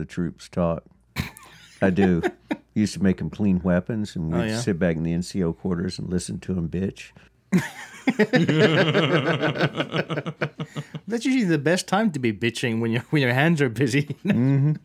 the 0.00 0.06
troops 0.06 0.48
talk. 0.48 0.82
I 1.82 1.90
do. 1.90 2.22
Used 2.74 2.94
to 2.94 3.02
make 3.02 3.18
them 3.18 3.30
clean 3.30 3.60
weapons, 3.62 4.14
and 4.16 4.32
we'd 4.32 4.38
Oh, 4.40 4.44
yeah? 4.44 4.60
sit 4.60 4.78
back 4.78 4.96
in 4.96 5.02
the 5.02 5.12
NCO 5.12 5.56
quarters 5.58 5.98
and 5.98 6.08
listen 6.08 6.38
to 6.40 6.54
them 6.54 6.68
bitch. 6.68 7.10
That's 11.08 11.24
usually 11.24 11.44
the 11.44 11.58
best 11.58 11.88
time 11.88 12.10
to 12.12 12.18
be 12.18 12.32
bitching 12.32 12.80
when 12.80 12.92
your 12.92 13.02
when 13.10 13.22
your 13.22 13.32
hands 13.32 13.60
are 13.60 13.68
busy. 13.68 14.16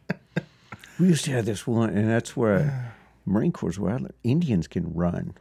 We 0.98 1.08
used 1.10 1.26
to 1.26 1.32
have 1.32 1.46
this 1.46 1.68
one, 1.68 1.90
and 1.90 2.10
that's 2.10 2.38
where 2.38 2.94
Marine 3.26 3.52
Corps 3.52 3.78
where 3.78 3.96
I, 3.96 3.98
li- 3.98 4.10
Indians 4.24 4.66
can 4.66 4.94
run. 4.94 5.34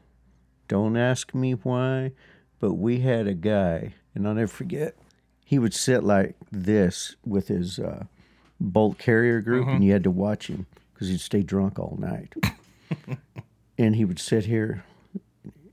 Don't 0.66 0.96
ask 0.96 1.32
me 1.32 1.52
why, 1.52 2.10
but 2.58 2.74
we 2.74 2.98
had 3.00 3.28
a 3.28 3.34
guy, 3.34 3.94
and 4.16 4.26
I'll 4.26 4.34
never 4.34 4.48
forget. 4.48 4.96
He 5.44 5.60
would 5.60 5.72
sit 5.72 6.02
like 6.02 6.34
this 6.50 7.14
with 7.24 7.46
his 7.46 7.78
uh, 7.78 8.06
bolt 8.60 8.98
carrier 8.98 9.40
group, 9.40 9.66
and 9.66 9.76
mm-hmm. 9.76 9.82
you 9.84 9.92
had 9.92 10.04
to 10.04 10.10
watch 10.10 10.48
him 10.48 10.66
because 10.92 11.08
he'd 11.08 11.20
stay 11.20 11.42
drunk 11.42 11.78
all 11.78 11.96
night. 12.00 12.32
and 13.78 13.96
he 13.96 14.04
would 14.04 14.18
sit 14.18 14.46
here, 14.46 14.84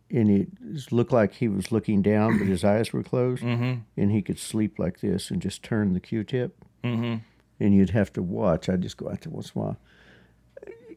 and 0.09 0.29
it 0.29 0.91
looked 0.91 1.11
like 1.11 1.33
he 1.33 1.47
was 1.47 1.71
looking 1.71 2.01
down, 2.01 2.37
but 2.37 2.47
his 2.47 2.63
eyes 2.63 2.91
were 2.91 3.03
closed, 3.03 3.43
mm-hmm. 3.43 3.81
and 3.95 4.11
he 4.11 4.21
could 4.21 4.39
sleep 4.39 4.79
like 4.79 4.99
this 4.99 5.29
and 5.31 5.41
just 5.41 5.63
turn 5.63 5.93
the 5.93 5.99
Q-tip 5.99 6.55
mm-hmm. 6.83 7.15
and 7.59 7.75
you'd 7.75 7.91
have 7.91 8.11
to 8.13 8.21
watch. 8.21 8.69
I'd 8.69 8.81
just 8.81 8.97
go 8.97 9.09
out 9.09 9.21
there 9.21 9.31
once 9.31 9.51
in 9.53 9.61
a 9.61 9.63
while, 9.63 9.77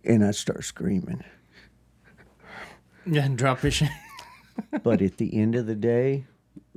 and 0.04 0.24
I'd 0.24 0.34
start 0.34 0.64
screaming. 0.64 1.22
yeah, 3.06 3.24
and 3.24 3.38
drop 3.38 3.58
fishing. 3.58 3.90
But 4.82 5.02
at 5.02 5.16
the 5.16 5.36
end 5.36 5.56
of 5.56 5.66
the 5.66 5.74
day, 5.74 6.26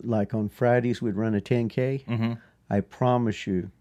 like 0.03 0.34
on 0.34 0.49
Fridays, 0.49 1.01
we'd 1.01 1.15
run 1.15 1.35
a 1.35 1.41
10K. 1.41 2.05
Mm-hmm. 2.05 2.34
I 2.70 2.81
promise 2.81 3.45
you, 3.45 3.71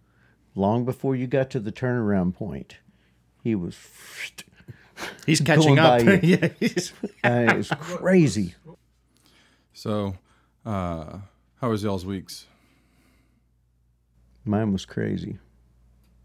long 0.56 0.84
before 0.84 1.14
you 1.14 1.26
got 1.28 1.50
to 1.50 1.60
the 1.60 1.70
turnaround 1.70 2.34
point, 2.34 2.78
he 3.44 3.54
was. 3.54 3.76
He's 5.26 5.40
catching 5.40 5.78
up. 5.78 6.00
yeah, 6.22 6.48
he's, 6.58 6.92
Uh, 7.22 7.46
it 7.50 7.56
was 7.56 7.68
crazy. 7.68 8.54
So, 9.74 10.16
uh, 10.64 11.18
how 11.60 11.68
was 11.68 11.82
y'all's 11.82 12.06
weeks? 12.06 12.46
Mine 14.44 14.72
was 14.72 14.86
crazy, 14.86 15.38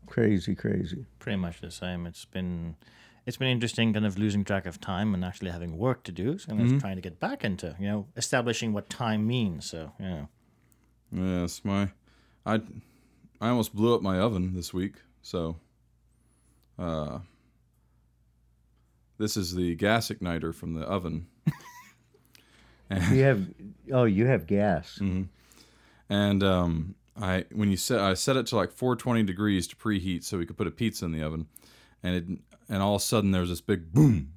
crazy, 0.08 0.56
crazy. 0.56 1.06
pretty 1.20 1.36
much 1.38 1.60
the 1.60 1.70
same. 1.70 2.08
It's 2.08 2.24
been 2.24 2.78
it's 3.26 3.36
been 3.36 3.50
interesting, 3.50 3.92
kind 3.94 4.06
of 4.06 4.18
losing 4.18 4.46
track 4.46 4.66
of 4.66 4.80
time 4.80 5.14
and 5.14 5.26
actually 5.26 5.52
having 5.52 5.78
work 5.78 6.04
to 6.04 6.12
do. 6.12 6.38
So 6.38 6.54
I'm 6.54 6.80
trying 6.80 6.96
to 6.96 7.02
get 7.02 7.20
back 7.20 7.44
into 7.44 7.76
you 7.78 7.88
know 7.88 8.08
establishing 8.16 8.72
what 8.72 8.90
time 8.90 9.28
means. 9.28 9.66
So 9.70 9.92
you 10.00 10.06
know, 10.06 10.30
Yes, 11.12 11.62
my, 11.66 11.90
I, 12.46 12.62
I 13.42 13.50
almost 13.50 13.76
blew 13.76 13.96
up 13.96 14.04
my 14.04 14.20
oven 14.20 14.54
this 14.54 14.72
week. 14.74 14.96
So, 15.24 15.58
uh, 16.78 17.20
this 19.18 19.36
is 19.36 19.56
the 19.56 19.76
gas 19.76 20.10
igniter 20.10 20.54
from 20.54 20.76
the 20.76 20.82
oven, 20.84 21.28
You 22.90 23.24
have, 23.24 23.48
oh, 23.92 24.04
you 24.04 24.26
have 24.28 24.48
gas. 24.48 25.00
and 26.10 26.44
um, 26.44 26.96
I 27.20 27.46
when 27.52 27.72
you 27.72 27.78
set 27.78 28.00
I 28.00 28.14
set 28.16 28.36
it 28.36 28.48
to 28.48 28.56
like 28.58 28.72
420 28.72 29.24
degrees 29.24 29.68
to 29.68 29.76
preheat 29.76 30.24
so 30.24 30.38
we 30.38 30.46
could 30.46 30.58
put 30.58 30.68
a 30.68 30.72
pizza 30.72 31.06
in 31.06 31.12
the 31.12 31.24
oven, 31.24 31.48
and 32.04 32.16
it 32.16 32.26
and 32.70 32.84
all 32.84 32.96
of 32.96 33.02
a 33.02 33.06
sudden 33.06 33.32
there 33.32 33.42
was 33.42 33.50
this 33.50 33.62
big 33.62 33.92
boom, 33.94 34.34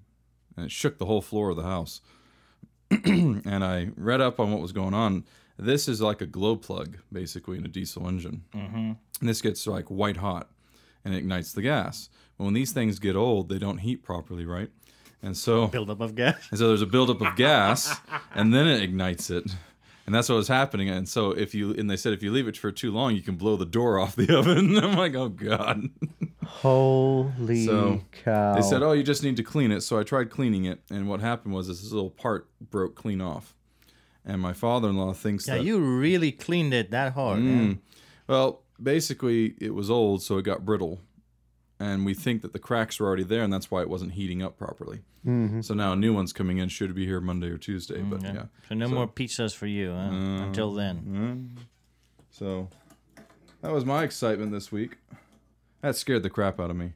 and 0.56 0.66
it 0.66 0.72
shook 0.72 0.98
the 0.98 1.06
whole 1.06 1.22
floor 1.22 1.50
of 1.50 1.56
the 1.56 1.62
house. 1.64 2.00
and 2.90 3.64
I 3.64 3.90
read 3.96 4.20
up 4.20 4.38
on 4.38 4.52
what 4.52 4.60
was 4.60 4.72
going 4.72 4.94
on. 4.94 5.24
This 5.58 5.88
is 5.88 6.00
like 6.00 6.20
a 6.20 6.26
glow 6.26 6.56
plug, 6.56 6.98
basically, 7.12 7.58
in 7.58 7.64
a 7.64 7.68
diesel 7.68 8.08
engine. 8.08 8.42
Mm-hmm. 8.54 8.92
And 9.20 9.28
this 9.28 9.40
gets 9.40 9.66
like 9.66 9.86
white 9.90 10.16
hot 10.16 10.50
and 11.04 11.14
it 11.14 11.18
ignites 11.18 11.52
the 11.52 11.62
gas. 11.62 12.08
But 12.36 12.44
when 12.44 12.54
these 12.54 12.72
things 12.72 12.98
get 12.98 13.14
old, 13.14 13.48
they 13.48 13.58
don't 13.58 13.78
heat 13.78 14.02
properly, 14.02 14.44
right? 14.44 14.70
And 15.22 15.36
so, 15.36 15.68
buildup 15.68 16.00
of 16.00 16.14
gas. 16.14 16.36
and 16.50 16.58
so 16.58 16.68
there's 16.68 16.82
a 16.82 16.86
buildup 16.86 17.22
of 17.22 17.34
gas, 17.36 17.98
and 18.34 18.52
then 18.52 18.66
it 18.66 18.82
ignites 18.82 19.30
it. 19.30 19.44
And 20.06 20.14
that's 20.14 20.28
what 20.28 20.34
was 20.34 20.48
happening. 20.48 20.90
And 20.90 21.08
so 21.08 21.30
if 21.30 21.54
you 21.54 21.70
and 21.72 21.88
they 21.88 21.96
said 21.96 22.12
if 22.12 22.22
you 22.22 22.30
leave 22.30 22.46
it 22.46 22.58
for 22.58 22.70
too 22.70 22.92
long, 22.92 23.14
you 23.14 23.22
can 23.22 23.36
blow 23.36 23.56
the 23.56 23.64
door 23.64 23.98
off 23.98 24.16
the 24.16 24.36
oven. 24.38 24.76
I'm 24.76 24.96
like, 24.96 25.14
oh 25.14 25.30
god. 25.30 25.88
Holy 26.44 27.64
So, 27.64 28.02
cow! 28.12 28.54
They 28.54 28.60
said, 28.60 28.82
"Oh, 28.82 28.92
you 28.92 29.02
just 29.02 29.22
need 29.22 29.36
to 29.36 29.42
clean 29.42 29.72
it." 29.72 29.80
So 29.80 29.98
I 29.98 30.02
tried 30.02 30.28
cleaning 30.30 30.66
it, 30.66 30.80
and 30.90 31.08
what 31.08 31.20
happened 31.20 31.54
was 31.54 31.68
this 31.68 31.90
little 31.90 32.10
part 32.10 32.48
broke 32.60 32.94
clean 32.94 33.22
off. 33.22 33.54
And 34.24 34.40
my 34.40 34.52
father-in-law 34.54 35.12
thinks 35.14 35.46
Yeah, 35.46 35.56
that 35.56 35.64
you 35.64 35.78
really 35.78 36.32
cleaned 36.32 36.72
it 36.72 36.90
that 36.90 37.12
hard. 37.12 37.40
Mm. 37.40 37.78
well, 38.26 38.62
basically 38.82 39.54
it 39.60 39.74
was 39.74 39.90
old, 39.90 40.22
so 40.22 40.38
it 40.38 40.42
got 40.42 40.64
brittle, 40.64 41.00
and 41.78 42.06
we 42.06 42.14
think 42.14 42.42
that 42.42 42.52
the 42.52 42.58
cracks 42.58 42.98
were 42.98 43.06
already 43.06 43.24
there, 43.24 43.42
and 43.42 43.52
that's 43.52 43.70
why 43.70 43.82
it 43.82 43.88
wasn't 43.90 44.12
heating 44.12 44.42
up 44.42 44.56
properly. 44.56 45.00
Mm-hmm. 45.26 45.60
So 45.62 45.74
now 45.74 45.92
a 45.92 45.96
new 45.96 46.12
one's 46.14 46.32
coming 46.32 46.58
in. 46.58 46.68
Should 46.68 46.94
be 46.94 47.04
here 47.06 47.20
Monday 47.20 47.48
or 47.48 47.58
Tuesday, 47.58 48.00
but 48.02 48.22
Yeah. 48.22 48.32
yeah. 48.32 48.44
So 48.68 48.74
no 48.74 48.88
more 48.88 49.08
pizzas 49.08 49.54
for 49.54 49.66
you 49.66 49.90
huh? 49.92 50.10
until 50.44 50.72
then. 50.72 51.58
So 52.30 52.68
that 53.60 53.72
was 53.72 53.84
my 53.84 54.04
excitement 54.04 54.52
this 54.52 54.72
week. 54.72 54.96
That 55.82 55.96
scared 55.96 56.22
the 56.22 56.30
crap 56.30 56.58
out 56.58 56.70
of 56.70 56.76
me 56.76 56.92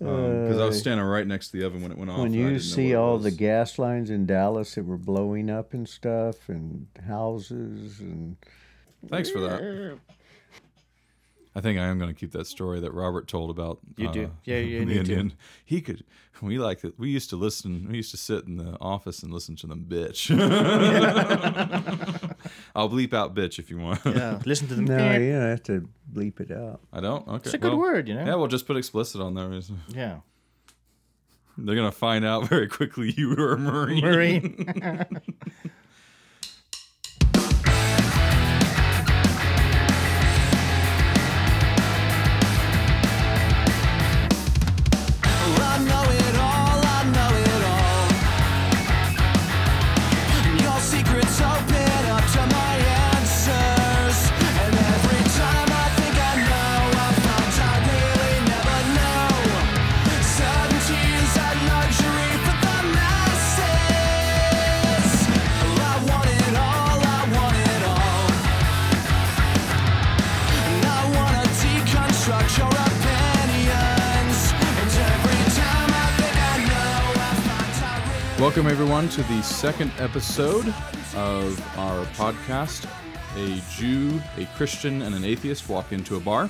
Um, 0.00 0.42
because 0.42 0.60
I 0.60 0.66
was 0.66 0.76
uh, 0.76 0.80
standing 0.80 1.06
right 1.06 1.26
next 1.26 1.50
to 1.50 1.58
the 1.58 1.66
oven 1.66 1.82
when 1.82 1.92
it 1.92 1.98
went 1.98 2.10
off. 2.10 2.18
when 2.18 2.34
you 2.34 2.58
see 2.58 2.94
all 2.94 3.18
the 3.18 3.30
gas 3.30 3.78
lines 3.78 4.10
in 4.10 4.26
Dallas 4.26 4.74
that 4.74 4.84
were 4.84 4.96
blowing 4.98 5.50
up 5.50 5.72
and 5.72 5.88
stuff, 5.88 6.48
and 6.48 6.86
houses, 7.06 8.00
and 8.00 8.36
Thanks 9.08 9.30
for 9.30 9.40
that. 9.40 9.98
I 11.56 11.60
think 11.60 11.78
I 11.78 11.84
am 11.84 11.98
going 11.98 12.12
to 12.12 12.18
keep 12.18 12.32
that 12.32 12.46
story 12.48 12.80
that 12.80 12.92
Robert 12.92 13.28
told 13.28 13.48
about. 13.50 13.78
You 13.96 14.10
do. 14.10 14.24
uh, 14.24 14.28
Yeah, 14.44 14.56
you 14.58 14.80
the 14.80 14.84
need 14.86 15.06
to. 15.06 15.30
He 15.64 15.80
could. 15.80 16.04
We 16.42 16.58
like 16.58 16.82
it. 16.84 16.94
We 16.98 17.10
used 17.10 17.30
to 17.30 17.36
listen. 17.36 17.86
We 17.88 17.96
used 17.96 18.10
to 18.10 18.16
sit 18.16 18.44
in 18.46 18.56
the 18.56 18.76
office 18.80 19.22
and 19.22 19.32
listen 19.32 19.54
to 19.56 19.66
them 19.68 19.86
bitch. 19.88 20.30
I'll 22.74 22.88
bleep 22.90 23.14
out 23.14 23.34
bitch 23.34 23.58
if 23.58 23.70
you 23.70 23.78
want. 23.78 24.00
Yeah, 24.04 24.40
listen 24.44 24.66
to 24.68 24.74
them. 24.74 24.84
no, 24.86 25.12
you 25.16 25.32
don't 25.32 25.48
have 25.48 25.62
to 25.64 25.88
bleep 26.12 26.40
it 26.40 26.50
out. 26.50 26.80
I 26.92 27.00
don't. 27.00 27.26
Okay. 27.28 27.36
It's 27.44 27.54
a 27.54 27.58
good 27.58 27.70
well, 27.72 27.80
word, 27.80 28.08
you 28.08 28.14
know. 28.14 28.24
Yeah, 28.26 28.34
we'll 28.34 28.48
just 28.48 28.66
put 28.66 28.76
explicit 28.76 29.20
on 29.20 29.34
there. 29.34 29.58
Yeah. 29.88 30.18
They're 31.56 31.76
gonna 31.76 31.92
find 31.92 32.24
out 32.24 32.48
very 32.48 32.66
quickly 32.68 33.14
you 33.16 33.28
were 33.30 33.52
a 33.54 33.58
marine. 33.58 34.02
Marine. 34.02 35.10
Welcome 78.64 78.80
everyone 78.80 79.08
to 79.10 79.22
the 79.24 79.42
second 79.42 79.92
episode 79.98 80.66
of 81.16 81.78
our 81.78 82.02
podcast. 82.14 82.88
A 83.36 83.62
Jew, 83.76 84.18
a 84.38 84.46
Christian, 84.56 85.02
and 85.02 85.14
an 85.14 85.22
atheist 85.22 85.68
walk 85.68 85.92
into 85.92 86.16
a 86.16 86.20
bar. 86.20 86.48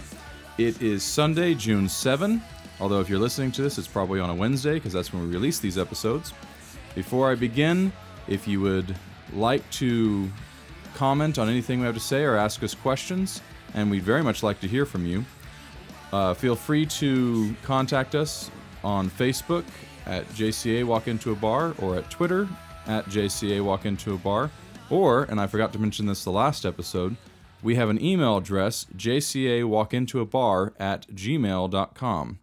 It 0.57 0.81
is 0.81 1.03
Sunday, 1.03 1.55
June 1.55 1.89
7. 1.89 2.41
Although 2.79 3.01
if 3.01 3.09
you're 3.09 3.19
listening 3.19 3.51
to 3.51 3.63
this, 3.63 3.79
it's 3.79 3.89
probably 3.89 4.21
on 4.21 4.31
a 4.31 4.35
Wednesday 4.35 4.75
because 4.75 4.93
that's 4.93 5.13
when 5.13 5.25
we 5.25 5.35
release 5.35 5.59
these 5.59 5.77
episodes. 5.77 6.33
Before 6.95 7.33
I 7.33 7.35
begin, 7.35 7.93
if 8.29 8.47
you 8.47 8.61
would 8.61 8.95
like 9.33 9.69
to 9.73 10.31
comment 10.95 11.37
on 11.41 11.49
anything 11.49 11.81
we 11.81 11.87
have 11.87 11.97
to 11.97 12.01
say 12.01 12.23
or 12.23 12.37
ask 12.37 12.63
us 12.63 12.77
questions, 12.77 13.43
and 13.75 13.91
we'd 13.91 14.05
very 14.05 14.23
much 14.23 14.45
like 14.45 14.61
to 14.61 14.69
hear 14.69 14.87
from 14.87 15.05
you, 15.05 15.25
uh, 16.13 16.33
feel 16.33 16.55
free 16.55 16.87
to 16.87 17.57
contact 17.65 18.15
us 18.15 18.53
on 18.85 19.11
Facebook 19.11 19.65
at 20.07 20.29
JCA 20.31 20.85
Walk 20.85 21.09
Into 21.09 21.33
a 21.33 21.37
Bar 21.37 21.75
or 21.79 21.97
at 21.97 22.11
Twitter 22.11 22.49
at 22.87 23.07
JCA 23.07 23.63
Walk 23.65 23.87
Into 23.87 24.15
a 24.15 24.19
Bar. 24.19 24.51
Or, 24.91 25.25
and 25.25 25.41
I 25.41 25.47
forgot 25.47 25.73
to 25.73 25.79
mention 25.79 26.07
this 26.07 26.25
the 26.25 26.31
last 26.31 26.67
episode, 26.67 27.17
we 27.63 27.77
have 27.77 27.89
an 27.89 28.03
email 28.03 28.37
address, 28.37 28.87
JCA 28.97 29.65
Walk 29.65 29.95
Into 29.95 30.21
a 30.21 30.27
Bar 30.27 30.75
at 30.79 31.09
gmail.com. 31.09 32.39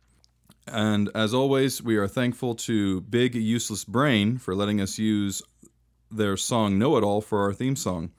And 0.68 1.10
as 1.14 1.34
always, 1.34 1.82
we 1.82 1.98
are 1.98 2.08
thankful 2.08 2.56
to 2.56 3.02
Big 3.02 3.36
Useless 3.36 3.84
Brain 3.84 4.38
for 4.38 4.56
letting 4.56 4.82
us 4.82 4.98
use 4.98 5.42
their 6.10 6.38
song 6.38 6.78
Know 6.78 6.98
It 6.98 7.04
All 7.04 7.22
for 7.22 7.42
our 7.42 7.54
theme 7.54 7.76
song. 7.76 8.12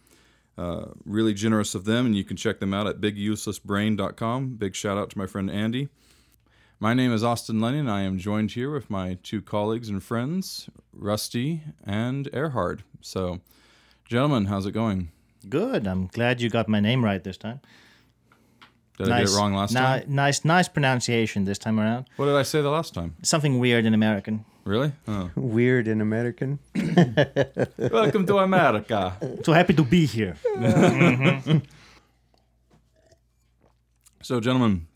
Uh, 0.57 0.87
really 1.05 1.35
generous 1.35 1.75
of 1.75 1.85
them, 1.85 2.05
and 2.05 2.15
you 2.15 2.25
can 2.25 2.37
check 2.37 2.61
them 2.61 2.75
out 2.75 2.87
at 2.87 3.01
biguselessbrain.com. 3.01 4.57
Big 4.57 4.75
shout 4.75 4.99
out 4.99 5.11
to 5.11 5.19
my 5.19 5.27
friend 5.27 5.51
Andy. 5.51 5.89
My 6.83 6.95
name 6.95 7.13
is 7.13 7.23
Austin 7.23 7.61
Lennon. 7.61 7.89
I 7.89 8.01
am 8.03 8.19
joined 8.19 8.51
here 8.51 8.69
with 8.69 8.91
my 8.91 9.17
two 9.23 9.41
colleagues 9.41 9.89
and 9.89 10.03
friends, 10.03 10.69
Rusty 10.93 11.63
and 11.85 12.29
Erhard. 12.33 12.81
So, 13.01 13.39
gentlemen, 14.05 14.47
how's 14.47 14.67
it 14.67 14.73
going? 14.73 15.13
Good. 15.49 15.87
I'm 15.87 16.09
glad 16.09 16.41
you 16.41 16.51
got 16.51 16.69
my 16.69 16.81
name 16.81 17.05
right 17.05 17.23
this 17.23 17.37
time. 17.37 17.61
Did 18.99 19.13
I 19.13 19.21
get 19.21 19.31
it 19.31 19.37
wrong 19.37 19.55
last 19.55 19.75
ni- 19.75 19.79
time? 19.79 20.03
Nice, 20.09 20.45
nice 20.45 20.67
pronunciation 20.67 21.45
this 21.45 21.57
time 21.57 21.79
around. 21.79 22.07
What 22.17 22.27
did 22.27 22.35
I 22.35 22.43
say 22.43 22.61
the 22.63 22.71
last 22.71 22.95
time? 22.95 23.15
Something 23.23 23.61
weird 23.61 23.87
in 23.87 23.95
American. 23.95 24.45
Really? 24.65 24.91
Oh. 25.07 25.31
Weird 25.37 25.87
and 25.87 26.03
American. 26.03 26.59
Welcome 27.79 28.27
to 28.27 28.39
America. 28.39 29.17
So 29.45 29.53
happy 29.53 29.75
to 29.75 29.85
be 29.85 30.07
here. 30.07 30.37
So, 34.25 34.39
gentlemen, 34.39 34.87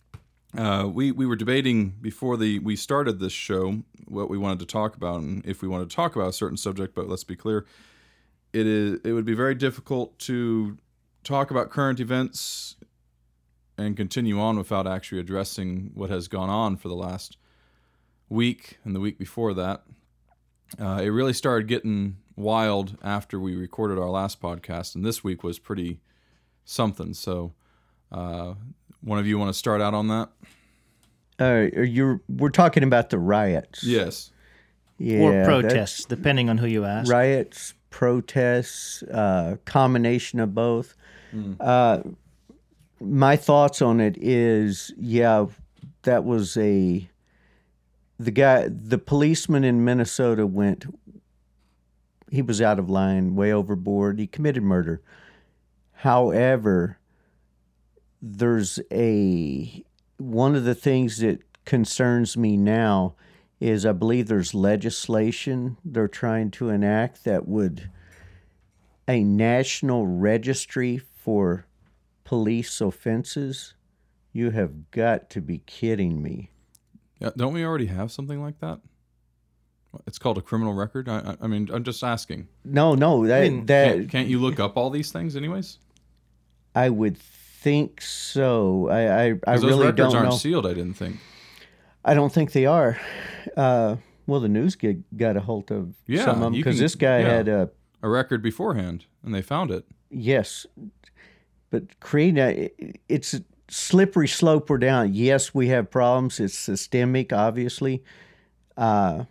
uh, 0.56 0.86
we 0.86 1.12
we 1.12 1.26
were 1.26 1.36
debating 1.36 1.90
before 2.00 2.36
the 2.36 2.58
we 2.60 2.76
started 2.76 3.20
this 3.20 3.32
show 3.32 3.82
what 4.06 4.30
we 4.30 4.38
wanted 4.38 4.58
to 4.60 4.66
talk 4.66 4.96
about 4.96 5.20
and 5.20 5.44
if 5.44 5.60
we 5.62 5.68
wanted 5.68 5.90
to 5.90 5.96
talk 5.96 6.16
about 6.16 6.28
a 6.28 6.32
certain 6.32 6.56
subject. 6.56 6.94
But 6.94 7.08
let's 7.08 7.24
be 7.24 7.36
clear, 7.36 7.66
it 8.52 8.66
is 8.66 9.00
it 9.04 9.12
would 9.12 9.24
be 9.24 9.34
very 9.34 9.54
difficult 9.54 10.18
to 10.20 10.78
talk 11.24 11.50
about 11.50 11.70
current 11.70 12.00
events 12.00 12.76
and 13.76 13.96
continue 13.96 14.40
on 14.40 14.56
without 14.56 14.86
actually 14.86 15.20
addressing 15.20 15.90
what 15.94 16.08
has 16.08 16.28
gone 16.28 16.48
on 16.48 16.76
for 16.76 16.88
the 16.88 16.94
last 16.94 17.36
week 18.28 18.78
and 18.84 18.94
the 18.94 19.00
week 19.00 19.18
before 19.18 19.52
that. 19.52 19.82
Uh, 20.80 21.00
it 21.02 21.08
really 21.08 21.34
started 21.34 21.68
getting 21.68 22.16
wild 22.34 22.96
after 23.02 23.38
we 23.38 23.54
recorded 23.54 23.98
our 23.98 24.08
last 24.10 24.40
podcast, 24.40 24.94
and 24.94 25.04
this 25.04 25.22
week 25.22 25.42
was 25.42 25.58
pretty 25.58 26.00
something. 26.64 27.12
So. 27.12 27.52
Uh, 28.12 28.54
one 29.02 29.18
of 29.18 29.26
you 29.26 29.38
want 29.38 29.48
to 29.50 29.54
start 29.54 29.80
out 29.80 29.94
on 29.94 30.08
that? 30.08 30.28
Uh, 31.38 31.80
you're 31.82 32.20
we're 32.28 32.48
talking 32.50 32.82
about 32.82 33.10
the 33.10 33.18
riots. 33.18 33.84
Yes. 33.84 34.30
Yeah, 34.98 35.20
or 35.20 35.32
that- 35.32 35.44
protests, 35.46 36.04
depending 36.06 36.48
on 36.48 36.56
who 36.58 36.66
you 36.66 36.84
ask. 36.86 37.10
riots, 37.12 37.74
protests, 37.90 39.02
uh, 39.02 39.56
combination 39.64 40.40
of 40.40 40.54
both. 40.54 40.94
Uh, 41.60 42.00
my 42.98 43.36
thoughts 43.36 43.82
on 43.82 44.00
it 44.00 44.16
is, 44.18 44.90
yeah, 44.96 45.44
that 46.04 46.24
was 46.24 46.56
a 46.56 47.06
the 48.18 48.30
guy, 48.30 48.68
the 48.68 48.96
policeman 48.96 49.62
in 49.64 49.84
Minnesota 49.84 50.46
went. 50.46 50.86
He 52.30 52.40
was 52.40 52.62
out 52.62 52.78
of 52.78 52.88
line, 52.88 53.34
way 53.36 53.52
overboard. 53.52 54.18
He 54.18 54.26
committed 54.26 54.62
murder. 54.62 55.02
However, 55.92 56.98
there's 58.22 58.78
a 58.90 59.84
one 60.18 60.54
of 60.56 60.64
the 60.64 60.74
things 60.74 61.18
that 61.18 61.40
concerns 61.64 62.36
me 62.36 62.56
now 62.56 63.14
is 63.60 63.84
I 63.86 63.92
believe 63.92 64.28
there's 64.28 64.54
legislation 64.54 65.76
they're 65.84 66.08
trying 66.08 66.50
to 66.52 66.68
enact 66.70 67.24
that 67.24 67.46
would 67.48 67.90
a 69.08 69.22
national 69.22 70.06
registry 70.06 70.98
for 70.98 71.66
police 72.24 72.80
offenses. 72.80 73.74
You 74.32 74.50
have 74.50 74.90
got 74.90 75.30
to 75.30 75.40
be 75.40 75.58
kidding 75.66 76.22
me. 76.22 76.50
Yeah, 77.20 77.30
don't 77.36 77.54
we 77.54 77.64
already 77.64 77.86
have 77.86 78.12
something 78.12 78.42
like 78.42 78.58
that? 78.60 78.80
It's 80.06 80.18
called 80.18 80.36
a 80.36 80.42
criminal 80.42 80.74
record. 80.74 81.08
I, 81.08 81.18
I- 81.20 81.36
I 81.42 81.46
mean, 81.46 81.70
I'm 81.72 81.84
just 81.84 82.02
asking. 82.04 82.48
No, 82.64 82.94
no, 82.94 83.26
that 83.26 83.42
mean, 83.42 83.64
that 83.66 83.94
Can't, 83.96 84.10
can't 84.10 84.28
you 84.28 84.38
look 84.38 84.60
up 84.60 84.76
all 84.76 84.90
these 84.90 85.10
things, 85.12 85.36
anyways? 85.36 85.78
I 86.74 86.90
would 86.90 87.16
think 87.66 88.00
so. 88.00 88.88
I 88.88 89.00
I, 89.00 89.24
I 89.46 89.56
those 89.56 89.64
really 89.64 89.86
records 89.86 89.96
don't 90.12 90.16
aren't 90.16 90.30
know. 90.30 90.36
sealed. 90.36 90.66
I 90.66 90.74
didn't 90.74 90.94
think. 90.94 91.16
I 92.04 92.14
don't 92.14 92.32
think 92.32 92.52
they 92.52 92.66
are. 92.66 92.98
Uh, 93.56 93.96
well, 94.28 94.40
the 94.40 94.48
news 94.48 94.76
get, 94.76 94.96
got 95.16 95.36
a 95.36 95.40
hold 95.40 95.70
of 95.72 95.94
Yeah, 96.06 96.24
some 96.24 96.36
of 96.36 96.40
them 96.40 96.52
because 96.52 96.78
this 96.78 96.94
guy 96.94 97.20
yeah. 97.20 97.28
had 97.36 97.48
a 97.48 97.70
A 98.02 98.08
record 98.08 98.42
beforehand, 98.42 99.06
and 99.24 99.34
they 99.34 99.42
found 99.42 99.70
it. 99.70 99.84
yes, 100.10 100.66
but 101.70 101.82
creating 102.00 102.38
a 102.38 102.70
it's 103.08 103.34
a 103.34 103.40
slippery 103.68 104.28
slope 104.28 104.70
we're 104.70 104.78
down. 104.78 105.14
Yes, 105.14 105.52
we 105.54 105.68
have 105.68 105.90
problems. 105.90 106.38
It's 106.40 106.56
systemic, 106.58 107.32
obviously. 107.32 108.02
Uh, 108.76 109.24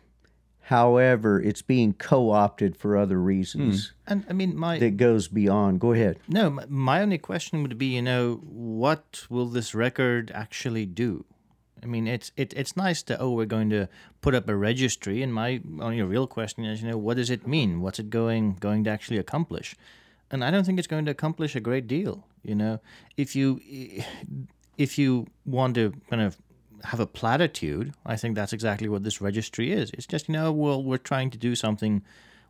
however, 0.66 1.40
it's 1.40 1.62
being 1.62 1.94
co-opted 1.94 2.76
for 2.76 2.98
other 2.98 3.22
reasons 3.22 3.90
hmm. 3.90 3.92
And 4.08 4.26
I 4.30 4.34
mean, 4.34 4.56
my 4.56 4.80
that 4.80 4.98
goes 4.98 5.28
beyond. 5.28 5.80
Go 5.80 5.94
ahead. 5.94 6.20
no, 6.28 6.50
my, 6.50 6.66
my 6.68 7.02
only 7.02 7.18
question 7.18 7.64
would 7.64 7.78
be, 7.78 7.88
you 7.88 8.02
know, 8.02 8.42
what 8.44 9.26
will 9.30 9.48
this 9.48 9.74
record 9.74 10.32
actually 10.34 10.86
do? 10.86 11.26
I 11.82 11.88
mean, 11.88 12.08
it's 12.08 12.32
it, 12.36 12.54
it's 12.56 12.76
nice 12.76 13.04
that 13.04 13.22
oh, 13.22 13.32
we're 13.32 13.46
going 13.46 13.70
to 13.70 13.88
put 14.22 14.34
up 14.34 14.50
a 14.50 14.56
registry, 14.56 15.22
and 15.22 15.34
my 15.34 15.62
only 15.80 16.02
real 16.02 16.28
question 16.28 16.66
is, 16.66 16.82
you 16.82 16.90
know, 16.90 16.98
what 16.98 17.18
does 17.18 17.30
it 17.30 17.48
mean? 17.48 17.82
What's 17.82 18.00
it 18.00 18.10
going 18.10 18.58
going 18.60 18.84
to 18.86 18.90
actually 18.90 19.20
accomplish? 19.20 19.76
And 20.32 20.44
I 20.44 20.50
don't 20.52 20.66
think 20.66 20.80
it's 20.80 20.88
going 20.88 21.06
to 21.06 21.12
accomplish 21.12 21.56
a 21.56 21.60
great 21.60 21.88
deal. 21.88 22.26
You 22.44 22.56
know, 22.56 22.80
if 23.18 23.36
you 23.36 23.62
if 24.78 24.98
you 24.98 25.28
want 25.46 25.76
to 25.76 25.94
kind 26.10 26.22
of 26.22 26.38
have 26.86 27.00
a 27.00 27.08
platitude, 27.08 27.94
I 28.06 28.16
think 28.16 28.36
that's 28.36 28.54
exactly 28.54 28.88
what 28.90 29.04
this 29.04 29.22
registry 29.22 29.72
is. 29.72 29.92
It's 29.92 30.06
just 30.08 30.28
you 30.30 30.34
know, 30.34 30.52
well, 30.52 30.84
we're 30.84 30.98
trying 30.98 31.30
to 31.32 31.38
do 31.38 31.56
something 31.56 32.04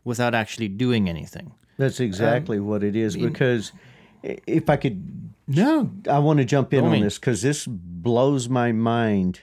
without 0.04 0.34
actually 0.36 0.68
doing 0.68 1.10
anything. 1.10 1.54
That's 1.78 2.00
um, 2.00 2.06
exactly 2.06 2.60
what 2.60 2.84
it 2.84 2.96
is. 2.96 3.16
because 3.18 3.72
i- 4.24 4.38
if 4.48 4.70
I 4.70 4.78
could 4.78 5.32
No, 5.48 5.92
I 6.10 6.20
want 6.20 6.40
to 6.40 6.46
jump 6.46 6.74
in 6.74 6.84
on 6.86 6.92
me. 6.92 7.02
this 7.04 7.18
because 7.20 7.42
this 7.42 7.66
blows 7.68 8.48
my 8.50 8.72
mind 8.72 9.42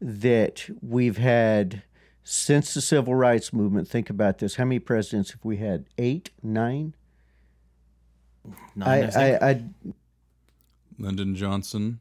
that 0.00 0.68
we've 0.82 1.18
had 1.18 1.82
since 2.24 2.74
the 2.74 2.80
civil 2.80 3.14
rights 3.14 3.52
movement. 3.52 3.88
Think 3.88 4.10
about 4.10 4.38
this: 4.38 4.56
how 4.56 4.64
many 4.64 4.78
presidents 4.78 5.30
have 5.32 5.44
we 5.44 5.56
had? 5.58 5.84
Eight, 5.98 6.30
nine? 6.42 6.94
none, 8.74 8.88
I, 8.88 9.02
I. 9.02 9.26
I, 9.36 9.50
I, 9.50 9.64
Lyndon 10.98 11.34
Johnson, 11.34 12.00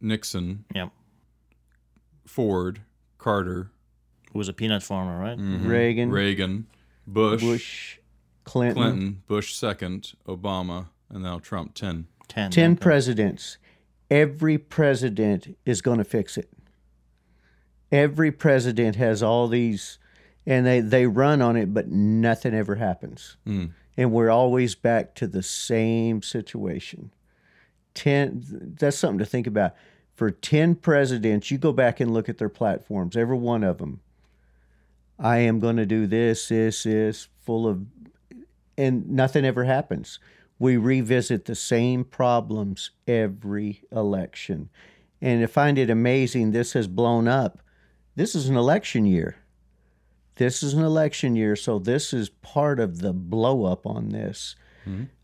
Nixon, 0.00 0.64
yeah, 0.74 0.88
Ford, 2.26 2.80
Carter, 3.18 3.70
who 4.32 4.38
was 4.38 4.48
a 4.48 4.52
peanut 4.52 4.82
farmer, 4.82 5.18
right? 5.20 5.38
Mm-hmm. 5.38 5.68
Reagan, 5.68 6.10
Reagan, 6.10 6.66
Bush, 7.06 7.42
Bush, 7.42 7.98
Clinton, 8.44 8.82
Clinton, 8.82 9.22
Bush 9.26 9.54
second, 9.54 10.14
Obama, 10.26 10.88
and 11.10 11.22
now 11.22 11.38
Trump. 11.38 11.74
Ten. 11.74 12.06
Ten. 12.28 12.50
ten 12.50 12.72
okay. 12.72 12.80
presidents. 12.80 13.58
Every 14.10 14.58
president 14.58 15.56
is 15.64 15.80
going 15.80 15.98
to 15.98 16.04
fix 16.04 16.36
it. 16.36 16.50
Every 17.90 18.32
president 18.32 18.96
has 18.96 19.22
all 19.22 19.48
these, 19.48 19.98
and 20.46 20.66
they 20.66 20.80
they 20.80 21.06
run 21.06 21.42
on 21.42 21.56
it, 21.56 21.74
but 21.74 21.88
nothing 21.88 22.54
ever 22.54 22.76
happens. 22.76 23.36
Mm. 23.46 23.72
and 23.96 24.12
we're 24.12 24.30
always 24.30 24.74
back 24.74 25.14
to 25.16 25.26
the 25.26 25.42
same 25.42 26.22
situation. 26.22 27.12
Ten 27.94 28.42
that's 28.78 28.96
something 28.96 29.18
to 29.18 29.26
think 29.26 29.46
about. 29.46 29.74
For 30.22 30.30
ten 30.30 30.76
presidents, 30.76 31.50
you 31.50 31.58
go 31.58 31.72
back 31.72 31.98
and 31.98 32.14
look 32.14 32.28
at 32.28 32.38
their 32.38 32.48
platforms, 32.48 33.16
every 33.16 33.36
one 33.36 33.64
of 33.64 33.78
them. 33.78 34.02
I 35.18 35.38
am 35.38 35.58
going 35.58 35.78
to 35.78 35.84
do 35.84 36.06
this, 36.06 36.46
this, 36.46 36.84
this, 36.84 37.26
full 37.40 37.66
of, 37.66 37.84
and 38.78 39.10
nothing 39.10 39.44
ever 39.44 39.64
happens. 39.64 40.20
We 40.60 40.76
revisit 40.76 41.46
the 41.46 41.56
same 41.56 42.04
problems 42.04 42.92
every 43.08 43.82
election. 43.90 44.68
And 45.20 45.42
I 45.42 45.46
find 45.46 45.76
it 45.76 45.90
amazing 45.90 46.52
this 46.52 46.74
has 46.74 46.86
blown 46.86 47.26
up. 47.26 47.58
This 48.14 48.36
is 48.36 48.48
an 48.48 48.56
election 48.56 49.04
year. 49.06 49.38
This 50.36 50.62
is 50.62 50.72
an 50.72 50.84
election 50.84 51.34
year, 51.34 51.56
so 51.56 51.80
this 51.80 52.12
is 52.12 52.28
part 52.28 52.78
of 52.78 53.00
the 53.00 53.12
blow 53.12 53.64
up 53.64 53.88
on 53.88 54.10
this. 54.10 54.54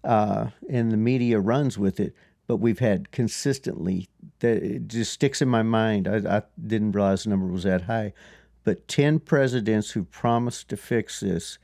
Uh, 0.03 0.49
and 0.69 0.91
the 0.91 0.97
media 0.97 1.39
runs 1.39 1.79
with 1.79 2.01
it. 2.01 2.17
But 2.49 2.57
we've 2.57 2.81
had 2.81 3.13
consistently, 3.13 4.09
that 4.41 4.63
it 4.63 4.89
just 4.89 5.13
sticks 5.13 5.41
in 5.41 5.49
my 5.49 5.63
mind. 5.63 6.09
I, 6.09 6.39
I 6.39 6.43
didn't 6.67 6.93
realize 6.93 7.23
the 7.23 7.31
number 7.31 7.47
was 7.47 7.63
that 7.63 7.83
high. 7.83 8.13
But 8.65 8.89
10 8.89 9.21
presidents 9.21 9.93
who 9.93 10.03
promised 10.03 10.69
to 10.71 10.77
fix 10.77 11.21
this, 11.21 11.59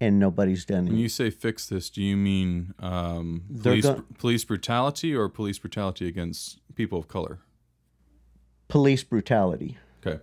and 0.00 0.18
nobody's 0.18 0.64
done 0.64 0.88
it. 0.88 0.90
When 0.90 0.98
you 0.98 1.08
say 1.08 1.30
fix 1.30 1.68
this, 1.68 1.88
do 1.88 2.02
you 2.02 2.16
mean 2.16 2.74
um, 2.80 3.44
police, 3.62 3.84
go- 3.84 4.04
police 4.18 4.44
brutality 4.44 5.14
or 5.14 5.28
police 5.28 5.60
brutality 5.60 6.08
against 6.08 6.58
people 6.74 6.98
of 6.98 7.06
color? 7.06 7.38
Police 8.66 9.04
brutality. 9.04 9.78
Okay. 10.04 10.20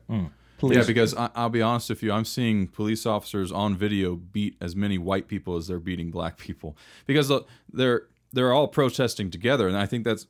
Police 0.59 0.77
Yeah, 0.77 0.83
because 0.83 1.15
I, 1.15 1.29
I'll 1.35 1.49
be 1.49 1.61
honest 1.61 1.89
with 1.89 2.03
you, 2.03 2.11
I'm 2.11 2.25
seeing 2.25 2.67
police 2.67 3.05
officers 3.05 3.49
on 3.49 3.77
video 3.77 4.17
beat 4.17 4.57
as 4.59 4.75
many 4.75 4.97
white 4.97 5.29
people 5.29 5.55
as 5.55 5.67
they're 5.67 5.79
beating 5.79 6.11
black 6.11 6.37
people 6.37 6.75
because 7.05 7.31
they're 7.71 8.03
they're 8.33 8.53
all 8.53 8.67
protesting 8.67 9.31
together, 9.31 9.67
and 9.67 9.77
I 9.77 9.85
think 9.85 10.03
that's 10.03 10.27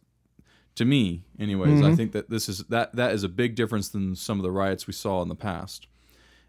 to 0.75 0.85
me, 0.85 1.23
anyways. 1.37 1.81
I 1.81 1.83
mm-hmm. 1.83 1.95
think 1.95 2.11
that 2.13 2.29
this 2.29 2.47
is 2.47 2.59
that 2.69 2.95
that 2.95 3.11
is 3.11 3.23
a 3.23 3.29
big 3.29 3.55
difference 3.55 3.89
than 3.89 4.15
some 4.15 4.39
of 4.39 4.43
the 4.43 4.51
riots 4.51 4.87
we 4.87 4.93
saw 4.93 5.21
in 5.21 5.27
the 5.27 5.35
past. 5.35 5.87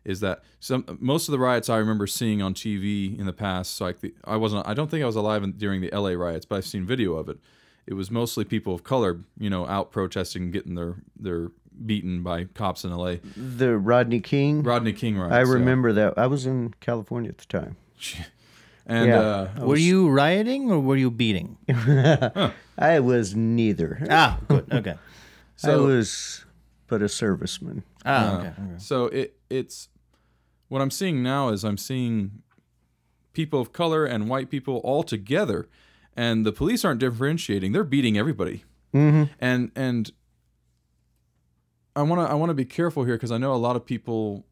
Is 0.04 0.21
that 0.21 0.42
some 0.61 0.85
most 1.00 1.28
of 1.28 1.33
the 1.33 1.38
riots 1.38 1.69
I 1.69 1.76
remember 1.78 2.07
seeing 2.07 2.40
on 2.40 2.54
TV 2.54 3.19
in 3.19 3.26
the 3.26 3.33
past? 3.33 3.75
So 3.75 3.85
like 3.85 4.00
the, 4.00 4.14
I 4.25 4.37
wasn't, 4.37 4.66
I 4.66 4.73
don't 4.73 4.90
think 4.90 5.02
I 5.02 5.07
was 5.07 5.16
alive 5.16 5.42
in, 5.42 5.52
during 5.52 5.80
the 5.80 5.90
LA 5.92 6.11
riots, 6.11 6.47
but 6.47 6.57
I've 6.57 6.66
seen 6.66 6.87
video 6.87 7.14
of 7.14 7.28
it. 7.28 7.38
It 7.87 7.95
was 7.95 8.11
mostly 8.11 8.45
people 8.45 8.75
of 8.75 8.85
color, 8.85 9.21
you 9.37 9.50
know, 9.50 9.66
out 9.66 9.90
protesting, 9.90 10.52
getting 10.52 10.75
their 10.75 10.97
their 11.19 11.49
beaten 11.85 12.23
by 12.23 12.45
cops 12.45 12.85
in 12.85 12.92
L.A. 12.92 13.16
The 13.37 13.76
Rodney 13.76 14.21
King. 14.21 14.62
Rodney 14.62 14.92
King 14.92 15.19
riots. 15.19 15.35
I 15.35 15.40
yeah. 15.40 15.54
remember 15.54 15.92
that. 15.92 16.16
I 16.16 16.26
was 16.26 16.47
in 16.47 16.75
California 16.80 17.30
at 17.30 17.38
the 17.38 17.47
time. 17.47 17.76
And 18.87 19.08
Yeah. 19.08 19.20
uh, 19.58 19.66
Were 19.66 19.76
you 19.76 20.08
rioting 20.08 20.70
or 20.70 20.80
were 20.80 20.96
you 20.96 21.10
beating? 21.10 21.58
I 22.78 23.00
was 23.00 23.34
neither. 23.37 24.06
ah, 24.10 24.38
good. 24.49 24.72
Okay. 24.72 24.94
I 25.64 25.76
was 25.76 26.44
but 26.87 27.02
a 27.02 27.06
serviceman. 27.06 27.82
Ah, 28.04 28.38
okay. 28.38 28.49
okay. 28.49 28.78
So 28.78 29.06
it 29.06 29.37
it's 29.50 29.88
what 30.68 30.80
I'm 30.82 30.90
seeing 30.90 31.22
now 31.22 31.50
is 31.50 31.64
I'm 31.64 31.76
seeing 31.78 32.42
people 33.32 33.60
of 33.60 33.72
color 33.72 34.04
and 34.06 34.28
white 34.28 34.50
people 34.50 34.78
all 34.78 35.02
together, 35.02 35.68
and 36.16 36.44
the 36.46 36.52
police 36.52 36.84
aren't 36.84 37.00
differentiating; 37.00 37.72
they're 37.72 37.84
beating 37.84 38.16
everybody. 38.18 38.64
Mm-hmm. 38.94 39.25
And 39.40 39.70
and 39.76 40.10
I 41.94 42.02
want 42.02 42.26
to 42.26 42.30
I 42.30 42.34
want 42.34 42.50
to 42.50 42.54
be 42.54 42.64
careful 42.64 43.04
here 43.04 43.14
because 43.16 43.30
I 43.30 43.38
know 43.38 43.52
a 43.52 43.56
lot 43.56 43.76
of 43.76 43.84
people. 43.84 44.46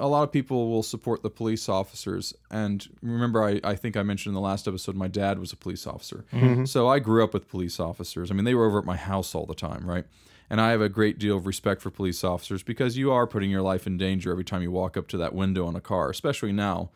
A 0.00 0.06
lot 0.06 0.22
of 0.22 0.30
people 0.30 0.70
will 0.70 0.82
support 0.82 1.22
the 1.22 1.30
police 1.30 1.68
officers. 1.68 2.34
And 2.50 2.86
remember, 3.02 3.42
I, 3.44 3.60
I 3.64 3.74
think 3.74 3.96
I 3.96 4.02
mentioned 4.02 4.30
in 4.30 4.34
the 4.34 4.40
last 4.40 4.68
episode, 4.68 4.94
my 4.94 5.08
dad 5.08 5.38
was 5.38 5.52
a 5.52 5.56
police 5.56 5.86
officer. 5.86 6.24
Mm-hmm. 6.32 6.46
Mm-hmm. 6.46 6.64
So 6.66 6.88
I 6.88 6.98
grew 6.98 7.24
up 7.24 7.34
with 7.34 7.48
police 7.48 7.80
officers. 7.80 8.30
I 8.30 8.34
mean, 8.34 8.44
they 8.44 8.54
were 8.54 8.66
over 8.66 8.78
at 8.78 8.84
my 8.84 8.96
house 8.96 9.34
all 9.34 9.46
the 9.46 9.54
time, 9.54 9.88
right? 9.88 10.04
And 10.50 10.60
I 10.60 10.70
have 10.70 10.80
a 10.80 10.88
great 10.88 11.18
deal 11.18 11.36
of 11.36 11.46
respect 11.46 11.82
for 11.82 11.90
police 11.90 12.24
officers 12.24 12.62
because 12.62 12.96
you 12.96 13.12
are 13.12 13.26
putting 13.26 13.50
your 13.50 13.62
life 13.62 13.86
in 13.86 13.98
danger 13.98 14.30
every 14.30 14.44
time 14.44 14.62
you 14.62 14.70
walk 14.70 14.96
up 14.96 15.08
to 15.08 15.18
that 15.18 15.34
window 15.34 15.66
on 15.66 15.76
a 15.76 15.80
car, 15.80 16.10
especially 16.10 16.52
now. 16.52 16.90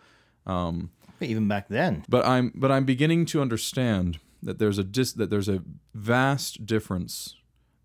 Um, 0.47 0.91
even 1.21 1.49
back 1.49 1.69
then. 1.69 2.05
But 2.09 2.27
I'm 2.27 2.53
but 2.55 2.73
I'm 2.73 2.85
beginning 2.85 3.27
to 3.27 3.41
understand 3.41 4.19
that 4.43 4.59
there's 4.59 4.79
a 4.79 4.85
dis, 4.85 5.13
that 5.13 5.31
there's 5.31 5.49
a 5.49 5.63
vast 5.95 6.67
difference 6.67 7.37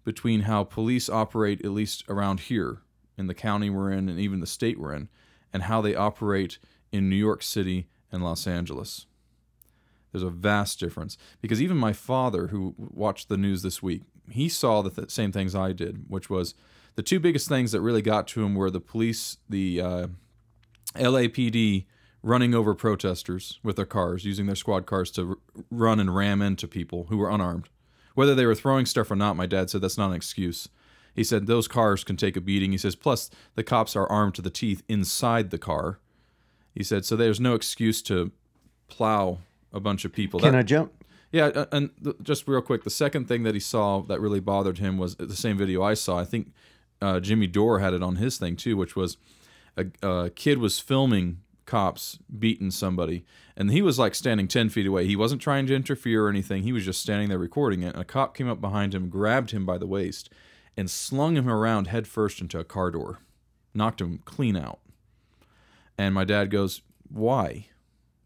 between 0.04 0.42
how 0.42 0.64
police 0.64 1.10
operate, 1.10 1.64
at 1.64 1.72
least 1.72 2.04
around 2.08 2.42
here 2.42 2.80
in 3.18 3.28
the 3.28 3.34
county 3.34 3.70
we're 3.70 3.92
in, 3.92 4.10
and 4.10 4.20
even 4.20 4.40
the 4.40 4.48
state 4.48 4.80
we're 4.80 4.94
in, 4.94 5.10
and 5.52 5.64
how 5.64 5.82
they 5.82 5.96
operate 5.96 6.60
in 6.92 7.10
New 7.10 7.16
York 7.16 7.44
City 7.44 7.88
and 8.12 8.24
Los 8.24 8.48
Angeles. 8.48 9.06
There's 10.12 10.24
a 10.24 10.30
vast 10.30 10.80
difference 10.80 11.18
because 11.42 11.62
even 11.62 11.78
my 11.78 11.94
father, 11.94 12.48
who 12.48 12.76
watched 12.78 13.30
the 13.30 13.38
news 13.38 13.62
this 13.62 13.84
week, 13.84 14.04
he 14.30 14.50
saw 14.50 14.82
the 14.82 14.90
th- 14.90 15.12
same 15.12 15.32
things 15.32 15.56
I 15.56 15.74
did, 15.74 16.06
which 16.08 16.30
was 16.30 16.54
the 16.96 17.04
two 17.04 17.20
biggest 17.20 17.48
things 17.48 17.72
that 17.72 17.82
really 17.82 18.02
got 18.02 18.28
to 18.30 18.44
him 18.44 18.56
were 18.56 18.72
the 18.72 18.80
police, 18.80 19.38
the 19.50 19.82
uh, 19.82 20.08
LAPD 20.96 21.86
running 22.24 22.56
over 22.56 22.74
protesters 22.74 23.60
with 23.64 23.76
their 23.76 23.86
cars, 23.86 24.26
using 24.26 24.48
their 24.48 24.56
squad 24.56 24.86
cars 24.86 25.12
to 25.12 25.30
r- 25.30 25.64
run 25.70 26.00
and 26.00 26.16
ram 26.16 26.42
into 26.42 26.68
people 26.68 27.06
who 27.10 27.18
were 27.18 27.30
unarmed. 27.30 27.70
Whether 28.16 28.34
they 28.34 28.46
were 28.46 28.56
throwing 28.56 28.86
stuff 28.86 29.12
or 29.12 29.16
not, 29.16 29.36
my 29.36 29.46
dad 29.46 29.70
said 29.70 29.82
that's 29.82 29.98
not 29.98 30.10
an 30.10 30.16
excuse. 30.16 30.70
He 31.18 31.24
said 31.26 31.48
those 31.48 31.68
cars 31.68 32.06
can 32.06 32.16
take 32.16 32.38
a 32.38 32.42
beating. 32.42 32.72
He 32.72 32.78
says, 32.78 32.96
plus 32.96 33.30
the 33.56 33.64
cops 33.64 33.96
are 33.96 34.08
armed 34.08 34.36
to 34.36 34.42
the 34.42 34.50
teeth 34.50 34.84
inside 34.88 35.50
the 35.50 35.58
car. 35.58 36.00
He 36.74 36.84
said, 36.84 37.04
so 37.04 37.16
there's 37.18 37.40
no 37.40 37.56
excuse 37.56 38.02
to 38.04 38.32
plow 38.88 39.40
a 39.74 39.80
bunch 39.82 40.06
of 40.06 40.14
people. 40.14 40.40
Can 40.40 40.54
That- 40.54 40.60
I 40.60 40.64
jump? 40.64 40.94
yeah, 41.32 41.48
uh, 41.48 41.66
and 41.72 41.90
just 42.22 42.48
real 42.48 42.62
quick, 42.62 42.84
the 42.84 42.90
second 42.90 43.28
thing 43.28 43.44
that 43.44 43.54
he 43.56 43.60
saw 43.60 44.02
that 44.04 44.22
really 44.22 44.40
bothered 44.40 44.78
him 44.78 44.98
was 44.98 45.16
the 45.16 45.36
same 45.36 45.58
video 45.58 45.84
I 45.84 45.96
saw. 45.96 46.18
I 46.20 46.24
think 46.24 46.54
uh, 47.02 47.20
Jimmy 47.20 47.48
Dore 47.48 47.80
had 47.80 47.94
it 47.94 48.02
on 48.04 48.16
his 48.18 48.38
thing 48.38 48.56
too, 48.56 48.78
which 48.78 48.96
was 48.96 49.18
a, 49.76 49.88
a 50.08 50.30
kid 50.30 50.60
was 50.60 50.80
filming 50.80 51.42
cops 51.66 52.18
beating 52.40 52.72
somebody, 52.72 53.26
and 53.58 53.72
he 53.72 53.82
was 53.82 54.00
like 54.00 54.16
standing 54.16 54.48
ten 54.48 54.70
feet 54.70 54.86
away. 54.88 55.06
He 55.06 55.16
wasn't 55.16 55.42
trying 55.42 55.68
to 55.68 55.76
interfere 55.76 56.26
or 56.26 56.30
anything. 56.30 56.64
He 56.64 56.72
was 56.72 56.86
just 56.86 57.02
standing 57.02 57.28
there 57.30 57.38
recording 57.38 57.82
it. 57.84 57.94
And 57.94 58.02
a 58.02 58.06
cop 58.06 58.38
came 58.38 58.48
up 58.48 58.62
behind 58.62 58.96
him, 58.96 59.10
grabbed 59.10 59.52
him 59.52 59.66
by 59.66 59.78
the 59.78 59.86
waist, 59.88 60.30
and 60.78 60.90
slung 60.90 61.36
him 61.36 61.50
around 61.50 61.88
headfirst 61.88 62.40
into 62.40 62.60
a 62.60 62.64
car 62.64 62.92
door, 62.92 63.20
knocked 63.74 64.00
him 64.00 64.20
clean 64.26 64.56
out. 64.56 64.80
And 65.98 66.14
my 66.14 66.24
dad 66.24 66.52
goes, 66.52 66.82
"Why?" 67.10 67.68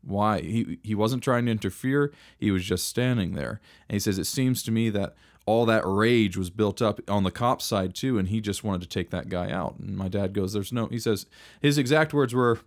why? 0.04 0.42
He 0.42 0.80
he 0.84 0.96
wasn't 0.96 1.24
trying 1.24 1.46
to 1.46 1.52
interfere. 1.52 2.12
He 2.40 2.52
was 2.52 2.64
just 2.64 2.88
standing 2.88 3.34
there. 3.34 3.62
And 3.88 3.96
he 3.96 4.00
says 4.00 4.18
it 4.18 4.26
seems 4.26 4.64
to 4.64 4.72
me 4.72 4.90
that 4.90 5.16
all 5.46 5.66
that 5.68 5.84
rage 5.86 6.38
was 6.38 6.50
built 6.50 6.82
up 6.82 7.00
on 7.08 7.24
the 7.24 7.32
cop 7.32 7.62
side 7.62 7.94
too 7.94 8.18
and 8.18 8.28
he 8.28 8.42
just 8.42 8.64
wanted 8.64 8.82
to 8.82 8.88
take 8.88 9.12
that 9.12 9.30
guy 9.30 9.52
out. 9.52 9.76
And 9.78 9.96
my 9.96 10.08
dad 10.08 10.34
goes 10.34 10.54
there's 10.54 10.74
no 10.74 10.88
he 10.88 10.98
says 11.00 11.28
his 11.62 11.78
exact 11.78 12.14
words 12.14 12.34
were 12.34 12.60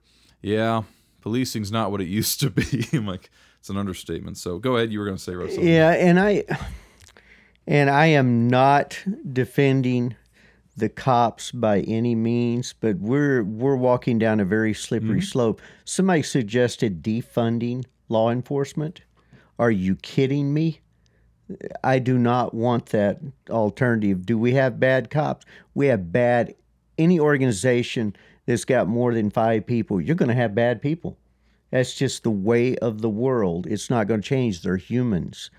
yeah 0.43 0.83
policing's 1.21 1.73
not 1.73 1.91
what 1.91 2.01
it 2.01 2.07
used 2.07 2.39
to 2.39 2.51
be 2.51 2.87
i'm 2.93 3.07
like 3.07 3.31
it's 3.65 3.71
an 3.71 3.79
understatement. 3.79 4.37
So 4.37 4.59
go 4.59 4.77
ahead. 4.77 4.93
You 4.93 4.99
were 4.99 5.07
going 5.07 5.17
to 5.17 5.23
say 5.23 5.35
Russ, 5.35 5.55
something. 5.55 5.67
Yeah, 5.67 5.93
and 5.93 6.21
I 6.21 6.45
and 7.67 7.91
I 7.91 8.07
am 8.07 8.49
not 8.49 9.03
defending 9.33 10.17
the 10.77 10.89
cops 10.89 11.53
by 11.53 11.81
any 11.81 12.15
means, 12.15 12.75
but 12.81 12.97
we're 12.99 13.45
we're 13.45 13.77
walking 13.77 14.19
down 14.19 14.41
a 14.41 14.45
very 14.45 14.75
slippery 14.75 15.21
mm-hmm. 15.21 15.21
slope. 15.21 15.61
Somebody 15.85 16.23
suggested 16.23 17.03
defunding 17.03 17.85
law 18.09 18.31
enforcement. 18.31 19.03
Are 19.59 19.71
you 19.71 19.95
kidding 19.97 20.53
me? 20.53 20.81
I 21.85 21.99
do 21.99 22.19
not 22.19 22.55
want 22.55 22.87
that 22.87 23.21
alternative. 23.51 24.27
Do 24.27 24.39
we 24.39 24.55
have 24.55 24.81
bad 24.81 25.11
cops? 25.11 25.45
We 25.75 25.87
have 25.87 26.11
bad 26.11 26.55
any 26.99 27.21
organization 27.21 28.17
that's 28.47 28.65
got 28.65 28.89
more 28.89 29.15
than 29.15 29.31
5 29.31 29.67
people. 29.67 30.01
You're 30.01 30.17
going 30.17 30.29
to 30.29 30.35
have 30.35 30.55
bad 30.55 30.83
people. 30.83 31.19
That's 31.71 31.95
just 31.95 32.23
the 32.23 32.31
way 32.31 32.77
of 32.77 33.01
the 33.01 33.11
world. 33.11 33.67
It's 33.67 33.91
not 33.91 34.07
going 34.07 34.23
to 34.23 34.29
change. 34.29 34.63
They're 34.63 34.77
humans. 34.77 35.51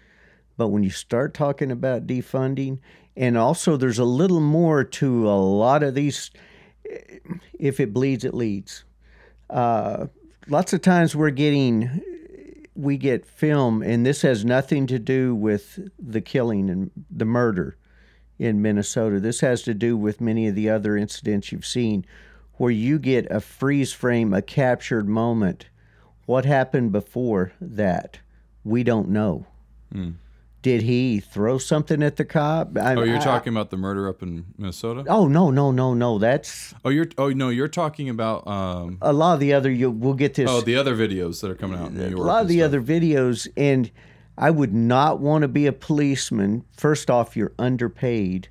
But 0.57 0.69
when 0.69 0.83
you 0.83 0.89
start 0.89 1.33
talking 1.33 1.71
about 1.71 2.07
defunding, 2.07 2.79
and 3.15 3.37
also 3.37 3.77
there's 3.77 3.99
a 3.99 4.05
little 4.05 4.39
more 4.39 4.83
to 4.83 5.27
a 5.29 5.35
lot 5.35 5.83
of 5.83 5.95
these, 5.95 6.31
if 7.59 7.79
it 7.79 7.93
bleeds, 7.93 8.23
it 8.23 8.33
leads. 8.33 8.85
Uh, 9.49 10.07
lots 10.47 10.73
of 10.73 10.81
times 10.81 11.15
we're 11.15 11.29
getting, 11.29 12.01
we 12.75 12.97
get 12.97 13.25
film, 13.25 13.81
and 13.81 14.05
this 14.05 14.21
has 14.21 14.45
nothing 14.45 14.87
to 14.87 14.99
do 14.99 15.35
with 15.35 15.79
the 15.99 16.21
killing 16.21 16.69
and 16.69 16.91
the 17.09 17.25
murder 17.25 17.77
in 18.37 18.61
Minnesota. 18.61 19.19
This 19.19 19.39
has 19.41 19.61
to 19.63 19.73
do 19.73 19.97
with 19.97 20.19
many 20.21 20.47
of 20.47 20.55
the 20.55 20.69
other 20.69 20.97
incidents 20.97 21.51
you've 21.51 21.65
seen 21.65 22.05
where 22.57 22.71
you 22.71 22.99
get 22.99 23.29
a 23.29 23.39
freeze 23.41 23.91
frame, 23.93 24.33
a 24.33 24.41
captured 24.41 25.07
moment. 25.07 25.67
What 26.25 26.45
happened 26.45 26.91
before 26.91 27.51
that? 27.61 28.19
We 28.63 28.83
don't 28.83 29.09
know. 29.09 29.45
Did 30.65 30.81
he 30.81 31.19
throw 31.19 31.59
something 31.59 32.01
at 32.01 32.15
the 32.15 32.25
cop? 32.25 32.75
I, 32.75 32.95
oh 32.95 33.03
you're 33.03 33.17
I- 33.17 33.23
talking 33.23 33.53
about 33.53 33.69
the 33.69 33.77
murder 33.77 34.09
up 34.09 34.23
in 34.23 34.47
minnesota 34.57 35.03
Oh 35.07 35.27
no, 35.27 35.51
no, 35.51 35.69
no, 35.69 35.93
no. 35.93 36.17
That's 36.17 36.73
oh 36.83 36.89
you're 36.89 37.05
oh 37.19 37.29
no 37.29 37.49
you're 37.49 37.67
talking 37.67 38.09
about 38.09 38.47
um 38.47 38.97
a 38.99 39.13
lot 39.13 39.35
of 39.35 39.39
the 39.41 39.53
other. 39.53 39.69
You 39.69 39.91
we'll 39.91 40.15
get 40.15 40.33
this. 40.33 40.49
oh 40.49 40.61
the 40.61 40.75
other 40.75 40.95
videos 40.95 41.41
that 41.41 41.51
are 41.51 41.55
coming 41.55 41.77
out 41.77 41.89
in 41.89 41.97
new 41.97 42.17
a 42.17 42.17
lot 42.17 42.41
of 42.41 42.47
the 42.47 42.61
stuff. 42.61 42.65
other 42.65 42.81
videos, 42.81 43.47
and 43.55 43.91
I 44.39 44.49
would 44.49 44.73
not 44.73 45.19
want 45.19 45.43
to 45.43 45.47
be 45.47 45.67
a 45.67 45.71
policeman. 45.71 46.65
First 46.75 47.11
off, 47.11 47.37
you're 47.37 47.53
underpaid 47.59 48.49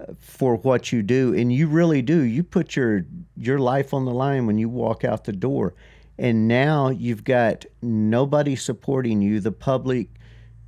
uh, 0.00 0.12
for 0.20 0.54
what 0.54 0.92
you 0.92 1.02
do, 1.02 1.34
and 1.34 1.52
you 1.52 1.66
really 1.66 2.00
do. 2.00 2.20
You 2.20 2.44
put 2.44 2.76
your 2.76 3.06
your 3.36 3.58
life 3.58 3.92
on 3.92 4.04
the 4.04 4.14
line 4.14 4.46
when 4.46 4.56
you 4.56 4.68
walk 4.68 5.02
out 5.02 5.24
the 5.24 5.32
door, 5.32 5.74
and 6.16 6.46
now 6.46 6.90
you've 6.90 7.24
got 7.24 7.64
nobody 7.82 8.54
supporting 8.54 9.20
you. 9.20 9.40
The 9.40 9.50
public 9.50 10.10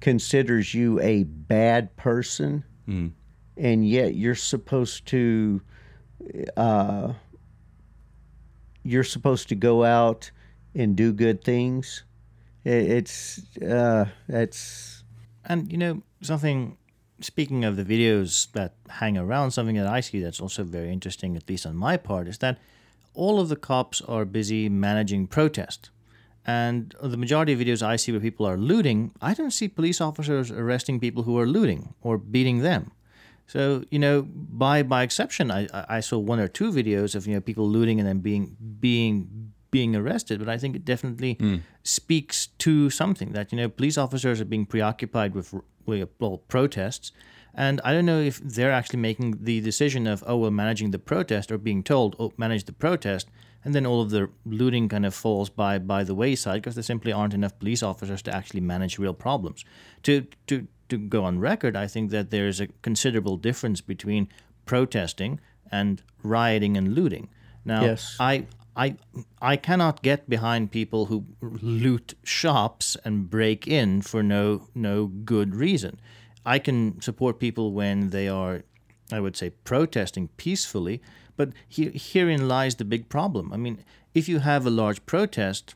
considers 0.02 0.75
you 0.75 1.00
a 1.00 1.23
bad 1.25 1.97
person, 1.97 2.64
and 3.56 3.88
yet 3.88 4.14
you're 4.14 4.35
supposed 4.35 5.06
to. 5.06 5.62
Uh, 6.56 7.14
you're 8.85 9.04
supposed 9.04 9.49
to 9.49 9.54
go 9.54 9.85
out 9.85 10.30
and 10.75 10.97
do 10.97 11.12
good 11.12 11.42
things. 11.44 12.04
It's 12.64 13.40
uh, 13.62 14.06
that's 14.28 15.04
And 15.44 15.71
you 15.73 15.78
know 15.78 16.02
something. 16.21 16.76
Speaking 17.21 17.64
of 17.64 17.76
the 17.76 17.85
videos 17.85 18.50
that 18.52 18.75
hang 18.88 19.16
around, 19.16 19.52
something 19.52 19.76
that 19.76 19.87
I 19.87 20.00
see 20.00 20.21
that's 20.21 20.40
also 20.40 20.64
very 20.64 20.90
interesting, 20.92 21.37
at 21.37 21.49
least 21.49 21.64
on 21.66 21.76
my 21.76 21.97
part, 21.97 22.26
is 22.26 22.38
that 22.38 22.59
all 23.14 23.38
of 23.38 23.49
the 23.49 23.56
cops 23.56 24.00
are 24.09 24.25
busy 24.25 24.68
managing 24.68 25.28
protest. 25.28 25.90
And 26.45 26.95
the 27.01 27.17
majority 27.17 27.53
of 27.53 27.61
videos 27.61 27.83
I 27.83 27.97
see 27.97 28.11
where 28.11 28.21
people 28.21 28.47
are 28.47 28.57
looting, 28.57 29.13
I 29.21 29.33
don't 29.33 29.53
see 29.53 29.69
police 29.69 30.01
officers 30.01 30.51
arresting 30.51 30.99
people 30.99 31.23
who 31.23 31.39
are 31.39 31.47
looting 31.47 31.95
or 32.03 32.19
beating 32.19 32.59
them. 32.61 32.91
So 33.47 33.85
you 33.91 33.99
know, 33.99 34.23
by 34.23 34.83
by 34.83 35.03
exception, 35.03 35.51
I 35.51 35.69
I 35.73 36.01
saw 36.01 36.19
one 36.19 36.41
or 36.41 36.49
two 36.49 36.73
videos 36.73 37.15
of 37.15 37.27
you 37.27 37.35
know 37.35 37.41
people 37.41 37.69
looting 37.69 38.01
and 38.01 38.09
then 38.09 38.21
being 38.21 38.57
being 38.81 39.53
being 39.71 39.95
arrested. 39.95 40.39
But 40.39 40.49
I 40.49 40.59
think 40.59 40.77
it 40.77 40.85
definitely 40.85 41.35
hmm. 41.35 41.57
speaks 41.83 42.47
to 42.59 42.91
something 42.91 43.33
that 43.33 43.53
you 43.53 43.59
know 43.59 43.69
police 43.69 43.99
officers 43.99 44.41
are 44.41 44.47
being 44.47 44.67
preoccupied 44.67 45.35
with 45.35 45.55
with 45.85 46.09
well, 46.19 46.39
protests, 46.49 47.13
and 47.55 47.81
I 47.85 47.93
don't 47.93 48.07
know 48.07 48.21
if 48.21 48.39
they're 48.39 48.73
actually 48.73 49.01
making 49.01 49.45
the 49.45 49.61
decision 49.61 50.07
of 50.07 50.25
oh 50.27 50.39
we're 50.39 50.51
managing 50.51 50.91
the 50.91 50.99
protest 50.99 51.53
or 51.53 51.59
being 51.59 51.83
told 51.83 52.17
oh 52.19 52.33
manage 52.37 52.65
the 52.65 52.73
protest. 52.73 53.29
And 53.64 53.75
then 53.75 53.87
all 53.87 54.00
of 54.00 54.11
the 54.11 54.28
looting 54.45 54.88
kind 54.88 55.07
of 55.07 55.14
falls 55.14 55.49
by 55.49 55.78
by 55.78 56.04
the 56.04 56.14
wayside 56.14 56.62
because 56.62 56.75
there 56.75 56.83
simply 56.83 57.12
aren't 57.12 57.35
enough 57.35 57.59
police 57.59 57.83
officers 57.83 58.23
to 58.23 58.35
actually 58.35 58.61
manage 58.61 58.99
real 58.99 59.14
problems. 59.14 59.64
To 60.02 60.26
to 60.47 60.66
to 60.88 60.99
go 60.99 61.25
on 61.25 61.38
record, 61.38 61.76
I 61.76 61.87
think 61.87 62.11
that 62.11 62.31
there's 62.31 62.61
a 62.61 62.66
considerable 62.83 63.37
difference 63.37 63.81
between 63.81 64.28
protesting 64.66 65.40
and 65.71 66.02
rioting 66.23 66.76
and 66.76 66.95
looting. 66.95 67.28
Now, 67.64 67.83
Yes. 67.83 68.16
I 68.21 68.47
I 68.76 68.97
I 69.40 69.57
cannot 69.57 70.02
get 70.02 70.28
behind 70.28 70.71
people 70.71 71.07
who 71.07 71.25
loot 71.40 72.14
shops 72.25 72.97
and 73.04 73.31
break 73.31 73.66
in 73.69 74.02
for 74.02 74.23
no 74.23 74.69
no 74.75 75.07
good 75.07 75.54
reason. 75.54 76.00
I 76.45 76.59
can 76.59 77.00
support 77.00 77.38
people 77.38 77.73
when 77.73 78.11
they 78.11 78.28
are, 78.28 78.62
I 79.12 79.21
would 79.21 79.37
say, 79.37 79.50
protesting 79.50 80.28
peacefully. 80.37 81.00
But 81.37 81.51
here, 81.69 81.93
herein 81.95 82.49
lies 82.49 82.75
the 82.75 82.85
big 82.85 83.09
problem. 83.09 83.53
I 83.53 83.57
mean, 83.57 83.85
if 84.15 84.29
you 84.29 84.41
have 84.41 84.67
a 84.67 84.71
large 84.71 85.05
protest 85.07 85.75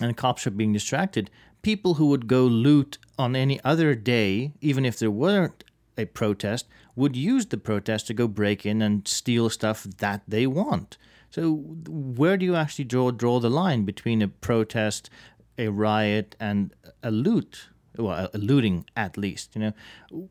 and 0.00 0.16
cops 0.16 0.46
are 0.46 0.50
being 0.50 0.72
distracted, 0.72 1.30
people 1.62 1.94
who 1.94 2.06
would 2.06 2.26
go 2.26 2.44
loot 2.44 2.98
on 3.18 3.34
any 3.34 3.62
other 3.64 3.94
day, 3.94 4.52
even 4.60 4.84
if 4.84 4.98
there 4.98 5.10
weren't 5.10 5.64
a 5.96 6.04
protest, 6.04 6.66
would 6.96 7.16
use 7.16 7.46
the 7.46 7.56
protest 7.56 8.06
to 8.06 8.14
go 8.14 8.28
break 8.28 8.66
in 8.66 8.82
and 8.82 9.08
steal 9.08 9.50
stuff 9.50 9.84
that 9.84 10.22
they 10.28 10.46
want. 10.46 10.98
So 11.30 11.54
where 11.88 12.36
do 12.36 12.44
you 12.44 12.54
actually 12.54 12.84
draw 12.84 13.10
draw 13.10 13.40
the 13.40 13.50
line 13.50 13.84
between 13.84 14.22
a 14.22 14.28
protest, 14.28 15.10
a 15.58 15.68
riot, 15.68 16.36
and 16.38 16.72
a 17.02 17.10
loot? 17.10 17.68
Well, 17.96 18.28
a 18.32 18.38
looting 18.38 18.84
at 18.96 19.16
least. 19.16 19.56
You 19.56 19.60
know, 19.62 19.72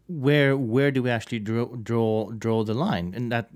where 0.08 0.56
where 0.56 0.92
do 0.92 1.04
we 1.04 1.10
actually 1.10 1.40
draw 1.40 1.66
draw 1.76 2.32
draw 2.32 2.64
the 2.64 2.74
line? 2.74 3.14
And 3.16 3.32
that 3.32 3.50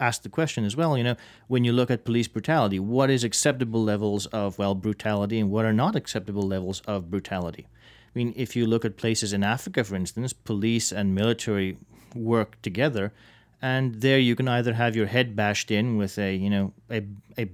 ask 0.00 0.22
the 0.22 0.28
question 0.28 0.64
as 0.64 0.76
well. 0.76 0.96
You 0.96 1.04
know, 1.04 1.16
when 1.46 1.64
you 1.64 1.72
look 1.72 1.90
at 1.90 2.04
police 2.04 2.28
brutality, 2.28 2.80
what 2.80 3.10
is 3.10 3.22
acceptable 3.22 3.82
levels 3.82 4.26
of 4.26 4.58
well 4.58 4.74
brutality, 4.74 5.38
and 5.38 5.50
what 5.50 5.64
are 5.64 5.72
not 5.72 5.94
acceptable 5.94 6.42
levels 6.42 6.80
of 6.86 7.10
brutality? 7.10 7.66
I 7.70 8.18
mean, 8.18 8.32
if 8.36 8.56
you 8.56 8.66
look 8.66 8.84
at 8.84 8.96
places 8.96 9.32
in 9.32 9.44
Africa, 9.44 9.84
for 9.84 9.94
instance, 9.94 10.32
police 10.32 10.90
and 10.90 11.14
military 11.14 11.78
work 12.14 12.60
together, 12.62 13.12
and 13.62 14.00
there 14.00 14.18
you 14.18 14.34
can 14.34 14.48
either 14.48 14.72
have 14.72 14.96
your 14.96 15.06
head 15.06 15.36
bashed 15.36 15.70
in 15.70 15.96
with 15.96 16.18
a 16.18 16.34
you 16.34 16.50
know 16.50 16.72
a 16.90 17.04
a 17.38 17.48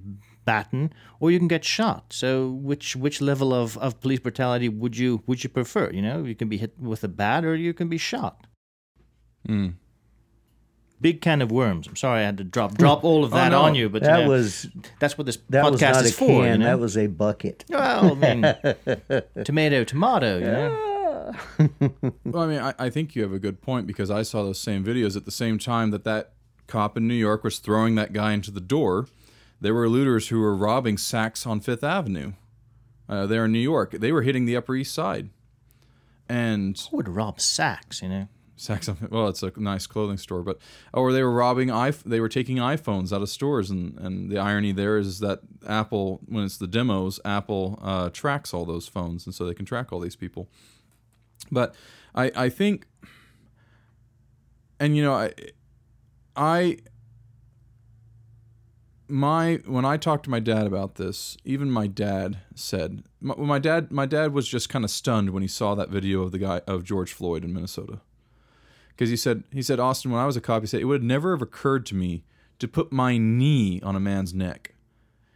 baton, 0.46 0.92
or 1.20 1.30
you 1.30 1.38
can 1.38 1.48
get 1.48 1.64
shot. 1.64 2.12
So 2.12 2.48
which 2.48 2.96
which 2.96 3.20
level 3.20 3.52
of, 3.52 3.76
of 3.78 4.00
police 4.00 4.20
brutality 4.20 4.68
would 4.68 4.96
you 4.96 5.22
would 5.26 5.44
you 5.44 5.50
prefer? 5.50 5.90
You 5.90 6.00
know, 6.00 6.24
you 6.24 6.34
can 6.34 6.48
be 6.48 6.56
hit 6.56 6.78
with 6.78 7.04
a 7.04 7.08
bat, 7.08 7.44
or 7.44 7.54
you 7.54 7.74
can 7.74 7.88
be 7.88 7.98
shot. 7.98 8.46
Hmm. 9.44 9.70
Big 11.00 11.20
can 11.20 11.42
of 11.42 11.50
worms. 11.52 11.86
I'm 11.86 11.96
sorry 11.96 12.20
I 12.20 12.24
had 12.24 12.38
to 12.38 12.44
drop 12.44 12.78
drop 12.78 13.04
all 13.04 13.22
of 13.24 13.30
that 13.32 13.50
no. 13.50 13.62
on 13.62 13.74
you, 13.74 13.88
but 13.88 14.02
you 14.02 14.08
That 14.08 14.24
know, 14.24 14.30
was 14.30 14.66
that's 14.98 15.18
what 15.18 15.26
this 15.26 15.38
that 15.50 15.64
podcast 15.64 15.70
was 15.72 15.80
not 15.80 16.04
is 16.06 16.10
a 16.10 16.14
for. 16.14 16.26
can. 16.26 16.44
you 16.52 16.58
know? 16.58 16.64
That 16.64 16.78
was 16.80 16.96
a 16.96 17.06
bucket. 17.06 17.64
well, 17.68 18.12
I 18.24 18.34
mean, 18.34 19.22
tomato, 19.44 19.84
tomato. 19.84 20.38
You 20.38 20.44
know. 20.44 20.92
Well, 22.24 22.42
I 22.44 22.46
mean, 22.46 22.60
I, 22.60 22.74
I 22.78 22.90
think 22.90 23.14
you 23.16 23.22
have 23.22 23.32
a 23.32 23.38
good 23.38 23.60
point 23.60 23.86
because 23.86 24.10
I 24.10 24.22
saw 24.22 24.42
those 24.44 24.60
same 24.60 24.84
videos 24.84 25.16
at 25.16 25.24
the 25.24 25.30
same 25.30 25.58
time 25.58 25.90
that 25.90 26.04
that 26.04 26.32
cop 26.66 26.96
in 26.96 27.06
New 27.08 27.14
York 27.14 27.44
was 27.44 27.58
throwing 27.58 27.94
that 27.96 28.12
guy 28.12 28.32
into 28.32 28.50
the 28.50 28.60
door. 28.60 29.06
There 29.60 29.74
were 29.74 29.88
looters 29.88 30.28
who 30.28 30.38
were 30.40 30.54
robbing 30.54 30.96
Saks 30.96 31.46
on 31.46 31.60
Fifth 31.60 31.82
Avenue. 31.84 32.32
Uh, 33.08 33.26
there 33.26 33.44
in 33.44 33.52
New 33.52 33.58
York, 33.60 33.92
they 33.92 34.10
were 34.12 34.22
hitting 34.22 34.46
the 34.46 34.56
Upper 34.56 34.74
East 34.74 34.92
Side, 34.94 35.30
and 36.28 36.76
Who 36.90 36.96
would 36.98 37.08
rob 37.08 37.40
sacks? 37.40 38.02
You 38.02 38.08
know. 38.08 38.28
Saks. 38.58 39.10
Well, 39.10 39.28
it's 39.28 39.42
a 39.42 39.52
nice 39.56 39.86
clothing 39.86 40.16
store, 40.16 40.42
but 40.42 40.58
or 40.94 41.12
they 41.12 41.22
were 41.22 41.32
robbing. 41.32 41.68
iPh- 41.68 42.04
They 42.04 42.20
were 42.20 42.28
taking 42.28 42.56
iPhones 42.56 43.12
out 43.12 43.20
of 43.22 43.28
stores, 43.28 43.70
and 43.70 43.98
and 43.98 44.30
the 44.30 44.38
irony 44.38 44.72
there 44.72 44.96
is 44.96 45.18
that 45.20 45.40
Apple, 45.66 46.20
when 46.26 46.44
it's 46.44 46.56
the 46.56 46.66
demos, 46.66 47.20
Apple 47.24 47.78
uh, 47.82 48.08
tracks 48.10 48.54
all 48.54 48.64
those 48.64 48.88
phones, 48.88 49.26
and 49.26 49.34
so 49.34 49.44
they 49.44 49.54
can 49.54 49.66
track 49.66 49.92
all 49.92 50.00
these 50.00 50.16
people. 50.16 50.48
But 51.52 51.74
I 52.14 52.32
I 52.34 52.48
think, 52.48 52.86
and 54.80 54.96
you 54.96 55.02
know 55.02 55.12
I 55.14 55.32
I 56.34 56.78
my 59.08 59.60
when 59.66 59.84
I 59.84 59.96
talked 59.98 60.24
to 60.24 60.30
my 60.30 60.40
dad 60.40 60.66
about 60.66 60.96
this, 60.96 61.36
even 61.44 61.70
my 61.70 61.86
dad 61.86 62.38
said 62.54 63.02
my, 63.20 63.34
my 63.36 63.58
dad 63.58 63.92
my 63.92 64.06
dad 64.06 64.32
was 64.32 64.48
just 64.48 64.68
kind 64.68 64.84
of 64.84 64.90
stunned 64.90 65.30
when 65.30 65.42
he 65.42 65.48
saw 65.48 65.74
that 65.74 65.90
video 65.90 66.22
of 66.22 66.32
the 66.32 66.38
guy 66.38 66.62
of 66.66 66.84
George 66.84 67.12
Floyd 67.12 67.44
in 67.44 67.52
Minnesota 67.52 68.00
because 68.96 69.10
he 69.10 69.16
said 69.16 69.44
he 69.52 69.62
said 69.62 69.78
Austin 69.78 70.10
when 70.10 70.20
I 70.20 70.26
was 70.26 70.36
a 70.36 70.40
cop 70.40 70.62
he 70.62 70.66
said 70.66 70.80
it 70.80 70.86
would 70.86 71.02
never 71.02 71.32
have 71.32 71.42
occurred 71.42 71.84
to 71.86 71.94
me 71.94 72.24
to 72.58 72.66
put 72.66 72.90
my 72.90 73.18
knee 73.18 73.80
on 73.82 73.94
a 73.94 74.00
man's 74.00 74.32
neck. 74.32 74.74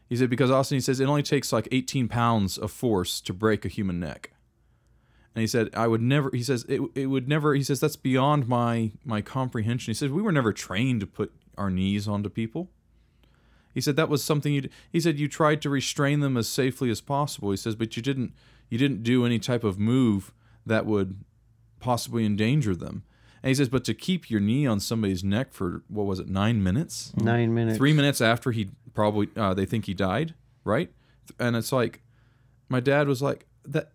He 0.09 0.17
said 0.17 0.31
because 0.31 0.51
Austin 0.51 0.77
he 0.77 0.81
says 0.81 0.99
it 0.99 1.07
only 1.07 1.23
takes 1.23 1.53
like 1.53 1.69
18 1.71 2.09
pounds 2.09 2.57
of 2.57 2.73
force 2.73 3.21
to 3.21 3.35
break 3.35 3.65
a 3.65 3.69
human 3.69 4.01
neck. 4.01 4.33
And 5.35 5.43
he 5.43 5.47
said 5.47 5.69
I 5.75 5.87
would 5.87 6.01
never 6.01 6.31
he 6.33 6.43
says 6.43 6.65
it, 6.69 6.81
it 6.95 7.07
would 7.07 7.29
never 7.29 7.55
he 7.55 7.63
says 7.63 7.81
that's 7.81 7.97
beyond 7.97 8.49
my 8.49 8.93
my 9.05 9.21
comprehension. 9.21 9.91
He 9.91 9.95
says 9.95 10.11
we 10.11 10.23
were 10.23 10.33
never 10.33 10.53
trained 10.53 11.01
to 11.01 11.07
put 11.07 11.33
our 11.59 11.71
knees 11.71 12.09
onto 12.09 12.31
people. 12.31 12.71
He 13.75 13.81
said 13.81 13.95
that 13.97 14.09
was 14.09 14.25
something 14.25 14.55
you 14.55 14.69
he 14.91 15.01
said 15.01 15.21
you 15.21 15.29
tried 15.29 15.61
to 15.63 15.71
restrain 15.71 16.21
them 16.21 16.37
as 16.37 16.49
safely 16.49 16.91
as 16.91 17.01
possible. 17.01 17.51
He 17.51 17.57
says 17.59 17.77
but 17.77 17.97
you 17.97 18.03
didn't 18.03 18.33
you 18.71 18.79
didn't 18.79 19.03
do 19.03 19.27
any 19.27 19.39
type 19.39 19.65
of 19.65 19.79
move 19.79 20.33
that 20.65 20.87
would 20.87 21.25
possibly 21.79 22.25
endanger 22.25 22.75
them. 22.75 23.05
And 23.43 23.49
he 23.49 23.55
says, 23.55 23.69
but 23.69 23.85
to 23.85 23.95
keep 23.95 24.31
your 24.31 24.41
knee 24.41 24.67
on 24.67 24.81
somebody's 24.81 25.25
neck 25.25 25.53
for 25.53 25.83
what 25.89 26.05
was 26.05 26.19
it, 26.19 26.29
nine 26.29 26.63
minutes? 26.63 27.13
Nine 27.17 27.55
minutes. 27.55 27.79
Three 27.79 27.93
minutes 27.93 28.21
after 28.21 28.53
he 28.53 28.69
probably 28.93 29.29
uh, 29.37 29.55
they 29.55 29.65
think 29.65 29.87
he 29.87 29.95
died, 29.95 30.35
right? 30.65 30.91
And 31.39 31.57
it's 31.57 31.73
like, 31.73 32.03
my 32.69 32.81
dad 32.81 33.09
was 33.09 33.23
like 33.23 33.47
that. 33.65 33.93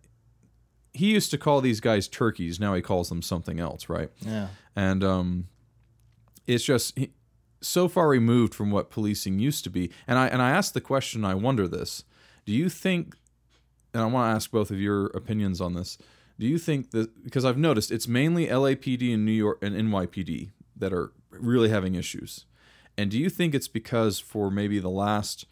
He 0.92 1.12
used 1.12 1.30
to 1.30 1.38
call 1.38 1.60
these 1.60 1.80
guys 1.80 2.08
turkeys. 2.08 2.58
Now 2.58 2.74
he 2.74 2.82
calls 2.82 3.08
them 3.08 3.22
something 3.22 3.60
else, 3.60 3.88
right? 3.88 4.10
Yeah. 4.20 4.48
and 4.74 5.04
um, 5.04 5.48
it's 6.46 6.64
just 6.64 6.98
he, 6.98 7.10
so 7.60 7.88
far 7.88 8.08
removed 8.08 8.54
from 8.54 8.70
what 8.70 8.90
policing 8.90 9.38
used 9.38 9.64
to 9.64 9.70
be. 9.70 9.90
And 10.06 10.18
I 10.18 10.28
and 10.28 10.40
I 10.40 10.50
asked 10.50 10.74
the 10.74 10.80
question. 10.80 11.24
I 11.24 11.34
wonder 11.34 11.68
this: 11.68 12.04
Do 12.44 12.52
you 12.52 12.68
think? 12.68 13.14
And 13.94 14.02
I 14.02 14.06
want 14.06 14.30
to 14.30 14.36
ask 14.36 14.50
both 14.50 14.70
of 14.70 14.78
your 14.80 15.06
opinions 15.06 15.60
on 15.60 15.74
this. 15.74 15.96
Do 16.38 16.46
you 16.46 16.58
think 16.58 16.90
that 16.90 17.24
because 17.24 17.44
I've 17.44 17.58
noticed 17.58 17.90
it's 17.90 18.08
mainly 18.08 18.46
LAPD 18.46 19.14
and 19.14 19.24
New 19.24 19.32
York 19.32 19.58
and 19.62 19.74
NYPD 19.74 20.50
that 20.76 20.92
are 20.92 21.12
really 21.30 21.70
having 21.70 21.94
issues, 21.94 22.44
and 22.98 23.10
do 23.10 23.18
you 23.18 23.30
think 23.30 23.54
it's 23.54 23.68
because 23.68 24.18
for 24.18 24.50
maybe 24.50 24.78
the 24.78 24.90
last 24.90 25.46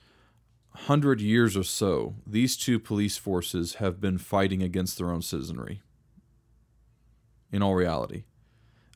hundred 0.70 1.20
years 1.20 1.56
or 1.56 1.62
so, 1.62 2.16
these 2.26 2.56
two 2.56 2.78
police 2.78 3.16
forces 3.16 3.74
have 3.74 4.00
been 4.00 4.18
fighting 4.18 4.62
against 4.62 4.98
their 4.98 5.10
own 5.10 5.22
citizenry? 5.22 5.80
In 7.50 7.62
all 7.62 7.74
reality, 7.74 8.24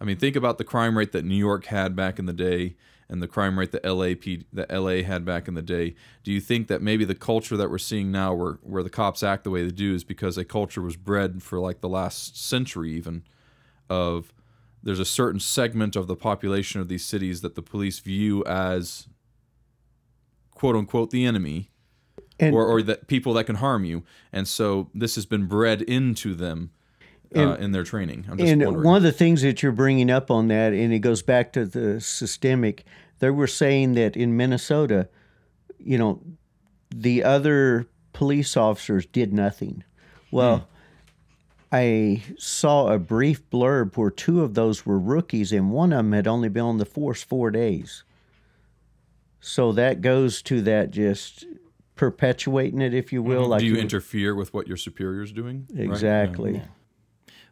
I 0.01 0.05
mean, 0.05 0.17
think 0.17 0.37
about 0.37 0.59
the 0.59 0.65
crime 0.65 0.99
rate 0.99 1.13
that 1.13 1.25
New 1.25 1.37
York 1.37 1.67
had 1.67 1.95
back 1.95 2.19
in 2.19 2.27
the 2.27 2.33
day 2.33 2.77
and 3.11 3.23
the 3.23 3.29
crime 3.29 3.59
rate 3.59 3.73
that 3.73 3.85
LAP 3.85 4.45
that 4.53 4.71
LA 4.71 5.03
had 5.03 5.25
back 5.25 5.49
in 5.49 5.55
the 5.55 5.63
day. 5.63 5.95
Do 6.23 6.33
you 6.33 6.41
think 6.41 6.69
that 6.69 6.83
maybe 6.83 7.05
the 7.05 7.15
culture 7.15 7.57
that 7.57 7.71
we're 7.71 7.79
seeing 7.79 8.11
now 8.11 8.35
where 8.35 8.59
where 8.63 8.83
the 8.83 8.91
cops 8.91 9.23
act 9.23 9.45
the 9.45 9.51
way 9.51 9.63
they 9.63 9.71
do 9.71 9.95
is 9.95 10.05
because 10.05 10.37
a 10.37 10.45
culture 10.45 10.83
was 10.83 10.97
bred 10.97 11.43
for 11.43 11.59
like 11.59 11.81
the 11.81 11.89
last 11.89 12.43
century 12.43 12.93
even 12.93 13.23
of 13.89 14.33
there's 14.83 15.01
a 15.01 15.05
certain 15.05 15.41
segment 15.41 15.97
of 15.97 16.07
the 16.07 16.17
population 16.17 16.81
of 16.81 16.89
these 16.89 17.05
cities 17.05 17.41
that 17.41 17.55
the 17.55 17.63
police 17.63 17.99
view 17.99 18.45
as 18.45 19.09
quote 20.53 20.77
unquote 20.77 21.11
the 21.11 21.25
enemy 21.25 21.71
And- 22.39 22.55
or, 22.55 22.67
or 22.67 22.83
that 22.83 23.09
people 23.09 23.33
that 23.35 23.45
can 23.45 23.57
harm 23.57 23.85
you 23.85 24.05
and 24.33 24.47
so 24.47 24.91
this 24.95 25.15
has 25.15 25.25
been 25.27 25.47
bred 25.47 25.83
into 25.83 26.35
them 26.35 26.71
uh, 27.37 27.57
in 27.57 27.73
their 27.73 27.85
training 27.85 28.25
i'm 28.31 28.39
just 28.39 28.51
and 28.51 28.65
wondering 28.65 28.85
one 28.85 28.97
of 28.97 29.03
the 29.03 29.13
things 29.13 29.43
that 29.43 29.63
you're 29.63 29.73
bringing 29.73 30.11
up 30.11 30.31
on 30.31 30.49
that, 30.49 30.73
and 30.73 30.93
it 30.93 31.01
goes 31.01 31.23
back 31.23 31.53
to 31.53 31.65
the 31.67 32.01
systemic, 32.01 32.85
they 33.19 33.31
were 33.31 33.47
saying 33.47 33.95
that 33.95 34.17
in 34.17 34.37
Minnesota, 34.37 35.09
you 35.79 35.99
know, 35.99 36.23
the 36.91 37.23
other 37.25 37.87
police 38.13 38.57
officers 38.57 39.07
did 39.07 39.33
nothing. 39.33 39.85
Well, 40.31 40.69
I 41.71 42.23
saw 42.39 42.89
a 42.89 42.99
brief 42.99 43.49
blurb 43.51 43.97
where 43.97 44.11
two 44.11 44.43
of 44.43 44.55
those 44.55 44.87
were 44.87 44.99
rookies, 44.99 45.53
and 45.53 45.71
one 45.71 45.93
of 45.93 45.99
them 45.99 46.13
had 46.13 46.27
only 46.27 46.49
been 46.49 46.63
on 46.63 46.79
the 46.79 46.87
force 46.87 47.23
four 47.23 47.51
days. 47.51 48.05
So 49.41 49.73
that 49.73 50.01
goes 50.01 50.43
to 50.43 50.63
that 50.63 50.91
just 50.91 51.45
perpetuating 51.95 52.81
it, 52.81 52.95
if 52.95 53.13
you 53.13 53.23
will. 53.23 53.47
Like 53.47 53.61
do 53.61 53.67
you 53.67 53.75
you- 53.75 53.81
interfere 53.81 54.35
with 54.35 54.55
what 54.55 54.67
your 54.67 54.77
superior's 54.77 55.33
doing 55.33 55.67
right? 55.73 55.85
exactly. 55.85 56.63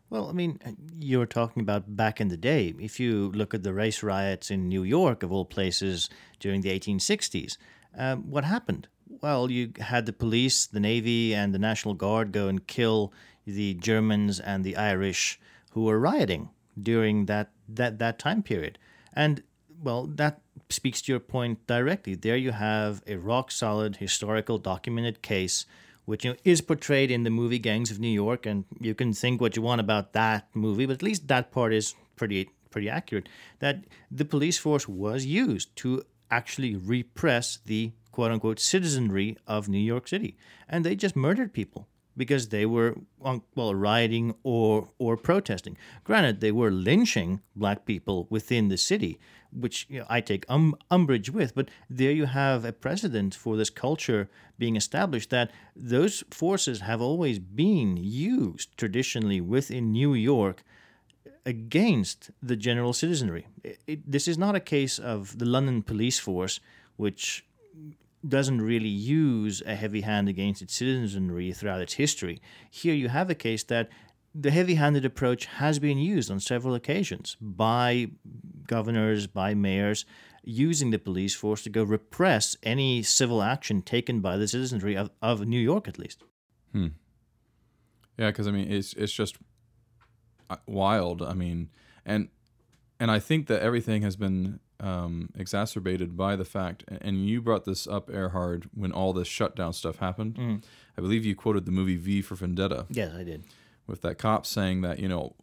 Well, 0.09 0.29
I 0.29 0.33
mean, 0.33 0.61
you 1.01 1.19
were 1.19 1.27
talking 1.27 1.62
about 1.62 1.97
back 1.97 2.21
in 2.21 2.29
the 2.29 2.37
day. 2.37 2.75
If 2.79 3.01
you 3.01 3.33
look 3.35 3.55
at 3.55 3.64
the 3.64 3.75
race 3.75 4.03
riots 4.03 4.51
in 4.51 4.69
New 4.69 4.85
York, 4.85 5.23
of 5.23 5.33
all 5.33 5.45
places, 5.45 6.09
during 6.38 6.61
the 6.61 6.79
1860s, 6.79 7.57
um, 7.97 8.31
what 8.31 8.45
happened? 8.45 8.87
Well, 9.21 9.51
you 9.51 9.73
had 9.81 10.07
the 10.07 10.12
police, 10.12 10.66
the 10.66 10.81
Navy, 10.81 11.35
and 11.35 11.53
the 11.53 11.59
National 11.59 11.95
Guard 11.95 12.31
go 12.31 12.47
and 12.47 12.66
kill 12.66 13.12
the 13.47 13.75
Germans 13.75 14.38
and 14.38 14.62
the 14.64 14.77
Irish 14.77 15.40
who 15.73 15.85
were 15.85 15.99
rioting 15.99 16.51
during 16.81 17.27
that, 17.27 17.51
that, 17.69 17.99
that 17.99 18.19
time 18.19 18.42
period. 18.42 18.79
And, 19.12 19.42
well, 19.83 20.07
that 20.07 20.40
speaks 20.69 21.03
to 21.03 21.12
your 21.12 21.21
point 21.21 21.66
directly. 21.66 22.14
There 22.14 22.37
you 22.37 22.53
have 22.53 23.03
a 23.07 23.16
rock 23.16 23.51
solid, 23.51 23.97
historical, 23.97 24.59
documented 24.59 25.23
case 25.23 25.66
which 26.07 26.25
you 26.25 26.31
know, 26.31 26.37
is 26.45 26.61
portrayed 26.61 27.11
in 27.11 27.25
the 27.25 27.31
movie 27.31 27.59
Gangs 27.59 27.90
of 27.90 28.01
New 28.01 28.09
York, 28.09 28.47
and 28.47 28.64
you 28.81 28.95
can 28.95 29.12
think 29.12 29.40
what 29.40 29.57
you 29.57 29.62
want 29.62 29.81
about 29.81 30.14
that 30.14 30.49
movie, 30.55 30.87
but 30.87 30.95
at 30.95 31.03
least 31.03 31.29
that 31.29 31.53
part 31.53 31.73
is 31.73 31.95
pretty 32.16 32.49
pretty 32.71 32.90
accurate 32.90 33.29
that 33.61 33.85
the 34.11 34.25
police 34.25 34.59
force 34.59 34.87
was 34.87 35.25
used 35.25 35.75
to 35.77 36.03
actually 36.31 36.77
repress 36.77 37.59
the 37.64 37.92
quote 38.11 38.33
unquote 38.33 38.59
citizenry 38.59 39.37
of 39.47 39.69
New 39.69 39.79
York 39.79 40.09
City. 40.09 40.37
And 40.69 40.85
they 40.85 40.97
just 40.97 41.16
murdered 41.16 41.53
people 41.53 41.88
because 42.16 42.49
they 42.49 42.66
were 42.66 42.97
um, 43.25 43.42
well 43.55 43.75
rioting 43.75 44.35
or 44.42 44.88
or 44.99 45.16
protesting. 45.16 45.77
Granted, 46.05 46.40
they 46.40 46.53
were 46.53 46.71
lynching 46.71 47.40
black 47.55 47.85
people 47.85 48.27
within 48.31 48.69
the 48.69 48.79
city, 48.79 49.19
which 49.53 49.87
you 49.89 50.01
know, 50.01 50.07
I 50.09 50.21
take 50.21 50.45
um, 50.49 50.75
umbrage 50.91 51.31
with. 51.31 51.55
But 51.55 51.71
there 51.89 52.13
you 52.13 52.27
have 52.27 52.65
a 52.65 52.73
precedent 52.73 53.35
for 53.35 53.57
this 53.57 53.71
culture 53.71 54.29
being 54.59 54.77
established 54.77 55.31
that 55.31 55.51
those 55.75 56.25
forces 56.31 56.81
have 56.81 57.01
always 57.01 57.39
been 57.39 57.97
used 57.97 58.77
traditionally 58.77 59.41
within 59.41 59.93
New 59.93 60.15
York 60.15 60.63
against 61.45 62.31
the 62.43 62.57
general 62.57 62.93
citizenry. 62.93 63.47
It, 63.63 63.79
it, 63.87 64.11
this 64.11 64.27
is 64.27 64.37
not 64.37 64.57
a 64.57 64.61
case 64.61 64.99
of 64.99 65.39
the 65.39 65.45
London 65.45 65.83
police 65.83 66.19
force, 66.19 66.61
which 66.97 67.45
doesn't 68.29 68.61
really 68.61 68.89
use 68.89 69.63
a 69.67 69.77
heavy 69.77 70.01
hand 70.01 70.29
against 70.29 70.63
its 70.63 70.75
citizenry 70.75 71.53
throughout 71.53 71.81
its 71.81 71.95
history. 71.95 72.41
Here 72.71 72.95
you 72.95 73.09
have 73.09 73.31
a 73.31 73.35
case 73.35 73.63
that 73.65 73.89
the 74.38 74.51
heavy 74.51 74.75
handed 74.75 75.05
approach 75.05 75.46
has 75.46 75.79
been 75.79 75.99
used 75.99 76.31
on 76.31 76.40
several 76.40 76.75
occasions 76.75 77.37
by 77.40 78.11
governors, 78.66 79.27
by 79.27 79.55
mayors, 79.55 80.05
using 80.44 80.90
the 80.90 80.99
police 80.99 81.35
force 81.35 81.62
to 81.62 81.70
go 81.70 81.83
repress 81.83 82.57
any 82.62 83.03
civil 83.03 83.42
action 83.42 83.83
taken 83.83 84.20
by 84.20 84.37
the 84.37 84.46
citizenry 84.46 84.96
of, 84.96 85.11
of 85.22 85.46
New 85.46 85.59
York, 85.59 85.88
at 85.88 85.99
least. 85.99 86.22
Hmm. 86.72 86.88
Yeah, 88.18 88.29
because 88.29 88.46
I 88.46 88.51
mean, 88.51 88.70
it's 88.70 88.92
it's 88.94 89.12
just 89.12 89.37
uh, 90.49 90.57
wild. 90.66 91.22
I 91.22 91.35
mean, 91.35 91.70
and 92.05 92.29
and 93.01 93.11
I 93.11 93.18
think 93.18 93.46
that 93.49 93.62
everything 93.62 94.03
has 94.03 94.16
been 94.16 94.61
um, 94.81 95.31
exacerbated 95.35 96.16
by 96.16 96.37
the 96.37 96.44
fact. 96.44 96.85
And 96.88 97.27
you 97.27 97.42
brought 97.42 97.64
this 97.64 97.87
up, 97.87 98.09
Erhard, 98.09 98.68
when 98.75 98.92
all 98.92 99.12
this 99.12 99.29
shutdown 99.29 99.72
stuff 99.72 99.99
happened. 99.99 100.38
I 100.96 101.01
believe 101.01 101.25
you 101.25 101.35
quoted 101.35 101.66
the 101.66 101.72
movie 101.72 101.96
V 101.96 102.22
for 102.22 102.37
Vendetta 102.37 102.87
Yes, 102.88 103.12
I 103.14 103.22
did. 103.22 103.44
With 103.87 104.03
that 104.03 104.18
cop 104.18 104.46
saying 104.46 104.81
that 104.83 104.99
you 104.99 105.09
know 105.09 105.37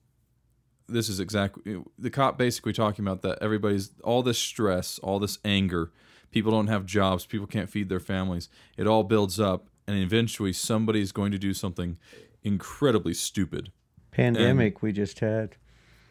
this 0.87 1.09
is 1.09 1.19
exactly 1.19 1.81
the 1.97 2.09
cop 2.09 2.37
basically 2.37 2.73
talking 2.73 3.05
about 3.05 3.21
that 3.21 3.39
everybody's 3.41 3.91
all 4.03 4.21
this 4.23 4.37
stress, 4.37 4.99
all 4.99 5.19
this 5.19 5.39
anger, 5.45 5.91
people 6.31 6.51
don't 6.51 6.67
have 6.67 6.85
jobs, 6.85 7.25
people 7.25 7.47
can't 7.47 7.69
feed 7.69 7.89
their 7.89 7.99
families. 7.99 8.49
It 8.77 8.87
all 8.87 9.03
builds 9.03 9.39
up, 9.39 9.69
and 9.87 9.97
eventually 9.97 10.53
somebody's 10.53 11.11
going 11.11 11.31
to 11.31 11.39
do 11.39 11.53
something 11.53 11.97
incredibly 12.43 13.13
stupid. 13.13 13.71
Pandemic 14.11 14.81
we 14.81 14.91
just 14.91 15.19
had. 15.19 15.55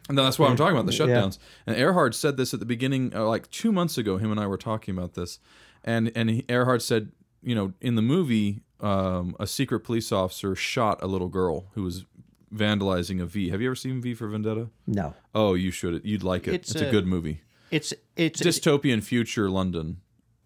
And 0.09 0.17
that's 0.17 0.37
why 0.37 0.49
I'm 0.49 0.57
talking 0.57 0.75
about 0.75 0.85
the 0.85 0.91
Yeah. 0.93 1.21
shutdowns. 1.21 1.37
And 1.65 1.77
Erhard 1.77 2.13
said 2.13 2.35
this 2.35 2.53
at 2.53 2.59
the 2.59 2.65
beginning, 2.65 3.15
uh, 3.15 3.25
like 3.25 3.49
two 3.51 3.71
months 3.71 3.97
ago. 3.97 4.17
Him 4.17 4.31
and 4.31 4.39
I 4.39 4.47
were 4.47 4.57
talking 4.57 4.97
about 4.97 5.13
this, 5.13 5.39
and 5.83 6.11
and 6.15 6.29
he, 6.29 6.41
Erhard 6.43 6.81
said, 6.81 7.11
you 7.41 7.55
know, 7.55 7.73
in 7.79 7.95
the 7.95 8.01
movie, 8.01 8.63
um, 8.81 9.35
a 9.39 9.47
secret 9.47 9.81
police 9.81 10.11
officer 10.11 10.55
shot 10.55 11.01
a 11.01 11.07
little 11.07 11.29
girl 11.29 11.67
who 11.73 11.83
was 11.83 12.05
vandalizing 12.53 13.21
a 13.21 13.25
V. 13.25 13.49
Have 13.49 13.61
you 13.61 13.67
ever 13.69 13.75
seen 13.75 14.01
V 14.01 14.13
for 14.13 14.27
Vendetta? 14.27 14.69
No. 14.87 15.13
Oh, 15.33 15.53
you 15.53 15.71
should. 15.71 16.01
You'd 16.05 16.23
like 16.23 16.47
it. 16.47 16.53
It's 16.53 16.71
It's, 16.71 16.81
a, 16.81 16.87
a- 16.87 16.91
good 16.91 17.07
movie. 17.07 17.41
It's 17.71 17.91
it's 18.15 18.39
Dystopian 18.41 19.01
future 19.03 19.49
London, 19.49 19.97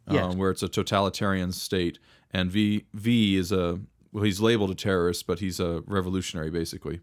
Yes. 0.10 0.24
um, 0.24 0.38
where 0.38 0.50
it's 0.50 0.64
a 0.64 0.70
totalitarian 0.70 1.52
state, 1.52 2.00
and 2.32 2.50
V 2.50 2.86
V 2.94 3.36
is 3.36 3.52
a 3.52 3.80
well, 4.14 4.24
he's 4.24 4.40
labeled 4.40 4.72
a 4.72 4.76
terrorist, 4.76 5.28
but 5.28 5.40
he's 5.40 5.60
a 5.60 5.84
revolutionary 5.86 6.50
basically. 6.50 7.02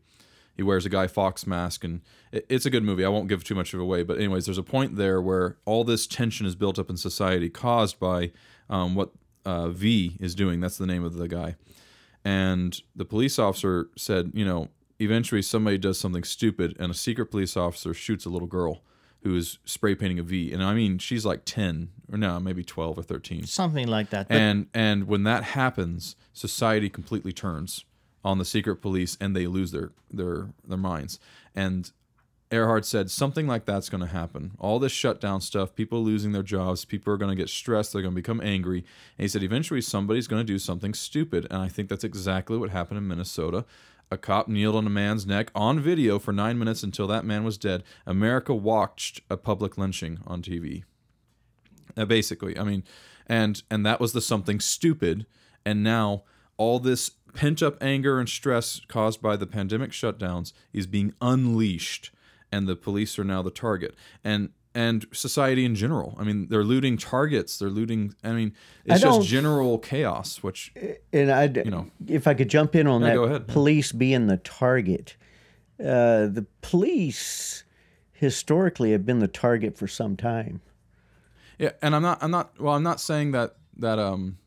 He 0.56 0.62
wears 0.62 0.86
a 0.86 0.88
Guy 0.88 1.08
Fawkes 1.08 1.46
mask, 1.46 1.84
and 1.84 2.00
it, 2.32 2.46
it's 2.48 2.64
a 2.64 2.70
good 2.70 2.84
movie. 2.84 3.04
I 3.04 3.08
won't 3.08 3.28
give 3.28 3.44
too 3.44 3.54
much 3.54 3.74
of 3.74 3.80
it 3.80 3.82
away, 3.82 4.02
but 4.04 4.16
anyways, 4.18 4.46
there's 4.46 4.56
a 4.56 4.62
point 4.62 4.96
there 4.96 5.20
where 5.20 5.58
all 5.66 5.84
this 5.84 6.06
tension 6.06 6.46
is 6.46 6.54
built 6.54 6.78
up 6.78 6.88
in 6.88 6.96
society, 6.96 7.50
caused 7.50 7.98
by 8.00 8.30
um, 8.70 8.94
what 8.94 9.10
uh, 9.44 9.68
V 9.68 10.16
is 10.20 10.34
doing. 10.34 10.60
That's 10.60 10.78
the 10.78 10.86
name 10.86 11.04
of 11.04 11.14
the 11.14 11.28
guy, 11.28 11.56
and 12.24 12.80
the 12.96 13.04
police 13.04 13.38
officer 13.38 13.88
said, 13.96 14.30
you 14.32 14.44
know, 14.46 14.68
eventually 14.98 15.42
somebody 15.42 15.78
does 15.78 15.98
something 15.98 16.24
stupid, 16.24 16.76
and 16.78 16.90
a 16.90 16.94
secret 16.94 17.26
police 17.26 17.56
officer 17.56 17.94
shoots 17.94 18.24
a 18.24 18.30
little 18.30 18.48
girl 18.48 18.82
who 19.22 19.34
is 19.34 19.58
spray 19.64 19.94
painting 19.94 20.18
a 20.18 20.22
V, 20.22 20.52
and 20.52 20.62
I 20.62 20.74
mean 20.74 20.98
she's 20.98 21.24
like 21.24 21.44
ten 21.44 21.90
or 22.12 22.18
no, 22.18 22.38
maybe 22.38 22.62
twelve 22.62 22.98
or 22.98 23.02
thirteen. 23.02 23.46
something 23.46 23.88
like 23.88 24.10
that. 24.10 24.26
And 24.30 24.66
and 24.74 25.06
when 25.06 25.22
that 25.24 25.44
happens, 25.44 26.16
society 26.32 26.90
completely 26.90 27.32
turns 27.32 27.84
on 28.22 28.38
the 28.38 28.44
secret 28.44 28.76
police, 28.76 29.16
and 29.20 29.34
they 29.34 29.46
lose 29.46 29.72
their 29.72 29.92
their 30.10 30.50
their 30.66 30.78
minds. 30.78 31.18
And 31.54 31.90
Erhard 32.50 32.84
said 32.84 33.10
something 33.10 33.46
like 33.46 33.64
that's 33.64 33.88
going 33.88 34.02
to 34.02 34.06
happen. 34.06 34.52
All 34.58 34.78
this 34.78 34.92
shutdown 34.92 35.40
stuff, 35.40 35.74
people 35.74 36.04
losing 36.04 36.32
their 36.32 36.42
jobs, 36.42 36.84
people 36.84 37.12
are 37.12 37.16
going 37.16 37.34
to 37.34 37.42
get 37.42 37.48
stressed, 37.48 37.92
they're 37.92 38.02
going 38.02 38.14
to 38.14 38.20
become 38.20 38.40
angry. 38.40 38.78
And 39.18 39.24
he 39.24 39.28
said 39.28 39.42
eventually 39.42 39.80
somebody's 39.80 40.28
going 40.28 40.40
to 40.40 40.52
do 40.52 40.58
something 40.58 40.94
stupid. 40.94 41.46
And 41.50 41.60
I 41.60 41.68
think 41.68 41.88
that's 41.88 42.04
exactly 42.04 42.56
what 42.56 42.70
happened 42.70 42.98
in 42.98 43.08
Minnesota. 43.08 43.64
A 44.14 44.16
cop 44.16 44.46
kneeled 44.46 44.76
on 44.76 44.86
a 44.86 44.90
man's 44.90 45.26
neck 45.26 45.50
on 45.56 45.80
video 45.80 46.20
for 46.20 46.32
nine 46.32 46.56
minutes 46.56 46.84
until 46.84 47.08
that 47.08 47.24
man 47.24 47.42
was 47.42 47.58
dead. 47.58 47.82
America 48.06 48.54
watched 48.54 49.20
a 49.28 49.36
public 49.36 49.76
lynching 49.76 50.20
on 50.24 50.40
TV. 50.40 50.84
Uh, 51.96 52.04
basically, 52.04 52.56
I 52.56 52.62
mean, 52.62 52.84
and 53.26 53.60
and 53.72 53.84
that 53.84 53.98
was 53.98 54.12
the 54.12 54.20
something 54.20 54.60
stupid. 54.60 55.26
And 55.66 55.82
now 55.82 56.22
all 56.56 56.78
this 56.78 57.10
pent 57.34 57.60
up 57.60 57.76
anger 57.82 58.20
and 58.20 58.28
stress 58.28 58.80
caused 58.86 59.20
by 59.20 59.34
the 59.34 59.48
pandemic 59.48 59.90
shutdowns 59.90 60.52
is 60.72 60.86
being 60.86 61.12
unleashed, 61.20 62.12
and 62.52 62.68
the 62.68 62.76
police 62.76 63.18
are 63.18 63.24
now 63.24 63.42
the 63.42 63.50
target. 63.50 63.96
And 64.22 64.50
and 64.74 65.06
society 65.12 65.64
in 65.64 65.74
general. 65.74 66.16
I 66.18 66.24
mean, 66.24 66.48
they're 66.48 66.64
looting 66.64 66.96
targets. 66.96 67.58
They're 67.58 67.68
looting. 67.70 68.14
I 68.24 68.32
mean, 68.32 68.52
it's 68.84 69.00
don't- 69.02 69.20
just 69.20 69.28
general 69.28 69.78
chaos. 69.78 70.42
Which 70.42 70.72
And 71.12 71.30
I, 71.30 71.44
You 71.44 71.70
know. 71.70 71.90
if 72.08 72.26
I 72.26 72.34
could 72.34 72.48
jump 72.50 72.74
in 72.74 72.86
on 72.86 73.00
Yeah, 73.02 73.08
that, 73.08 73.14
go 73.14 73.24
ahead. 73.24 73.46
police 73.48 73.92
being 73.92 74.26
the 74.26 74.38
target. 74.38 75.16
Uh, 75.80 76.26
the 76.26 76.46
police 76.62 77.64
historically 78.12 78.92
have 78.92 79.04
been 79.04 79.18
the 79.18 79.28
target 79.28 79.76
for 79.76 79.86
some 79.88 80.16
time. 80.16 80.60
Yeah, 81.58 81.70
and 81.82 81.94
I'm 81.94 82.02
not. 82.02 82.18
I'm 82.22 82.30
not. 82.30 82.58
Well, 82.60 82.74
I'm 82.74 82.82
not 82.82 83.00
saying 83.00 83.32
that 83.32 83.56
that 83.76 83.98
um, 83.98 84.38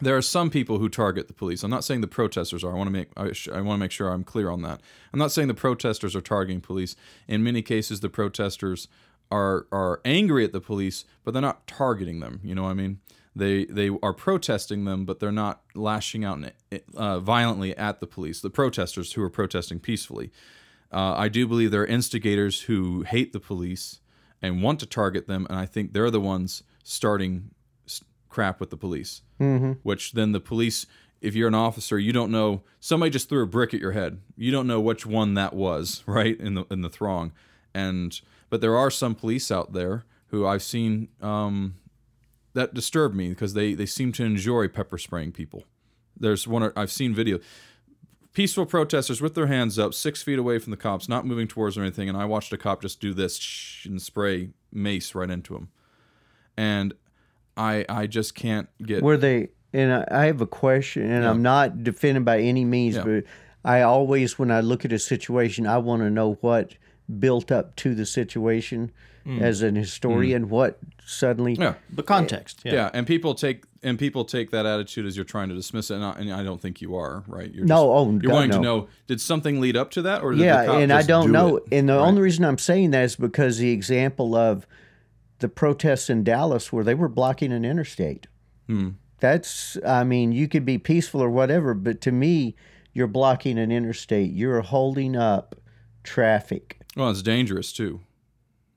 there 0.00 0.16
are 0.16 0.22
some 0.22 0.50
people 0.50 0.78
who 0.78 0.88
target 0.88 1.28
the 1.28 1.34
police. 1.34 1.62
I'm 1.62 1.70
not 1.70 1.84
saying 1.84 2.00
the 2.02 2.06
protesters 2.08 2.62
are. 2.64 2.72
I 2.72 2.74
want 2.74 2.88
to 2.88 2.92
make. 2.92 3.08
I, 3.16 3.32
sh- 3.32 3.48
I 3.52 3.60
want 3.62 3.78
to 3.78 3.80
make 3.80 3.90
sure 3.90 4.10
I'm 4.10 4.24
clear 4.24 4.50
on 4.50 4.60
that. 4.62 4.80
I'm 5.12 5.18
not 5.18 5.32
saying 5.32 5.48
the 5.48 5.54
protesters 5.54 6.14
are 6.16 6.20
targeting 6.20 6.60
police. 6.60 6.94
In 7.26 7.42
many 7.42 7.62
cases, 7.62 8.00
the 8.00 8.10
protesters 8.10 8.86
are 9.32 9.66
are 9.72 10.00
angry 10.04 10.44
at 10.44 10.52
the 10.52 10.60
police, 10.60 11.04
but 11.24 11.32
they're 11.32 11.40
not 11.40 11.66
targeting 11.66 12.20
them. 12.20 12.40
You 12.44 12.54
know 12.54 12.64
what 12.64 12.70
I 12.70 12.74
mean? 12.74 13.00
They 13.34 13.64
they 13.64 13.90
are 14.02 14.12
protesting 14.12 14.84
them, 14.84 15.04
but 15.04 15.18
they're 15.18 15.32
not 15.32 15.62
lashing 15.74 16.24
out 16.24 16.38
uh, 16.94 17.18
violently 17.18 17.76
at 17.76 18.00
the 18.00 18.06
police. 18.06 18.40
The 18.40 18.50
protesters 18.50 19.14
who 19.14 19.22
are 19.22 19.30
protesting 19.30 19.80
peacefully. 19.80 20.30
Uh, 20.92 21.14
I 21.16 21.28
do 21.28 21.48
believe 21.48 21.70
there 21.70 21.80
are 21.80 21.86
instigators 21.86 22.62
who 22.62 23.02
hate 23.02 23.32
the 23.32 23.40
police 23.40 24.00
and 24.42 24.62
want 24.62 24.78
to 24.80 24.86
target 24.86 25.26
them, 25.26 25.46
and 25.48 25.58
I 25.58 25.64
think 25.64 25.94
they're 25.94 26.10
the 26.10 26.20
ones 26.20 26.62
starting 26.84 27.52
crap 28.28 28.60
with 28.60 28.68
the 28.70 28.76
police. 28.76 29.22
Mm-hmm. 29.40 29.72
Which 29.82 30.12
then 30.12 30.32
the 30.32 30.40
police, 30.40 30.86
if 31.22 31.34
you're 31.34 31.48
an 31.48 31.54
officer, 31.54 31.98
you 31.98 32.12
don't 32.12 32.30
know 32.30 32.62
somebody 32.80 33.10
just 33.10 33.30
threw 33.30 33.42
a 33.42 33.46
brick 33.46 33.72
at 33.72 33.80
your 33.80 33.92
head. 33.92 34.20
You 34.36 34.50
don't 34.50 34.66
know 34.66 34.80
which 34.80 35.06
one 35.06 35.32
that 35.34 35.54
was, 35.54 36.02
right 36.06 36.38
in 36.38 36.54
the 36.54 36.64
in 36.70 36.82
the 36.82 36.90
throng, 36.90 37.32
and 37.72 38.20
but 38.52 38.60
there 38.60 38.76
are 38.76 38.90
some 38.90 39.14
police 39.14 39.50
out 39.50 39.72
there 39.72 40.04
who 40.26 40.46
I've 40.46 40.62
seen 40.62 41.08
um, 41.22 41.76
that 42.52 42.74
disturb 42.74 43.14
me 43.14 43.30
because 43.30 43.54
they 43.54 43.72
they 43.72 43.86
seem 43.86 44.12
to 44.12 44.24
enjoy 44.24 44.68
pepper 44.68 44.98
spraying 44.98 45.32
people. 45.32 45.64
There's 46.14 46.46
one 46.46 46.70
I've 46.76 46.92
seen 46.92 47.14
video 47.14 47.38
peaceful 48.34 48.66
protesters 48.66 49.22
with 49.22 49.34
their 49.34 49.46
hands 49.46 49.78
up, 49.78 49.94
six 49.94 50.22
feet 50.22 50.38
away 50.38 50.58
from 50.58 50.70
the 50.70 50.76
cops, 50.76 51.08
not 51.08 51.24
moving 51.24 51.48
towards 51.48 51.78
or 51.78 51.80
anything. 51.80 52.10
And 52.10 52.18
I 52.18 52.26
watched 52.26 52.52
a 52.52 52.58
cop 52.58 52.82
just 52.82 53.00
do 53.00 53.14
this 53.14 53.38
shh, 53.38 53.86
and 53.86 54.02
spray 54.02 54.50
mace 54.70 55.14
right 55.14 55.30
into 55.30 55.56
him. 55.56 55.70
And 56.54 56.92
I 57.56 57.86
I 57.88 58.06
just 58.06 58.34
can't 58.34 58.68
get. 58.84 59.02
Were 59.02 59.16
they? 59.16 59.48
And 59.72 60.04
I, 60.10 60.26
have 60.26 60.42
a 60.42 60.46
question, 60.46 61.10
and 61.10 61.24
I'm 61.24 61.40
not 61.40 61.82
defending 61.82 62.24
by 62.24 62.40
any 62.40 62.66
means, 62.66 62.96
Yeah. 62.96 63.04
but 63.04 63.24
I 63.64 63.80
always, 63.80 64.38
when 64.38 64.50
I 64.50 64.60
look 64.60 64.84
at 64.84 64.92
a 64.92 64.98
situation, 64.98 65.66
I 65.66 65.78
want 65.78 66.02
to 66.02 66.10
know 66.10 66.34
what 66.42 66.74
built 67.20 67.50
up 67.52 67.76
to 67.76 67.94
the 67.94 68.06
situation 68.06 68.90
as 69.40 69.62
an 69.62 69.76
historian. 69.76 70.48
What 70.48 70.78
suddenly? 71.04 71.54
yeah, 71.54 71.74
the 71.90 72.02
context. 72.02 72.62
Yeah. 72.64 72.72
yeah, 72.72 72.90
and 72.92 73.06
people 73.06 73.34
take 73.34 73.64
and 73.84 73.98
people 73.98 74.24
take 74.24 74.50
that 74.50 74.66
attitude 74.66 75.06
as 75.06 75.16
you're 75.16 75.24
trying 75.24 75.48
to 75.48 75.54
dismiss 75.54 75.90
it, 75.90 75.94
and 75.96 76.04
I, 76.04 76.12
and 76.12 76.32
I 76.32 76.42
don't 76.44 76.60
think 76.60 76.80
you 76.80 76.96
are 76.96 77.22
right. 77.26 77.52
You're 77.52 77.64
No, 77.64 77.76
just, 77.76 77.84
oh, 77.86 78.10
you're 78.10 78.20
God, 78.20 78.32
wanting 78.32 78.50
to 78.52 78.58
know 78.60 78.88
did 79.06 79.20
something 79.20 79.60
lead 79.60 79.76
up 79.76 79.90
to 79.92 80.02
that, 80.02 80.22
or 80.22 80.32
did 80.32 80.40
the 80.40 80.44
yeah, 80.44 80.66
cop 80.66 80.74
and 80.76 80.92
I 80.92 81.02
don't 81.02 81.26
do 81.26 81.32
know. 81.32 81.56
it? 81.58 81.64
And 81.72 81.88
the 81.88 81.96
Right. 81.96 82.06
only 82.06 82.22
reason 82.22 82.44
I'm 82.44 82.58
saying 82.58 82.90
that 82.92 83.04
is 83.04 83.16
because 83.16 83.58
the 83.58 83.70
example 83.70 84.34
of 84.34 84.66
the 85.38 85.48
protests 85.48 86.08
in 86.10 86.22
Dallas 86.24 86.72
where 86.72 86.84
they 86.84 86.94
were 86.94 87.08
blocking 87.08 87.52
an 87.52 87.64
interstate. 87.64 88.26
Hmm. 88.68 88.90
That's, 89.18 89.76
I 89.86 90.02
mean, 90.04 90.30
you 90.32 90.46
could 90.48 90.64
be 90.64 90.78
peaceful 90.78 91.20
or 91.22 91.30
whatever, 91.30 91.74
but 91.74 92.00
to 92.02 92.12
me, 92.12 92.54
you're 92.92 93.06
blocking 93.08 93.58
an 93.58 93.70
interstate. 93.72 94.32
You're 94.32 94.60
holding 94.62 95.16
up 95.16 95.56
traffic. 96.04 96.78
Well, 96.96 97.10
it's 97.10 97.22
dangerous 97.22 97.72
too. 97.72 98.00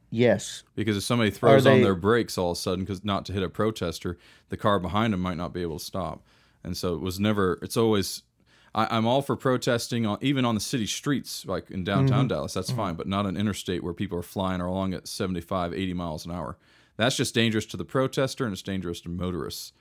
Yes. 0.09 0.63
Because 0.75 0.95
if 0.95 1.03
somebody 1.03 1.31
throws 1.31 1.65
they- 1.65 1.71
on 1.71 1.81
their 1.81 1.95
brakes 1.95 2.37
all 2.37 2.51
of 2.51 2.57
a 2.57 2.59
sudden, 2.59 2.85
because 2.85 3.03
not 3.03 3.25
to 3.25 3.33
hit 3.33 3.43
a 3.43 3.49
protester, 3.49 4.17
the 4.49 4.57
car 4.57 4.79
behind 4.79 5.13
them 5.13 5.21
might 5.21 5.37
not 5.37 5.53
be 5.53 5.61
able 5.61 5.79
to 5.79 5.83
stop. 5.83 6.23
And 6.63 6.75
so 6.75 6.95
it 6.95 7.01
was 7.01 7.19
never. 7.19 7.59
It's 7.61 7.77
always. 7.77 8.23
I, 8.73 8.87
I'm 8.89 9.05
all 9.05 9.21
for 9.21 9.35
protesting, 9.35 10.05
on, 10.05 10.17
even 10.21 10.43
on 10.43 10.55
the 10.55 10.61
city 10.61 10.85
streets, 10.85 11.45
like 11.45 11.69
in 11.71 11.83
downtown 11.83 12.21
mm-hmm. 12.21 12.27
Dallas. 12.27 12.53
That's 12.53 12.69
mm-hmm. 12.69 12.77
fine, 12.77 12.95
but 12.95 13.07
not 13.07 13.25
an 13.25 13.37
interstate 13.37 13.83
where 13.83 13.93
people 13.93 14.17
are 14.17 14.23
flying 14.23 14.61
along 14.61 14.93
at 14.93 15.07
75, 15.07 15.73
80 15.73 15.93
miles 15.93 16.25
an 16.25 16.31
hour. 16.31 16.57
That's 16.97 17.15
just 17.15 17.35
dangerous 17.35 17.65
to 17.67 17.77
the 17.77 17.85
protester 17.85 18.45
and 18.45 18.53
it's 18.53 18.61
dangerous 18.61 19.01
to 19.01 19.09
motorists. 19.09 19.73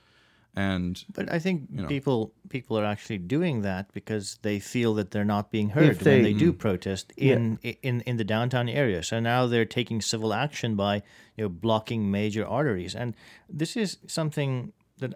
And 0.55 1.03
But 1.13 1.29
I 1.31 1.39
think 1.39 1.69
know. 1.69 1.87
people 1.87 2.33
people 2.49 2.77
are 2.79 2.85
actually 2.85 3.17
doing 3.17 3.61
that 3.63 3.91
because 3.93 4.37
they 4.41 4.59
feel 4.59 4.93
that 4.95 5.11
they're 5.11 5.25
not 5.25 5.51
being 5.51 5.69
heard 5.71 5.99
they- 5.99 6.11
when 6.15 6.23
they 6.23 6.33
do 6.33 6.53
mm. 6.53 6.57
protest 6.57 7.11
in, 7.17 7.59
in 7.81 8.01
in 8.01 8.17
the 8.17 8.23
downtown 8.23 8.69
area. 8.69 9.03
So 9.03 9.19
now 9.19 9.47
they're 9.47 9.65
taking 9.65 10.01
civil 10.01 10.33
action 10.33 10.75
by 10.75 11.03
you 11.35 11.43
know 11.43 11.49
blocking 11.49 12.09
major 12.09 12.45
arteries, 12.47 12.95
and 12.95 13.15
this 13.49 13.75
is 13.75 13.97
something 14.07 14.71
that 14.99 15.13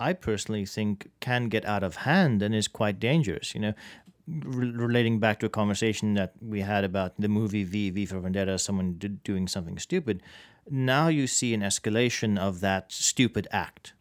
I 0.00 0.14
personally 0.14 0.66
think 0.66 1.10
can 1.20 1.48
get 1.48 1.64
out 1.64 1.84
of 1.84 1.96
hand 1.96 2.42
and 2.42 2.52
is 2.54 2.66
quite 2.66 2.98
dangerous. 2.98 3.54
You 3.54 3.60
know, 3.60 3.74
relating 4.26 5.20
back 5.20 5.38
to 5.40 5.46
a 5.46 5.48
conversation 5.50 6.14
that 6.14 6.32
we 6.40 6.60
had 6.62 6.84
about 6.84 7.12
the 7.20 7.28
movie 7.28 7.64
V 7.64 7.90
V 7.90 8.06
for 8.06 8.20
Vendetta, 8.20 8.58
someone 8.58 8.94
d- 8.94 9.08
doing 9.24 9.48
something 9.48 9.78
stupid. 9.78 10.22
Now 10.70 11.08
you 11.08 11.26
see 11.26 11.54
an 11.54 11.60
escalation 11.60 12.38
of 12.38 12.60
that 12.60 12.90
stupid 12.92 13.46
act. 13.52 13.92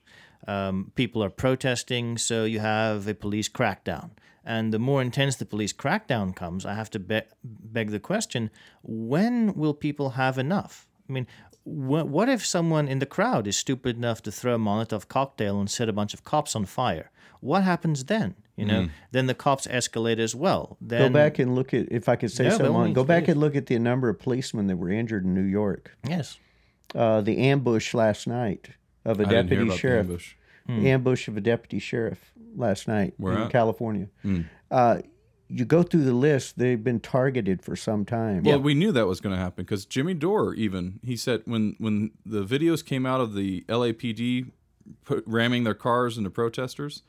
Um, 0.48 0.92
people 0.96 1.24
are 1.24 1.30
protesting, 1.30 2.18
so 2.18 2.46
you 2.46 2.60
have 2.60 3.08
a 3.08 3.14
police 3.14 3.50
crackdown. 3.50 4.12
And 4.44 4.74
the 4.74 4.80
more 4.80 5.02
intense 5.02 5.36
the 5.36 5.46
police 5.46 5.72
crackdown 5.74 6.36
comes, 6.36 6.66
I 6.66 6.74
have 6.74 6.90
to 6.92 7.00
be- 7.00 7.22
beg 7.44 7.92
the 7.92 8.00
question 8.00 8.50
when 8.82 9.54
will 9.54 9.74
people 9.76 10.12
have 10.12 10.38
enough? 10.40 10.88
I 11.08 11.14
mean, 11.14 11.28
wh- 11.64 12.08
what 12.10 12.28
if 12.28 12.44
someone 12.44 12.88
in 12.88 12.98
the 13.00 13.06
crowd 13.06 13.46
is 13.46 13.56
stupid 13.58 13.98
enough 13.98 14.24
to 14.24 14.32
throw 14.32 14.56
a 14.56 14.58
Molotov 14.58 15.08
cocktail 15.08 15.60
and 15.60 15.70
set 15.70 15.90
a 15.90 15.94
bunch 15.94 16.14
of 16.16 16.24
cops 16.24 16.56
on 16.56 16.66
fire? 16.66 17.12
What 17.40 17.64
happens 17.64 18.06
then? 18.06 18.36
You 18.58 18.66
know, 18.66 18.90
then 19.12 19.26
the 19.26 19.34
cops 19.34 19.66
escalate 19.66 20.20
as 20.20 20.36
well. 20.36 20.78
Go 20.86 21.10
back 21.10 21.40
and 21.40 21.56
look 21.56 21.74
at, 21.74 21.92
if 21.92 22.08
I 22.08 22.16
could 22.16 22.30
say 22.32 22.44
Yeah, 22.44 22.50
by 22.52 22.58
something, 22.58 22.76
on, 22.76 22.94
go 22.94 23.04
back 23.04 23.24
please. 23.26 23.32
and 23.32 23.40
look 23.40 23.56
at 23.56 23.66
the 23.66 23.80
number 23.80 24.08
of 24.10 24.20
policemen 24.20 24.68
that 24.68 24.78
were 24.78 24.92
injured 24.92 25.26
in 25.26 25.34
New 25.34 25.42
York. 25.42 25.98
Yes. 26.08 26.38
Uh, 26.94 27.22
the 27.22 27.40
ambush 27.40 27.96
last 27.96 28.28
night 28.28 28.70
of 29.06 29.20
a 29.20 29.26
I 29.26 29.30
didn't 29.30 29.32
hear 29.32 29.42
deputy 29.44 29.62
about 29.64 29.74
the 29.74 29.78
sheriff. 29.80 30.06
ambush. 30.08 30.34
Hmm. 30.68 30.84
The 30.84 30.92
ambush 30.92 31.28
of 31.28 31.38
a 31.38 31.42
deputy 31.42 31.80
sheriff 31.80 32.32
last 32.56 32.88
night 32.88 33.14
Where 33.18 33.34
in 33.34 33.40
at? 33.40 33.46
Hmm. 33.46 33.52
California. 33.52 34.08
Uh, 34.70 35.02
you 35.50 35.66
go 35.66 35.84
through 35.84 36.06
the 36.06 36.14
list; 36.14 36.58
they've 36.58 36.82
been 36.82 37.00
targeted 37.02 37.62
for 37.62 37.76
some 37.76 38.06
time. 38.06 38.44
Well, 38.44 38.60
we 38.62 38.74
knew 38.74 38.92
that 38.94 39.06
was 39.06 39.20
going 39.20 39.36
to 39.36 39.42
happen 39.42 39.66
because 39.66 39.86
Jimmy 39.86 40.14
Dore 40.14 40.54
even 40.54 41.00
he 41.04 41.18
said 41.18 41.42
when 41.46 41.76
when 41.78 42.12
the 42.26 42.46
videos 42.46 42.86
came 42.86 43.06
out 43.06 43.20
of 43.20 43.34
the 43.34 43.66
LAPD 43.68 44.52
put, 45.04 45.24
ramming 45.28 45.64
their 45.66 45.74
cars 45.74 46.18
into 46.18 46.30
protesters, 46.30 47.04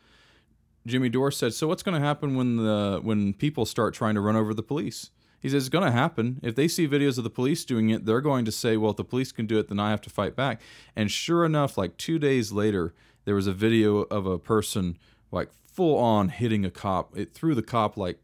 Jimmy 0.86 1.08
Dore 1.08 1.30
said, 1.30 1.54
"So 1.54 1.68
what's 1.68 1.84
going 1.84 2.00
to 2.00 2.04
happen 2.04 2.34
when 2.34 2.56
the 2.56 3.00
when 3.02 3.32
people 3.32 3.64
start 3.64 3.94
trying 3.94 4.14
to 4.14 4.20
run 4.20 4.34
over 4.34 4.52
the 4.52 4.62
police?" 4.62 5.10
He 5.42 5.48
says 5.48 5.64
it's 5.64 5.68
going 5.68 5.84
to 5.84 5.90
happen. 5.90 6.38
If 6.42 6.54
they 6.54 6.68
see 6.68 6.86
videos 6.86 7.18
of 7.18 7.24
the 7.24 7.30
police 7.30 7.64
doing 7.64 7.90
it, 7.90 8.06
they're 8.06 8.20
going 8.20 8.44
to 8.44 8.52
say, 8.52 8.76
"Well, 8.76 8.92
if 8.92 8.96
the 8.96 9.04
police 9.04 9.32
can 9.32 9.46
do 9.46 9.58
it, 9.58 9.68
then 9.68 9.80
I 9.80 9.90
have 9.90 10.00
to 10.02 10.10
fight 10.10 10.36
back." 10.36 10.60
And 10.94 11.10
sure 11.10 11.44
enough, 11.44 11.76
like 11.76 11.96
2 11.96 12.18
days 12.20 12.52
later, 12.52 12.94
there 13.24 13.34
was 13.34 13.48
a 13.48 13.52
video 13.52 14.02
of 14.02 14.24
a 14.24 14.38
person 14.38 14.96
like 15.32 15.50
full 15.66 15.98
on 15.98 16.28
hitting 16.28 16.64
a 16.64 16.70
cop. 16.70 17.16
It 17.16 17.34
threw 17.34 17.56
the 17.56 17.62
cop 17.62 17.96
like 17.96 18.20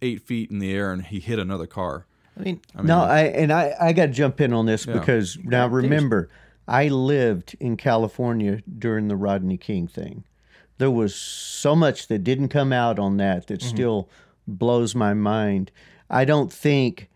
8 0.00 0.22
feet 0.22 0.50
in 0.50 0.60
the 0.60 0.72
air 0.72 0.92
and 0.92 1.04
he 1.04 1.20
hit 1.20 1.38
another 1.38 1.66
car. 1.66 2.06
I 2.38 2.40
mean, 2.40 2.60
no, 2.82 3.00
I 3.00 3.24
and 3.24 3.52
I 3.52 3.74
I 3.78 3.92
got 3.92 4.06
to 4.06 4.12
jump 4.12 4.40
in 4.40 4.54
on 4.54 4.64
this 4.64 4.86
Yeah. 4.86 4.94
because 4.94 5.38
now 5.44 5.66
remember, 5.68 6.30
I 6.66 6.88
lived 6.88 7.54
in 7.60 7.76
California 7.76 8.62
during 8.78 9.08
the 9.08 9.16
Rodney 9.16 9.58
King 9.58 9.86
thing. 9.86 10.24
There 10.78 10.90
was 10.90 11.14
so 11.14 11.76
much 11.76 12.08
that 12.08 12.24
didn't 12.24 12.48
come 12.48 12.72
out 12.72 12.98
on 12.98 13.18
that 13.18 13.48
that 13.48 13.60
mm-hmm. 13.60 13.68
still 13.68 14.08
blows 14.46 14.94
my 14.94 15.12
mind. 15.12 15.70
I 16.12 16.24
don't 16.24 16.52
think 16.52 17.08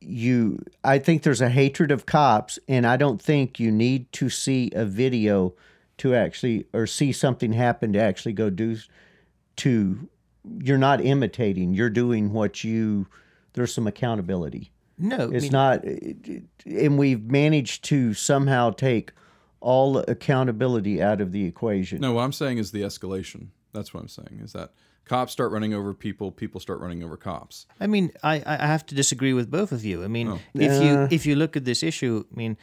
you 0.00 0.64
I 0.82 0.98
think 0.98 1.22
there's 1.22 1.42
a 1.42 1.50
hatred 1.50 1.90
of 1.90 2.06
cops 2.06 2.58
and 2.66 2.86
I 2.86 2.96
don't 2.96 3.20
think 3.20 3.60
you 3.60 3.70
need 3.70 4.10
to 4.12 4.28
see 4.30 4.70
a 4.74 4.84
video 4.84 5.54
to 5.98 6.14
actually 6.14 6.66
or 6.72 6.86
see 6.86 7.12
something 7.12 7.52
happen 7.52 7.92
to 7.92 8.00
actually 8.00 8.32
go 8.32 8.48
do 8.50 8.78
to 9.56 10.08
you're 10.62 10.78
not 10.78 11.04
imitating 11.04 11.74
you're 11.74 11.90
doing 11.90 12.32
what 12.32 12.64
you 12.64 13.06
there's 13.52 13.74
some 13.74 13.86
accountability 13.86 14.72
no. 15.02 15.30
I 15.30 15.34
it's 15.34 15.44
mean, 15.44 15.52
not 15.52 15.84
it- 15.84 16.16
it- 16.28 16.44
and 16.66 16.98
we've 16.98 17.22
managed 17.24 17.84
to 17.84 18.12
somehow 18.14 18.70
take 18.70 19.12
all 19.60 19.98
accountability 19.98 21.02
out 21.02 21.20
of 21.20 21.32
the 21.32 21.44
equation 21.44 22.00
No, 22.00 22.12
what 22.14 22.22
I'm 22.22 22.32
saying 22.32 22.56
is 22.58 22.70
the 22.72 22.80
escalation. 22.82 23.48
That's 23.72 23.92
what 23.94 24.00
I'm 24.00 24.08
saying 24.08 24.40
is 24.42 24.52
that 24.54 24.72
cops 25.12 25.32
start 25.32 25.50
running 25.56 25.72
over 25.78 25.90
people, 26.06 26.26
people 26.42 26.60
start 26.66 26.78
running 26.84 27.02
over 27.06 27.16
cops. 27.28 27.66
I 27.84 27.86
mean, 27.94 28.06
I, 28.32 28.34
I 28.52 28.54
I 28.64 28.66
have 28.74 28.84
to 28.90 28.94
disagree 29.02 29.34
with 29.38 29.48
both 29.58 29.70
of 29.76 29.82
you. 29.90 29.96
I 30.06 30.08
mean, 30.16 30.28
if 30.68 30.72
you 30.84 30.92
Uh. 30.98 31.16
if 31.16 31.22
you 31.28 31.34
look 31.42 31.56
at 31.56 31.64
this 31.70 31.82
issue, 31.90 32.14
I 32.32 32.36
mean, 32.42 32.56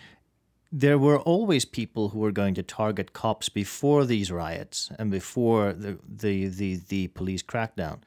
there 0.84 0.98
were 1.08 1.20
always 1.34 1.64
people 1.66 2.04
who 2.12 2.20
were 2.26 2.36
going 2.42 2.56
to 2.60 2.64
target 2.64 3.08
cops 3.24 3.48
before 3.64 4.02
these 4.14 4.28
riots 4.44 4.78
and 5.00 5.12
before 5.12 5.64
the 5.84 5.92
the 6.24 6.34
the, 6.60 6.70
the 6.94 7.04
police 7.20 7.44
crackdown. 7.52 7.98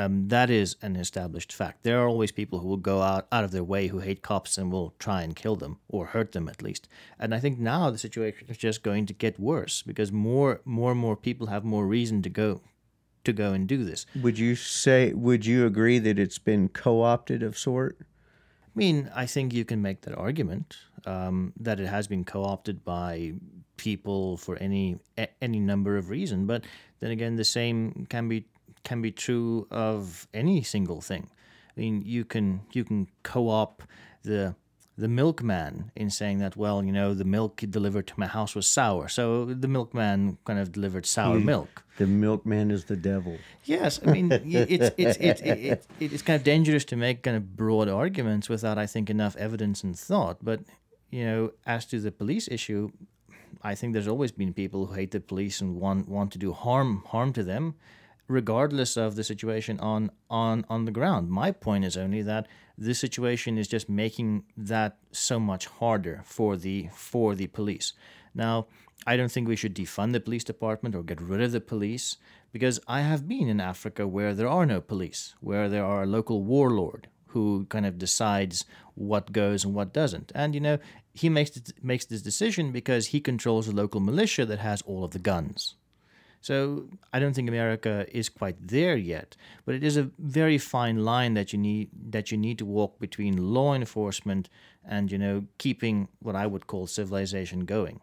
Um, 0.00 0.28
that 0.28 0.50
is 0.50 0.76
an 0.82 0.96
established 0.96 1.52
fact. 1.60 1.76
There 1.82 1.98
are 2.02 2.08
always 2.12 2.32
people 2.32 2.58
who 2.58 2.68
will 2.70 2.84
go 2.92 2.98
out, 3.10 3.24
out 3.30 3.44
of 3.44 3.50
their 3.52 3.68
way 3.74 3.82
who 3.92 4.00
hate 4.00 4.20
cops 4.30 4.58
and 4.58 4.72
will 4.72 4.90
try 4.98 5.22
and 5.24 5.36
kill 5.42 5.56
them 5.56 5.74
or 5.88 6.06
hurt 6.06 6.30
them 6.32 6.48
at 6.48 6.62
least. 6.62 6.88
And 7.20 7.32
I 7.36 7.40
think 7.40 7.58
now 7.58 7.90
the 7.92 7.98
situation 7.98 8.46
is 8.50 8.58
just 8.68 8.82
going 8.82 9.06
to 9.06 9.14
get 9.24 9.38
worse 9.38 9.76
because 9.86 10.10
more 10.12 10.60
more 10.64 10.90
and 10.90 11.00
more 11.06 11.16
people 11.16 11.46
have 11.46 11.64
more 11.64 11.86
reason 11.98 12.22
to 12.22 12.30
go 12.44 12.60
to 13.24 13.32
go 13.32 13.52
and 13.52 13.66
do 13.66 13.84
this. 13.84 14.06
would 14.22 14.38
you 14.38 14.54
say 14.54 15.12
would 15.12 15.44
you 15.44 15.66
agree 15.66 15.98
that 15.98 16.18
it's 16.18 16.38
been 16.38 16.68
co-opted 16.68 17.42
of 17.42 17.58
sort 17.58 17.98
I 18.74 18.78
mean, 18.78 19.08
I 19.14 19.26
think 19.26 19.54
you 19.54 19.64
can 19.64 19.80
make 19.82 20.00
that 20.00 20.18
argument 20.18 20.76
um, 21.06 21.52
that 21.60 21.78
it 21.78 21.86
has 21.86 22.08
been 22.08 22.24
co-opted 22.24 22.84
by 22.84 23.34
people 23.76 24.36
for 24.36 24.56
any 24.56 24.98
a, 25.16 25.28
any 25.40 25.60
number 25.60 25.96
of 25.96 26.10
reasons. 26.10 26.46
But 26.46 26.64
then 26.98 27.12
again, 27.12 27.36
the 27.36 27.44
same 27.44 28.06
can 28.08 28.28
be 28.28 28.46
can 28.82 29.00
be 29.00 29.12
true 29.12 29.68
of 29.70 30.26
any 30.34 30.62
single 30.62 31.00
thing. 31.00 31.28
I 31.76 31.80
mean, 31.80 32.02
you 32.04 32.24
can 32.24 32.62
you 32.72 32.84
can 32.84 33.06
co-op 33.22 33.84
the 34.22 34.56
the 34.96 35.08
milkman 35.08 35.90
in 35.96 36.08
saying 36.08 36.38
that 36.38 36.56
well, 36.56 36.84
you 36.84 36.92
know, 36.92 37.14
the 37.14 37.24
milk 37.24 37.62
delivered 37.68 38.06
to 38.06 38.14
my 38.16 38.26
house 38.26 38.54
was 38.54 38.66
sour, 38.66 39.08
so 39.08 39.44
the 39.44 39.68
milkman 39.68 40.38
kind 40.44 40.58
of 40.58 40.72
delivered 40.72 41.06
sour 41.06 41.38
milk. 41.40 41.84
the 41.96 42.06
milkman 42.06 42.70
is 42.70 42.84
the 42.84 42.96
devil 42.96 43.38
Yes, 43.64 44.00
I 44.04 44.10
mean 44.12 44.30
it's 44.32 44.94
it's 44.96 45.18
it's 45.18 45.40
it, 45.40 45.86
it, 46.00 46.12
it's 46.12 46.22
kind 46.22 46.36
of 46.36 46.44
dangerous 46.44 46.84
to 46.86 46.96
make 46.96 47.22
kind 47.22 47.36
of 47.36 47.56
broad 47.56 47.88
arguments 47.88 48.48
without 48.48 48.78
I 48.78 48.86
think 48.86 49.10
enough 49.10 49.36
evidence 49.36 49.82
and 49.82 49.98
thought. 49.98 50.38
But 50.42 50.60
you 51.10 51.24
know, 51.24 51.52
as 51.66 51.86
to 51.86 52.00
the 52.00 52.12
police 52.12 52.48
issue, 52.48 52.90
I 53.62 53.74
think 53.74 53.92
there's 53.94 54.08
always 54.08 54.32
been 54.32 54.52
people 54.52 54.86
who 54.86 54.94
hate 54.94 55.12
the 55.12 55.20
police 55.20 55.60
and 55.60 55.80
want 55.80 56.08
want 56.08 56.32
to 56.32 56.38
do 56.38 56.52
harm 56.52 57.02
harm 57.06 57.32
to 57.32 57.42
them, 57.42 57.74
regardless 58.28 58.96
of 58.96 59.16
the 59.16 59.24
situation 59.24 59.78
on 59.80 60.10
on 60.30 60.64
on 60.68 60.84
the 60.84 60.92
ground. 60.92 61.30
My 61.30 61.50
point 61.50 61.84
is 61.84 61.96
only 61.96 62.22
that 62.22 62.46
this 62.76 62.98
situation 62.98 63.58
is 63.58 63.68
just 63.68 63.88
making 63.88 64.44
that 64.56 64.98
so 65.12 65.38
much 65.38 65.66
harder 65.66 66.22
for 66.24 66.56
the 66.56 66.88
for 66.94 67.34
the 67.34 67.46
police. 67.48 67.92
Now, 68.34 68.66
I 69.06 69.16
don't 69.16 69.30
think 69.30 69.46
we 69.46 69.56
should 69.56 69.74
defund 69.74 70.12
the 70.12 70.20
police 70.20 70.44
department 70.44 70.94
or 70.94 71.02
get 71.02 71.20
rid 71.20 71.40
of 71.40 71.52
the 71.52 71.60
police 71.60 72.16
because 72.52 72.80
I 72.88 73.00
have 73.00 73.28
been 73.28 73.48
in 73.48 73.60
Africa 73.60 74.08
where 74.08 74.34
there 74.34 74.48
are 74.48 74.66
no 74.66 74.80
police, 74.80 75.34
where 75.40 75.68
there 75.68 75.84
are 75.84 76.02
a 76.02 76.06
local 76.06 76.42
warlord 76.42 77.08
who 77.28 77.66
kind 77.68 77.84
of 77.84 77.98
decides 77.98 78.64
what 78.94 79.32
goes 79.32 79.64
and 79.64 79.74
what 79.74 79.92
doesn't. 79.92 80.32
And 80.34 80.54
you 80.54 80.60
know, 80.60 80.78
he 81.12 81.28
makes 81.28 81.60
makes 81.82 82.06
this 82.06 82.22
decision 82.22 82.72
because 82.72 83.08
he 83.08 83.20
controls 83.20 83.68
a 83.68 83.72
local 83.72 84.00
militia 84.00 84.46
that 84.46 84.60
has 84.60 84.82
all 84.82 85.04
of 85.04 85.10
the 85.10 85.18
guns. 85.18 85.76
So 86.44 86.84
I 87.10 87.20
don't 87.20 87.32
think 87.34 87.48
America 87.48 88.04
is 88.12 88.28
quite 88.28 88.56
there 88.68 88.96
yet, 88.98 89.34
but 89.64 89.74
it 89.74 89.82
is 89.82 89.96
a 89.96 90.10
very 90.18 90.58
fine 90.58 91.02
line 91.02 91.32
that 91.34 91.54
you 91.54 91.58
need 91.58 91.88
that 92.10 92.30
you 92.30 92.36
need 92.36 92.58
to 92.58 92.66
walk 92.66 92.98
between 92.98 93.34
law 93.54 93.72
enforcement 93.74 94.50
and 94.86 95.10
you 95.10 95.16
know 95.16 95.44
keeping 95.56 96.06
what 96.20 96.36
I 96.36 96.46
would 96.46 96.66
call 96.66 96.86
civilization 96.86 97.60
going. 97.64 98.00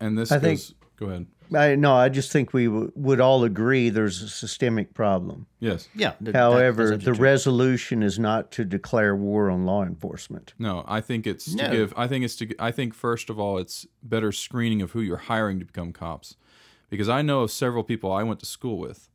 And 0.00 0.18
this 0.18 0.32
I 0.32 0.40
think- 0.40 0.58
goes. 0.58 0.74
Go 0.96 1.06
ahead. 1.06 1.26
I 1.54 1.74
no 1.76 1.92
I 1.94 2.08
just 2.08 2.32
think 2.32 2.52
we 2.52 2.64
w- 2.66 2.90
would 2.96 3.20
all 3.20 3.44
agree 3.44 3.90
there's 3.90 4.22
a 4.22 4.28
systemic 4.28 4.94
problem 4.94 5.46
Yes. 5.60 5.88
Yeah. 5.94 6.12
th- 6.22 6.34
however 6.34 6.82
absolutely 6.84 7.04
the 7.04 7.16
true. 7.16 7.22
resolution 7.24 8.02
is 8.02 8.18
not 8.18 8.50
to 8.52 8.64
declare 8.64 9.14
war 9.14 9.50
on 9.50 9.66
law 9.66 9.82
enforcement 9.84 10.54
No, 10.58 10.84
I 10.88 11.00
think 11.00 11.26
it's 11.26 11.54
to 11.54 11.68
give. 11.70 11.92
I 11.96 12.06
think 12.08 12.24
it's 12.24 12.36
to. 12.36 12.46
I 12.58 12.70
think 12.72 12.94
first 12.94 13.28
of 13.30 13.38
all, 13.38 13.58
it's 13.58 13.86
better 14.02 14.32
screening 14.32 14.82
of 14.82 14.92
who 14.92 15.00
you're 15.00 15.26
hiring 15.32 15.58
to 15.58 15.64
become 15.66 15.92
cops, 15.92 16.36
because 16.90 17.08
I 17.08 17.22
know 17.22 17.40
of 17.42 17.50
several 17.50 17.84
people 17.84 18.12
I 18.12 18.22
went 18.22 18.40
to 18.40 18.46
school 18.46 18.78
with 18.78 19.08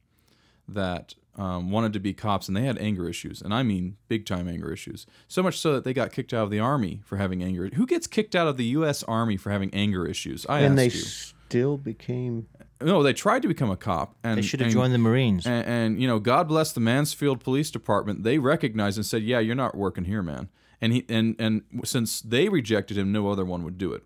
that 0.67 1.15
um, 1.35 1.71
wanted 1.71 1.93
to 1.93 1.99
be 1.99 2.13
cops, 2.13 2.47
and 2.47 2.57
they 2.57 2.63
had 2.65 2.77
anger 2.79 3.07
issues, 3.07 3.41
and 3.41 3.53
I 3.53 3.63
mean 3.63 3.95
big 4.07 4.25
time 4.25 4.47
anger 4.47 4.71
issues. 4.73 5.05
So 5.27 5.41
much 5.41 5.57
so 5.57 5.73
that 5.73 5.83
they 5.83 5.93
got 5.93 6.11
kicked 6.11 6.33
out 6.33 6.43
of 6.43 6.49
the 6.51 6.59
army 6.59 7.01
for 7.05 7.15
having 7.17 7.41
anger. 7.41 7.69
Who 7.75 7.85
gets 7.85 8.07
kicked 8.07 8.35
out 8.35 8.47
of 8.47 8.57
the 8.57 8.65
U.S. 8.65 9.03
Army 9.03 9.37
for 9.37 9.49
having 9.49 9.73
anger 9.73 10.05
issues? 10.05 10.45
I 10.49 10.59
and 10.61 10.73
asked 10.73 10.75
they 10.93 10.97
you. 10.97 11.03
still 11.05 11.77
became. 11.77 12.47
No, 12.81 13.03
they 13.03 13.13
tried 13.13 13.41
to 13.43 13.47
become 13.47 13.69
a 13.69 13.77
cop, 13.77 14.15
and 14.23 14.37
They 14.37 14.41
should 14.41 14.59
have 14.59 14.67
and- 14.67 14.73
joined 14.73 14.93
the 14.93 14.97
Marines. 14.97 15.45
and, 15.45 15.65
and 15.65 16.01
you 16.01 16.07
know, 16.07 16.19
God 16.19 16.47
bless 16.47 16.71
the 16.73 16.79
Mansfield 16.81 17.39
Police 17.41 17.71
Department. 17.71 18.23
They 18.23 18.37
recognized 18.37 18.97
and 18.97 19.05
said, 19.05 19.23
"Yeah, 19.23 19.39
you're 19.39 19.55
not 19.55 19.75
working 19.75 20.05
here, 20.05 20.21
man." 20.21 20.49
And 20.81 20.93
he 20.93 21.05
and 21.09 21.35
and 21.39 21.61
since 21.85 22.19
they 22.21 22.47
rejected 22.49 22.97
him, 22.97 23.11
no 23.11 23.29
other 23.29 23.45
one 23.45 23.63
would 23.63 23.77
do 23.77 23.91
it. 23.93 24.03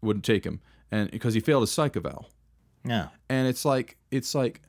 Wouldn't 0.00 0.24
take 0.24 0.44
him, 0.44 0.60
and 0.92 1.10
because 1.10 1.34
he 1.34 1.40
failed 1.40 1.62
his 1.64 1.72
psych 1.72 1.96
eval. 1.96 2.28
yeah. 2.84 3.08
And 3.28 3.48
it's 3.48 3.64
like 3.64 3.96
it's 4.12 4.34
like 4.34 4.60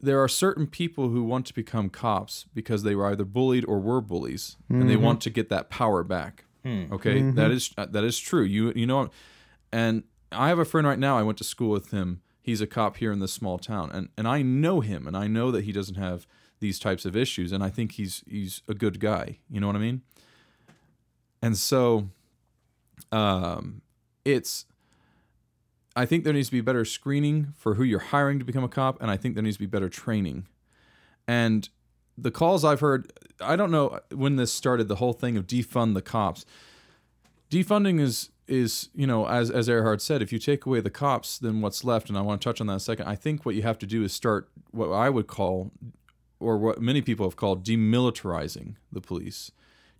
there 0.00 0.22
are 0.22 0.28
certain 0.28 0.66
people 0.66 1.08
who 1.08 1.24
want 1.24 1.46
to 1.46 1.54
become 1.54 1.88
cops 1.88 2.44
because 2.54 2.82
they 2.82 2.94
were 2.94 3.06
either 3.06 3.24
bullied 3.24 3.64
or 3.66 3.78
were 3.80 4.00
bullies, 4.02 4.56
and 4.68 4.90
they 4.90 4.96
want 4.96 5.20
to 5.22 5.30
get 5.30 5.48
that 5.48 5.70
power 5.70 6.04
back. 6.04 6.44
Okay, 6.92 7.20
That 7.36 7.50
is 7.50 7.72
uh, 7.78 7.86
that 7.86 8.04
is 8.04 8.18
true. 8.18 8.42
You 8.44 8.72
you 8.76 8.86
know, 8.86 9.08
and 9.72 10.02
I 10.30 10.48
have 10.48 10.58
a 10.58 10.64
friend 10.66 10.86
right 10.86 10.98
now. 10.98 11.16
I 11.18 11.22
went 11.22 11.38
to 11.38 11.44
school 11.44 11.70
with 11.70 11.90
him. 11.90 12.20
He's 12.42 12.60
a 12.60 12.66
cop 12.66 12.96
here 12.98 13.12
in 13.12 13.20
this 13.20 13.32
small 13.32 13.58
town, 13.58 13.90
and 13.92 14.08
and 14.18 14.26
I 14.28 14.42
know 14.42 14.80
him, 14.80 15.06
and 15.06 15.16
I 15.16 15.26
know 15.26 15.50
that 15.50 15.64
he 15.64 15.72
doesn't 15.72 15.96
have 15.96 16.26
these 16.60 16.78
types 16.78 17.04
of 17.04 17.14
issues, 17.16 17.52
and 17.52 17.62
I 17.64 17.70
think 17.70 17.92
he's 17.92 18.22
he's 18.26 18.62
a 18.68 18.74
good 18.74 18.98
guy. 19.00 19.38
You 19.48 19.60
know 19.60 19.66
what 19.68 19.76
I 19.76 19.80
mean? 19.80 20.02
And 21.40 21.56
so, 21.56 22.08
um, 23.12 23.82
it's 24.24 24.66
I 25.98 26.06
think 26.06 26.22
there 26.22 26.32
needs 26.32 26.46
to 26.46 26.52
be 26.52 26.60
better 26.60 26.84
screening 26.84 27.54
for 27.56 27.74
who 27.74 27.82
you're 27.82 27.98
hiring 27.98 28.38
to 28.38 28.44
become 28.44 28.62
a 28.62 28.68
cop, 28.68 29.02
and 29.02 29.10
I 29.10 29.16
think 29.16 29.34
there 29.34 29.42
needs 29.42 29.56
to 29.56 29.60
be 29.60 29.66
better 29.66 29.88
training. 29.88 30.46
And 31.26 31.68
the 32.16 32.30
calls 32.30 32.64
I've 32.64 32.78
heard, 32.78 33.12
I 33.40 33.56
don't 33.56 33.72
know 33.72 33.98
when 34.14 34.36
this 34.36 34.52
started, 34.52 34.86
the 34.86 34.94
whole 34.94 35.12
thing 35.12 35.36
of 35.36 35.48
defund 35.48 35.94
the 35.94 36.02
cops. 36.02 36.46
Defunding 37.50 38.00
is 38.00 38.30
is 38.46 38.90
you 38.94 39.08
know 39.08 39.26
as 39.26 39.50
as 39.50 39.68
Erhard 39.68 40.00
said, 40.00 40.22
if 40.22 40.32
you 40.32 40.38
take 40.38 40.66
away 40.66 40.80
the 40.80 40.88
cops, 40.88 41.36
then 41.36 41.60
what's 41.62 41.82
left? 41.82 42.08
And 42.08 42.16
I 42.16 42.20
want 42.20 42.40
to 42.40 42.48
touch 42.48 42.60
on 42.60 42.68
that 42.68 42.76
a 42.76 42.80
second. 42.80 43.08
I 43.08 43.16
think 43.16 43.44
what 43.44 43.56
you 43.56 43.62
have 43.62 43.78
to 43.80 43.86
do 43.86 44.04
is 44.04 44.12
start 44.12 44.48
what 44.70 44.92
I 44.92 45.10
would 45.10 45.26
call, 45.26 45.72
or 46.38 46.58
what 46.58 46.80
many 46.80 47.02
people 47.02 47.26
have 47.26 47.34
called, 47.34 47.64
demilitarizing 47.64 48.76
the 48.92 49.00
police 49.00 49.50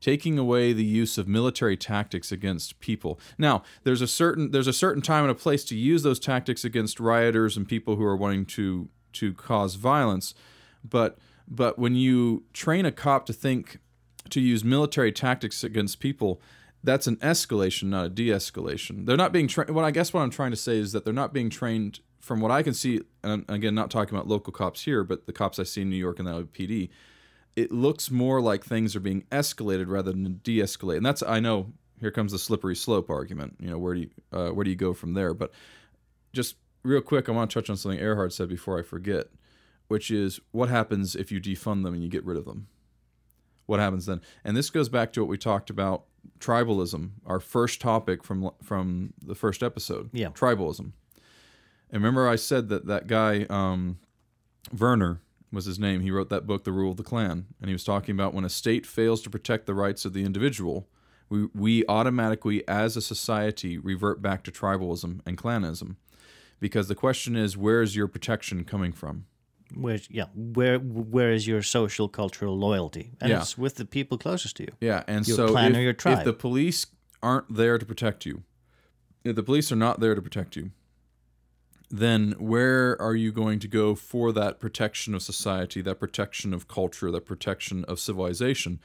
taking 0.01 0.39
away 0.39 0.73
the 0.73 0.85
use 0.85 1.19
of 1.19 1.27
military 1.27 1.77
tactics 1.77 2.31
against 2.31 2.79
people. 2.81 3.19
Now, 3.37 3.63
there's 3.85 4.01
a 4.01 4.07
certain 4.07 4.51
there's 4.51 4.67
a 4.67 4.73
certain 4.73 5.03
time 5.03 5.25
and 5.25 5.31
a 5.31 5.35
place 5.35 5.65
to 5.67 5.77
use 5.77 6.03
those 6.03 6.21
tactics 6.21 6.65
against 6.65 7.01
rioters 7.01 7.57
and 7.57 7.69
people 7.69 7.97
who 7.97 8.05
are 8.05 8.17
wanting 8.17 8.47
to 8.47 8.89
to 9.15 9.35
cause 9.35 9.75
violence, 9.75 10.35
but 10.85 11.19
but 11.47 11.79
when 11.79 11.95
you 11.95 12.45
train 12.53 12.85
a 12.85 12.93
cop 12.93 13.27
to 13.27 13.33
think 13.33 13.79
to 14.31 14.41
use 14.41 14.63
military 14.63 15.11
tactics 15.11 15.65
against 15.65 16.01
people, 16.01 16.41
that's 16.85 17.07
an 17.07 17.17
escalation, 17.17 17.85
not 17.85 18.05
a 18.05 18.09
de-escalation. 18.11 19.07
They're 19.07 19.17
not 19.17 19.33
being 19.33 19.49
trained. 19.49 19.71
What 19.71 19.85
I 19.85 19.91
guess 19.91 20.13
what 20.13 20.21
I'm 20.21 20.31
trying 20.31 20.51
to 20.51 20.57
say 20.57 20.77
is 20.77 20.93
that 20.93 21.05
they're 21.05 21.15
not 21.15 21.33
being 21.33 21.51
trained. 21.51 22.01
From 22.21 22.41
what 22.41 22.51
I 22.51 22.63
can 22.63 22.75
see, 22.75 23.01
and 23.23 23.47
again, 23.49 23.75
not 23.75 23.91
talking 23.91 24.15
about 24.15 24.29
local 24.29 24.53
cops 24.53 24.83
here, 24.83 25.03
but 25.03 25.25
the 25.25 25.33
cops 25.33 25.59
I 25.59 25.63
see 25.63 25.81
in 25.81 25.89
New 25.89 25.97
York 25.97 26.19
and 26.19 26.29
the 26.29 26.33
LAPD, 26.33 26.91
it 27.59 27.73
looks 27.73 28.09
more 28.09 28.41
like 28.41 28.65
things 28.65 28.95
are 28.95 29.01
being 29.01 29.23
escalated 29.33 29.87
rather 29.89 30.13
than 30.13 30.41
de-escalate. 30.45 30.99
And 30.99 31.05
that's 31.05 31.25
I 31.25 31.41
know 31.41 31.73
here 32.01 32.13
comes 32.13 32.31
the 32.31 32.39
slippery 32.39 32.77
slope 32.77 33.11
argument. 33.11 33.57
You 33.59 33.71
know 33.71 33.79
where 33.79 33.95
do 33.95 34.01
you 34.03 34.11
uh, 34.33 34.51
where 34.51 34.63
do 34.63 34.71
you 34.71 34.77
go 34.77 34.95
from 34.95 35.15
there? 35.15 35.35
But 35.35 35.51
just 36.33 36.55
real 36.85 37.01
quick, 37.01 37.29
I 37.29 37.33
want 37.33 37.51
to 37.51 37.55
touch 37.55 37.69
on 37.69 37.77
something 37.77 37.99
Erhard 37.99 38.33
said 38.33 38.49
before 38.49 38.79
I 38.79 38.83
forget, 38.83 39.27
which 39.89 40.09
is 40.09 40.39
what 40.53 40.69
happens 40.69 41.17
if 41.17 41.33
you 41.33 41.41
defund 41.41 41.83
them 41.83 41.95
and 41.95 42.03
you 42.03 42.09
get 42.09 42.25
rid 42.25 42.37
of 42.37 42.45
them. 42.45 42.69
What 43.67 43.81
happens 43.81 44.07
then? 44.07 44.21
And 44.45 44.57
this 44.57 44.71
goes 44.71 44.89
back 44.89 45.13
to 45.15 45.21
what 45.21 45.29
we 45.29 45.37
talked 45.37 45.69
about 45.69 46.05
tribalism, 46.39 47.11
our 47.27 47.41
first 47.41 47.81
topic 47.81 48.23
from 48.23 48.51
from 48.63 49.15
the 49.21 49.35
first 49.35 49.65
episode. 49.65 50.11
Yeah. 50.13 50.29
tribalism. 50.29 50.93
And 51.91 52.03
remember, 52.03 52.29
I 52.29 52.37
said 52.37 52.69
that 52.69 52.87
that 52.87 53.09
guy 53.09 53.47
um, 53.51 53.99
Werner 54.79 55.23
was 55.53 55.65
his 55.65 55.79
name. 55.79 56.01
He 56.01 56.11
wrote 56.11 56.29
that 56.31 56.47
book, 56.47 56.65
The 56.65 56.73
Rule 56.73 56.91
of 56.91 56.97
the 56.97 57.03
Clan, 57.03 57.47
and 57.61 57.69
he 57.69 57.75
was 57.75 57.85
talking 57.85 58.15
about 58.15 58.35
when 58.35 58.45
a 58.45 58.51
state 58.51 58.87
fails 58.87 59.23
to 59.23 59.31
protect 59.31 59.67
the 59.67 59.75
rights 59.75 60.05
of 60.05 60.13
the 60.13 60.25
individual, 60.25 60.89
we 61.29 61.49
we 61.55 61.85
automatically, 61.89 62.67
as 62.69 62.97
a 62.97 63.03
society, 63.03 63.79
revert 63.79 64.21
back 64.23 64.43
to 64.45 64.51
tribalism 64.51 65.21
and 65.27 65.37
clanism, 65.37 65.97
because 66.61 66.89
the 66.89 66.95
question 66.95 67.37
is, 67.37 67.57
where 67.57 67.83
is 67.83 67.97
your 67.97 68.09
protection 68.09 68.65
coming 68.65 68.93
from? 68.93 69.27
Where's 69.75 70.09
yeah? 70.11 70.27
Where 70.35 70.79
where 70.79 71.31
is 71.31 71.47
your 71.47 71.63
social 71.63 72.09
cultural 72.09 72.59
loyalty? 72.59 73.13
And 73.21 73.31
Yeah. 73.31 73.43
it's 73.43 73.59
with 73.59 73.75
the 73.75 73.85
people 73.85 74.17
closest 74.17 74.57
to 74.57 74.63
you. 74.63 74.73
Yeah, 74.81 75.05
and 75.07 75.29
Your 75.29 75.37
so 75.37 75.49
clan 75.49 75.73
if, 75.73 75.79
or 75.79 75.81
your 75.83 75.91
if 75.91 76.25
the 76.25 76.33
police 76.33 76.87
aren't 77.23 77.55
there 77.55 77.77
to 77.79 77.85
protect 77.85 78.25
you, 78.25 78.43
if 79.25 79.37
the 79.37 79.43
police 79.43 79.71
are 79.71 79.77
not 79.77 80.01
there 80.01 80.15
to 80.15 80.23
protect 80.23 80.57
you, 80.57 80.71
then 81.91 82.33
where 82.39 83.01
are 83.01 83.15
you 83.15 83.33
going 83.33 83.59
to 83.61 83.69
go 83.69 83.95
for 83.95 84.33
that 84.33 84.61
protection 84.61 85.15
of 85.15 85.23
society, 85.23 85.81
that 85.81 85.99
protection 85.99 86.53
of 86.53 86.69
culture, 86.69 87.11
that 87.11 87.25
protection 87.25 87.85
of 87.85 87.99
civilization? 87.99 88.79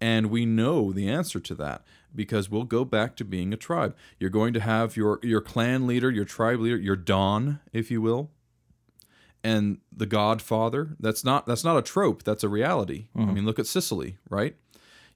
And 0.00 0.30
we 0.30 0.46
know 0.46 0.92
the 0.92 1.08
answer 1.08 1.40
to 1.40 1.54
that 1.56 1.82
because 2.14 2.48
we'll 2.48 2.64
go 2.64 2.84
back 2.84 3.16
to 3.16 3.24
being 3.24 3.52
a 3.52 3.56
tribe. 3.56 3.96
You're 4.18 4.30
going 4.30 4.54
to 4.54 4.60
have 4.60 4.96
your 4.96 5.18
your 5.22 5.40
clan 5.40 5.86
leader, 5.86 6.10
your 6.10 6.24
tribe 6.24 6.60
leader, 6.60 6.76
your 6.76 6.96
don, 6.96 7.60
if 7.72 7.90
you 7.90 8.00
will, 8.00 8.30
and 9.42 9.78
the 9.94 10.06
godfather. 10.06 10.96
That's 11.00 11.24
not 11.24 11.46
that's 11.46 11.64
not 11.64 11.76
a 11.76 11.82
trope. 11.82 12.22
That's 12.22 12.44
a 12.44 12.48
reality. 12.48 13.08
I 13.14 13.20
mm-hmm. 13.20 13.34
mean, 13.34 13.44
look 13.46 13.58
at 13.58 13.66
Sicily, 13.66 14.18
right? 14.30 14.56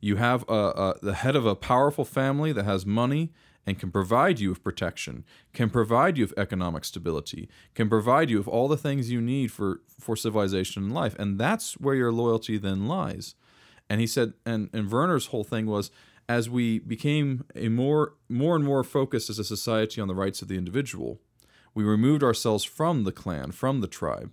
You 0.01 0.17
have 0.17 0.45
a, 0.49 0.53
a, 0.53 0.95
the 1.01 1.15
head 1.15 1.37
of 1.37 1.47
a 1.47 1.55
powerful 1.55 2.05
family 2.05 2.53
that 2.53 2.65
has 2.65 2.85
money 2.85 3.33
and 3.67 3.79
can 3.79 3.91
provide 3.91 4.41
you 4.41 4.51
with 4.51 4.65
protection, 4.65 5.25
can 5.53 5.71
provide 5.71 6.19
you 6.19 6.25
with 6.25 6.39
economic 6.39 6.85
stability, 6.85 7.49
can 7.75 7.89
provide 7.89 8.29
you 8.31 8.39
with 8.39 8.49
all 8.49 8.69
the 8.69 8.77
things 8.77 9.11
you 9.11 9.21
need 9.21 9.53
for 9.53 9.81
for 10.01 10.17
civilization 10.17 10.83
and 10.85 10.95
life, 10.95 11.15
and 11.19 11.39
that's 11.39 11.75
where 11.75 11.95
your 11.95 12.13
loyalty 12.13 12.59
then 12.59 12.87
lies. 12.87 13.35
And 13.89 14.01
he 14.01 14.07
said, 14.07 14.35
and 14.45 14.69
and 14.73 14.91
Werner's 14.91 15.27
whole 15.27 15.45
thing 15.45 15.67
was, 15.67 15.91
as 16.29 16.51
we 16.51 16.79
became 16.79 17.45
a 17.55 17.69
more 17.69 18.15
more 18.29 18.57
and 18.57 18.65
more 18.65 18.83
focused 18.85 19.31
as 19.31 19.39
a 19.39 19.45
society 19.45 20.01
on 20.01 20.09
the 20.09 20.15
rights 20.15 20.43
of 20.43 20.49
the 20.49 20.59
individual, 20.59 21.21
we 21.75 21.85
removed 21.85 22.23
ourselves 22.23 22.65
from 22.65 23.05
the 23.05 23.13
clan, 23.13 23.53
from 23.53 23.81
the 23.81 23.87
tribe, 23.87 24.33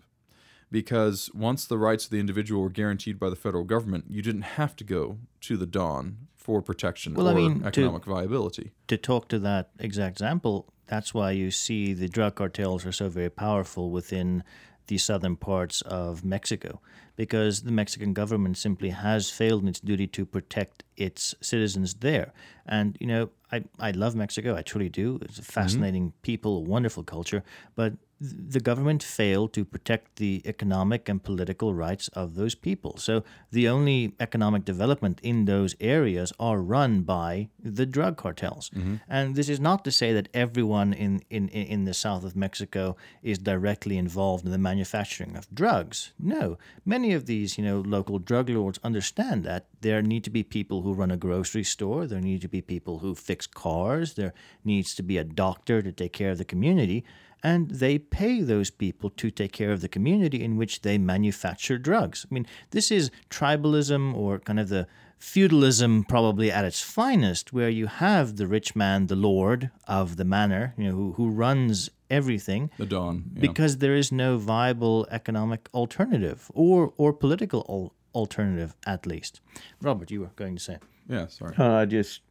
because 0.72 1.30
once 1.34 1.66
the 1.66 1.78
rights 1.78 2.06
of 2.06 2.12
the 2.12 2.20
individual 2.20 2.64
were 2.64 2.70
guaranteed 2.70 3.20
by 3.20 3.30
the 3.30 3.36
federal 3.36 3.64
government, 3.64 4.06
you 4.08 4.22
didn't 4.22 4.42
have 4.42 4.76
to 4.76 4.84
go 4.84 5.18
to 5.42 5.58
the 5.58 5.66
don 5.66 6.28
for 6.50 6.64
protection 6.64 7.14
Well, 7.14 7.28
or 7.28 7.32
I 7.32 7.36
mean, 7.36 7.62
to- 7.62 7.68
economic 7.68 8.06
viability. 8.06 8.72
to 8.88 8.98
talk 8.98 9.28
to 9.28 9.38
that 9.40 9.70
exact 9.78 10.14
example, 10.14 10.56
that's 10.88 11.14
why 11.14 11.30
you 11.30 11.52
see 11.52 11.94
the 11.94 12.10
drug 12.10 12.34
cartels 12.40 12.88
are 12.88 12.92
so 12.92 13.08
very 13.08 13.30
powerful 13.30 13.92
within 13.92 14.44
the 14.88 14.98
southern 14.98 15.36
parts 15.36 15.84
of 15.84 16.26
Mexico, 16.26 16.82
because 17.16 17.62
the 17.62 17.72
Mexican 17.72 18.14
government 18.14 18.58
simply 18.58 18.90
has 18.90 19.30
failed 19.30 19.62
in 19.62 19.68
its 19.68 19.80
duty 19.80 20.08
to 20.08 20.26
protect 20.26 20.84
its 20.98 21.36
citizens 21.40 21.94
there. 22.08 22.34
And 22.66 22.98
you 23.00 23.06
know, 23.06 23.30
I 23.52 23.58
I 23.80 23.92
love 23.92 24.16
Mexico, 24.16 24.56
I 24.56 24.64
truly 24.64 24.90
do. 24.90 25.20
It's 25.22 25.38
a 25.38 25.42
mm-hmm. 25.42 25.62
fascinating 25.62 26.14
people, 26.24 26.58
a 26.58 26.62
wonderful 26.76 27.04
culture, 27.04 27.44
but 27.76 27.94
the 28.22 28.60
government 28.60 29.02
failed 29.02 29.54
to 29.54 29.64
protect 29.64 30.18
the 30.18 30.42
economic 30.46 31.08
and 31.08 31.24
political 31.24 31.74
rights 31.74 32.10
of 32.10 32.36
those 32.36 32.54
people. 32.54 32.98
So 32.98 33.24
the 33.52 33.68
only 33.70 34.14
economic 34.20 34.66
development 34.66 35.20
in 35.24 35.46
those 35.46 35.76
areas 35.80 36.34
are 36.40 36.60
run 36.60 37.02
by 37.02 37.50
the 37.58 37.86
drug 37.86 38.18
cartels. 38.18 38.70
Mm-hmm. 38.72 38.96
And 39.08 39.36
this 39.36 39.48
is 39.48 39.60
not 39.60 39.86
to 39.86 39.92
say 39.92 40.12
that 40.14 40.28
everyone 40.34 40.94
in, 40.94 41.22
in, 41.30 41.48
in 41.50 41.80
in 41.80 41.86
the 41.86 41.94
south 41.94 42.24
of 42.26 42.36
Mexico 42.36 42.98
is 43.24 43.38
directly 43.38 43.98
involved 43.98 44.46
in 44.46 44.52
the 44.52 44.58
manufacturing 44.58 45.38
of 45.38 45.48
drugs. 45.54 46.12
No. 46.20 46.58
Many 46.86 47.14
of 47.14 47.26
these, 47.26 47.58
you 47.58 47.64
know, 47.64 47.80
local 47.80 48.20
drug 48.20 48.50
lords 48.50 48.80
understand 48.84 49.44
that 49.46 49.66
there 49.82 50.02
need 50.02 50.24
to 50.26 50.30
be 50.30 50.44
people 50.44 50.82
who 50.82 50.94
run 50.94 51.12
a 51.12 51.18
grocery 51.18 51.64
store, 51.64 52.06
there 52.06 52.20
need 52.22 52.42
to 52.42 52.50
be 52.50 52.62
people 52.62 53.00
who 53.00 53.16
fix 53.16 53.48
cars, 53.48 54.16
there 54.16 54.34
needs 54.64 54.94
to 54.96 55.04
be 55.04 55.18
a 55.18 55.24
doctor 55.24 55.82
to 55.82 55.92
take 55.92 56.12
care 56.12 56.32
of 56.32 56.38
the 56.38 56.46
community 56.46 57.06
and 57.44 57.70
they 57.70 57.98
pay 57.98 58.42
those 58.42 58.70
people 58.70 59.10
to 59.12 59.32
take 59.32 59.52
care 59.52 59.72
of 59.72 59.82
the 59.82 59.88
community 59.88 60.44
in 60.44 60.58
which 60.58 60.82
they 60.82 60.98
manufacture 60.98 61.78
drugs. 61.78 62.26
I 62.30 62.34
mean, 62.34 62.46
this 62.72 62.92
is 62.92 63.12
tribalism 63.30 64.16
or 64.16 64.40
kind 64.40 64.60
of 64.60 64.70
the 64.70 64.88
feudalism 65.18 66.06
probably 66.06 66.52
at 66.52 66.66
its 66.66 66.82
finest, 66.82 67.52
where 67.54 67.70
you 67.70 67.88
have 67.88 68.38
the 68.38 68.48
rich 68.48 68.76
man, 68.76 69.08
the 69.08 69.16
lord 69.16 69.70
of 69.88 70.16
the 70.16 70.24
manor, 70.26 70.74
you 70.78 70.86
know, 70.86 70.96
who, 70.96 71.14
who 71.14 71.30
runs 71.30 71.90
everything. 72.10 72.72
The 72.78 72.86
don. 72.86 73.32
yeah. 73.34 73.42
Because 73.42 73.78
there 73.78 73.96
is 73.96 74.12
no 74.12 74.38
viable 74.38 75.08
economic 75.12 75.70
alternative 75.74 76.50
or 76.54 76.94
or 76.98 77.14
political 77.14 77.94
alternative, 78.16 78.76
at 78.88 79.06
least. 79.06 79.42
Robert, 79.82 80.10
you 80.10 80.22
were 80.22 80.32
going 80.36 80.56
to 80.56 80.64
say. 80.64 80.78
yeah, 81.08 81.28
sorry. 81.28 81.54
Uh, 81.58 81.86
just 81.86 82.22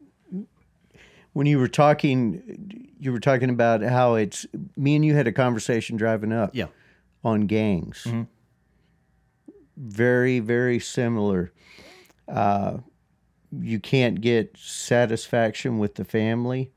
when 1.33 1.47
you 1.47 1.59
were 1.59 1.69
talking, 1.69 2.89
you 2.99 3.13
were 3.13 3.21
talking 3.21 3.51
about 3.51 3.83
how 3.83 4.15
it's 4.15 4.47
me 4.77 4.97
and 4.97 5.05
you 5.05 5.15
had 5.15 5.27
a 5.27 5.33
conversation 5.33 5.97
driving 5.97 6.33
up 6.33 6.51
Yeah. 6.55 6.67
on 7.25 7.47
gangs. 7.47 8.07
very, 9.77 10.41
very 10.41 10.79
similar. 10.81 11.53
Uh, 12.27 12.79
you 13.53 13.79
can't 13.81 14.21
get 14.21 14.57
satisfaction 14.59 15.79
with 15.79 15.95
the 15.95 16.05
family, 16.05 16.71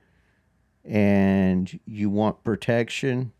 and 0.86 1.80
you 1.86 2.10
want 2.10 2.43
protection. 2.43 3.32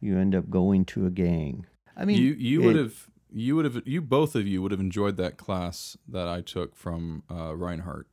You 0.00 0.18
end 0.18 0.34
up 0.34 0.50
going 0.50 0.84
to 0.86 1.06
a 1.06 1.10
gang. 1.10 1.66
I 1.96 2.04
mean, 2.04 2.20
you 2.20 2.32
you 2.32 2.62
would 2.62 2.76
have 2.76 3.08
you 3.32 3.56
would 3.56 3.64
have 3.64 3.82
you 3.86 4.00
both 4.02 4.34
of 4.34 4.46
you 4.46 4.60
would 4.62 4.70
have 4.72 4.80
enjoyed 4.80 5.16
that 5.18 5.36
class 5.36 5.96
that 6.08 6.26
I 6.28 6.40
took 6.40 6.74
from 6.74 7.22
uh, 7.30 7.54
Reinhardt, 7.54 8.08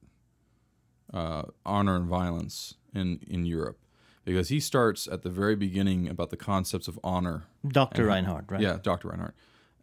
uh, 1.14 1.44
honor 1.66 1.96
and 1.96 2.08
violence 2.08 2.76
in 2.94 3.20
in 3.28 3.46
Europe, 3.46 3.80
because 4.26 4.50
he 4.50 4.60
starts 4.60 5.08
at 5.08 5.22
the 5.24 5.30
very 5.30 5.56
beginning 5.56 6.08
about 6.08 6.30
the 6.30 6.38
concepts 6.38 6.88
of 6.88 7.00
honor. 7.04 7.44
Dr. 7.68 8.02
and- 8.02 8.08
Reinhardt, 8.08 8.46
right? 8.52 8.62
Yeah, 8.62 8.78
Dr. 8.82 9.10
Reinhardt, 9.10 9.36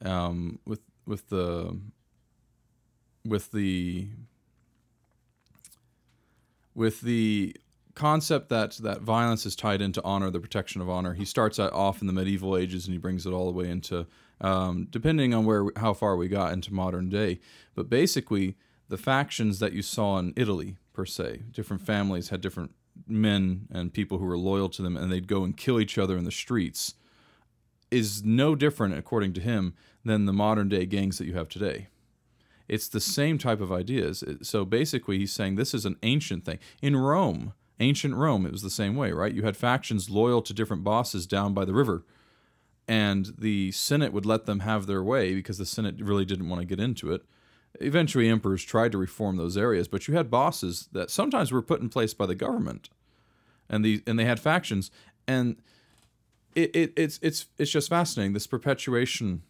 um, 0.04 0.58
with 0.64 0.80
with 1.06 1.28
the 1.28 1.78
with 3.24 3.50
the 3.52 4.08
with 6.74 7.00
the 7.00 7.56
concept 7.94 8.48
that 8.48 8.72
that 8.76 9.02
violence 9.02 9.44
is 9.44 9.56
tied 9.56 9.82
into 9.82 10.02
honor, 10.04 10.30
the 10.30 10.38
protection 10.40 10.80
of 10.80 10.88
honor. 10.88 11.14
He 11.14 11.24
starts 11.24 11.58
off 11.58 12.00
in 12.00 12.06
the 12.06 12.12
medieval 12.12 12.56
ages 12.56 12.86
and 12.86 12.92
he 12.92 12.98
brings 12.98 13.26
it 13.26 13.32
all 13.32 13.46
the 13.46 13.52
way 13.58 13.68
into, 13.68 14.06
um, 14.40 14.86
depending 14.90 15.34
on 15.34 15.44
where 15.44 15.66
how 15.76 15.94
far 15.94 16.16
we 16.16 16.28
got 16.28 16.52
into 16.52 16.72
modern 16.72 17.08
day. 17.08 17.40
But 17.74 17.90
basically, 17.90 18.56
the 18.88 18.96
factions 18.96 19.58
that 19.58 19.72
you 19.72 19.82
saw 19.82 20.18
in 20.18 20.32
Italy 20.36 20.76
per 20.98 21.06
se, 21.06 21.42
different 21.52 21.80
families 21.80 22.30
had 22.30 22.40
different 22.40 22.72
men 23.06 23.68
and 23.70 23.94
people 23.94 24.18
who 24.18 24.24
were 24.24 24.36
loyal 24.36 24.68
to 24.68 24.82
them, 24.82 24.96
and 24.96 25.12
they'd 25.12 25.28
go 25.28 25.44
and 25.44 25.56
kill 25.56 25.78
each 25.78 25.96
other 25.96 26.18
in 26.18 26.24
the 26.24 26.32
streets. 26.32 26.94
Is 27.88 28.24
no 28.24 28.56
different, 28.56 28.98
according 28.98 29.32
to 29.34 29.40
him, 29.40 29.74
than 30.04 30.24
the 30.24 30.32
modern 30.32 30.68
day 30.68 30.86
gangs 30.86 31.18
that 31.18 31.26
you 31.26 31.34
have 31.34 31.48
today. 31.48 31.86
It's 32.66 32.88
the 32.88 32.98
same 32.98 33.38
type 33.38 33.60
of 33.60 33.70
ideas. 33.70 34.24
So 34.42 34.64
basically, 34.64 35.18
he's 35.18 35.32
saying 35.32 35.54
this 35.54 35.72
is 35.72 35.86
an 35.86 35.94
ancient 36.02 36.44
thing. 36.44 36.58
In 36.82 36.96
Rome, 36.96 37.52
ancient 37.78 38.16
Rome, 38.16 38.44
it 38.44 38.50
was 38.50 38.62
the 38.62 38.68
same 38.68 38.96
way, 38.96 39.12
right? 39.12 39.32
You 39.32 39.44
had 39.44 39.56
factions 39.56 40.10
loyal 40.10 40.42
to 40.42 40.52
different 40.52 40.82
bosses 40.82 41.28
down 41.28 41.54
by 41.54 41.64
the 41.64 41.74
river, 41.74 42.04
and 42.88 43.34
the 43.38 43.70
Senate 43.70 44.12
would 44.12 44.26
let 44.26 44.46
them 44.46 44.60
have 44.60 44.86
their 44.86 45.04
way 45.04 45.32
because 45.36 45.58
the 45.58 45.64
Senate 45.64 45.94
really 46.00 46.24
didn't 46.24 46.48
want 46.48 46.60
to 46.60 46.66
get 46.66 46.80
into 46.80 47.12
it. 47.12 47.22
Eventually, 47.80 48.28
emperors 48.28 48.64
tried 48.64 48.92
to 48.92 48.98
reform 48.98 49.36
those 49.36 49.56
areas, 49.56 49.88
but 49.88 50.08
you 50.08 50.14
had 50.14 50.30
bosses 50.30 50.88
that 50.92 51.10
sometimes 51.10 51.52
were 51.52 51.62
put 51.62 51.80
in 51.80 51.88
place 51.88 52.14
by 52.14 52.26
the 52.26 52.34
government, 52.34 52.88
and 53.68 53.84
the 53.84 54.02
and 54.06 54.18
they 54.18 54.24
had 54.24 54.40
factions, 54.40 54.90
and 55.26 55.56
it, 56.54 56.74
it 56.74 56.92
it's 56.96 57.18
it's 57.22 57.46
it's 57.58 57.70
just 57.70 57.88
fascinating. 57.88 58.32
This 58.32 58.46
perpetuation 58.46 59.42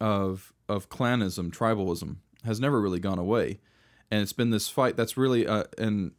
of 0.00 0.52
of 0.68 0.88
clanism, 0.88 1.50
tribalism, 1.50 2.16
has 2.44 2.60
never 2.60 2.80
really 2.80 3.00
gone 3.00 3.18
away, 3.18 3.60
and 4.10 4.22
it's 4.22 4.32
been 4.32 4.50
this 4.50 4.68
fight 4.68 4.96
that's 4.96 5.16
really 5.16 5.46
uh, 5.46 5.64
and 5.76 6.12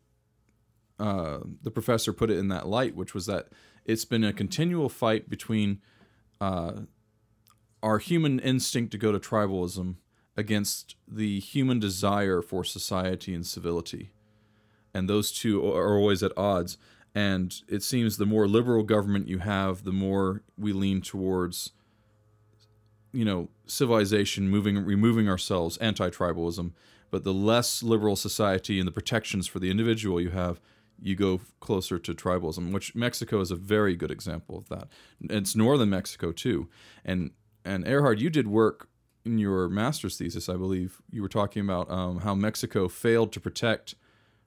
uh, 1.00 1.40
the 1.64 1.72
professor 1.72 2.14
put 2.14 2.30
it 2.30 2.38
in 2.38 2.50
that 2.50 2.68
light, 2.68 2.96
which 2.96 3.14
was 3.14 3.26
that 3.26 3.48
it's 3.86 4.06
been 4.06 4.24
a 4.24 4.32
continual 4.32 4.90
fight 4.90 5.30
between 5.30 5.82
uh, 6.40 6.82
our 7.82 7.98
human 7.98 8.40
instinct 8.40 8.92
to 8.92 8.98
go 8.98 9.12
to 9.12 9.20
tribalism 9.20 9.96
against 10.38 10.96
the 11.08 11.40
human 11.40 11.80
desire 11.80 12.42
for 12.42 12.64
society 12.64 13.34
and 13.34 13.46
civility, 13.46 14.12
and 14.94 15.10
those 15.10 15.32
two 15.32 15.66
are 15.66 15.98
always 15.98 16.24
at 16.24 16.38
odds. 16.38 16.78
And 17.14 17.54
it 17.68 17.84
seems 17.84 18.16
the 18.16 18.26
more 18.26 18.48
liberal 18.48 18.84
government 18.84 19.28
you 19.28 19.40
have, 19.40 19.84
the 19.84 19.92
more 19.92 20.44
we 20.58 20.72
lean 20.72 21.02
towards 21.02 21.72
you 23.14 23.26
know 23.26 23.50
civilization 23.66 24.50
moving 24.50 24.84
removing 24.86 25.28
ourselves 25.28 25.78
anti-tribalism. 25.78 26.72
But 27.10 27.26
the 27.26 27.34
less 27.34 27.84
liberal 27.84 28.16
society 28.16 28.80
and 28.80 28.88
the 28.88 28.92
protections 28.92 29.46
for 29.46 29.60
the 29.60 29.70
individual 29.70 30.22
you 30.22 30.30
have 30.30 30.62
you 31.02 31.16
go 31.16 31.42
closer 31.60 31.98
to 31.98 32.14
tribalism 32.14 32.72
which 32.72 32.94
mexico 32.96 33.42
is 33.42 33.50
a 33.52 33.56
very 33.56 33.96
good 33.96 34.12
example 34.12 34.58
of 34.58 34.70
that. 34.70 34.88
It's 35.22 35.56
northern 35.56 35.90
mexico 35.90 36.32
too. 36.32 36.70
And 37.04 37.32
and 37.66 37.86
erhard 37.86 38.20
you 38.20 38.30
did 38.30 38.48
work 38.48 38.88
in 39.26 39.38
your 39.38 39.70
master's 39.70 40.18
thesis 40.18 40.50
i 40.50 40.54
believe 40.56 41.02
you 41.12 41.22
were 41.22 41.30
talking 41.30 41.62
about 41.64 41.90
um, 41.92 42.20
how 42.22 42.34
mexico 42.36 42.88
failed 42.88 43.32
to 43.32 43.40
protect 43.40 43.96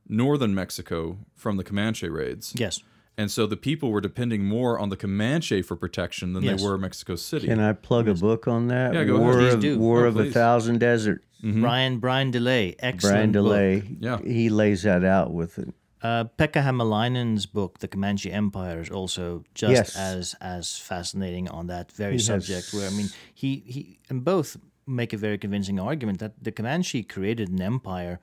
northern 0.09 0.55
mexico 0.55 1.19
from 1.35 1.57
the 1.57 1.65
comanche 1.65 2.09
raids 2.09 2.53
Yes. 2.57 2.81
and 3.17 3.31
so 3.31 3.47
the 3.47 3.57
people 3.57 3.91
were 3.91 4.01
depending 4.01 4.45
more 4.45 4.79
on 4.79 4.89
the 4.89 4.97
comanche 4.97 5.63
for 5.63 5.77
protection 5.77 6.33
than 6.33 6.43
Yes. 6.43 6.61
they 6.61 6.67
were 6.67 6.77
mexico 6.77 7.15
city 7.17 7.47
Can 7.47 7.61
I 7.61 7.73
plug 7.73 8.09
a 8.09 8.15
book 8.15 8.47
on 8.49 8.69
that? 8.69 8.95
Yeah, 8.95 9.05
go 9.05 9.15
ahead. 9.17 9.25
War 9.27 9.35
Please 9.39 9.55
of, 9.55 9.61
do. 9.61 9.79
War 9.79 10.05
Oh, 10.05 10.09
of 10.09 10.17
a 10.17 10.23
please. 10.25 10.33
Thousand 10.35 10.79
Desert. 10.81 11.25
Brian 11.43 11.99
Brian 11.99 12.31
DeLay, 12.33 12.75
excellent 12.79 13.33
Brian 13.33 13.33
book. 13.33 13.43
DeLay. 13.45 13.97
Yeah. 14.01 14.19
He 14.25 14.49
lays 14.49 14.83
that 14.85 15.05
out 15.05 15.31
with 15.33 15.59
it. 15.59 15.69
Uh, 16.05 16.25
Pekka 16.37 16.61
Hämäläinen's 16.63 17.47
book, 17.47 17.79
The 17.79 17.89
Comanche 17.89 18.31
Empire, 18.31 18.79
is 18.83 18.91
also 18.91 19.43
just 19.55 19.73
Yes. 19.73 19.97
as 19.97 20.35
as 20.41 20.77
fascinating 20.79 21.49
on 21.49 21.67
that 21.69 21.91
very 21.93 22.13
He 22.13 22.17
has- 22.19 22.27
subject. 22.27 22.75
Where 22.75 22.87
I 22.87 22.93
mean, 22.95 23.09
he 23.35 23.63
he 23.67 23.99
and 24.11 24.23
both 24.23 24.59
make 24.87 25.15
a 25.15 25.17
very 25.17 25.39
convincing 25.39 25.81
argument 25.81 26.19
that 26.19 26.33
the 26.45 26.53
Comanche 26.53 27.03
created 27.05 27.49
an 27.49 27.63
empire 27.63 28.19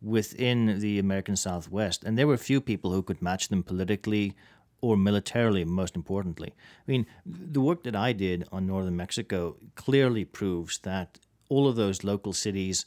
within 0.00 0.80
the 0.80 0.98
American 0.98 1.36
Southwest, 1.36 2.04
and 2.04 2.16
there 2.16 2.26
were 2.26 2.38
few 2.38 2.60
people 2.60 2.92
who 2.92 3.02
could 3.02 3.20
match 3.20 3.48
them 3.48 3.62
politically 3.62 4.34
or 4.80 4.96
militarily. 4.96 5.64
Most 5.66 5.94
importantly, 5.94 6.54
I 6.88 6.90
mean, 6.90 7.06
the 7.52 7.60
work 7.60 7.82
that 7.82 7.94
I 7.94 8.14
did 8.14 8.44
on 8.50 8.66
northern 8.66 8.96
Mexico 8.96 9.56
clearly 9.74 10.24
proves 10.24 10.78
that 10.78 11.18
all 11.50 11.68
of 11.68 11.76
those 11.76 12.02
local 12.02 12.32
cities 12.32 12.86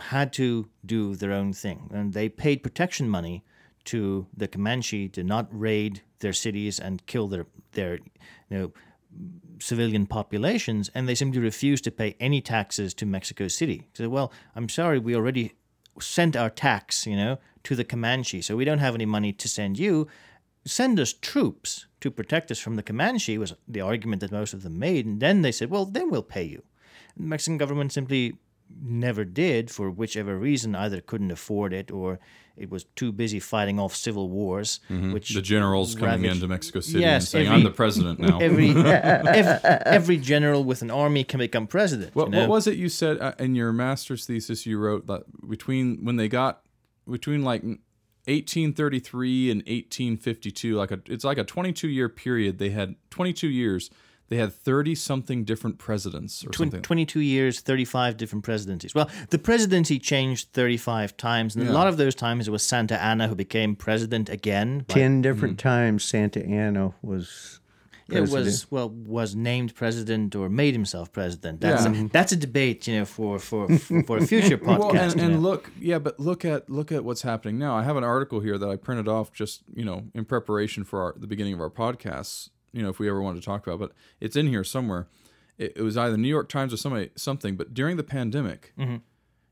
had 0.00 0.32
to 0.34 0.68
do 0.84 1.14
their 1.16 1.32
own 1.32 1.52
thing, 1.52 1.90
and 1.92 2.12
they 2.12 2.28
paid 2.28 2.62
protection 2.62 3.08
money 3.08 3.44
to 3.84 4.26
the 4.36 4.48
Comanche 4.48 5.08
to 5.08 5.24
not 5.24 5.48
raid 5.50 6.02
their 6.18 6.32
cities 6.32 6.78
and 6.78 7.06
kill 7.06 7.28
their 7.28 7.46
their 7.72 7.96
you 8.50 8.58
know 8.58 8.72
civilian 9.58 10.06
populations, 10.06 10.90
and 10.94 11.08
they 11.08 11.14
simply 11.14 11.40
refused 11.40 11.84
to 11.84 11.90
pay 11.90 12.16
any 12.20 12.40
taxes 12.40 12.94
to 12.94 13.06
Mexico 13.06 13.48
City. 13.48 13.88
So, 13.94 14.08
well, 14.08 14.32
I'm 14.54 14.68
sorry, 14.68 14.98
we 14.98 15.14
already 15.14 15.54
sent 16.00 16.36
our 16.36 16.50
tax, 16.50 17.06
you 17.06 17.16
know, 17.16 17.38
to 17.64 17.74
the 17.74 17.84
Comanche, 17.84 18.42
so 18.42 18.56
we 18.56 18.64
don't 18.64 18.78
have 18.78 18.94
any 18.94 19.06
money 19.06 19.32
to 19.32 19.48
send 19.48 19.78
you. 19.78 20.06
Send 20.66 21.00
us 21.00 21.12
troops 21.12 21.86
to 22.00 22.10
protect 22.10 22.50
us 22.50 22.58
from 22.58 22.76
the 22.76 22.82
Comanche 22.82 23.38
was 23.38 23.54
the 23.66 23.80
argument 23.80 24.20
that 24.20 24.32
most 24.32 24.52
of 24.52 24.62
them 24.62 24.78
made, 24.78 25.06
and 25.06 25.20
then 25.20 25.42
they 25.42 25.52
said, 25.52 25.70
well, 25.70 25.86
then 25.86 26.10
we'll 26.10 26.22
pay 26.22 26.42
you. 26.42 26.62
The 27.16 27.22
Mexican 27.22 27.56
government 27.56 27.92
simply 27.92 28.36
never 28.82 29.24
did 29.24 29.70
for 29.70 29.90
whichever 29.90 30.36
reason 30.38 30.74
either 30.74 31.00
couldn't 31.00 31.30
afford 31.30 31.72
it 31.72 31.90
or 31.90 32.18
it 32.56 32.70
was 32.70 32.84
too 32.96 33.12
busy 33.12 33.38
fighting 33.38 33.78
off 33.78 33.94
civil 33.94 34.28
wars 34.30 34.80
which 34.88 35.34
the 35.34 35.42
generals 35.42 35.94
coming 35.94 36.22
ravaged- 36.22 36.34
into 36.36 36.48
Mexico 36.48 36.80
City 36.80 36.96
and 36.96 37.02
Yes, 37.02 37.28
saying, 37.28 37.46
every- 37.46 37.56
"I'm 37.58 37.64
the 37.64 37.70
president 37.70 38.18
now." 38.18 38.38
every, 38.40 38.70
every 38.74 39.70
every 39.86 40.16
general 40.18 40.64
with 40.64 40.82
an 40.82 40.90
army 40.90 41.22
can 41.24 41.38
become 41.38 41.66
president 41.66 42.14
what, 42.14 42.26
you 42.26 42.30
know? 42.32 42.40
what 42.40 42.48
was 42.48 42.66
it 42.66 42.76
you 42.76 42.88
said 42.88 43.18
uh, 43.20 43.32
in 43.38 43.54
your 43.54 43.72
master's 43.72 44.26
thesis? 44.26 44.64
You 44.66 44.78
wrote 44.78 45.06
that 45.06 45.24
between 45.48 46.04
when 46.04 46.16
they 46.16 46.28
got 46.28 46.62
between 47.08 47.42
like 47.44 47.62
1833 47.62 49.50
and 49.50 49.58
1852, 49.60 50.74
like 50.76 50.90
a 50.90 51.00
it's 51.06 51.24
like 51.24 51.38
a 51.38 51.44
22 51.44 51.88
year 51.88 52.08
period. 52.08 52.58
They 52.58 52.70
had 52.70 52.96
22 53.10 53.48
years. 53.48 53.90
They 54.28 54.36
had 54.38 54.52
30 54.52 54.94
something 54.96 55.44
different 55.44 55.78
presidents 55.78 56.44
or 56.44 56.48
Twen- 56.50 56.70
something. 56.70 56.82
22 56.82 57.20
years 57.20 57.60
35 57.60 58.16
different 58.16 58.44
presidencies 58.44 58.94
well 58.94 59.08
the 59.30 59.38
presidency 59.38 59.98
changed 59.98 60.48
35 60.52 61.16
times 61.16 61.54
and 61.56 61.68
a 61.68 61.72
lot 61.72 61.86
of 61.86 61.96
those 61.96 62.14
times 62.14 62.48
it 62.48 62.50
was 62.50 62.62
santa 62.62 63.00
anna 63.02 63.28
who 63.28 63.34
became 63.34 63.76
president 63.76 64.28
again 64.28 64.84
by- 64.88 64.94
Ten 64.94 65.22
different 65.22 65.56
mm. 65.58 65.62
times 65.62 66.04
Santa 66.04 66.44
Anna 66.44 66.92
was 67.02 67.60
it 68.08 68.20
was 68.20 68.30
president. 68.30 68.66
well 68.72 68.88
was 68.90 69.34
named 69.34 69.74
president 69.74 70.34
or 70.36 70.48
made 70.48 70.74
himself 70.74 71.12
president 71.12 71.60
that's 71.60 71.84
Yeah. 71.84 72.04
a, 72.04 72.08
that's 72.08 72.32
a 72.32 72.36
debate 72.36 72.86
you 72.86 72.98
know 72.98 73.04
for 73.04 73.38
for 73.38 73.68
for 74.06 74.18
a 74.18 74.26
future 74.26 74.58
podcast 74.70 74.92
Well, 74.92 74.96
and, 74.96 75.20
and 75.20 75.42
look, 75.42 75.70
yeah, 75.80 75.98
but 75.98 76.18
look 76.20 76.44
at 76.44 76.70
look 76.70 76.90
at 76.92 77.04
what's 77.04 77.22
happening 77.22 77.58
now. 77.58 77.76
I 77.76 77.82
have 77.82 77.96
an 77.96 78.04
article 78.04 78.38
here 78.40 78.58
that 78.58 78.68
I 78.68 78.76
printed 78.76 79.08
off 79.08 79.32
just 79.32 79.62
you 79.74 79.84
know 79.84 80.04
in 80.14 80.24
preparation 80.24 80.84
for 80.84 81.00
our, 81.02 81.14
the 81.16 81.26
beginning 81.26 81.54
of 81.54 81.60
our 81.60 81.70
podcasts. 81.70 82.50
You 82.76 82.82
know, 82.82 82.90
if 82.90 82.98
we 82.98 83.08
ever 83.08 83.22
wanted 83.22 83.40
to 83.40 83.46
talk 83.46 83.66
about, 83.66 83.78
but 83.78 83.92
it's 84.20 84.36
in 84.36 84.48
here 84.48 84.62
somewhere. 84.62 85.08
It, 85.56 85.72
it 85.76 85.82
was 85.82 85.96
either 85.96 86.18
New 86.18 86.28
York 86.28 86.50
Times 86.50 86.74
or 86.74 86.76
somebody 86.76 87.10
something. 87.16 87.56
But 87.56 87.72
during 87.72 87.96
the 87.96 88.04
pandemic, 88.04 88.74
mm-hmm. 88.78 88.96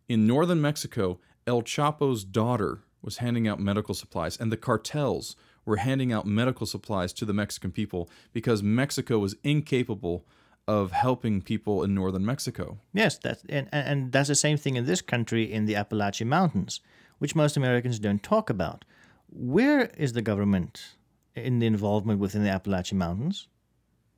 in 0.08 0.26
northern 0.26 0.60
Mexico, 0.60 1.20
El 1.46 1.62
Chapo's 1.62 2.22
daughter 2.22 2.82
was 3.00 3.18
handing 3.18 3.48
out 3.48 3.58
medical 3.60 3.94
supplies, 3.94 4.36
and 4.36 4.52
the 4.52 4.58
cartels 4.58 5.36
were 5.64 5.76
handing 5.76 6.12
out 6.12 6.26
medical 6.26 6.66
supplies 6.66 7.14
to 7.14 7.24
the 7.24 7.32
Mexican 7.32 7.72
people 7.72 8.10
because 8.34 8.62
Mexico 8.62 9.18
was 9.18 9.34
incapable 9.42 10.26
of 10.68 10.92
helping 10.92 11.40
people 11.40 11.82
in 11.82 11.94
northern 11.94 12.26
Mexico. 12.26 12.78
Yes, 12.92 13.18
that's 13.18 13.42
and 13.48 13.68
and 13.72 14.12
that's 14.12 14.28
the 14.28 14.34
same 14.34 14.58
thing 14.58 14.76
in 14.76 14.84
this 14.84 15.00
country 15.00 15.50
in 15.50 15.64
the 15.64 15.76
Appalachian 15.76 16.28
Mountains, 16.28 16.80
which 17.18 17.34
most 17.34 17.56
Americans 17.56 17.98
don't 17.98 18.22
talk 18.22 18.50
about. 18.50 18.84
Where 19.28 19.86
is 19.96 20.12
the 20.12 20.22
government 20.22 20.96
in 21.34 21.58
the 21.58 21.66
involvement 21.66 22.20
within 22.20 22.44
the 22.44 22.50
Appalachian 22.50 22.98
Mountains? 22.98 23.48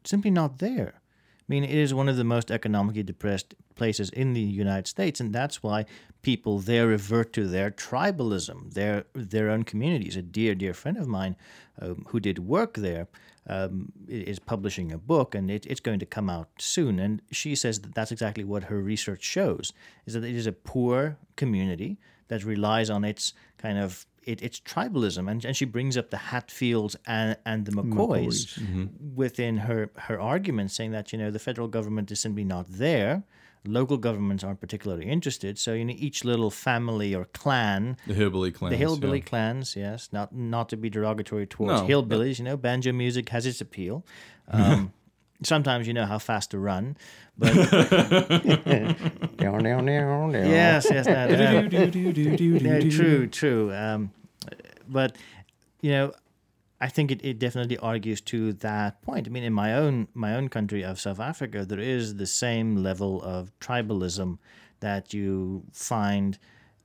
Simply 0.04 0.30
not 0.30 0.58
there. 0.58 1.00
I 1.48 1.52
mean, 1.52 1.62
it 1.62 1.70
is 1.70 1.94
one 1.94 2.08
of 2.08 2.16
the 2.16 2.24
most 2.24 2.50
economically 2.50 3.04
depressed 3.04 3.54
places 3.76 4.10
in 4.10 4.32
the 4.32 4.40
United 4.40 4.88
States, 4.88 5.20
and 5.20 5.32
that's 5.32 5.62
why 5.62 5.86
people 6.22 6.58
there 6.58 6.88
revert 6.88 7.32
to 7.34 7.46
their 7.46 7.70
tribalism, 7.70 8.74
their 8.74 9.04
their 9.12 9.48
own 9.48 9.62
communities. 9.62 10.16
A 10.16 10.22
dear, 10.22 10.56
dear 10.56 10.74
friend 10.74 10.96
of 10.96 11.06
mine 11.06 11.36
um, 11.80 12.04
who 12.08 12.18
did 12.18 12.40
work 12.40 12.74
there 12.74 13.06
um, 13.48 13.92
is 14.08 14.40
publishing 14.40 14.90
a 14.90 14.98
book, 14.98 15.36
and 15.36 15.48
it, 15.48 15.64
it's 15.66 15.78
going 15.78 16.00
to 16.00 16.06
come 16.06 16.28
out 16.28 16.48
soon. 16.58 16.98
And 16.98 17.22
she 17.30 17.54
says 17.54 17.80
that 17.80 17.94
that's 17.94 18.10
exactly 18.10 18.42
what 18.42 18.64
her 18.64 18.80
research 18.82 19.22
shows: 19.22 19.72
is 20.04 20.14
that 20.14 20.24
it 20.24 20.34
is 20.34 20.48
a 20.48 20.52
poor 20.52 21.16
community 21.36 21.98
that 22.26 22.44
relies 22.44 22.90
on 22.90 23.04
its 23.04 23.34
kind 23.56 23.78
of 23.78 24.04
it, 24.26 24.42
its 24.42 24.60
tribalism, 24.60 25.30
and, 25.30 25.44
and 25.44 25.56
she 25.56 25.64
brings 25.64 25.96
up 25.96 26.10
the 26.10 26.16
Hatfields 26.18 26.96
and, 27.06 27.36
and 27.46 27.64
the 27.64 27.72
McCoys, 27.72 28.58
within 29.14 29.56
her 29.58 29.90
her 29.96 30.20
argument, 30.20 30.70
saying 30.72 30.90
that 30.92 31.12
you 31.12 31.18
know 31.18 31.30
the 31.30 31.38
federal 31.38 31.68
government 31.68 32.10
is 32.10 32.20
simply 32.20 32.44
not 32.44 32.66
there. 32.68 33.22
Local 33.68 33.96
governments 33.96 34.44
aren't 34.44 34.60
particularly 34.60 35.06
interested, 35.06 35.58
so 35.58 35.72
you 35.74 35.84
know 35.84 35.94
each 35.96 36.24
little 36.24 36.50
family 36.50 37.14
or 37.14 37.24
clan 37.26 37.96
The 38.06 38.14
hillbilly 38.14 38.52
clans. 38.52 38.70
the 38.72 38.76
hillbilly 38.76 39.18
yeah. 39.18 39.24
clans, 39.24 39.74
yes, 39.76 40.08
not 40.12 40.32
not 40.34 40.68
to 40.68 40.76
be 40.76 40.88
derogatory 40.90 41.46
towards 41.46 41.82
No, 41.82 41.88
hillbillies. 41.88 42.38
You 42.38 42.44
know, 42.44 42.56
banjo 42.56 42.92
music 42.92 43.28
has 43.30 43.46
its 43.46 43.60
appeal. 43.60 44.04
Um, 44.48 44.92
sometimes 45.43 45.87
you 45.87 45.95
know 45.95 46.07
how 46.07 46.18
fast 46.18 46.51
to 46.53 46.59
run, 46.59 46.97
but 47.39 47.53
Down, 49.37 49.62
down, 49.62 49.84
down, 49.87 50.32
down. 50.32 50.32
yes, 50.32 50.87
yes, 50.91 51.07
that, 51.07 51.30
uh, 51.41 51.62
Do-do-do-do-do-do-do. 51.68 52.91
true, 52.91 53.26
true. 53.26 53.72
Um, 53.74 54.11
but 54.89 55.16
you 55.80 55.91
know, 55.91 56.12
I 56.80 56.89
think 56.89 57.11
it, 57.11 57.24
it 57.24 57.39
definitely 57.39 57.78
argues 57.78 58.20
to 58.22 58.53
that 58.55 59.03
point. 59.03 59.26
I 59.26 59.30
mean, 59.30 59.45
in 59.45 59.53
my 59.53 59.74
own 59.74 60.09
my 60.14 60.34
own 60.34 60.49
country 60.49 60.82
of 60.84 61.01
South 61.01 61.20
Africa, 61.20 61.64
there 61.64 61.80
is 61.80 62.16
the 62.16 62.26
same 62.26 62.76
level 62.76 63.22
of 63.22 63.51
tribalism 63.61 64.39
that 64.80 65.12
you 65.14 65.64
find 65.72 66.39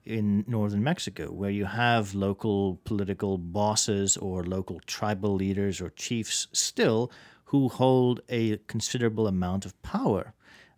in 0.06 0.44
northern 0.48 0.84
Mexico, 0.84 1.32
where 1.32 1.52
you 1.52 1.66
have 1.66 2.16
local 2.16 2.80
political 2.86 3.38
bosses 3.38 4.18
or 4.18 4.44
local 4.44 4.80
tribal 4.88 5.36
leaders 5.36 5.80
or 5.80 5.90
chiefs 5.92 6.48
still 6.54 7.12
who 7.52 7.70
hold 7.70 8.22
a 8.30 8.58
considerable 8.68 9.28
amount 9.28 9.66
of 9.66 9.74
power. 9.82 10.34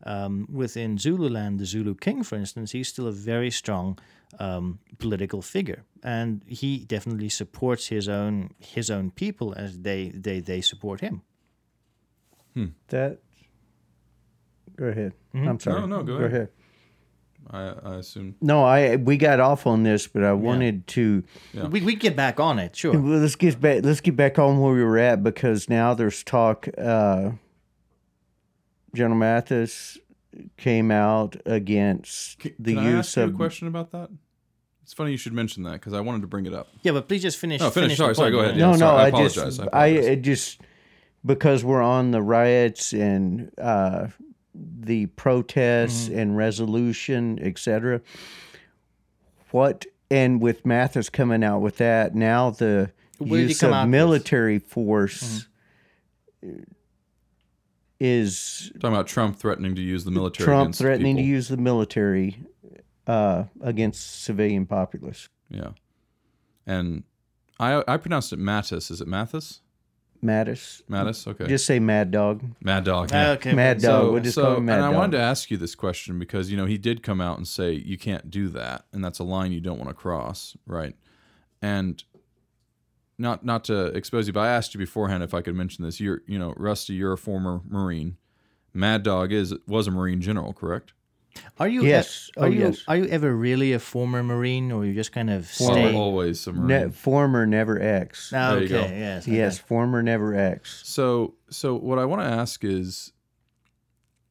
Um, 0.06 0.48
within 0.52 0.98
Zululand, 0.98 1.60
the 1.60 1.66
Zulu 1.66 1.96
king, 1.96 2.24
for 2.24 2.36
instance, 2.36 2.72
he's 2.74 2.90
still 2.90 3.08
a 3.08 3.12
very 3.14 3.50
strong 3.52 3.98
um, 4.40 4.80
political 4.98 5.42
figure, 5.42 5.86
and 6.04 6.42
he 6.46 6.80
definitely 6.86 7.30
supports 7.30 7.88
his 7.88 8.10
own 8.10 8.50
his 8.60 8.90
own 8.90 9.12
people 9.12 9.54
as 9.56 9.80
they 9.80 10.12
they, 10.14 10.42
they 10.42 10.62
support 10.62 11.00
him. 11.02 11.22
That. 12.90 13.20
Go 14.76 14.86
ahead. 14.86 15.14
I'm 15.34 15.60
sorry. 15.60 15.80
No, 15.82 15.86
no, 15.88 16.04
go 16.04 16.18
Go 16.18 16.26
ahead. 16.26 16.34
ahead. 16.34 16.50
I, 17.54 17.74
I 17.84 17.96
assume. 17.98 18.36
No, 18.42 18.64
I 18.64 18.96
we 18.96 19.16
got 19.16 19.40
off 19.40 19.68
on 19.68 19.84
this, 19.84 20.08
but 20.08 20.24
I 20.24 20.34
wanted 20.34 20.88
to. 20.88 21.24
Yeah. 21.54 21.68
We 21.68 21.82
we 21.82 21.96
get 21.96 22.16
back 22.16 22.40
on 22.40 22.58
it, 22.58 22.76
sure. 22.76 22.94
Well, 22.94 23.20
let's 23.20 23.36
get 23.36 23.62
back. 23.62 23.86
Let's 23.86 24.02
get 24.02 24.16
back 24.16 24.40
on 24.40 24.60
where 24.60 24.74
we 24.74 24.84
were 24.84 24.98
at 24.98 25.24
because 25.24 25.70
now 25.70 25.94
there's 25.94 26.24
talk. 26.24 26.68
Uh, 26.78 27.32
General 28.96 29.18
Mathis 29.18 30.00
came 30.58 30.90
out 30.90 31.36
against 31.46 32.40
Can, 32.40 32.54
the 32.58 32.74
can 32.74 32.84
I 32.84 32.90
use 32.90 33.08
ask 33.08 33.18
you 33.18 33.24
of 33.24 33.30
a 33.30 33.34
question 33.34 33.68
about 33.68 33.92
that? 33.92 34.10
It's 34.82 34.94
funny 34.94 35.12
you 35.12 35.18
should 35.18 35.34
mention 35.34 35.64
that 35.64 35.74
because 35.74 35.94
I 35.94 36.02
wanted 36.02 36.22
to 36.22 36.28
bring 36.28 36.46
it 36.46 36.54
up. 36.54 36.68
Yeah, 36.82 36.92
but 36.92 37.08
please 37.08 37.22
just 37.22 37.38
finish. 37.38 37.62
No, 37.62 37.70
finish. 37.70 37.98
Sorry, 37.98 38.16
sorry, 38.16 38.32
go 38.32 38.40
ahead. 38.40 38.52
man. 38.52 38.60
Yeah, 38.60 38.72
no, 38.72 38.78
sorry, 38.78 38.92
no. 38.92 38.98
I 38.98 39.04
I, 39.04 39.08
apologize, 39.10 39.58
just, 39.58 39.60
I 39.62 39.64
I, 39.64 39.86
apologize. 39.88 40.06
it 40.08 40.22
just 40.24 40.62
because 41.26 41.64
we're 41.64 41.82
on 41.82 42.12
the 42.12 42.22
riots 42.22 42.94
and 42.94 43.52
uh, 43.60 44.08
the 44.56 45.08
protests 45.08 46.08
Mm-hmm. 46.10 46.20
and 46.20 46.38
resolution, 46.38 47.40
etc. 47.42 48.02
What 49.52 49.86
and 50.12 50.42
with 50.42 50.66
Mathis 50.66 51.10
coming 51.10 51.44
out 51.44 51.60
with 51.60 51.78
that 51.78 52.14
now, 52.16 52.50
the 52.52 52.92
What 53.18 53.30
did 53.30 53.36
he 53.38 53.42
use 53.50 53.60
come 53.60 53.74
out 53.74 53.84
of 53.84 53.88
with? 53.88 53.92
military 53.92 54.60
force 54.60 55.48
is 58.00 58.72
Talking 58.76 58.90
about 58.96 59.08
Trump 59.08 59.38
threatening 59.38 59.76
to 59.76 59.82
use 59.82 60.04
the 60.04 60.12
military. 60.12 60.46
Trump 60.46 60.66
against 60.68 60.80
threatening 60.80 61.16
to 61.18 61.22
use 61.24 61.48
the 61.48 61.58
military 61.58 62.44
uh, 63.08 63.46
against 63.62 64.24
civilian 64.24 64.66
populace. 64.66 65.30
Yeah, 65.50 65.70
and 66.66 67.04
I 67.60 67.84
I 67.88 67.98
pronounced 67.98 68.34
it 68.34 68.40
Mattis. 68.40 68.90
Is 68.92 69.02
it 69.02 69.08
Mathis? 69.08 69.62
Mattis, 70.24 70.82
Mattis. 70.90 71.28
Okay. 71.28 71.48
just 71.48 71.66
say 71.66 71.80
Mad 71.80 72.12
Dog. 72.12 72.42
Mad 72.62 72.84
Dog. 72.86 73.12
yeah. 73.12 73.30
Ah, 73.30 73.32
okay, 73.34 73.54
Mad 73.54 73.80
Dog. 73.80 74.06
So, 74.06 74.12
we'll 74.12 74.24
just 74.24 74.36
so 74.36 74.44
call 74.44 74.56
him 74.58 74.66
Mad 74.66 74.76
Dog. 74.76 74.80
and 74.80 74.86
I 74.86 74.92
Dog. 74.92 75.00
wanted 75.00 75.18
to 75.18 75.24
ask 75.24 75.52
you 75.52 75.58
this 75.58 75.76
question 75.76 76.18
because 76.20 76.50
you 76.50 76.58
know 76.58 76.66
he 76.66 76.78
did 76.78 77.04
come 77.04 77.20
out 77.22 77.38
and 77.38 77.48
say 77.48 77.74
you 77.74 77.98
can't 77.98 78.32
do 78.32 78.48
that, 78.50 78.86
and 78.94 79.04
that's 79.04 79.20
a 79.20 79.24
line 79.24 79.52
you 79.52 79.62
don't 79.62 79.78
want 79.78 79.90
to 79.90 79.94
cross, 79.94 80.56
right? 80.66 80.96
And 81.62 82.04
not 83.18 83.46
not 83.46 83.64
to 83.66 83.88
expose 83.88 84.28
you, 84.28 84.34
but 84.34 84.42
I 84.42 84.48
asked 84.50 84.74
you 84.74 84.78
beforehand 84.80 85.24
if 85.24 85.34
I 85.34 85.42
could 85.42 85.56
mention 85.56 85.84
this. 85.84 86.00
You're 86.00 86.22
you 86.26 86.40
know 86.40 86.54
Rusty, 86.58 86.94
you're 86.94 87.14
a 87.14 87.18
former 87.18 87.62
Marine. 87.68 88.18
Mad 88.74 89.04
Dog 89.04 89.32
is 89.32 89.54
was 89.68 89.88
a 89.88 89.92
Marine 89.92 90.22
general, 90.22 90.54
correct? 90.54 90.94
Are 91.60 91.68
you? 91.68 91.84
Yes. 91.86 92.30
Are 92.38 92.46
Oh, 92.46 92.50
you? 92.50 92.60
yes. 92.60 92.84
Are 92.88 92.98
you 92.98 93.06
ever 93.06 93.36
really 93.36 93.74
a 93.74 93.80
former 93.80 94.24
Marine, 94.24 94.72
or 94.72 94.86
you 94.86 94.94
just 94.94 95.12
kind 95.12 95.30
of 95.30 95.50
Well, 95.60 95.72
stay? 95.74 95.94
always 95.96 96.46
a 96.48 96.54
Marine. 96.54 96.68
Ne- 96.88 96.90
former 96.92 97.46
never 97.46 97.82
X. 97.82 98.32
Ah, 98.36 98.52
There 98.56 98.64
you 98.64 98.76
okay. 98.78 99.00
Yes. 99.00 99.28
Yes, 99.28 99.58
former 99.60 100.02
never 100.04 100.36
X. 100.36 100.82
So 100.86 101.36
so 101.50 101.76
what 101.76 102.00
I 102.00 102.06
want 102.06 102.22
to 102.22 102.28
ask 102.28 102.64
is 102.64 103.12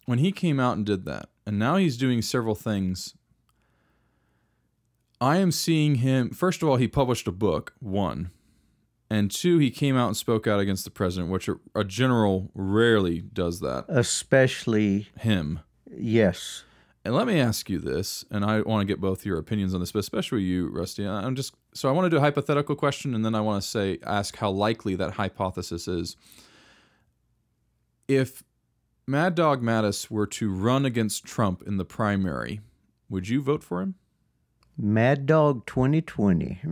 when 0.06 0.18
he 0.18 0.32
came 0.32 0.58
out 0.60 0.76
and 0.76 0.84
did 0.86 1.04
that, 1.04 1.28
and 1.46 1.58
now 1.58 1.76
he's 1.76 1.96
doing 1.96 2.22
several 2.22 2.54
things. 2.54 3.14
I 5.20 5.36
am 5.38 5.52
seeing 5.52 5.96
him 5.96 6.30
first 6.30 6.62
of 6.62 6.68
all, 6.68 6.76
he 6.76 6.88
published 6.88 7.26
a 7.28 7.32
book, 7.32 7.74
one. 7.80 8.30
And 9.08 9.30
two, 9.30 9.58
he 9.58 9.70
came 9.70 9.94
out 9.94 10.06
and 10.06 10.16
spoke 10.16 10.46
out 10.46 10.58
against 10.58 10.84
the 10.84 10.90
president, 10.90 11.30
which 11.30 11.46
a, 11.46 11.56
a 11.74 11.84
general 11.84 12.50
rarely 12.54 13.20
does 13.20 13.60
that. 13.60 13.84
Especially, 13.88 15.08
Him. 15.18 15.60
yes. 15.94 16.64
And 17.04 17.14
let 17.14 17.26
me 17.26 17.40
ask 17.40 17.68
you 17.68 17.80
this, 17.80 18.24
and 18.30 18.44
I 18.44 18.60
want 18.60 18.80
to 18.80 18.84
get 18.86 19.00
both 19.00 19.26
your 19.26 19.36
opinions 19.36 19.74
on 19.74 19.80
this, 19.80 19.90
but 19.90 19.98
especially 19.98 20.42
you, 20.42 20.68
Rusty. 20.68 21.04
I'm 21.04 21.34
just 21.34 21.54
so 21.74 21.88
I 21.88 21.92
want 21.92 22.06
to 22.06 22.10
do 22.10 22.18
a 22.18 22.20
hypothetical 22.20 22.76
question, 22.76 23.12
and 23.14 23.24
then 23.24 23.34
I 23.34 23.40
want 23.40 23.60
to 23.62 23.68
say 23.68 23.98
ask 24.06 24.36
how 24.36 24.50
likely 24.50 24.94
that 24.94 25.14
hypothesis 25.14 25.88
is. 25.88 26.16
If 28.06 28.44
Mad 29.06 29.34
Dog 29.34 29.62
Mattis 29.62 30.10
were 30.10 30.28
to 30.28 30.52
run 30.52 30.84
against 30.86 31.24
Trump 31.24 31.62
in 31.66 31.76
the 31.76 31.84
primary, 31.84 32.60
would 33.08 33.28
you 33.28 33.42
vote 33.42 33.64
for 33.64 33.80
him? 33.80 33.96
Mad 34.78 35.26
Dog 35.26 35.66
2020. 35.66 36.60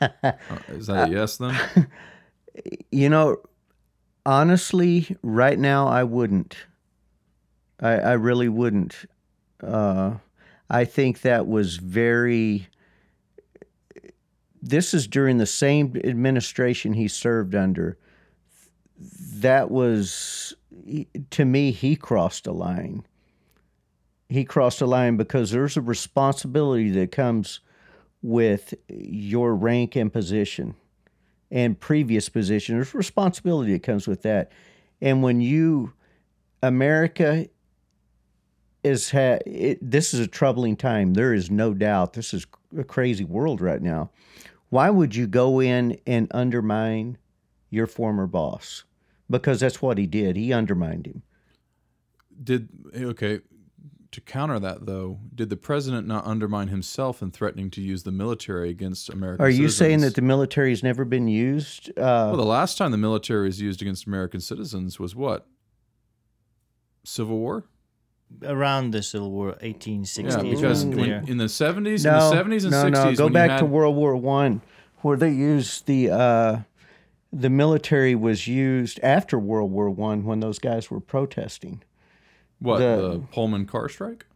Uh, 0.00 0.32
Is 0.68 0.88
that 0.88 1.08
a 1.08 1.12
yes 1.12 1.38
then? 1.38 1.56
you 2.90 3.08
know, 3.08 3.38
honestly, 4.26 5.16
right 5.22 5.58
now, 5.58 5.86
I 5.86 6.04
wouldn't. 6.04 6.56
I, 7.80 7.92
I 7.92 8.12
really 8.12 8.50
wouldn't. 8.50 9.06
Uh, 9.64 10.18
I 10.68 10.84
think 10.84 11.22
that 11.22 11.46
was 11.46 11.76
very. 11.76 12.68
This 14.62 14.94
is 14.94 15.06
during 15.06 15.38
the 15.38 15.46
same 15.46 16.00
administration 16.04 16.94
he 16.94 17.08
served 17.08 17.54
under. 17.54 17.98
That 18.98 19.70
was, 19.70 20.54
to 21.30 21.44
me, 21.44 21.70
he 21.70 21.96
crossed 21.96 22.46
a 22.46 22.52
line. 22.52 23.04
He 24.30 24.44
crossed 24.44 24.80
a 24.80 24.86
line 24.86 25.18
because 25.18 25.50
there's 25.50 25.76
a 25.76 25.82
responsibility 25.82 26.90
that 26.92 27.12
comes 27.12 27.60
with 28.22 28.72
your 28.88 29.54
rank 29.54 29.96
and 29.96 30.10
position 30.10 30.74
and 31.50 31.78
previous 31.78 32.30
position. 32.30 32.76
There's 32.76 32.94
responsibility 32.94 33.74
that 33.74 33.82
comes 33.82 34.08
with 34.08 34.22
that. 34.22 34.50
And 35.02 35.22
when 35.22 35.42
you, 35.42 35.92
America 36.62 37.46
is 38.84 39.10
ha- 39.10 39.38
it, 39.46 39.78
this 39.80 40.14
is 40.14 40.20
a 40.20 40.26
troubling 40.26 40.76
time. 40.76 41.14
There 41.14 41.32
is 41.34 41.50
no 41.50 41.74
doubt. 41.74 42.12
This 42.12 42.34
is 42.34 42.46
a 42.76 42.84
crazy 42.84 43.24
world 43.24 43.60
right 43.60 43.82
now. 43.82 44.10
Why 44.68 44.90
would 44.90 45.14
you 45.14 45.26
go 45.26 45.60
in 45.60 45.98
and 46.06 46.28
undermine 46.32 47.18
your 47.70 47.86
former 47.86 48.26
boss? 48.26 48.84
Because 49.30 49.60
that's 49.60 49.80
what 49.80 49.98
he 49.98 50.06
did. 50.06 50.36
He 50.36 50.52
undermined 50.52 51.06
him. 51.06 51.22
Did 52.42 52.68
okay. 52.94 53.40
To 54.12 54.20
counter 54.20 54.60
that, 54.60 54.86
though, 54.86 55.18
did 55.34 55.50
the 55.50 55.56
president 55.56 56.06
not 56.06 56.24
undermine 56.24 56.68
himself 56.68 57.20
in 57.20 57.32
threatening 57.32 57.68
to 57.70 57.80
use 57.80 58.04
the 58.04 58.12
military 58.12 58.70
against 58.70 59.08
American 59.08 59.44
Are 59.44 59.50
you 59.50 59.68
saying 59.68 60.02
that 60.02 60.14
the 60.14 60.22
military 60.22 60.70
has 60.70 60.84
never 60.84 61.04
been 61.04 61.26
used? 61.26 61.88
Uh, 61.98 62.30
Well, 62.30 62.36
the 62.36 62.44
last 62.44 62.78
time 62.78 62.92
the 62.92 62.96
military 62.96 63.46
was 63.46 63.60
used 63.60 63.82
against 63.82 64.06
American 64.06 64.40
citizens 64.40 65.00
was 65.00 65.16
what? 65.16 65.48
Civil 67.02 67.38
War? 67.38 67.64
Around 68.42 68.90
the 68.90 69.02
Civil 69.02 69.30
War, 69.30 69.46
1860. 69.60 70.22
Yeah, 70.48 70.54
because 70.54 70.84
around 70.84 70.96
when, 70.96 71.28
in 71.28 71.36
the 71.38 71.44
70s, 71.44 72.04
no, 72.04 72.32
in 72.32 72.48
the 72.48 72.56
70s 72.56 72.62
and 72.62 72.70
no, 72.72 72.84
60s, 72.84 72.90
no. 72.92 73.14
Go 73.14 73.28
back 73.28 73.50
had, 73.50 73.58
to 73.58 73.64
World 73.64 73.94
War 73.96 74.16
One, 74.16 74.60
where 75.02 75.16
they 75.16 75.30
used 75.30 75.86
the 75.86 76.10
uh, 76.10 76.58
the 77.32 77.50
military 77.50 78.14
was 78.14 78.46
used 78.48 78.98
after 79.02 79.38
World 79.38 79.70
War 79.70 79.88
One 79.90 80.24
when 80.24 80.40
those 80.40 80.58
guys 80.58 80.90
were 80.90 81.00
protesting. 81.00 81.82
What 82.58 82.78
The- 82.78 83.12
the, 83.12 83.18
Pullman 83.32 83.66
car 83.66 83.88
strike? 83.88 84.26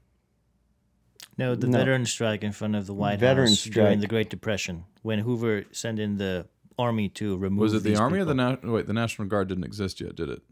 No, 1.37 1.55
the 1.55 1.67
No. 1.69 1.79
veteran 1.79 2.05
strike 2.07 2.43
in 2.43 2.53
front 2.53 2.75
of 2.77 2.87
the 2.87 2.95
White 2.95 3.21
Veteran 3.21 3.49
House 3.49 3.63
during 3.65 3.89
strike. 3.93 4.01
the 4.01 4.07
Great 4.09 4.31
Depression, 4.31 4.85
when 5.03 5.21
Hoover 5.21 5.65
sent 5.73 5.99
in 6.01 6.19
the 6.19 6.47
army 6.79 7.09
to 7.11 7.37
remove. 7.37 7.61
Was 7.61 7.75
it 7.75 7.83
the 7.85 7.91
these 7.91 8.01
army 8.01 8.19
or 8.19 8.25
the 8.25 8.35
people. 8.35 8.69
na- 8.69 8.73
wait? 8.75 8.87
The 8.87 8.93
National 8.93 9.29
Guard 9.29 9.49
didn't 9.49 9.65
exist 9.65 10.01
yet, 10.01 10.15
did 10.17 10.29
it? 10.31 10.43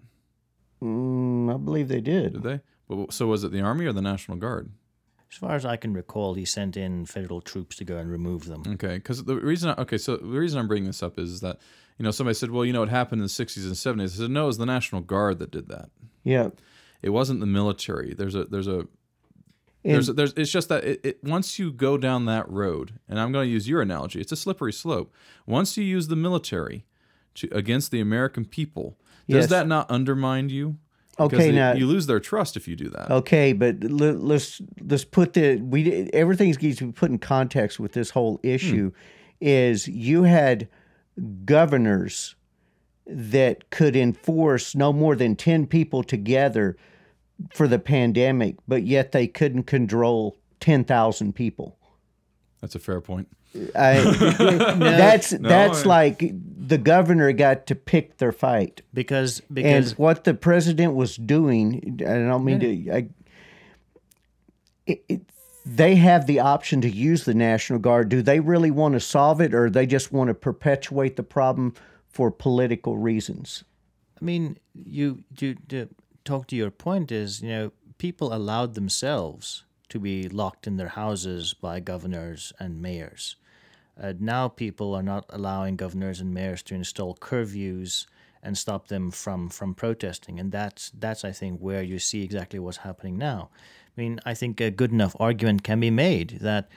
Mm, 0.82 1.52
I 1.54 1.56
believe 1.58 1.88
they 1.88 2.00
did. 2.00 2.34
Did 2.34 2.42
they? 2.42 2.60
But, 2.88 3.12
so 3.12 3.26
was 3.26 3.44
it 3.44 3.52
the 3.52 3.60
army 3.60 3.86
or 3.86 3.92
the 3.92 4.02
National 4.02 4.36
Guard? 4.36 4.70
As 5.30 5.38
far 5.38 5.54
as 5.56 5.64
I 5.66 5.76
can 5.76 5.92
recall, 5.92 6.34
he 6.34 6.44
sent 6.44 6.76
in 6.76 7.04
federal 7.04 7.40
troops 7.40 7.76
to 7.76 7.84
go 7.84 7.96
and 7.96 8.08
remove 8.10 8.44
them. 8.46 8.62
Okay, 8.66 8.96
because 8.96 9.24
the 9.24 9.36
reason, 9.36 9.70
I, 9.70 9.82
okay, 9.82 9.98
so 9.98 10.16
the 10.16 10.24
reason 10.38 10.58
I'm 10.58 10.68
bringing 10.68 10.86
this 10.86 11.02
up 11.02 11.18
is 11.18 11.40
that 11.40 11.58
you 11.98 12.04
know 12.04 12.12
somebody 12.12 12.34
said, 12.34 12.50
well, 12.52 12.64
you 12.64 12.72
know, 12.72 12.82
it 12.84 12.88
happened 12.88 13.20
in 13.20 13.24
the 13.24 13.28
60s 13.28 13.64
and 13.64 13.74
70s. 14.00 14.04
I 14.04 14.06
said, 14.18 14.30
no, 14.30 14.44
it 14.44 14.46
was 14.48 14.58
the 14.58 14.66
National 14.66 15.00
Guard 15.00 15.38
that 15.40 15.50
did 15.50 15.68
that. 15.68 15.90
Yeah. 16.22 16.50
It 17.02 17.10
wasn't 17.10 17.40
the 17.40 17.46
military. 17.46 18.14
There's 18.14 18.34
a 18.36 18.44
there's 18.44 18.68
a 18.68 18.78
And- 18.80 19.94
there's 19.94 20.08
a, 20.08 20.12
there's 20.12 20.32
it's 20.36 20.50
just 20.50 20.68
that 20.68 20.84
it, 20.84 21.00
it 21.04 21.24
once 21.24 21.58
you 21.58 21.72
go 21.72 21.98
down 21.98 22.24
that 22.26 22.48
road, 22.48 22.98
and 23.08 23.18
I'm 23.20 23.32
going 23.32 23.46
to 23.46 23.50
use 23.52 23.68
your 23.68 23.82
analogy. 23.82 24.20
It's 24.20 24.32
a 24.32 24.36
slippery 24.36 24.72
slope. 24.72 25.12
Once 25.46 25.76
you 25.76 25.84
use 25.84 26.06
the 26.08 26.16
military 26.16 26.84
to 27.34 27.48
against 27.52 27.90
the 27.90 28.00
American 28.00 28.44
people, 28.44 28.96
does 29.28 29.42
Yes. 29.44 29.50
that 29.50 29.66
not 29.66 29.90
undermine 29.90 30.48
you? 30.50 30.76
Okay, 31.18 31.50
now- 31.50 31.72
you 31.72 31.86
lose 31.86 32.06
their 32.06 32.20
trust 32.20 32.56
if 32.56 32.68
you 32.68 32.76
do 32.76 32.90
that. 32.90 33.10
Okay, 33.10 33.52
but 33.52 33.82
let, 33.82 34.20
let's 34.20 34.60
let's 34.82 35.04
put 35.04 35.32
the 35.32 35.56
we 35.56 36.10
everything 36.12 36.54
needs 36.60 36.78
to 36.78 36.86
be 36.86 36.92
put 36.92 37.10
in 37.10 37.18
context 37.18 37.80
with 37.80 37.92
this 37.92 38.10
whole 38.10 38.38
issue. 38.42 38.90
Hmm. 38.90 38.96
Is 39.40 39.88
you 39.88 40.22
had 40.22 40.68
governors 41.44 42.34
that 43.06 43.70
could 43.70 43.94
enforce 43.96 44.74
no 44.74 44.92
more 44.92 45.14
than 45.14 45.36
ten 45.36 45.66
people 45.66 46.02
together 46.02 46.76
for 47.52 47.68
the 47.68 47.78
pandemic, 47.78 48.56
but 48.66 48.82
yet 48.84 49.12
they 49.12 49.26
couldn't 49.26 49.64
control 49.64 50.38
ten 50.60 50.84
thousand 50.84 51.34
people. 51.34 51.78
That's 52.60 52.74
a 52.74 52.78
fair 52.78 53.00
point. 53.00 53.28
I, 53.74 54.00
that's 54.78 55.30
that's 55.30 55.84
I- 55.84 55.88
like 55.88 56.32
the 56.66 56.78
governor 56.78 57.32
got 57.32 57.66
to 57.66 57.74
pick 57.74 58.18
their 58.18 58.32
fight. 58.32 58.82
Because 58.92 59.40
And 59.40 59.54
because 59.54 59.98
what 59.98 60.24
the 60.24 60.34
president 60.34 60.94
was 60.94 61.16
doing, 61.16 62.00
I 62.00 62.14
don't 62.14 62.44
mean 62.44 62.60
to. 62.60 62.90
I, 62.90 63.08
it, 64.86 65.04
it, 65.08 65.20
they 65.64 65.96
have 65.96 66.26
the 66.26 66.38
option 66.38 66.80
to 66.82 66.88
use 66.88 67.24
the 67.24 67.34
National 67.34 67.80
Guard. 67.80 68.08
Do 68.08 68.22
they 68.22 68.38
really 68.38 68.70
want 68.70 68.94
to 68.94 69.00
solve 69.00 69.40
it, 69.40 69.52
or 69.52 69.68
they 69.68 69.86
just 69.86 70.12
want 70.12 70.28
to 70.28 70.34
perpetuate 70.34 71.16
the 71.16 71.24
problem 71.24 71.74
for 72.08 72.30
political 72.30 72.96
reasons? 72.96 73.64
I 74.20 74.24
mean, 74.24 74.58
you 74.74 75.24
to, 75.36 75.54
to 75.68 75.88
talk 76.24 76.46
to 76.48 76.56
your 76.56 76.70
point 76.70 77.10
is, 77.10 77.42
you 77.42 77.48
know, 77.48 77.72
people 77.98 78.32
allowed 78.32 78.74
themselves 78.74 79.64
to 79.88 79.98
be 79.98 80.28
locked 80.28 80.66
in 80.66 80.76
their 80.76 80.88
houses 80.88 81.54
by 81.54 81.80
governors 81.80 82.52
and 82.58 82.80
mayors. 82.80 83.36
Uh, 84.00 84.12
now 84.18 84.48
people 84.48 84.94
are 84.94 85.02
not 85.02 85.24
allowing 85.30 85.76
governors 85.76 86.20
and 86.20 86.34
mayors 86.34 86.62
to 86.62 86.74
install 86.74 87.14
curfews 87.14 88.06
and 88.42 88.56
stop 88.56 88.88
them 88.88 89.10
from 89.10 89.48
from 89.48 89.74
protesting, 89.74 90.38
and 90.38 90.52
that's 90.52 90.92
that's 90.98 91.24
I 91.24 91.32
think 91.32 91.60
where 91.60 91.82
you 91.82 91.98
see 91.98 92.22
exactly 92.22 92.58
what's 92.58 92.78
happening 92.78 93.18
now. 93.18 93.50
I 93.96 94.00
mean, 94.00 94.20
I 94.26 94.34
think 94.34 94.60
a 94.60 94.70
good 94.70 94.92
enough 94.92 95.16
argument 95.18 95.64
can 95.64 95.80
be 95.80 95.90
made 95.90 96.38
that 96.42 96.68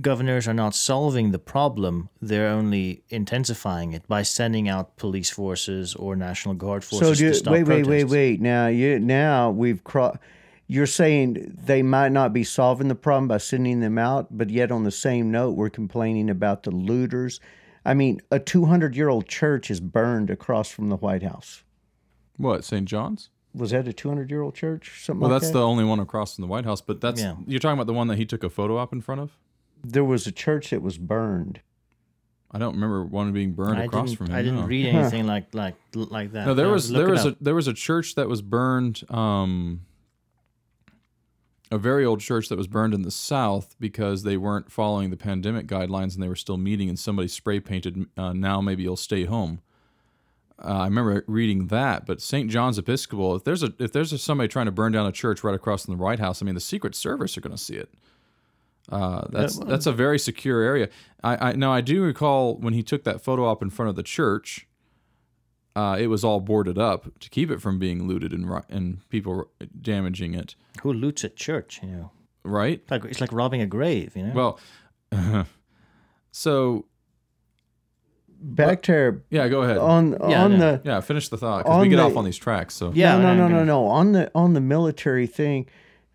governors 0.00 0.48
are 0.48 0.54
not 0.54 0.74
solving 0.74 1.30
the 1.30 1.38
problem; 1.38 2.08
they're 2.20 2.48
only 2.48 3.02
intensifying 3.10 3.92
it 3.92 4.08
by 4.08 4.22
sending 4.22 4.68
out 4.68 4.96
police 4.96 5.30
forces 5.30 5.94
or 5.94 6.16
national 6.16 6.54
guard 6.54 6.82
forces 6.82 7.08
so 7.08 7.14
to 7.14 7.30
do, 7.30 7.34
stop 7.34 7.52
wait, 7.52 7.64
wait, 7.64 7.86
wait, 7.86 8.00
protests. 8.00 8.12
wait. 8.12 8.40
Now 8.40 8.66
you 8.68 8.98
now 8.98 9.50
we've 9.50 9.84
cro- 9.84 10.16
You're 10.72 10.86
saying 10.86 11.58
they 11.66 11.82
might 11.82 12.12
not 12.12 12.32
be 12.32 12.44
solving 12.44 12.88
the 12.88 12.94
problem 12.94 13.28
by 13.28 13.36
sending 13.36 13.80
them 13.80 13.98
out, 13.98 14.28
but 14.30 14.48
yet 14.48 14.72
on 14.72 14.84
the 14.84 14.90
same 14.90 15.30
note, 15.30 15.50
we're 15.50 15.68
complaining 15.68 16.30
about 16.30 16.62
the 16.62 16.70
looters. 16.70 17.40
I 17.84 17.92
mean, 17.92 18.22
a 18.30 18.38
200 18.38 18.96
year 18.96 19.10
old 19.10 19.28
church 19.28 19.70
is 19.70 19.80
burned 19.80 20.30
across 20.30 20.70
from 20.70 20.88
the 20.88 20.96
White 20.96 21.22
House. 21.22 21.62
What 22.38 22.64
St. 22.64 22.86
John's? 22.86 23.28
Was 23.54 23.72
that 23.72 23.86
a 23.86 23.92
200 23.92 24.30
year 24.30 24.40
old 24.40 24.54
church? 24.54 25.04
Something 25.04 25.20
Well, 25.20 25.30
like 25.30 25.42
that's 25.42 25.52
that? 25.52 25.58
the 25.58 25.66
only 25.66 25.84
one 25.84 26.00
across 26.00 26.36
from 26.36 26.42
the 26.42 26.48
White 26.48 26.64
House. 26.64 26.80
But 26.80 27.02
that's 27.02 27.20
Yeah. 27.20 27.34
you're 27.46 27.60
talking 27.60 27.74
about 27.74 27.86
the 27.86 27.92
one 27.92 28.06
that 28.08 28.16
he 28.16 28.24
took 28.24 28.42
a 28.42 28.48
photo 28.48 28.78
op 28.78 28.94
in 28.94 29.02
front 29.02 29.20
of. 29.20 29.36
There 29.84 30.04
was 30.04 30.26
a 30.26 30.32
church 30.32 30.70
that 30.70 30.80
was 30.80 30.96
burned. 30.96 31.60
I 32.50 32.58
don't 32.58 32.72
remember 32.74 33.04
one 33.04 33.30
being 33.32 33.52
burned 33.52 33.78
I 33.78 33.84
across 33.84 34.14
from 34.14 34.28
him. 34.28 34.36
I 34.36 34.40
didn't 34.40 34.60
no. 34.60 34.66
read 34.66 34.86
anything 34.86 35.26
like 35.26 35.54
like 35.54 35.74
like 35.94 36.32
that. 36.32 36.46
No, 36.46 36.54
there 36.54 36.66
Yeah, 36.68 36.72
was 36.72 36.88
there 36.88 37.08
it 37.08 37.10
was 37.10 37.26
a 37.26 37.36
there 37.42 37.54
was 37.54 37.68
a 37.68 37.74
church 37.74 38.14
that 38.14 38.26
was 38.26 38.40
burned. 38.40 39.02
Um, 39.10 39.82
a 41.72 41.78
very 41.78 42.04
old 42.04 42.20
church 42.20 42.50
that 42.50 42.58
was 42.58 42.66
burned 42.66 42.92
in 42.92 43.00
the 43.00 43.10
South 43.10 43.74
because 43.80 44.24
they 44.24 44.36
weren't 44.36 44.70
following 44.70 45.08
the 45.08 45.16
pandemic 45.16 45.66
guidelines 45.66 46.12
and 46.14 46.22
they 46.22 46.28
were 46.28 46.36
still 46.36 46.58
meeting, 46.58 46.90
and 46.90 46.98
somebody 46.98 47.28
spray 47.28 47.60
painted. 47.60 48.06
Uh, 48.16 48.34
now 48.34 48.60
maybe 48.60 48.82
you'll 48.82 48.96
stay 48.96 49.24
home. 49.24 49.62
Uh, 50.62 50.80
I 50.80 50.84
remember 50.84 51.24
reading 51.26 51.68
that, 51.68 52.04
but 52.04 52.20
St. 52.20 52.50
John's 52.50 52.78
Episcopal. 52.78 53.34
If 53.34 53.44
there's 53.44 53.62
a 53.62 53.72
if 53.78 53.90
there's 53.90 54.12
a, 54.12 54.18
somebody 54.18 54.48
trying 54.48 54.66
to 54.66 54.72
burn 54.72 54.92
down 54.92 55.06
a 55.06 55.12
church 55.12 55.42
right 55.42 55.54
across 55.54 55.86
from 55.86 55.96
the 55.96 56.02
White 56.02 56.18
House, 56.18 56.42
I 56.42 56.44
mean 56.44 56.54
the 56.54 56.60
Secret 56.60 56.94
Service 56.94 57.38
are 57.38 57.40
going 57.40 57.56
to 57.56 57.62
see 57.62 57.76
it. 57.76 57.88
Uh, 58.90 59.26
that's 59.30 59.58
that's 59.58 59.86
a 59.86 59.92
very 59.92 60.18
secure 60.18 60.60
area. 60.60 60.90
I, 61.24 61.48
I 61.48 61.52
now 61.52 61.72
I 61.72 61.80
do 61.80 62.02
recall 62.02 62.56
when 62.56 62.74
he 62.74 62.82
took 62.82 63.04
that 63.04 63.22
photo 63.22 63.46
op 63.46 63.62
in 63.62 63.70
front 63.70 63.88
of 63.88 63.96
the 63.96 64.02
church 64.02 64.66
uh, 65.74 65.96
it 65.98 66.06
was 66.08 66.22
all 66.24 66.40
boarded 66.40 66.78
up 66.78 67.18
to 67.20 67.30
keep 67.30 67.50
it 67.50 67.60
from 67.60 67.78
being 67.78 68.06
looted 68.06 68.32
and 68.32 68.50
ri- 68.50 68.62
and 68.68 69.08
people 69.08 69.48
damaging 69.80 70.34
it. 70.34 70.54
Who 70.82 70.92
loots 70.92 71.24
a 71.24 71.28
church? 71.28 71.80
You 71.82 71.88
know, 71.90 72.10
Right. 72.44 72.80
it's 72.82 72.90
like 72.90 73.04
it's 73.04 73.20
like 73.20 73.32
robbing 73.32 73.60
a 73.62 73.66
grave. 73.66 74.16
You 74.16 74.26
know. 74.26 74.32
Well, 75.10 75.46
so 76.32 76.86
Back 78.44 78.82
to 78.82 79.22
yeah, 79.30 79.46
go 79.48 79.62
ahead. 79.62 79.78
on 79.78 80.16
Yeah, 80.28 80.42
on 80.44 80.52
yeah. 80.52 80.58
the 80.58 80.80
yeah, 80.84 81.00
finish 81.00 81.28
the 81.28 81.36
thought 81.36 81.58
because 81.64 81.80
we 81.80 81.88
get 81.88 81.96
the- 81.96 82.02
off 82.02 82.16
on 82.16 82.24
these 82.24 82.36
tracks. 82.36 82.74
So 82.74 82.90
Yeah, 82.92 83.16
no, 83.16 83.22
no, 83.22 83.34
no, 83.34 83.42
no, 83.46 83.54
gonna- 83.54 83.64
no. 83.66 83.86
On 83.86 84.12
the 84.12 84.30
on 84.34 84.54
the 84.54 84.60
military 84.60 85.28
thing, 85.28 85.66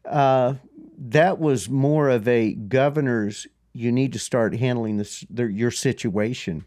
uh, 0.06 0.56
that 0.98 1.40
was 1.40 1.70
more 1.70 2.10
of 2.10 2.28
a 2.28 2.54
governor's. 2.54 3.48
You 3.72 3.94
need 3.94 4.12
to 4.12 4.20
start 4.20 4.56
handling 4.58 4.98
this 4.98 5.24
their, 5.30 5.48
your 5.48 5.72
situation. 5.72 6.66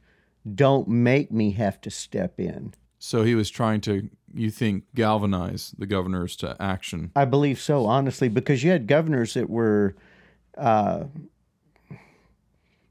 Don't 0.54 0.88
make 0.88 1.30
me 1.30 1.52
have 1.52 1.80
to 1.82 1.90
step 1.90 2.38
in. 2.40 2.72
so 2.98 3.22
he 3.24 3.34
was 3.34 3.50
trying 3.50 3.80
to 3.82 4.08
you 4.32 4.50
think 4.50 4.84
galvanize 4.94 5.74
the 5.78 5.86
governors 5.86 6.36
to 6.36 6.56
action. 6.60 7.10
I 7.16 7.24
believe 7.24 7.60
so, 7.60 7.84
honestly, 7.86 8.28
because 8.28 8.62
you 8.62 8.70
had 8.70 8.86
governors 8.86 9.34
that 9.34 9.50
were, 9.50 9.96
uh, 10.56 11.04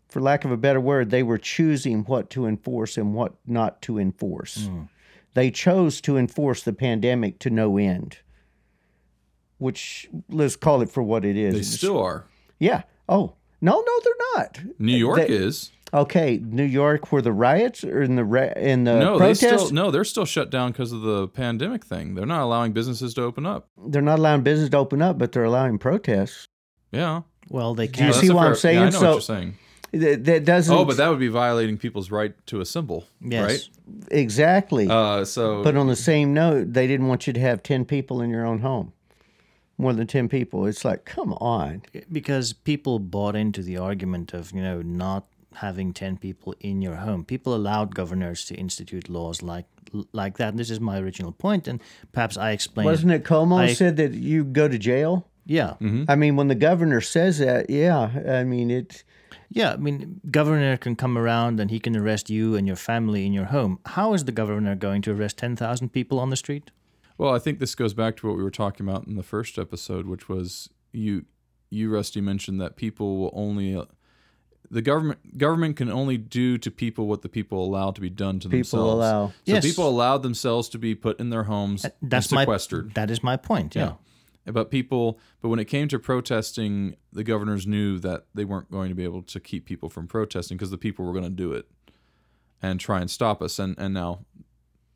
for 0.09 0.21
lack 0.21 0.43
of 0.45 0.51
a 0.51 0.57
better 0.57 0.79
word, 0.81 1.11
they 1.11 1.23
were 1.23 1.37
choosing 1.37 2.03
what 2.03 2.29
to 2.31 2.45
enforce 2.45 2.97
and 2.97 3.13
what 3.13 3.35
not 3.45 3.81
to 3.83 3.97
enforce. 3.99 4.69
They 5.33 5.51
chose 5.51 6.01
to 6.01 6.17
enforce 6.17 6.63
the 6.63 6.73
pandemic 6.73 7.39
to 7.39 7.49
no 7.49 7.77
end, 7.77 8.17
which 9.59 10.09
let's 10.29 10.55
call 10.55 10.81
it 10.81 10.89
for 10.89 11.03
what 11.03 11.23
it 11.23 11.37
is. 11.37 11.53
They 11.53 11.61
still 11.61 11.99
are. 12.01 12.25
yeah. 12.59 12.83
Oh 13.07 13.35
no, 13.61 13.81
no, 13.85 13.99
they're 14.03 14.13
not. 14.35 14.59
New 14.79 14.97
York 14.97 15.17
They- 15.19 15.27
is 15.27 15.71
Okay, 15.93 16.39
New 16.43 16.63
York, 16.65 17.11
were 17.11 17.21
the 17.21 17.31
riots 17.33 17.83
or 17.83 18.01
in 18.01 18.15
the 18.15 18.23
ra- 18.23 18.53
in 18.55 18.83
the 18.83 18.99
no, 18.99 19.13
they 19.13 19.25
protests? 19.33 19.39
still 19.63 19.71
no, 19.71 19.89
they're 19.91 20.03
still 20.03 20.25
shut 20.25 20.49
down 20.51 20.71
because 20.71 20.91
of 20.91 21.01
the 21.01 21.27
pandemic 21.27 21.83
thing. 21.85 22.13
They're 22.15 22.25
not 22.27 22.43
allowing 22.43 22.73
businesses 22.73 23.13
to 23.15 23.23
open 23.23 23.45
up. 23.45 23.67
they're 23.87 24.01
not 24.01 24.19
allowing 24.19 24.41
business 24.43 24.69
to 24.69 24.77
open 24.77 25.01
up, 25.01 25.17
but 25.17 25.31
they're 25.31 25.43
allowing 25.43 25.79
protests. 25.79 26.45
Yeah, 26.91 27.21
well, 27.49 27.73
they 27.73 27.87
can't. 27.87 28.13
You 28.15 28.21
see 28.21 28.27
a 28.27 28.35
what 28.35 28.47
I'm 28.47 28.55
fair- 28.55 28.73
Yeah, 28.73 28.79
I 28.79 28.89
saying? 28.89 28.93
know 28.93 28.99
So- 28.99 29.05
what 29.07 29.13
you're 29.15 29.21
saying. 29.21 29.57
That, 29.91 30.23
that 30.25 30.45
doesn't. 30.45 30.75
Oh, 30.77 30.85
but 30.85 30.97
that 30.97 31.09
would 31.09 31.17
be 31.17 31.29
violating 31.29 31.75
people's 31.79 32.11
right 32.11 32.35
to 32.45 32.61
assemble, 32.61 33.05
Yes. 33.21 33.43
right? 33.43 33.69
exactly. 34.11 34.87
Uh, 34.87 35.25
so 35.25 35.63
But 35.63 35.75
on 35.75 35.87
the 35.87 35.95
same 35.95 36.31
note, 36.31 36.73
they 36.73 36.85
didn't 36.85 37.07
want 37.07 37.25
you 37.25 37.33
to 37.33 37.39
have 37.39 37.63
10 37.63 37.85
people 37.85 38.21
in 38.21 38.29
your 38.29 38.45
own 38.45 38.59
home. 38.59 38.93
More 39.79 39.93
than 39.93 40.05
10 40.05 40.29
people. 40.29 40.67
It's 40.67 40.85
like, 40.85 41.05
come 41.05 41.33
on. 41.35 41.81
because 42.11 42.53
people 42.53 42.99
bought 42.99 43.35
into 43.35 43.63
the 43.63 43.77
argument 43.77 44.31
of 44.33 44.51
you 44.51 44.61
know 44.61 44.83
not 44.83 45.25
having 45.55 45.93
10 45.93 46.17
people 46.17 46.53
in 46.59 46.81
your 46.81 46.95
home. 46.95 47.23
People 47.25 47.55
allowed 47.55 47.95
governors 47.95 48.45
to 48.45 48.55
institute 48.55 49.09
laws 49.09 49.41
like 49.41 49.65
like 50.13 50.37
that. 50.37 50.49
And 50.49 50.59
this 50.59 50.69
is 50.69 50.79
my 50.79 50.99
original 50.99 51.31
point 51.31 51.67
and 51.67 51.81
perhaps 52.11 52.37
i 52.37 52.51
explained 52.51 52.85
Wasn't 52.85 53.11
it 53.11 53.23
Cuomo 53.23 53.57
I- 53.59 53.73
said 53.73 53.97
that 53.97 54.13
you 54.13 54.43
go 54.43 54.67
to 54.67 54.77
jail? 54.77 55.25
yeah. 55.45 55.73
I 56.07 56.15
mean, 56.15 56.35
when 56.35 56.47
the 56.47 56.53
governor 56.69 57.01
says 57.01 57.39
that, 57.39 57.71
yeah, 57.71 58.11
I 58.39 58.43
mean, 58.43 58.69
it. 58.69 59.03
yeah 59.49 59.73
i 59.73 59.77
mean 59.77 60.21
governor 60.29 60.77
can 60.77 60.95
come 60.95 61.17
around 61.17 61.59
and 61.59 61.71
he 61.71 61.79
can 61.79 61.95
arrest 61.97 62.29
you 62.29 62.55
and 62.55 62.67
your 62.67 62.75
family 62.75 63.25
in 63.25 63.33
your 63.33 63.45
home. 63.45 63.79
How 63.97 64.13
is 64.13 64.25
the 64.25 64.31
governor 64.31 64.75
going 64.75 65.01
to 65.03 65.11
arrest 65.11 65.37
10,000 65.37 65.89
people 65.89 66.19
on 66.19 66.29
the 66.29 66.35
street? 66.37 66.69
Well, 67.17 67.33
I 67.33 67.39
think 67.39 67.57
this 67.59 67.73
goes 67.75 67.93
back 67.95 68.15
to 68.17 68.27
what 68.27 68.37
we 68.37 68.43
were 68.43 68.51
talking 68.63 68.87
about 68.87 69.07
in 69.07 69.15
the 69.15 69.23
first 69.23 69.57
episode, 69.57 70.05
which 70.05 70.29
was 70.29 70.69
you, 70.93 71.25
you 71.71 71.89
Rusty 71.89 72.21
mentioned 72.21 72.61
that 72.61 72.75
people 72.75 73.17
will 73.17 73.31
only, 73.33 73.75
uh, 73.75 73.85
the 74.71 74.81
government 74.81 75.37
government 75.37 75.75
can 75.77 75.89
only 75.91 76.17
do 76.17 76.57
to 76.59 76.69
people 76.71 77.07
what 77.07 77.21
the 77.21 77.29
people 77.29 77.63
allow 77.65 77.91
to 77.91 77.99
be 78.01 78.09
done 78.09 78.39
to 78.39 78.47
People 78.49 78.57
themselves. 78.59 78.93
allow. 78.93 79.27
So 79.27 79.33
Yes. 79.45 79.65
people 79.65 79.87
allowed 79.89 80.19
themselves 80.23 80.69
to 80.69 80.77
be 80.77 80.93
put 80.95 81.19
in 81.19 81.29
their 81.29 81.43
homes 81.43 81.85
that's 82.01 82.27
and 82.27 82.35
my 82.35 82.41
sequestered. 82.43 82.93
that 82.93 83.09
is 83.09 83.23
my 83.23 83.35
point 83.37 83.75
yeah, 83.75 83.93
But 84.45 84.69
people, 84.71 85.19
but 85.41 85.49
when 85.49 85.59
it 85.59 85.65
came 85.65 85.87
to 85.89 85.99
protesting, 85.99 86.95
the 87.11 87.23
governors 87.23 87.65
knew 87.67 87.99
that 87.99 88.25
they 88.33 88.45
weren't 88.45 88.69
going 88.71 88.89
to 88.89 88.95
be 88.95 89.03
able 89.03 89.21
to 89.23 89.39
keep 89.39 89.65
people 89.65 89.89
from 89.89 90.07
protesting 90.07 90.57
because 90.57 90.71
the 90.71 90.77
people 90.77 91.05
were 91.05 91.13
going 91.13 91.23
to 91.25 91.29
do 91.29 91.51
it 91.53 91.67
and 92.61 92.79
try 92.79 92.99
and 93.01 93.09
stop 93.09 93.41
us. 93.41 93.57
And 93.59 93.75
and 93.79 93.93
now, 93.93 94.19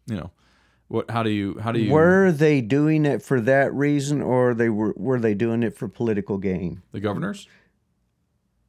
you 0.07 0.15
know, 0.15 0.31
what? 0.87 1.09
How 1.09 1.23
do 1.23 1.29
you? 1.29 1.57
How 1.59 1.71
do 1.71 1.79
you? 1.79 1.91
Were 1.91 2.31
they 2.31 2.61
doing 2.61 3.05
it 3.05 3.21
for 3.23 3.39
that 3.41 3.73
reason, 3.73 4.21
or 4.21 4.53
they 4.53 4.69
were 4.69 4.93
were 4.97 5.19
they 5.19 5.33
doing 5.33 5.63
it 5.63 5.75
for 5.75 5.87
political 5.87 6.37
gain? 6.37 6.81
the 6.91 6.99
governors? 6.99 7.47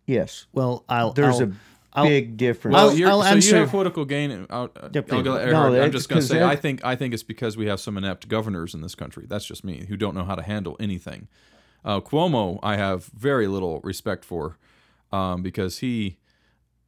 Yes, 0.07 0.47
Well, 0.53 0.85
I'll. 0.89 1.13
there's 1.13 1.41
I'll, 1.41 1.49
a 1.49 1.53
I'll- 1.95 2.05
big 2.09 2.37
difference. 2.37 2.75
Well, 2.75 2.91
I'll- 2.91 2.95
you're, 2.97 3.09
I'll 3.09 3.23
so 3.23 3.29
answer- 3.29 3.49
you 3.51 3.61
have 3.63 3.71
political 3.71 4.05
gain. 4.05 4.47
I'll, 4.51 4.71
Yeah, 4.75 4.83
I'll 4.83 4.91
please. 5.03 5.23
go, 5.23 5.35
No, 5.35 5.39
Erhard, 5.39 5.67
I'm 5.67 5.73
that's 5.73 5.93
just 5.93 6.09
going 6.09 6.21
to 6.21 6.27
say, 6.27 6.43
I 6.43 6.57
think 6.57 6.85
I 6.85 6.95
think 6.97 7.15
it's 7.15 7.23
because 7.23 7.57
we 7.57 7.67
have 7.67 7.81
some 7.81 7.97
inept 7.97 8.29
governors 8.29 8.75
in 8.75 8.81
this 8.83 8.95
country. 8.95 9.25
That's 9.29 9.45
just 9.47 9.65
me, 9.65 9.87
who 9.89 9.97
don't 9.97 10.15
know 10.15 10.25
how 10.25 10.35
to 10.35 10.43
handle 10.43 10.77
anything. 10.79 11.29
Uh, 11.85 12.01
Cuomo, 12.01 12.59
I 12.63 12.77
have 12.77 13.07
very 13.07 13.47
little 13.47 13.81
respect 13.83 14.25
for, 14.25 14.59
um, 15.13 15.43
because 15.43 15.79
he. 15.79 16.19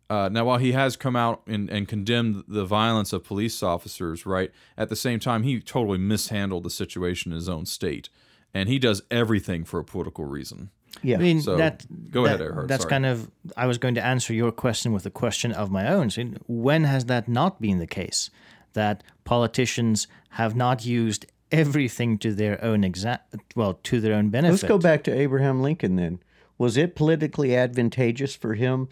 Uh, 0.09 0.29
now, 0.31 0.45
while 0.45 0.59
he 0.59 0.71
has 0.71 0.97
come 0.97 1.17
out 1.17 1.43
and, 1.49 1.69
and 1.69 1.89
condemned 1.89 2.45
the 2.47 2.65
violence 2.65 3.13
of 3.13 3.25
police 3.25 3.61
officers, 3.61 4.25
right, 4.25 4.53
at 4.79 4.89
the 4.89 4.95
same 4.95 5.19
time, 5.19 5.43
he 5.43 5.59
totally 5.59 5.99
mishandled 5.99 6.63
the 6.63 6.71
situation 6.71 7.33
in 7.33 7.37
his 7.37 7.49
own 7.49 7.67
state. 7.67 8.09
And 8.55 8.69
he 8.69 8.79
does 8.79 9.03
everything 9.11 9.65
for 9.65 9.81
a 9.81 9.85
political 9.85 10.25
reason. 10.25 10.71
Yeah, 11.03 11.17
I 11.17 11.21
mean, 11.21 11.41
So, 11.43 11.57
that, 11.57 11.85
go 12.11 12.25
that- 12.25 12.41
ahead, 12.41 12.51
Erhard, 12.53 12.69
That's 12.69 12.83
sorry. 12.83 12.91
kind 12.91 13.07
of. 13.07 13.31
I 13.57 13.67
was 13.67 13.79
going 13.79 13.95
to 13.97 14.05
answer 14.05 14.33
your 14.35 14.53
question 14.53 14.93
with 14.93 15.07
a 15.07 15.11
question 15.11 15.53
of 15.53 15.71
my 15.71 15.89
own. 15.89 16.11
So 16.11 16.23
when 16.47 16.85
has 16.85 17.07
that 17.07 17.29
not 17.29 17.61
been 17.61 17.79
the 17.79 17.87
case? 17.87 18.31
That 18.73 19.03
politicians 19.25 20.07
have 20.31 20.55
not 20.55 20.85
used 20.85 21.27
everything 21.53 22.19
to 22.19 22.35
their 22.35 22.63
own 22.65 22.85
exact, 22.85 23.35
well, 23.55 23.75
to 23.85 24.01
their 24.01 24.15
own 24.15 24.29
benefit. 24.31 24.53
Let's 24.53 24.63
go 24.65 24.79
back 24.79 25.03
to 25.05 25.13
Abraham 25.13 25.63
Lincoln 25.63 25.97
then. 25.97 26.19
Was 26.59 26.77
it 26.77 26.95
politically 26.97 27.55
advantageous 27.57 28.35
for 28.35 28.55
him? 28.55 28.89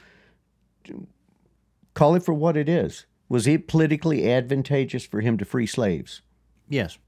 To, 0.85 1.07
call 1.95 2.15
it 2.15 2.23
for 2.23 2.33
what 2.35 2.57
it 2.57 2.69
is. 2.69 3.07
Was 3.29 3.47
it 3.47 3.67
politically 3.69 4.31
advantageous 4.31 5.05
for 5.07 5.21
him 5.21 5.37
to 5.39 5.45
free 5.45 5.67
slaves? 5.67 6.23
Yes. 6.69 6.99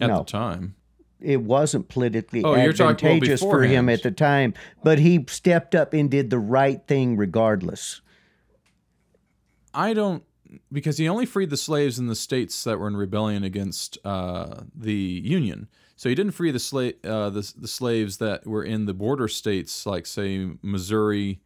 At 0.00 0.08
No. 0.08 0.18
the 0.18 0.24
time, 0.24 0.74
It 1.20 1.42
wasn't 1.42 1.88
politically 1.88 2.40
Oh, 2.40 2.54
talking- 2.54 2.62
well, 2.78 2.88
advantageous 2.90 3.40
for 3.40 3.62
him 3.62 3.88
at 3.88 4.02
the 4.02 4.10
time, 4.10 4.54
but 4.82 4.98
he 4.98 5.24
stepped 5.28 5.74
up 5.74 5.92
and 5.92 6.10
did 6.10 6.30
the 6.30 6.38
right 6.38 6.86
thing 6.86 7.16
regardless. 7.16 8.00
I 9.72 9.92
don't 9.94 10.24
because 10.72 10.98
he 10.98 11.08
only 11.08 11.26
freed 11.26 11.50
the 11.50 11.56
slaves 11.56 11.98
in 11.98 12.06
the 12.08 12.16
states 12.16 12.64
that 12.64 12.78
were 12.78 12.88
in 12.88 12.96
rebellion 12.96 13.44
against 13.44 13.98
uh, 14.04 14.62
the 14.74 14.92
Union. 14.92 15.68
So 15.94 16.08
he 16.08 16.14
didn't 16.14 16.32
free 16.32 16.50
the 16.50 16.58
slave 16.58 16.94
uh, 17.04 17.30
the, 17.30 17.52
the 17.56 17.68
slaves 17.68 18.16
that 18.16 18.46
were 18.46 18.64
in 18.64 18.86
the 18.86 18.94
border 18.94 19.28
states, 19.28 19.86
like 19.86 20.06
say 20.06 20.50
Missouri. 20.62 21.40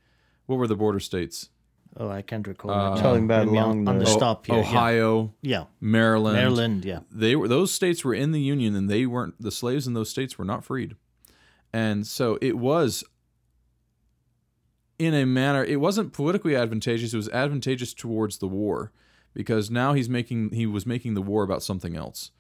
What 0.46 0.56
were 0.56 0.66
the 0.66 0.76
border 0.76 1.00
states? 1.00 1.50
Oh, 1.96 2.08
I 2.08 2.22
can't 2.22 2.46
recall. 2.46 2.70
Uh, 2.72 2.90
right. 2.90 3.00
Talking 3.00 3.24
about 3.24 3.46
Maybe 3.46 3.58
on- 3.58 3.64
along 3.64 3.88
on 3.88 3.98
the 3.98 4.04
the- 4.04 4.10
stop 4.10 4.46
here. 4.46 4.56
Ohio, 4.56 5.32
Yeah. 5.42 5.64
Maryland, 5.80 6.36
Maryland. 6.36 6.84
Yeah. 6.84 7.00
They 7.10 7.36
were 7.36 7.46
those 7.48 7.70
states 7.72 8.04
were 8.04 8.14
in 8.14 8.32
the 8.32 8.40
Union, 8.40 8.74
and 8.74 8.90
they 8.90 9.06
weren't. 9.06 9.40
The 9.40 9.50
slaves 9.52 9.86
in 9.86 9.94
those 9.94 10.10
states 10.10 10.36
were 10.38 10.44
not 10.44 10.64
freed, 10.64 10.96
and 11.72 12.06
so 12.06 12.36
it 12.42 12.58
was. 12.58 13.04
In 14.98 15.12
a 15.12 15.24
manner, 15.24 15.64
it 15.64 15.80
wasn't 15.80 16.12
politically 16.12 16.54
advantageous. 16.54 17.12
It 17.12 17.16
was 17.16 17.28
advantageous 17.30 17.92
towards 17.92 18.38
the 18.38 18.46
war, 18.46 18.92
because 19.34 19.70
now 19.70 19.92
he's 19.92 20.08
making 20.08 20.50
he 20.52 20.66
was 20.66 20.86
making 20.86 21.14
the 21.14 21.22
war 21.22 21.42
about 21.42 21.62
something 21.64 21.96
else, 21.96 22.30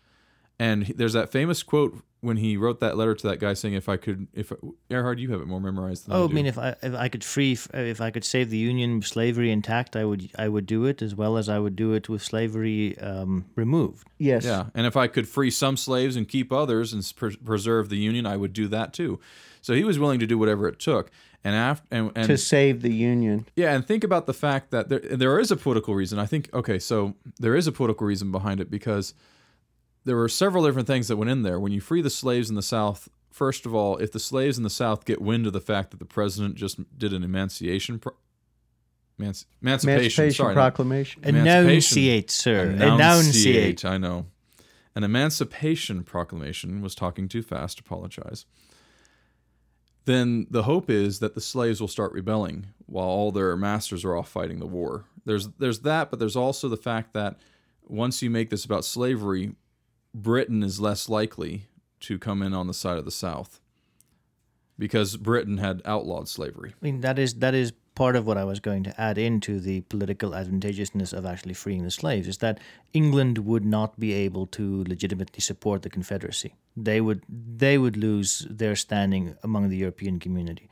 and 0.58 0.86
there's 0.96 1.12
that 1.14 1.30
famous 1.32 1.62
quote 1.62 1.96
when 2.20 2.38
he 2.38 2.56
wrote 2.56 2.80
that 2.80 2.96
letter 2.96 3.14
to 3.14 3.26
that 3.28 3.38
guy 3.38 3.52
saying, 3.52 3.74
"If 3.74 3.88
I 3.88 3.96
could, 3.98 4.28
if 4.32 4.50
Erhard, 4.90 5.18
you 5.18 5.30
have 5.32 5.40
it 5.42 5.46
more 5.46 5.60
memorized 5.60 6.06
than 6.06 6.14
Oh, 6.16 6.22
I 6.22 6.30
I 6.30 6.32
mean, 6.32 6.46
if 6.46 6.56
I 6.58 6.74
if 6.82 6.94
I 6.94 7.08
could 7.08 7.22
free 7.24 7.58
if 7.74 8.00
I 8.00 8.10
could 8.10 8.24
save 8.24 8.50
the 8.50 8.56
Union 8.56 8.96
with 8.96 9.06
slavery 9.06 9.50
intact, 9.50 9.94
I 9.94 10.04
would 10.04 10.30
I 10.38 10.48
would 10.48 10.64
do 10.66 10.86
it 10.86 11.02
as 11.02 11.14
well 11.14 11.36
as 11.36 11.48
I 11.48 11.58
would 11.58 11.76
do 11.76 11.92
it 11.92 12.08
with 12.08 12.22
slavery 12.22 12.96
um, 12.98 13.44
removed. 13.56 14.06
Yes. 14.18 14.44
Yeah, 14.44 14.66
and 14.74 14.86
if 14.86 14.96
I 14.96 15.06
could 15.06 15.28
free 15.28 15.50
some 15.50 15.76
slaves 15.76 16.16
and 16.16 16.26
keep 16.28 16.50
others 16.52 16.92
and 16.92 17.12
pres- 17.16 17.36
preserve 17.36 17.88
the 17.90 17.98
Union, 17.98 18.24
I 18.24 18.36
would 18.36 18.52
do 18.52 18.68
that 18.68 18.92
too. 18.94 19.20
So 19.60 19.74
he 19.74 19.84
was 19.84 19.98
willing 19.98 20.20
to 20.20 20.26
do 20.26 20.38
whatever 20.38 20.68
it 20.68 20.78
took. 20.78 21.10
And 21.46 21.54
after 21.54 21.86
and, 21.90 22.10
and 22.16 22.26
To 22.28 22.38
save 22.38 22.80
the 22.80 22.92
Union. 22.92 23.44
yeah, 23.54 23.74
and 23.74 23.86
think 23.86 24.02
about 24.02 24.24
the 24.24 24.32
fact 24.32 24.70
that 24.70 24.88
there 24.88 25.00
there 25.00 25.38
is 25.38 25.50
a 25.50 25.56
political 25.56 25.94
reason. 25.94 26.18
I 26.18 26.24
think 26.24 26.48
okay, 26.54 26.78
so 26.78 27.16
there 27.38 27.54
is 27.54 27.66
a 27.66 27.72
political 27.72 28.06
reason 28.06 28.32
behind 28.32 28.60
it 28.60 28.70
because 28.70 29.12
there 30.04 30.16
were 30.16 30.28
several 30.28 30.64
different 30.64 30.86
things 30.86 31.08
that 31.08 31.16
went 31.16 31.30
in 31.30 31.42
there. 31.42 31.58
When 31.58 31.72
you 31.72 31.80
free 31.80 32.02
the 32.02 32.10
slaves 32.10 32.48
in 32.50 32.56
the 32.56 32.62
South, 32.62 33.08
first 33.30 33.66
of 33.66 33.74
all, 33.74 33.96
if 33.98 34.12
the 34.12 34.20
slaves 34.20 34.56
in 34.58 34.64
the 34.64 34.70
South 34.70 35.04
get 35.04 35.20
wind 35.20 35.46
of 35.46 35.52
the 35.52 35.60
fact 35.60 35.90
that 35.90 35.98
the 35.98 36.04
president 36.04 36.54
just 36.56 36.78
did 36.98 37.12
an 37.12 37.22
emancipation 37.24 37.98
pro- 37.98 38.12
emanci- 39.18 39.46
emancipation, 39.62 39.88
Emancipation 39.90 40.30
sorry, 40.32 40.54
not- 40.54 40.60
Proclamation. 40.60 41.22
Emancipation. 41.24 41.98
Enunciate, 41.98 42.30
sir. 42.30 42.70
Enunciate. 42.70 42.80
Enunciate. 42.80 43.84
I 43.84 43.98
know. 43.98 44.26
An 44.96 45.02
Emancipation 45.04 46.04
Proclamation 46.04 46.80
was 46.80 46.94
talking 46.94 47.26
too 47.28 47.42
fast. 47.42 47.80
Apologize. 47.80 48.46
Then 50.04 50.46
the 50.50 50.64
hope 50.64 50.90
is 50.90 51.18
that 51.20 51.34
the 51.34 51.40
slaves 51.40 51.80
will 51.80 51.88
start 51.88 52.12
rebelling 52.12 52.66
while 52.86 53.06
all 53.06 53.32
their 53.32 53.56
masters 53.56 54.04
are 54.04 54.14
off 54.14 54.28
fighting 54.28 54.58
the 54.60 54.66
war. 54.66 55.06
There's 55.24 55.48
there's 55.58 55.80
that, 55.80 56.10
but 56.10 56.18
there's 56.18 56.36
also 56.36 56.68
the 56.68 56.76
fact 56.76 57.14
that 57.14 57.38
once 57.82 58.22
you 58.22 58.28
make 58.30 58.50
this 58.50 58.64
about 58.66 58.84
slavery, 58.84 59.54
Britain 60.14 60.62
is 60.62 60.80
less 60.80 61.08
likely 61.08 61.66
to 62.00 62.18
come 62.18 62.42
in 62.42 62.54
on 62.54 62.66
the 62.66 62.74
side 62.74 62.98
of 62.98 63.04
the 63.04 63.10
South 63.10 63.60
because 64.78 65.16
Britain 65.16 65.58
had 65.58 65.82
outlawed 65.84 66.28
slavery. 66.28 66.74
I 66.80 66.84
mean, 66.84 67.00
that 67.00 67.18
is 67.18 67.34
that 67.34 67.54
is 67.54 67.72
part 67.94 68.16
of 68.16 68.26
what 68.26 68.36
I 68.36 68.44
was 68.44 68.60
going 68.60 68.82
to 68.84 69.00
add 69.00 69.18
into 69.18 69.60
the 69.60 69.82
political 69.82 70.34
advantageousness 70.34 71.12
of 71.12 71.24
actually 71.24 71.54
freeing 71.54 71.84
the 71.84 71.90
slaves 71.90 72.26
is 72.26 72.38
that 72.38 72.58
England 72.92 73.38
would 73.38 73.64
not 73.64 73.98
be 73.98 74.12
able 74.12 74.46
to 74.48 74.84
legitimately 74.84 75.40
support 75.40 75.82
the 75.82 75.90
Confederacy. 75.90 76.54
They 76.76 77.00
would 77.00 77.22
they 77.28 77.78
would 77.78 77.96
lose 77.96 78.46
their 78.50 78.76
standing 78.76 79.36
among 79.42 79.68
the 79.68 79.76
European 79.76 80.18
community. 80.18 80.68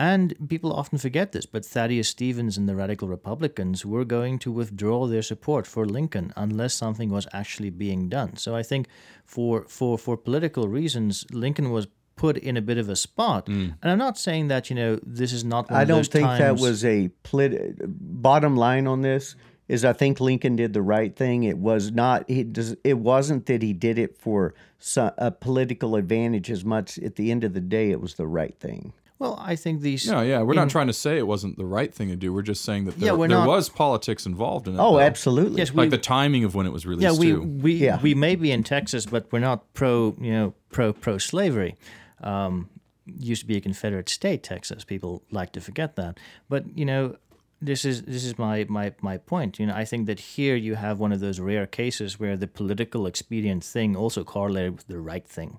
And 0.00 0.48
people 0.48 0.72
often 0.72 0.96
forget 0.96 1.32
this, 1.32 1.44
but 1.44 1.62
Thaddeus 1.62 2.08
Stevens 2.08 2.56
and 2.56 2.66
the 2.66 2.74
radical 2.74 3.06
Republicans 3.06 3.84
were 3.84 4.06
going 4.06 4.38
to 4.38 4.50
withdraw 4.50 5.06
their 5.06 5.20
support 5.20 5.66
for 5.66 5.84
Lincoln 5.84 6.32
unless 6.36 6.72
something 6.72 7.10
was 7.10 7.28
actually 7.34 7.68
being 7.68 8.08
done. 8.08 8.38
So 8.38 8.56
I 8.56 8.62
think 8.62 8.88
for 9.26 9.66
for 9.68 9.98
for 9.98 10.16
political 10.16 10.68
reasons, 10.68 11.26
Lincoln 11.32 11.70
was 11.70 11.86
put 12.16 12.38
in 12.38 12.56
a 12.56 12.62
bit 12.62 12.78
of 12.78 12.88
a 12.88 12.96
spot. 12.96 13.44
Mm. 13.44 13.76
And 13.82 13.92
I'm 13.92 13.98
not 13.98 14.16
saying 14.16 14.48
that, 14.48 14.70
you 14.70 14.76
know, 14.76 14.98
this 15.02 15.34
is 15.34 15.44
not 15.44 15.70
I 15.70 15.84
don't 15.84 16.06
think 16.06 16.28
that 16.28 16.56
was 16.56 16.82
a 16.82 17.10
polit- 17.22 17.76
bottom 18.22 18.56
line 18.56 18.86
on 18.86 19.02
this 19.02 19.36
is 19.68 19.84
I 19.84 19.92
think 19.92 20.18
Lincoln 20.18 20.56
did 20.56 20.72
the 20.72 20.82
right 20.82 21.14
thing. 21.14 21.44
It 21.44 21.58
was 21.58 21.92
not 21.92 22.24
he 22.26 22.42
does 22.44 22.74
it 22.84 22.96
wasn't 22.98 23.44
that 23.46 23.60
he 23.60 23.74
did 23.74 23.98
it 23.98 24.16
for 24.16 24.54
so- 24.78 25.12
a 25.18 25.30
political 25.30 25.94
advantage 25.96 26.50
as 26.50 26.64
much 26.64 26.98
at 26.98 27.16
the 27.16 27.30
end 27.30 27.44
of 27.44 27.52
the 27.52 27.60
day 27.60 27.90
it 27.90 28.00
was 28.00 28.14
the 28.14 28.26
right 28.26 28.58
thing. 28.58 28.94
Well, 29.20 29.36
I 29.38 29.54
think 29.54 29.82
these 29.82 30.08
No, 30.08 30.22
yeah, 30.22 30.40
we're 30.40 30.54
not 30.54 30.70
trying 30.70 30.86
to 30.86 30.94
say 30.94 31.18
it 31.18 31.26
wasn't 31.26 31.58
the 31.58 31.64
right 31.66 31.92
thing 31.94 32.08
to 32.08 32.16
do. 32.16 32.32
We're 32.32 32.40
just 32.40 32.64
saying 32.64 32.86
that 32.86 32.98
there, 32.98 33.14
we're 33.14 33.28
there 33.28 33.36
not- 33.38 33.46
was 33.48 33.68
politics 33.68 34.24
involved 34.24 34.66
in 34.66 34.74
it. 34.74 34.78
Oh, 34.80 34.94
though. 34.94 35.00
absolutely. 35.00 35.58
Yes, 35.58 35.72
we 35.72 35.76
like 35.76 35.90
the 35.90 35.98
timing 35.98 36.42
of 36.44 36.54
when 36.54 36.64
it 36.66 36.72
was 36.72 36.86
released 36.86 37.02
yeah, 37.02 37.12
we 37.20 37.32
too. 37.32 37.42
we 37.42 37.74
Yeah. 37.74 38.00
we 38.00 38.14
may 38.14 38.34
be 38.34 38.50
in 38.50 38.64
Texas, 38.64 39.04
but 39.04 39.30
we're 39.30 39.38
not 39.38 39.72
pro, 39.74 40.16
you 40.18 40.32
know, 40.32 40.54
pro 40.72 40.94
pro 40.94 41.18
slavery. 41.18 41.76
Um, 42.22 42.70
used 43.06 43.42
to 43.42 43.46
be 43.46 43.56
a 43.56 43.60
Confederate 43.60 44.08
state, 44.08 44.42
Texas. 44.42 44.84
People 44.84 45.22
like 45.30 45.52
to 45.52 45.60
forget 45.60 45.96
that. 45.96 46.18
But 46.48 46.64
you 46.78 46.86
know, 46.86 47.16
this 47.60 47.84
is 47.84 48.02
this 48.02 48.24
is 48.24 48.38
my 48.38 48.64
my 48.70 48.94
my 49.02 49.18
point. 49.18 49.58
You 49.58 49.66
know, 49.66 49.74
I 49.74 49.84
think 49.84 50.06
that 50.06 50.18
here 50.20 50.56
you 50.56 50.76
have 50.76 50.98
one 50.98 51.12
of 51.12 51.20
those 51.20 51.38
rare 51.40 51.66
cases 51.66 52.18
where 52.18 52.38
the 52.38 52.46
political 52.46 53.06
expedient 53.06 53.64
thing 53.64 53.94
also 53.96 54.24
correlated 54.24 54.76
with 54.76 54.86
the 54.86 54.98
right 54.98 55.26
thing, 55.28 55.58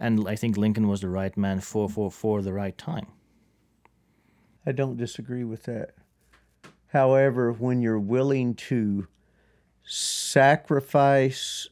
and 0.00 0.26
I 0.26 0.34
think 0.34 0.56
Lincoln 0.56 0.88
was 0.88 1.02
the 1.02 1.08
right 1.08 1.36
man 1.36 1.60
for 1.60 1.88
for 1.88 2.10
for 2.10 2.42
the 2.42 2.52
right 2.52 2.76
time. 2.76 3.06
I 4.66 4.72
don't 4.72 4.96
disagree 4.96 5.44
with 5.44 5.64
that. 5.64 5.94
However, 6.88 7.52
when 7.52 7.80
you're 7.80 8.00
willing 8.00 8.54
to 8.54 9.06
sacrifice, 9.84 11.68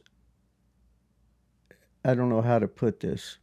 I 2.05 2.13
don't 2.13 2.29
know 2.29 2.41
how 2.41 2.59
to 2.59 2.67
put 2.67 3.01
this 3.01 3.37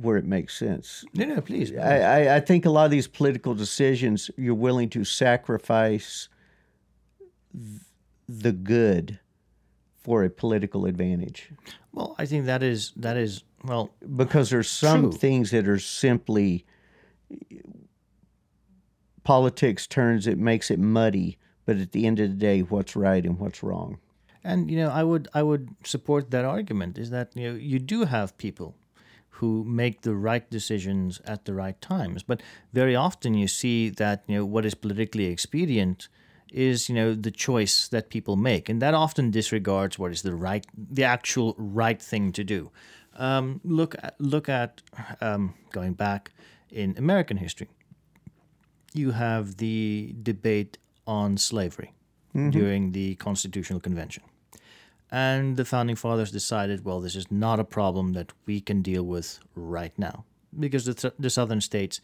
where 0.00 0.16
it 0.18 0.24
makes 0.24 0.56
sense. 0.56 1.04
No, 1.14 1.24
no, 1.24 1.40
please. 1.40 1.74
I, 1.74 1.98
I, 2.24 2.36
I 2.36 2.40
think 2.40 2.66
a 2.66 2.70
lot 2.70 2.84
of 2.84 2.90
these 2.90 3.08
political 3.08 3.54
decisions, 3.54 4.30
you're 4.36 4.54
willing 4.54 4.90
to 4.90 5.04
sacrifice 5.04 6.28
th- 7.52 7.80
the 8.28 8.52
good 8.52 9.18
for 10.02 10.24
a 10.24 10.30
political 10.30 10.86
advantage. 10.86 11.50
Well, 11.92 12.14
I 12.18 12.26
think 12.26 12.46
that 12.46 12.62
is 12.62 12.92
that 12.96 13.16
is 13.16 13.44
well. 13.64 13.90
because 14.16 14.50
there's 14.50 14.70
some 14.70 15.10
True. 15.10 15.12
things 15.12 15.50
that 15.50 15.68
are 15.68 15.78
simply 15.78 16.64
politics 19.24 19.86
turns 19.86 20.26
it 20.26 20.38
makes 20.38 20.70
it 20.70 20.78
muddy 20.78 21.38
but 21.64 21.76
at 21.76 21.92
the 21.92 22.06
end 22.06 22.18
of 22.18 22.28
the 22.30 22.36
day 22.36 22.60
what's 22.60 22.96
right 22.96 23.24
and 23.24 23.38
what's 23.38 23.62
wrong 23.62 23.98
And 24.44 24.70
you 24.70 24.76
know, 24.82 24.90
I 24.90 25.02
would 25.04 25.28
I 25.40 25.42
would 25.48 25.68
support 25.84 26.30
that 26.30 26.44
argument 26.44 26.98
is 26.98 27.10
that 27.10 27.28
you 27.38 27.44
know 27.48 27.56
you 27.72 27.78
do 27.78 27.98
have 28.06 28.36
people 28.46 28.74
who 29.38 29.64
make 29.64 30.00
the 30.00 30.14
right 30.14 30.50
decisions 30.50 31.20
at 31.24 31.44
the 31.44 31.54
right 31.54 31.78
times. 31.80 32.24
But 32.24 32.42
very 32.72 32.96
often 32.96 33.34
you 33.34 33.48
see 33.48 33.90
that 34.02 34.18
you 34.26 34.36
know 34.36 34.44
what 34.54 34.64
is 34.66 34.74
politically 34.74 35.26
expedient 35.26 36.08
is 36.50 36.88
you 36.88 36.94
know 36.96 37.14
the 37.14 37.30
choice 37.30 37.88
that 37.88 38.08
people 38.10 38.36
make, 38.36 38.68
and 38.70 38.82
that 38.82 38.94
often 38.94 39.30
disregards 39.30 39.98
what 39.98 40.12
is 40.12 40.22
the 40.22 40.34
right, 40.34 40.66
the 40.96 41.04
actual 41.04 41.54
right 41.56 42.02
thing 42.02 42.32
to 42.32 42.42
do. 42.44 42.70
Um, 43.16 43.60
look 43.64 43.94
at, 44.02 44.14
look 44.18 44.48
at 44.48 44.82
um, 45.20 45.54
going 45.70 45.94
back 45.94 46.32
in 46.70 46.94
American 46.96 47.36
history. 47.36 47.68
You 48.94 49.12
have 49.12 49.56
the 49.56 50.14
debate 50.22 50.78
on 51.06 51.36
slavery 51.36 51.92
during 52.50 52.92
the 52.92 53.14
Constitutional 53.16 53.80
Convention. 53.80 54.22
And 55.10 55.58
the 55.58 55.66
founding 55.66 55.96
fathers 55.96 56.30
decided, 56.30 56.84
well, 56.84 57.00
this 57.00 57.14
is 57.14 57.30
not 57.30 57.60
a 57.60 57.64
problem 57.64 58.14
that 58.14 58.32
we 58.46 58.62
can 58.62 58.80
deal 58.80 59.02
with 59.02 59.38
right 59.54 59.92
now 59.98 60.24
because 60.58 60.86
the, 60.86 60.94
th- 60.94 61.14
the 61.18 61.28
southern 61.28 61.60
states 61.60 62.00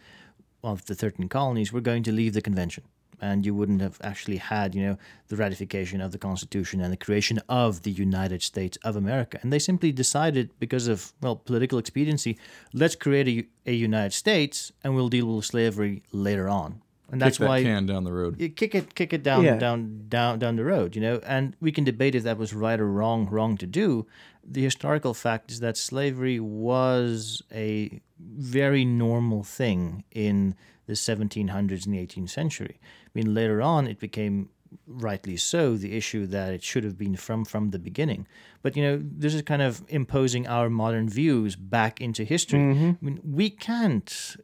of 0.62 0.84
the 0.84 0.94
13 0.94 1.28
colonies 1.28 1.72
were 1.72 1.80
going 1.80 2.02
to 2.02 2.12
leave 2.12 2.34
the 2.34 2.42
convention. 2.42 2.84
And 3.20 3.44
you 3.46 3.54
wouldn't 3.54 3.80
have 3.80 3.98
actually 4.02 4.36
had, 4.36 4.74
you 4.74 4.82
know, 4.82 4.98
the 5.28 5.36
ratification 5.36 6.00
of 6.00 6.12
the 6.12 6.18
Constitution 6.18 6.80
and 6.80 6.92
the 6.92 6.96
creation 6.96 7.38
of 7.48 7.82
the 7.82 7.90
United 7.90 8.42
States 8.42 8.78
of 8.84 8.96
America. 8.96 9.38
And 9.42 9.52
they 9.52 9.58
simply 9.58 9.92
decided, 9.92 10.50
because 10.58 10.86
of, 10.88 11.12
well, 11.20 11.36
political 11.36 11.78
expediency, 11.78 12.38
let's 12.72 12.94
create 12.94 13.28
a, 13.66 13.70
a 13.70 13.74
United 13.74 14.12
States 14.12 14.72
and 14.82 14.94
we'll 14.94 15.08
deal 15.08 15.26
with 15.36 15.44
slavery 15.44 16.02
later 16.12 16.48
on. 16.48 16.82
And 17.10 17.22
that's 17.22 17.38
Kick 17.38 17.44
that 17.46 17.48
why 17.48 17.62
can 17.62 17.86
down 17.86 18.04
the 18.04 18.12
road. 18.12 18.38
you 18.38 18.50
kick 18.50 18.74
it 18.74 18.94
kick 18.94 19.14
it 19.14 19.22
down 19.22 19.42
Yeah. 19.42 19.56
down 19.56 20.04
down 20.10 20.38
down 20.38 20.56
the 20.56 20.64
road 20.64 20.94
you 20.94 21.00
know 21.00 21.16
and 21.24 21.56
we 21.58 21.72
can 21.72 21.82
debate 21.82 22.14
if 22.14 22.22
that 22.24 22.36
was 22.36 22.52
right 22.52 22.78
or 22.78 22.86
wrong 22.86 23.26
wrong 23.30 23.56
to 23.56 23.66
do 23.66 24.06
the 24.44 24.62
historical 24.62 25.14
fact 25.14 25.50
is 25.50 25.60
that 25.60 25.78
slavery 25.78 26.38
was 26.38 27.42
a 27.50 27.98
very 28.20 28.84
normal 28.84 29.42
thing 29.42 30.04
in 30.12 30.54
the 30.86 30.92
1700s 30.92 31.86
and 31.86 31.94
the 31.94 32.06
18th 32.06 32.28
century 32.28 32.78
i 33.06 33.07
mean 33.18 33.34
later 33.34 33.60
on 33.62 33.86
it 33.86 33.98
became 33.98 34.48
rightly 34.86 35.36
so 35.36 35.76
the 35.76 35.96
issue 35.96 36.26
that 36.26 36.52
it 36.52 36.62
should 36.62 36.84
have 36.84 36.96
been 36.98 37.16
from 37.16 37.44
from 37.44 37.70
the 37.70 37.78
beginning 37.78 38.26
but 38.62 38.76
you 38.76 38.82
know 38.82 39.00
this 39.02 39.34
is 39.34 39.42
kind 39.42 39.62
of 39.62 39.82
imposing 39.88 40.46
our 40.46 40.68
modern 40.68 41.08
views 41.08 41.56
back 41.56 42.00
into 42.00 42.22
history 42.24 42.58
mm-hmm. 42.60 42.90
i 42.90 43.04
mean 43.06 43.18
we 43.24 43.48
can't 43.50 44.36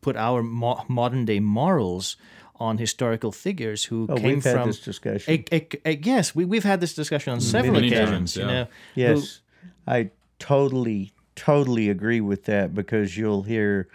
put 0.00 0.16
our 0.16 0.42
mo- 0.42 0.84
modern 0.88 1.24
day 1.24 1.40
morals 1.40 2.16
on 2.60 2.78
historical 2.78 3.30
figures 3.30 3.84
who 3.84 4.06
Oh, 4.10 4.16
came 4.16 4.24
we've 4.24 4.44
had 4.44 4.54
from 4.56 4.68
this 4.68 4.80
discussion. 4.80 5.44
A- 5.52 5.54
a- 5.54 5.80
a- 5.90 5.96
yes, 6.02 6.34
we, 6.34 6.44
we've 6.44 6.64
had 6.64 6.80
this 6.80 6.92
discussion 6.94 7.32
on 7.32 7.38
mm-hmm. 7.38 7.50
several 7.56 7.74
Many 7.74 7.86
occasions. 7.88 8.34
times, 8.34 8.36
You 8.36 8.44
know, 8.46 8.66
Yes, 8.96 9.40
I 9.86 10.10
totally, 10.40 11.12
totally 11.36 11.88
agree 11.88 12.20
with 12.20 12.46
that 12.46 12.74
because 12.74 13.16
you'll 13.16 13.44
hear 13.44 13.86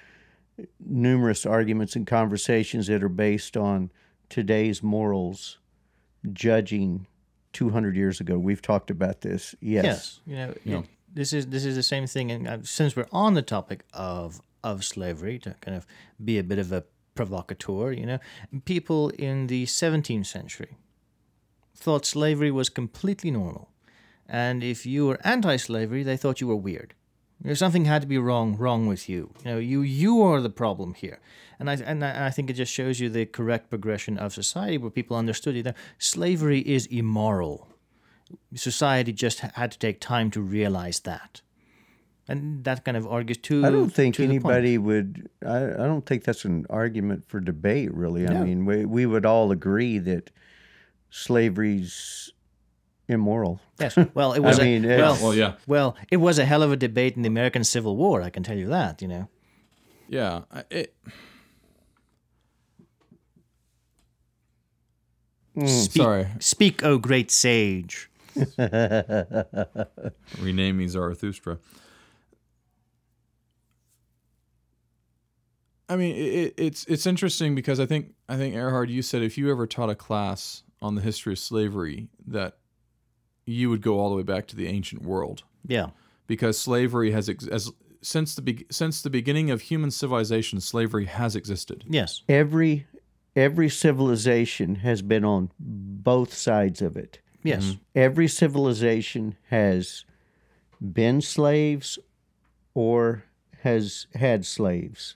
numerous 0.80 1.45
arguments 1.45 1.95
and 1.97 2.07
conversations 2.07 2.88
that 2.88 3.03
are 3.03 3.09
based 3.09 3.57
on 3.57 3.91
today's 4.34 4.81
morals 4.81 5.59
judging 6.31 7.05
200 7.53 7.95
years 7.95 8.19
ago. 8.19 8.38
We've 8.39 8.61
talked 8.61 8.89
about 8.89 9.21
this. 9.21 9.53
Yes. 9.61 9.86
yes, 9.86 10.19
you 10.25 10.36
know, 10.36 10.49
it- 10.79 10.86
this 11.15 11.31
is 11.34 11.45
this 11.47 11.63
is 11.65 11.75
the 11.75 11.84
same 11.84 12.07
thing. 12.07 12.31
And 12.31 12.47
uh, 12.47 12.57
since 12.63 12.95
we're 12.95 13.07
on 13.11 13.36
the 13.36 13.43
topic 13.43 13.84
of 13.93 14.41
of 14.63 14.84
slavery, 14.84 15.38
to 15.39 15.51
kind 15.61 15.77
of 15.77 15.86
be 16.23 16.39
a 16.39 16.43
bit 16.43 16.57
of 16.57 16.71
a 16.71 16.84
provocateur, 17.13 17.91
you 17.91 18.05
know, 18.07 18.19
people 18.65 19.09
in 19.09 19.45
the 19.47 19.65
17th 19.65 20.25
century 20.25 20.77
thought 21.75 22.05
slavery 22.05 22.49
was 22.49 22.69
completely 22.69 23.29
normal, 23.29 23.69
and 24.27 24.63
if 24.63 24.86
you 24.86 25.05
were 25.07 25.19
anti-slavery, 25.23 26.01
they 26.03 26.17
thought 26.17 26.41
you 26.41 26.47
were 26.47 26.55
weird. 26.69 26.95
Know, 27.49 27.53
something 27.55 27.85
had 27.85 28.01
to 28.01 28.07
be 28.07 28.17
wrong 28.17 28.55
wrong 28.57 28.87
with 28.87 29.09
you. 29.09 29.31
You 29.43 29.51
know, 29.51 29.57
you 29.57 29.81
you 29.81 30.21
are 30.21 30.39
the 30.41 30.49
problem 30.49 30.93
here. 30.93 31.19
And 31.59 31.69
I 31.69 31.73
and 31.75 32.03
I 32.03 32.27
I 32.27 32.29
think 32.31 32.49
it 32.49 32.53
just 32.53 32.71
shows 32.71 32.99
you 33.01 33.09
the 33.09 33.25
correct 33.25 33.69
progression 33.69 34.17
of 34.17 34.33
society 34.33 34.77
where 34.77 34.91
people 34.91 35.17
understood 35.17 35.61
that 35.65 35.75
slavery 35.97 36.59
is 36.59 36.85
immoral. 36.87 37.67
Society 38.55 39.11
just 39.11 39.39
had 39.39 39.71
to 39.71 39.77
take 39.77 39.99
time 39.99 40.31
to 40.31 40.41
realize 40.41 41.01
that. 41.01 41.41
And 42.29 42.63
that 42.63 42.85
kind 42.85 42.95
of 42.95 43.05
argues 43.05 43.37
to 43.39 43.65
I 43.65 43.69
don't 43.69 43.89
think 43.89 44.15
to 44.15 44.21
the 44.21 44.27
point. 44.39 44.45
anybody 44.55 44.77
would. 44.77 45.29
I, 45.45 45.57
I 45.65 45.85
don't 45.89 46.05
think 46.05 46.23
that's 46.23 46.45
an 46.45 46.65
argument 46.69 47.25
for 47.27 47.41
debate, 47.41 47.93
really. 47.93 48.25
I 48.25 48.33
No. 48.33 48.45
mean, 48.45 48.65
we, 48.65 48.85
we 48.85 49.05
would 49.05 49.25
all 49.25 49.51
agree 49.51 49.97
that 49.99 50.31
slavery's 51.09 52.31
immoral. 53.07 53.59
Yes. 53.79 53.97
Well, 54.13 54.33
it 54.33 54.39
was. 54.43 54.59
mean, 54.59 54.85
a, 54.85 54.97
well, 54.97 55.17
Well, 55.21 55.33
yeah. 55.35 55.53
well, 55.67 55.95
it 56.09 56.17
was 56.17 56.39
a 56.39 56.45
hell 56.45 56.63
of 56.63 56.71
a 56.71 56.77
debate 56.77 57.15
in 57.15 57.21
the 57.23 57.27
American 57.27 57.63
Civil 57.63 57.95
War. 57.97 58.21
I 58.21 58.29
can 58.29 58.43
tell 58.43 58.57
you 58.57 58.67
that. 58.69 59.01
You 59.01 59.07
know. 59.07 59.29
Yeah. 60.07 60.41
I- 60.51 60.63
It, 60.69 60.95
mm. 65.57 65.67
Speak, 65.67 66.01
Sorry. 66.03 66.27
Speak, 66.39 66.83
O 66.83 66.97
great 66.97 67.29
sage. 67.31 68.09
renaming 70.39 70.87
Zarathustra. 70.89 71.59
I 75.89 75.95
mean, 75.95 76.15
it, 76.15 76.53
it's 76.57 76.85
it's 76.85 77.05
interesting 77.05 77.53
because 77.55 77.79
I 77.79 77.85
think 77.85 78.13
I 78.27 78.37
think 78.37 78.55
Erhard, 78.55 78.89
you 78.89 79.01
said 79.01 79.21
if 79.21 79.37
you 79.37 79.51
ever 79.51 79.67
taught 79.67 79.89
a 79.89 79.95
class 79.95 80.63
on 80.81 80.95
the 80.95 81.01
history 81.01 81.33
of 81.33 81.39
slavery, 81.39 82.07
that 82.27 82.57
you 83.45 83.69
would 83.69 83.81
go 83.81 83.99
all 83.99 84.09
the 84.09 84.15
way 84.15 84.23
back 84.23 84.47
to 84.47 84.55
the 84.55 84.67
ancient 84.67 85.01
world 85.03 85.43
Yeah. 85.67 85.87
because 86.27 86.57
slavery 86.57 87.11
has 87.11 87.27
ex- 87.29 87.47
as 87.47 87.71
since 88.01 88.35
the 88.35 88.41
be- 88.41 88.65
since 88.69 89.01
the 89.01 89.09
beginning 89.09 89.49
of 89.49 89.61
human 89.61 89.89
civilization, 89.91 90.59
slavery 90.59 91.05
has 91.05 91.35
existed. 91.35 91.85
Yes. 91.89 92.21
Every 92.27 92.85
every 93.35 93.69
civilization 93.69 94.75
has 94.75 95.01
been 95.01 95.23
on 95.25 95.49
both 95.59 96.33
sides 96.33 96.81
of 96.81 96.95
it. 96.97 97.19
Yes. 97.43 97.63
Mm-hmm. 97.65 97.81
Every 97.95 98.27
civilization 98.27 99.35
has 99.49 100.05
been 100.81 101.21
slaves 101.21 101.97
or 102.73 103.23
has 103.61 104.07
had 104.15 104.45
slaves. 104.45 105.15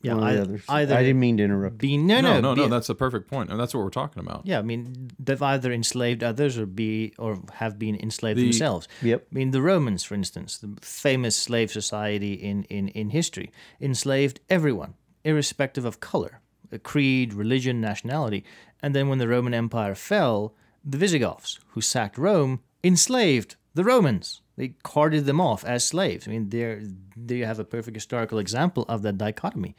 Yeah. 0.00 0.14
One 0.14 0.22
or 0.24 0.32
the 0.32 0.38
ei- 0.38 0.42
others. 0.42 0.62
either 0.68 0.94
I 0.94 1.02
didn't 1.02 1.18
mean 1.20 1.36
to 1.38 1.42
interrupt. 1.44 1.78
be 1.78 1.96
no 1.96 2.20
No, 2.20 2.34
no 2.34 2.40
no, 2.40 2.54
no, 2.54 2.68
that's 2.68 2.88
a 2.88 2.94
perfect 2.94 3.28
point. 3.28 3.48
point, 3.48 3.50
and 3.50 3.60
that's 3.60 3.74
what 3.74 3.82
we're 3.82 3.90
talking 3.90 4.20
about. 4.22 4.42
Yeah, 4.44 4.58
I 4.60 4.62
mean, 4.62 5.10
they've 5.18 5.42
either 5.42 5.72
enslaved 5.72 6.22
others 6.22 6.56
or 6.56 6.66
be 6.66 7.14
or 7.18 7.40
have 7.54 7.78
been 7.78 7.96
enslaved 7.96 8.38
The- 8.38 8.44
themselves. 8.44 8.86
Yep. 9.02 9.26
I 9.30 9.34
mean, 9.34 9.50
the 9.50 9.60
Romans, 9.62 10.04
for 10.04 10.14
instance, 10.14 10.58
the 10.58 10.70
famous 10.82 11.34
slave 11.36 11.70
society 11.72 12.34
in, 12.34 12.62
in, 12.64 12.88
in 12.88 13.10
history, 13.10 13.50
enslaved 13.80 14.40
everyone, 14.48 14.94
irrespective 15.24 15.84
of 15.84 15.98
color, 16.00 16.40
uh, 16.72 16.78
creed, 16.78 17.34
religion, 17.34 17.80
nationality. 17.80 18.44
And 18.82 18.94
then 18.94 19.08
when 19.08 19.18
the 19.18 19.26
Roman 19.28 19.52
Empire 19.54 19.94
fell, 19.96 20.54
the 20.84 20.96
Visigoths, 20.98 21.58
who 21.70 21.80
sacked 21.80 22.16
Rome, 22.18 22.60
enslaved 22.84 23.56
the 23.74 23.82
Romans. 23.84 24.42
They 24.58 24.74
carted 24.82 25.24
them 25.24 25.40
off 25.40 25.64
as 25.64 25.84
slaves. 25.84 26.26
I 26.26 26.32
mean, 26.32 26.50
there 26.50 26.82
you 27.28 27.46
have 27.46 27.60
a 27.60 27.64
perfect 27.64 27.96
historical 27.96 28.38
example 28.38 28.84
of 28.88 29.02
that 29.02 29.16
dichotomy 29.16 29.74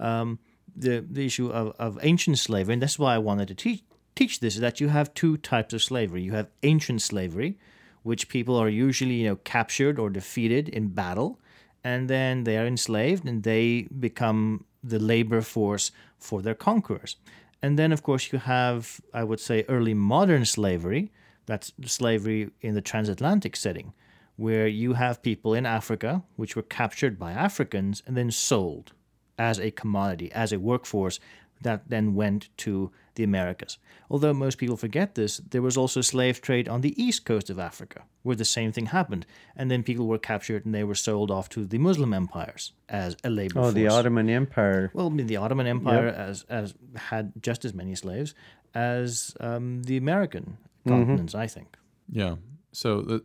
um, 0.00 0.38
the 0.74 1.04
the 1.08 1.26
issue 1.26 1.50
of, 1.50 1.74
of 1.78 1.98
ancient 2.02 2.38
slavery, 2.38 2.74
and 2.74 2.82
that's 2.82 2.98
why 2.98 3.14
I 3.14 3.18
wanted 3.18 3.48
to 3.48 3.54
teach 3.54 3.82
teach 4.14 4.40
this 4.40 4.54
is 4.54 4.60
that 4.60 4.80
you 4.80 4.88
have 4.88 5.14
two 5.14 5.36
types 5.36 5.72
of 5.74 5.82
slavery. 5.82 6.22
You 6.22 6.32
have 6.32 6.48
ancient 6.62 7.02
slavery, 7.02 7.58
which 8.02 8.28
people 8.28 8.56
are 8.56 8.68
usually 8.68 9.14
you 9.14 9.28
know 9.28 9.36
captured 9.36 9.98
or 9.98 10.10
defeated 10.10 10.68
in 10.68 10.88
battle, 10.88 11.38
and 11.84 12.08
then 12.08 12.44
they 12.44 12.56
are 12.56 12.66
enslaved 12.66 13.26
and 13.26 13.42
they 13.42 13.88
become 13.98 14.64
the 14.82 14.98
labor 14.98 15.42
force 15.42 15.92
for 16.18 16.42
their 16.42 16.54
conquerors. 16.54 17.16
And 17.62 17.78
then 17.78 17.92
of 17.92 18.02
course 18.02 18.32
you 18.32 18.38
have 18.38 19.00
I 19.12 19.24
would 19.24 19.40
say 19.40 19.64
early 19.68 19.94
modern 19.94 20.44
slavery. 20.44 21.10
That's 21.46 21.72
slavery 21.84 22.50
in 22.60 22.74
the 22.74 22.80
transatlantic 22.80 23.56
setting, 23.56 23.92
where 24.40 24.66
you 24.66 24.94
have 24.94 25.22
people 25.30 25.52
in 25.54 25.66
Africa 25.66 26.22
which 26.36 26.56
were 26.56 26.62
captured 26.80 27.18
by 27.18 27.32
Africans 27.32 28.02
and 28.06 28.16
then 28.16 28.30
sold 28.30 28.92
as 29.38 29.58
a 29.60 29.70
commodity, 29.70 30.30
as 30.32 30.52
a 30.52 30.58
workforce 30.58 31.20
that 31.62 31.80
then 31.90 32.14
went 32.14 32.48
to 32.56 32.90
the 33.16 33.24
Americas. 33.24 33.76
Although 34.10 34.32
most 34.32 34.56
people 34.56 34.78
forget 34.78 35.14
this, 35.14 35.38
there 35.50 35.60
was 35.68 35.76
also 35.76 36.00
slave 36.00 36.40
trade 36.40 36.68
on 36.70 36.80
the 36.80 36.94
east 37.06 37.26
coast 37.26 37.50
of 37.50 37.58
Africa, 37.58 38.00
where 38.22 38.34
the 38.36 38.46
same 38.46 38.72
thing 38.72 38.86
happened. 38.86 39.26
And 39.56 39.70
then 39.70 39.82
people 39.82 40.06
were 40.06 40.18
captured 40.32 40.64
and 40.64 40.74
they 40.74 40.84
were 40.84 40.94
sold 40.94 41.30
off 41.30 41.48
to 41.50 41.66
the 41.66 41.76
Muslim 41.78 42.14
empires 42.14 42.72
as 42.88 43.16
a 43.22 43.28
labor 43.28 43.58
Oh, 43.58 43.62
force. 43.64 43.74
the 43.74 43.88
Ottoman 43.88 44.30
Empire. 44.30 44.90
Well, 44.94 45.08
I 45.08 45.10
mean, 45.10 45.26
the 45.26 45.36
Ottoman 45.36 45.66
Empire 45.66 46.08
as, 46.08 46.44
as 46.48 46.74
had 46.96 47.32
just 47.42 47.64
as 47.66 47.74
many 47.74 47.94
slaves 47.94 48.34
as 48.74 49.34
um, 49.40 49.82
the 49.82 49.96
American 49.98 50.56
continents, 50.88 51.34
I 51.34 51.46
think. 51.46 51.76
Yeah. 52.10 52.36
So 52.72 53.02
the 53.02 53.22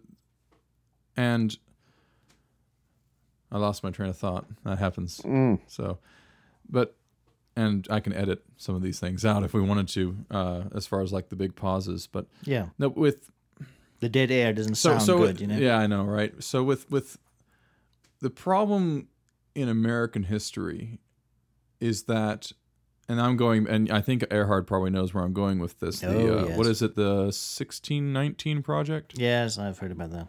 and 1.18 1.58
I 3.52 3.58
lost 3.58 3.84
my 3.84 3.92
train 3.92 4.10
of 4.10 4.18
thought. 4.18 4.46
That 4.64 4.80
happens. 4.80 5.22
So, 5.68 6.00
but 6.70 6.96
and 7.56 7.88
I 7.90 8.00
can 8.02 8.12
edit 8.14 8.44
some 8.58 8.76
of 8.76 8.82
these 8.82 9.00
things 9.00 9.24
out 9.26 9.44
if 9.44 9.54
we 9.54 9.62
wanted 9.62 9.88
to, 9.90 10.18
uh, 10.30 10.64
as 10.76 10.86
far 10.88 11.02
as 11.02 11.14
like 11.14 11.30
the 11.30 11.36
big 11.38 11.56
pauses. 11.56 12.08
But 12.08 12.26
Yeah, 12.44 12.68
no, 12.78 12.90
with 12.90 13.32
the 14.02 14.10
dead 14.10 14.30
air 14.32 14.52
doesn't 14.52 14.76
so 14.76 14.90
sound 14.90 15.02
so 15.04 15.18
good, 15.20 15.40
you 15.40 15.48
know. 15.48 15.58
yeah, 15.58 15.78
I 15.78 15.88
know, 15.88 16.04
right? 16.04 16.34
So 16.44 16.64
with 16.64 16.90
with 16.92 17.18
the 18.20 18.30
problem 18.30 19.08
in 19.54 19.70
American 19.70 20.24
history 20.24 21.00
is 21.80 22.04
that, 22.04 22.52
and 23.08 23.22
I'm 23.22 23.38
going, 23.38 23.68
and 23.68 23.90
I 23.92 24.02
think 24.02 24.24
Erhard 24.24 24.66
probably 24.68 24.90
knows 24.90 25.14
where 25.14 25.24
I'm 25.24 25.34
going 25.34 25.60
with 25.60 25.80
this. 25.80 26.02
The, 26.02 26.08
Oh, 26.08 26.40
uh, 26.40 26.46
yes. 26.48 26.58
What 26.58 26.68
is 26.68 26.82
it? 26.82 26.96
The 26.96 27.26
1619 27.32 28.64
project, 28.64 29.14
Yes, 29.18 29.58
I've 29.58 29.78
heard 29.78 29.92
about 29.92 30.12
that. 30.12 30.28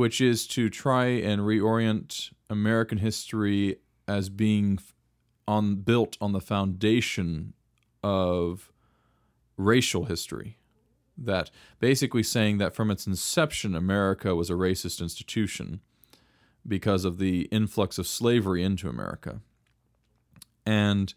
Which 0.00 0.18
is 0.18 0.46
to 0.46 0.70
try 0.70 1.04
and 1.04 1.42
reorient 1.42 2.30
American 2.48 2.96
history 2.96 3.76
as 4.08 4.30
being 4.30 4.78
on 5.46 5.74
built 5.74 6.16
on 6.22 6.32
the 6.32 6.40
foundation 6.40 7.52
of 8.02 8.72
racial 9.58 10.06
history. 10.06 10.56
That 11.18 11.50
basically 11.80 12.22
saying 12.22 12.56
that 12.56 12.74
from 12.74 12.90
its 12.90 13.06
inception, 13.06 13.74
America 13.74 14.34
was 14.34 14.48
a 14.48 14.54
racist 14.54 15.02
institution 15.02 15.80
because 16.66 17.04
of 17.04 17.18
the 17.18 17.42
influx 17.52 17.98
of 17.98 18.06
slavery 18.06 18.64
into 18.64 18.88
America. 18.88 19.42
And 20.64 21.12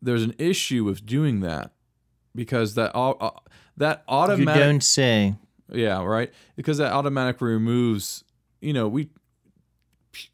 there's 0.00 0.22
an 0.22 0.36
issue 0.38 0.84
with 0.84 1.04
doing 1.04 1.40
that 1.40 1.72
because 2.36 2.76
that 2.76 2.94
uh, 2.94 3.30
that 3.76 4.04
You 4.06 4.14
automatic 4.14 4.62
don't 4.62 4.80
say. 4.84 5.34
Yeah, 5.72 6.02
right. 6.02 6.32
Because 6.56 6.78
that 6.78 6.92
automatically 6.92 7.52
removes, 7.52 8.24
you 8.60 8.72
know, 8.72 8.88
we 8.88 9.10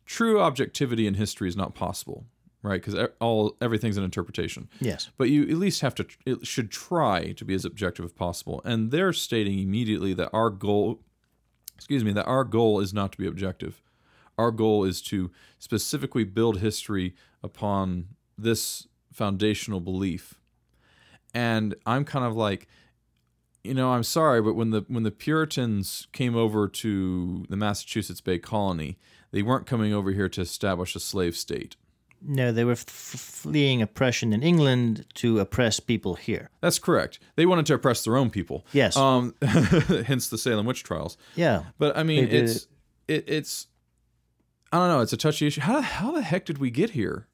true 0.07 0.41
objectivity 0.41 1.07
in 1.07 1.15
history 1.15 1.49
is 1.49 1.57
not 1.57 1.75
possible, 1.75 2.25
right? 2.63 2.83
Because 2.83 3.09
all 3.21 3.57
everything's 3.61 3.97
an 3.97 4.05
interpretation. 4.05 4.69
Yes. 4.81 5.11
But 5.17 5.31
you 5.31 5.43
at 5.43 5.57
least 5.57 5.81
have 5.83 5.95
to 5.97 6.07
it 6.25 6.47
should 6.47 6.71
try 6.71 7.33
to 7.33 7.45
be 7.45 7.55
as 7.55 7.65
objective 7.65 8.05
as 8.05 8.13
possible. 8.13 8.63
And 8.65 8.91
they're 8.91 9.13
stating 9.13 9.59
immediately 9.59 10.15
that 10.15 10.31
our 10.33 10.51
goal, 10.51 11.01
excuse 11.75 12.05
me, 12.05 12.13
that 12.13 12.27
our 12.27 12.45
goal 12.45 12.81
is 12.81 12.95
not 12.95 13.13
to 13.13 13.19
be 13.19 13.27
objective. 13.27 13.83
Our 14.39 14.51
goal 14.51 14.85
is 14.85 15.01
to 15.03 15.31
specifically 15.59 16.25
build 16.25 16.59
history 16.61 17.15
upon 17.43 18.09
this 18.37 18.87
foundational 19.13 19.81
belief. 19.81 20.35
And 21.33 21.75
I'm 21.87 22.05
kind 22.05 22.25
of 22.25 22.37
like, 22.37 22.67
you 23.67 23.75
know, 23.75 23.91
I'm 23.93 24.03
sorry, 24.03 24.41
but 24.41 24.55
when 24.55 24.71
the 24.71 24.85
when 24.89 25.03
the 25.03 25.11
Puritans 25.11 26.07
came 26.13 26.37
over 26.37 26.69
to 26.69 27.45
the 27.49 27.57
Massachusetts 27.57 28.21
Bay 28.21 28.39
Colony, 28.39 28.97
they 29.33 29.43
weren't 29.43 29.67
coming 29.67 29.93
over 29.93 30.13
here 30.13 30.29
to 30.29 30.41
establish 30.41 30.95
a 30.97 31.01
slave 31.01 31.37
state. 31.37 31.77
No, 32.23 32.51
they 32.51 32.65
were 32.65 32.73
f- 32.73 32.85
fleeing 32.89 33.83
oppression 33.83 34.33
in 34.33 34.43
England 34.43 35.05
to 35.15 35.39
oppress 35.39 35.81
people 35.81 36.15
here. 36.15 36.51
That's 36.61 36.79
correct. 36.79 37.19
They 37.37 37.45
wanted 37.47 37.67
to 37.67 37.75
oppress 37.75 38.05
their 38.05 38.17
own 38.17 38.31
people. 38.31 38.65
Yes. 38.73 38.97
Um, 38.97 39.35
hence 39.43 40.29
the 40.29 40.39
Salem 40.39 40.67
witch 40.67 40.83
trials. 40.83 41.17
Yeah. 41.35 41.65
But 41.79 41.97
I 41.97 42.03
mean, 42.03 42.29
it's 42.29 42.67
it, 43.07 43.25
it's 43.29 43.67
I 44.73 44.79
don't 44.79 44.89
know. 44.89 45.01
It's 45.01 45.13
a 45.13 45.17
touchy 45.17 45.47
issue. 45.47 45.61
How 45.61 45.81
how 45.81 46.13
the 46.13 46.23
heck 46.23 46.47
did 46.47 46.59
we 46.59 46.71
get 46.71 46.91
here? 46.91 47.27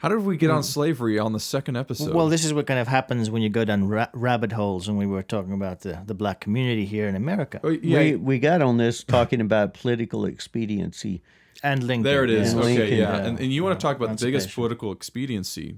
How 0.00 0.08
did 0.08 0.24
we 0.24 0.36
get 0.38 0.50
on 0.50 0.62
slavery 0.62 1.18
on 1.18 1.32
the 1.34 1.40
second 1.40 1.76
episode? 1.76 2.08
Hmm. 2.10 2.14
Well, 2.16 2.28
this 2.28 2.44
is 2.44 2.54
what 2.54 2.66
kind 2.66 2.80
of 2.80 2.88
happens 2.88 3.28
when 3.30 3.42
you 3.42 3.50
go 3.50 3.64
down 3.66 3.86
ra- 3.86 4.08
rabbit 4.14 4.52
holes, 4.52 4.88
and 4.88 4.96
we 4.96 5.06
were 5.06 5.22
talking 5.22 5.52
about 5.52 5.80
the, 5.80 6.02
the 6.06 6.14
black 6.14 6.40
community 6.40 6.86
here 6.86 7.06
in 7.06 7.14
America. 7.16 7.60
Oh, 7.62 7.68
yeah, 7.68 7.98
We 7.98 8.16
we 8.16 8.38
got 8.38 8.62
on 8.62 8.78
this 8.78 9.04
talking 9.04 9.40
about 9.42 9.74
political 9.74 10.24
expediency. 10.24 11.22
And 11.62 11.82
Lincoln. 11.84 12.04
there 12.04 12.24
it 12.24 12.30
is. 12.30 12.54
yeah. 12.54 12.60
Okay, 12.60 12.76
Lincoln, 12.78 12.98
yeah. 12.98 13.12
uh, 13.12 13.20
And, 13.20 13.38
and 13.40 13.52
you 13.52 13.62
want 13.62 13.78
to 13.78 13.82
talk 13.82 13.96
about 13.96 14.16
the 14.16 14.24
biggest 14.24 14.54
political 14.54 14.90
expediency, 14.92 15.76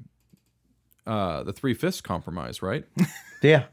uh, 1.04 1.42
the 1.42 1.52
Three 1.52 1.74
Fifths 1.74 2.00
Compromise, 2.00 2.62
right? 2.62 2.84
Yeah. 3.42 3.64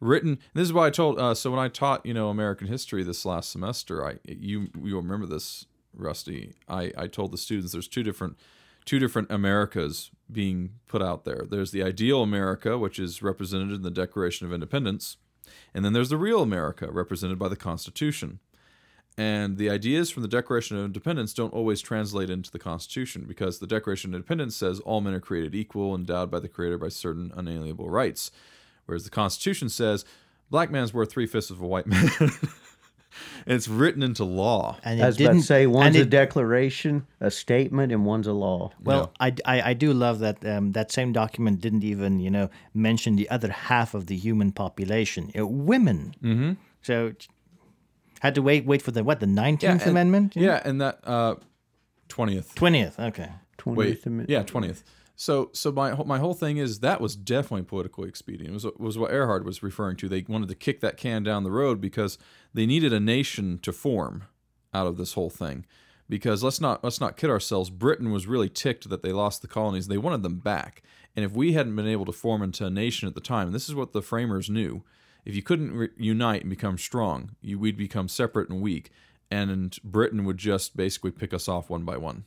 written 0.00 0.38
this 0.54 0.62
is 0.62 0.72
why 0.72 0.86
i 0.86 0.90
told 0.90 1.18
uh, 1.18 1.34
so 1.34 1.50
when 1.50 1.60
i 1.60 1.68
taught 1.68 2.04
you 2.06 2.14
know 2.14 2.30
american 2.30 2.66
history 2.66 3.02
this 3.04 3.26
last 3.26 3.50
semester 3.52 4.02
i 4.04 4.14
you 4.24 4.68
you'll 4.82 5.02
remember 5.02 5.26
this 5.26 5.66
rusty 5.94 6.54
i 6.68 6.90
i 6.96 7.06
told 7.06 7.32
the 7.32 7.36
students 7.38 7.72
there's 7.72 7.86
two 7.86 8.02
different 8.02 8.36
two 8.84 8.98
different 8.98 9.30
americas 9.30 10.10
being 10.30 10.70
put 10.88 11.02
out 11.02 11.24
there 11.24 11.44
there's 11.48 11.70
the 11.70 11.82
ideal 11.82 12.22
america 12.22 12.78
which 12.78 12.98
is 12.98 13.22
represented 13.22 13.72
in 13.72 13.82
the 13.82 13.90
declaration 13.90 14.46
of 14.46 14.52
independence 14.52 15.16
and 15.74 15.84
then 15.84 15.92
there's 15.92 16.08
the 16.08 16.16
real 16.16 16.42
america 16.42 16.90
represented 16.90 17.38
by 17.38 17.48
the 17.48 17.56
constitution 17.56 18.38
and 19.18 19.58
the 19.58 19.68
ideas 19.68 20.10
from 20.10 20.22
the 20.22 20.28
Declaration 20.28 20.78
of 20.78 20.84
Independence 20.86 21.34
don't 21.34 21.52
always 21.52 21.82
translate 21.82 22.30
into 22.30 22.50
the 22.50 22.58
Constitution 22.58 23.24
because 23.28 23.58
the 23.58 23.66
Declaration 23.66 24.10
of 24.10 24.14
Independence 24.14 24.56
says 24.56 24.80
all 24.80 25.02
men 25.02 25.12
are 25.12 25.20
created 25.20 25.54
equal, 25.54 25.94
endowed 25.94 26.30
by 26.30 26.40
the 26.40 26.48
Creator 26.48 26.78
by 26.78 26.88
certain 26.88 27.30
unalienable 27.36 27.90
rights. 27.90 28.30
Whereas 28.86 29.04
the 29.04 29.10
Constitution 29.10 29.68
says 29.68 30.06
black 30.50 30.70
man's 30.70 30.94
worth 30.94 31.10
three 31.10 31.26
fifths 31.26 31.50
of 31.50 31.60
a 31.60 31.66
white 31.66 31.86
man. 31.86 32.08
and 33.46 33.54
it's 33.56 33.68
written 33.68 34.02
into 34.02 34.24
law. 34.24 34.78
And 34.84 35.00
it 35.00 35.02
I 35.02 35.06
was 35.06 35.16
about 35.16 35.26
to 35.26 35.32
didn't 35.32 35.42
say 35.46 35.66
one's 35.66 35.86
and 35.88 35.96
a 35.96 36.00
it- 36.00 36.10
declaration, 36.10 37.06
a 37.20 37.30
statement, 37.30 37.92
and 37.92 38.04
one's 38.06 38.26
a 38.26 38.32
law. 38.32 38.72
Well, 38.82 39.12
I, 39.20 39.34
I, 39.44 39.62
I 39.70 39.74
do 39.74 39.92
love 39.92 40.18
that 40.20 40.44
um, 40.46 40.72
that 40.72 40.90
same 40.92 41.12
document 41.12 41.60
didn't 41.60 41.84
even 41.84 42.20
you 42.20 42.30
know 42.30 42.50
mention 42.74 43.16
the 43.16 43.28
other 43.30 43.50
half 43.50 43.94
of 43.94 44.06
the 44.06 44.16
human 44.16 44.52
population, 44.52 45.30
you 45.34 45.40
know, 45.40 45.46
women. 45.46 46.14
Mm-hmm. 46.22 46.52
So 46.82 47.12
had 48.20 48.34
to 48.36 48.42
wait 48.42 48.64
wait 48.66 48.82
for 48.82 48.90
the 48.92 49.02
what 49.04 49.20
the 49.20 49.26
Nineteenth 49.26 49.82
and- 49.82 49.90
Amendment? 49.90 50.36
Yeah, 50.36 50.60
and 50.64 50.80
that 50.80 51.00
uh, 51.04 51.34
20th. 52.08 52.54
Twentieth. 52.54 52.98
Okay. 52.98 53.30
20th 53.58 54.06
Amendment. 54.06 54.30
yeah, 54.30 54.42
twentieth. 54.42 54.82
So, 55.14 55.50
so 55.52 55.70
my 55.70 55.90
whole- 55.90 56.04
my 56.06 56.18
whole 56.18 56.34
thing 56.34 56.56
is 56.56 56.80
that 56.80 57.00
was 57.00 57.14
definitely 57.16 57.64
politically 57.64 58.08
expedient. 58.08 58.50
It 58.50 58.54
was 58.54 58.66
was 58.78 58.98
what 58.98 59.10
Erhard 59.12 59.44
was 59.44 59.62
referring 59.62 59.96
to. 59.98 60.08
They 60.08 60.24
wanted 60.28 60.48
to 60.48 60.54
kick 60.54 60.80
that 60.80 60.96
can 60.96 61.22
down 61.22 61.44
the 61.44 61.50
road 61.50 61.80
because 61.80 62.18
they 62.54 62.66
needed 62.66 62.92
a 62.92 63.00
nation 63.00 63.58
to 63.62 63.72
form 63.72 64.24
out 64.74 64.86
of 64.86 64.96
this 64.96 65.12
whole 65.12 65.30
thing. 65.30 65.64
Because 66.08 66.42
let's 66.42 66.60
not 66.60 66.82
let's 66.82 67.00
not 67.00 67.16
kid 67.16 67.30
ourselves. 67.30 67.70
Britain 67.70 68.10
was 68.10 68.26
really 68.26 68.48
ticked 68.48 68.88
that 68.88 69.02
they 69.02 69.12
lost 69.12 69.42
the 69.42 69.48
colonies. 69.48 69.86
They 69.88 69.98
wanted 69.98 70.22
them 70.22 70.38
back. 70.40 70.82
And 71.14 71.24
if 71.24 71.32
we 71.32 71.52
hadn't 71.52 71.76
been 71.76 71.86
able 71.86 72.06
to 72.06 72.12
form 72.12 72.42
into 72.42 72.64
a 72.66 72.70
nation 72.70 73.06
at 73.06 73.14
the 73.14 73.20
time, 73.20 73.46
and 73.48 73.54
this 73.54 73.68
is 73.68 73.74
what 73.74 73.92
the 73.92 74.00
framers 74.02 74.48
knew, 74.48 74.82
if 75.26 75.36
you 75.36 75.42
couldn't 75.42 75.72
re- 75.72 75.88
unite 75.98 76.40
and 76.40 76.50
become 76.50 76.78
strong, 76.78 77.36
you, 77.42 77.58
we'd 77.58 77.76
become 77.76 78.08
separate 78.08 78.48
and 78.48 78.62
weak, 78.62 78.90
and 79.30 79.78
Britain 79.84 80.24
would 80.24 80.38
just 80.38 80.74
basically 80.76 81.10
pick 81.10 81.32
us 81.34 81.48
off 81.48 81.68
one 81.70 81.84
by 81.84 81.96
one 81.98 82.24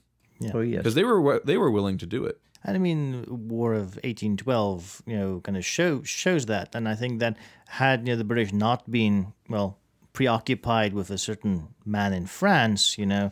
Oh 0.54 0.62
yes. 0.62 0.78
because 0.80 0.94
they 0.96 1.04
were 1.04 1.42
they 1.44 1.58
were 1.58 1.72
willing 1.72 1.98
to 1.98 2.06
do 2.06 2.26
it. 2.26 2.40
And 2.66 2.76
I 2.76 2.80
mean, 2.80 3.26
War 3.28 3.74
of 3.74 3.96
1812, 4.04 5.04
you 5.06 5.16
know, 5.16 5.40
kind 5.42 5.56
of 5.56 5.64
show, 5.64 6.02
shows 6.02 6.48
that. 6.48 6.74
And 6.74 6.90
I 6.90 6.96
think 6.96 7.20
that 7.20 7.38
had 7.68 8.08
you 8.08 8.14
know, 8.14 8.18
the 8.18 8.24
British 8.24 8.52
not 8.52 8.90
been, 8.90 9.34
well, 9.48 9.78
preoccupied 10.14 10.94
with 10.94 11.12
a 11.12 11.18
certain 11.18 11.68
man 11.86 12.12
in 12.12 12.26
France, 12.26 12.98
you 12.98 13.06
know, 13.06 13.32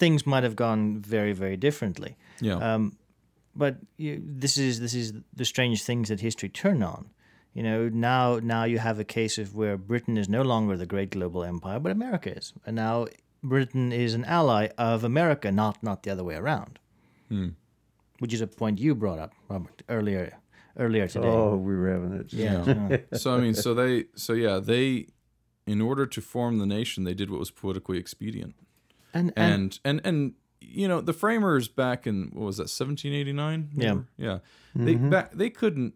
things 0.00 0.26
might 0.26 0.42
have 0.42 0.56
gone 0.56 0.98
very, 0.98 1.32
very 1.32 1.56
differently. 1.56 2.16
Yeah, 2.40 2.56
Um, 2.56 2.96
but 3.54 3.76
you, 3.96 4.20
this 4.24 4.58
is 4.58 4.80
this 4.80 4.94
is 4.94 5.12
the 5.32 5.44
strange 5.44 5.84
things 5.84 6.08
that 6.08 6.20
history 6.20 6.48
turn 6.48 6.82
on. 6.82 7.10
You 7.52 7.62
know, 7.62 7.88
now 7.88 8.40
now 8.42 8.64
you 8.64 8.80
have 8.80 8.98
a 8.98 9.04
case 9.04 9.38
of 9.38 9.54
where 9.54 9.76
Britain 9.76 10.16
is 10.18 10.28
no 10.28 10.42
longer 10.42 10.76
the 10.76 10.86
great 10.86 11.10
global 11.10 11.44
empire, 11.44 11.78
but 11.78 11.92
America 11.92 12.36
is, 12.36 12.52
and 12.66 12.74
now 12.74 13.06
Britain 13.44 13.92
is 13.92 14.14
an 14.14 14.24
ally 14.24 14.70
of 14.76 15.04
America, 15.04 15.52
not 15.52 15.80
not 15.84 16.02
the 16.02 16.10
other 16.10 16.24
way 16.24 16.34
around. 16.34 16.80
Which 18.24 18.32
is 18.32 18.40
a 18.40 18.46
point 18.46 18.80
you 18.80 18.94
brought 18.94 19.18
up, 19.18 19.34
Robert, 19.50 19.82
earlier 19.90 20.32
earlier 20.78 21.06
today. 21.06 21.28
oh, 21.28 21.56
we 21.56 21.76
were 21.76 21.90
having 21.90 22.14
it. 22.14 22.32
yeah. 22.32 22.64
yeah. 22.66 22.96
so 23.18 23.34
I 23.36 23.38
mean, 23.38 23.52
so 23.52 23.74
they, 23.74 24.06
so 24.16 24.32
yeah, 24.32 24.60
they, 24.60 25.08
in 25.66 25.82
order 25.82 26.06
to 26.06 26.22
form 26.22 26.56
the 26.56 26.64
nation, 26.64 27.04
they 27.04 27.12
did 27.12 27.28
what 27.30 27.38
was 27.38 27.50
politically 27.50 27.98
expedient, 27.98 28.54
And, 29.12 29.30
and 29.36 29.78
and 29.84 30.00
and 30.00 30.06
and 30.06 30.32
you 30.62 30.88
know 30.88 31.02
the 31.02 31.12
framers 31.12 31.68
back 31.68 32.06
in 32.06 32.30
what 32.32 32.46
was 32.46 32.56
that 32.56 32.70
1789? 32.72 33.72
Yeah. 33.74 33.96
yeah, 34.16 34.38
they 34.74 34.94
back 34.94 35.32
they 35.32 35.50
couldn't. 35.50 35.92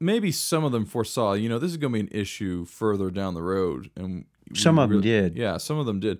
Maybe 0.00 0.32
some 0.32 0.64
of 0.64 0.72
them 0.72 0.84
foresaw, 0.84 1.34
you 1.34 1.48
know, 1.48 1.60
this 1.60 1.70
is 1.70 1.76
going 1.76 1.92
to 1.92 1.96
be 1.96 2.00
an 2.00 2.20
issue 2.20 2.64
further 2.64 3.08
down 3.08 3.34
the 3.34 3.42
road, 3.42 3.92
and 3.94 4.24
Some 4.52 4.80
of 4.80 4.90
them 4.90 5.00
did. 5.00 5.36
Yeah, 5.36 5.58
some 5.58 5.78
of 5.78 5.86
them 5.86 6.00
did, 6.00 6.18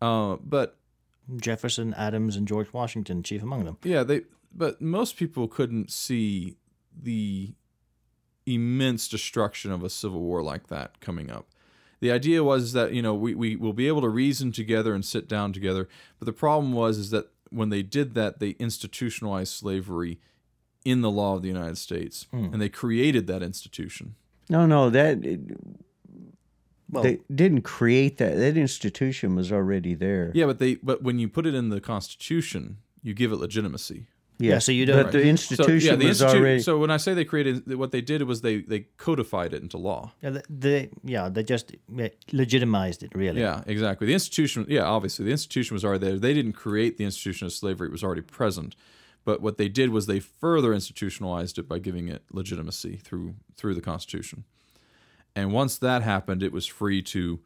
uh, 0.00 0.36
but 0.36 0.78
Jefferson, 1.36 1.94
Adams, 1.94 2.36
and 2.36 2.46
George 2.46 2.72
Washington, 2.72 3.22
chief 3.22 3.42
among 3.42 3.64
them. 3.64 3.78
Yeah, 3.82 4.04
they 4.04 4.22
but 4.56 4.80
most 4.80 5.16
people 5.16 5.48
couldn't 5.48 5.90
see 5.90 6.56
the 6.96 7.54
immense 8.46 9.08
destruction 9.08 9.70
of 9.70 9.82
a 9.82 9.90
civil 9.90 10.20
war 10.20 10.42
like 10.42 10.68
that 10.68 11.00
coming 11.00 11.30
up. 11.30 11.48
The 12.00 12.12
idea 12.12 12.44
was 12.44 12.72
that, 12.72 12.92
you 12.92 13.02
know, 13.02 13.14
we, 13.14 13.34
we 13.34 13.56
will 13.56 13.72
be 13.72 13.88
able 13.88 14.02
to 14.02 14.08
reason 14.08 14.52
together 14.52 14.94
and 14.94 15.04
sit 15.04 15.28
down 15.28 15.52
together. 15.52 15.88
But 16.18 16.26
the 16.26 16.32
problem 16.32 16.72
was 16.72 16.98
is 16.98 17.10
that 17.10 17.30
when 17.50 17.70
they 17.70 17.82
did 17.82 18.14
that, 18.14 18.38
they 18.38 18.50
institutionalized 18.50 19.52
slavery 19.52 20.20
in 20.84 21.00
the 21.00 21.10
law 21.10 21.34
of 21.34 21.42
the 21.42 21.48
United 21.48 21.78
States. 21.78 22.26
Hmm. 22.30 22.52
And 22.52 22.60
they 22.60 22.68
created 22.68 23.26
that 23.26 23.42
institution. 23.42 24.14
No, 24.48 24.66
no, 24.66 24.90
that 24.90 25.24
it, 25.24 25.40
Well, 26.88 27.02
they 27.02 27.18
didn't 27.34 27.62
create 27.62 28.18
that. 28.18 28.36
That 28.36 28.56
institution 28.56 29.34
was 29.34 29.50
already 29.50 29.94
there. 29.94 30.30
Yeah, 30.34 30.46
but 30.46 30.58
they 30.58 30.76
but 30.76 31.02
when 31.02 31.18
you 31.18 31.28
put 31.28 31.46
it 31.46 31.54
in 31.54 31.70
the 31.70 31.80
Constitution, 31.80 32.76
you 33.02 33.14
give 33.14 33.32
it 33.32 33.36
legitimacy. 33.36 34.06
Yes. 34.38 34.66
so 34.66 34.72
you 34.72 34.84
don't- 34.86 35.02
But 35.04 35.12
the 35.12 35.22
So, 35.22 35.28
institution 35.28 35.90
yeah, 35.92 35.96
the 35.96 36.06
was 36.08 36.20
institute. 36.20 36.42
already. 36.42 36.60
So 36.62 36.78
when 36.78 36.90
I 36.90 36.98
say 36.98 37.14
they 37.14 37.24
created, 37.24 37.74
what 37.76 37.90
they 37.90 38.00
did 38.02 38.22
was 38.22 38.40
they 38.42 38.60
they 38.60 38.80
codified 38.98 39.54
it 39.54 39.62
into 39.62 39.78
law. 39.78 40.12
Yeah, 40.22 40.30
they, 40.30 40.42
they 40.48 40.90
yeah 41.04 41.28
they 41.30 41.42
just 41.42 41.72
legitimized 42.32 43.02
it 43.02 43.14
really. 43.14 43.40
Yeah, 43.40 43.62
exactly. 43.66 44.06
The 44.06 44.12
institution, 44.14 44.66
yeah, 44.68 44.82
obviously, 44.84 45.24
the 45.24 45.30
institution 45.32 45.74
was 45.74 45.84
already 45.84 46.06
there. 46.06 46.18
They 46.18 46.34
didn't 46.34 46.52
create 46.52 46.96
the 46.98 47.04
institution 47.04 47.46
of 47.46 47.52
slavery; 47.52 47.88
it 47.88 47.92
was 47.92 48.04
already 48.04 48.22
present. 48.22 48.76
But 49.24 49.40
what 49.40 49.56
they 49.56 49.68
did 49.68 49.90
was 49.90 50.06
they 50.06 50.20
further 50.20 50.72
institutionalized 50.72 51.58
it 51.58 51.66
by 51.68 51.78
giving 51.80 52.08
it 52.08 52.22
legitimacy 52.30 52.96
through 52.96 53.34
through 53.56 53.74
the 53.74 53.80
Constitution. 53.80 54.44
And 55.34 55.52
once 55.52 55.78
that 55.78 56.02
happened, 56.02 56.42
it 56.42 56.52
was 56.52 56.66
free 56.66 57.02
to 57.02 57.40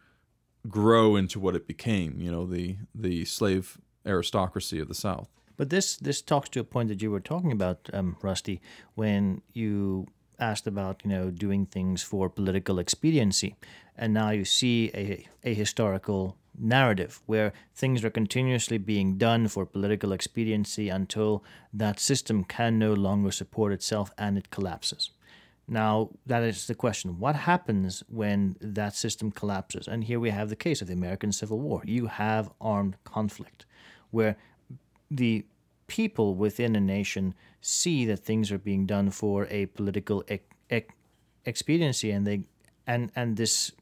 grow 0.69 1.17
into 1.17 1.41
what 1.41 1.57
it 1.57 1.67
became. 1.67 2.21
You 2.21 2.31
know, 2.31 2.47
the 2.47 2.77
the 2.95 3.25
slave 3.25 3.79
aristocracy 4.07 4.79
of 4.81 4.89
the 4.89 4.95
South. 4.95 5.29
But 5.61 5.69
this 5.69 5.97
this 5.97 6.23
talks 6.23 6.49
to 6.51 6.61
a 6.61 6.65
point 6.65 6.89
that 6.89 7.03
you 7.03 7.11
were 7.11 7.21
talking 7.21 7.53
about, 7.53 7.91
um, 7.93 8.17
Rusty, 8.23 8.63
when 8.95 9.43
you 9.53 10.07
asked 10.39 10.67
about 10.67 11.03
you 11.05 11.11
know 11.11 11.31
doing 11.31 11.67
things 11.67 12.03
for 12.03 12.31
political 12.31 12.79
expediency, 12.79 13.57
and 13.95 14.15
now 14.15 14.31
you 14.31 14.47
see 14.47 14.91
a 14.95 15.27
a 15.45 15.53
historical 15.53 16.39
narrative 16.59 17.21
where 17.27 17.53
things 17.75 18.03
are 18.03 18.09
continuously 18.09 18.79
being 18.79 19.19
done 19.19 19.49
for 19.49 19.67
political 19.67 20.13
expediency 20.13 20.89
until 20.89 21.45
that 21.75 22.01
system 22.01 22.43
can 22.43 22.79
no 22.79 22.95
longer 22.95 23.31
support 23.31 23.71
itself 23.71 24.11
and 24.17 24.39
it 24.39 24.49
collapses. 24.49 25.11
Now, 25.69 26.09
that 26.25 26.43
is 26.43 26.69
the 26.69 26.75
question. 26.75 27.19
What 27.19 27.37
happens 27.37 28.03
when 28.09 28.57
that 28.63 28.95
system 28.95 29.31
collapses? 29.31 29.89
And 29.89 30.05
here 30.05 30.21
we 30.21 30.31
have 30.31 30.49
the 30.49 30.65
case 30.65 30.81
of 30.81 30.89
the 30.89 30.95
American 30.95 31.33
Civil 31.33 31.59
War. 31.59 31.83
You 31.85 32.07
have 32.07 32.51
armed 32.63 32.97
conflict 33.05 33.67
where 34.11 34.37
the 35.11 35.45
people 35.91 36.37
within 36.37 36.77
a 36.77 36.81
nation 36.81 37.35
see 37.61 38.07
that 38.07 38.21
things 38.21 38.53
are 38.53 38.59
being 38.59 38.87
done 38.87 39.11
for 39.11 39.49
a 39.51 39.67
political 39.67 40.23
ex- 40.29 40.45
ex- 40.71 40.95
expediency 41.45 42.13
and 42.13 42.25
they 42.27 42.39
and 42.87 43.11
and 43.17 43.37
this 43.37 43.73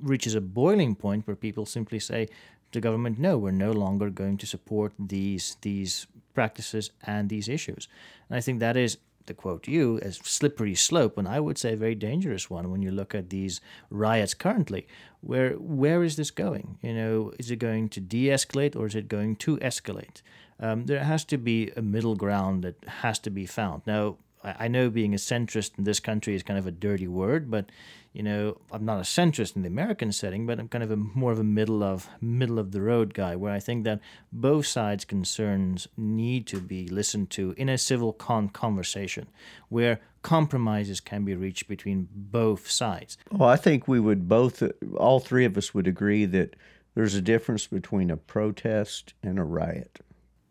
reaches 0.00 0.34
a 0.34 0.40
boiling 0.40 0.94
point 0.94 1.26
where 1.26 1.36
people 1.36 1.66
simply 1.66 2.00
say 2.00 2.26
to 2.72 2.80
government 2.80 3.18
no 3.18 3.36
we're 3.36 3.64
no 3.66 3.70
longer 3.70 4.08
going 4.08 4.38
to 4.38 4.46
support 4.46 4.92
these 4.98 5.56
these 5.60 6.06
practices 6.32 6.90
and 7.02 7.28
these 7.28 7.48
issues. 7.48 7.86
And 8.28 8.38
i 8.38 8.40
think 8.40 8.60
that 8.60 8.76
is 8.76 8.96
to 9.26 9.34
quote 9.34 9.68
you 9.68 9.98
a 9.98 10.10
slippery 10.12 10.74
slope 10.74 11.18
and 11.18 11.28
i 11.28 11.38
would 11.38 11.58
say 11.58 11.74
a 11.74 11.82
very 11.84 11.94
dangerous 11.94 12.48
one 12.48 12.70
when 12.70 12.80
you 12.80 12.90
look 12.90 13.14
at 13.14 13.28
these 13.28 13.60
riots 13.90 14.32
currently. 14.32 14.86
Where 15.20 15.52
where 15.82 16.02
is 16.08 16.16
this 16.16 16.30
going? 16.30 16.78
You 16.86 16.94
know 16.98 17.32
is 17.38 17.50
it 17.50 17.58
going 17.68 17.90
to 17.90 18.00
de-escalate 18.00 18.74
or 18.78 18.86
is 18.86 18.94
it 18.94 19.06
going 19.16 19.36
to 19.46 19.58
escalate 19.58 20.22
um, 20.60 20.86
there 20.86 21.04
has 21.04 21.24
to 21.24 21.38
be 21.38 21.70
a 21.76 21.82
middle 21.82 22.16
ground 22.16 22.64
that 22.64 22.76
has 22.86 23.18
to 23.18 23.30
be 23.30 23.46
found 23.46 23.82
now 23.86 24.16
I 24.44 24.68
know 24.68 24.90
being 24.90 25.14
a 25.14 25.18
centrist 25.18 25.78
in 25.78 25.84
this 25.84 26.00
country 26.00 26.34
is 26.34 26.42
kind 26.42 26.58
of 26.58 26.66
a 26.66 26.70
dirty 26.70 27.08
word, 27.08 27.50
but 27.50 27.70
you 28.12 28.22
know 28.22 28.58
I'm 28.70 28.84
not 28.84 28.98
a 28.98 29.02
centrist 29.02 29.56
in 29.56 29.62
the 29.62 29.68
American 29.68 30.12
setting, 30.12 30.46
but 30.46 30.58
I'm 30.58 30.68
kind 30.68 30.84
of 30.84 30.90
a 30.90 30.96
more 30.96 31.32
of 31.32 31.38
a 31.38 31.44
middle 31.44 31.82
of 31.82 32.08
middle 32.20 32.58
of 32.58 32.72
the 32.72 32.80
road 32.80 33.14
guy, 33.14 33.36
where 33.36 33.52
I 33.52 33.58
think 33.58 33.84
that 33.84 34.00
both 34.32 34.66
sides' 34.66 35.04
concerns 35.04 35.88
need 35.96 36.46
to 36.48 36.60
be 36.60 36.88
listened 36.88 37.30
to 37.30 37.54
in 37.56 37.68
a 37.68 37.78
civil 37.78 38.12
con- 38.12 38.48
conversation, 38.48 39.28
where 39.68 40.00
compromises 40.22 41.00
can 41.00 41.24
be 41.24 41.34
reached 41.34 41.68
between 41.68 42.08
both 42.12 42.70
sides. 42.70 43.18
Well, 43.30 43.48
I 43.48 43.56
think 43.56 43.86
we 43.88 44.00
would 44.00 44.28
both, 44.28 44.62
all 44.96 45.20
three 45.20 45.44
of 45.44 45.56
us 45.56 45.74
would 45.74 45.86
agree 45.86 46.26
that 46.26 46.56
there's 46.94 47.14
a 47.14 47.22
difference 47.22 47.66
between 47.66 48.10
a 48.10 48.16
protest 48.16 49.14
and 49.22 49.38
a 49.38 49.44
riot. 49.44 50.00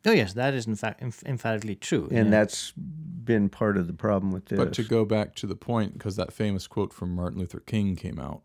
Oh 0.05 0.11
yes, 0.11 0.33
that 0.33 0.53
is 0.53 0.67
in 0.67 0.75
fact 0.75 1.01
emph- 1.01 1.25
emphatically 1.25 1.75
true. 1.75 2.07
And 2.11 2.27
yeah. 2.27 2.31
that's 2.31 2.71
been 2.71 3.49
part 3.49 3.77
of 3.77 3.87
the 3.87 3.93
problem 3.93 4.31
with 4.31 4.45
this. 4.45 4.57
But 4.57 4.73
to 4.73 4.83
go 4.83 5.05
back 5.05 5.35
to 5.35 5.47
the 5.47 5.55
point, 5.55 5.93
because 5.93 6.15
that 6.15 6.31
famous 6.31 6.67
quote 6.67 6.93
from 6.93 7.13
Martin 7.13 7.39
Luther 7.39 7.59
King 7.59 7.95
came 7.95 8.19
out, 8.19 8.41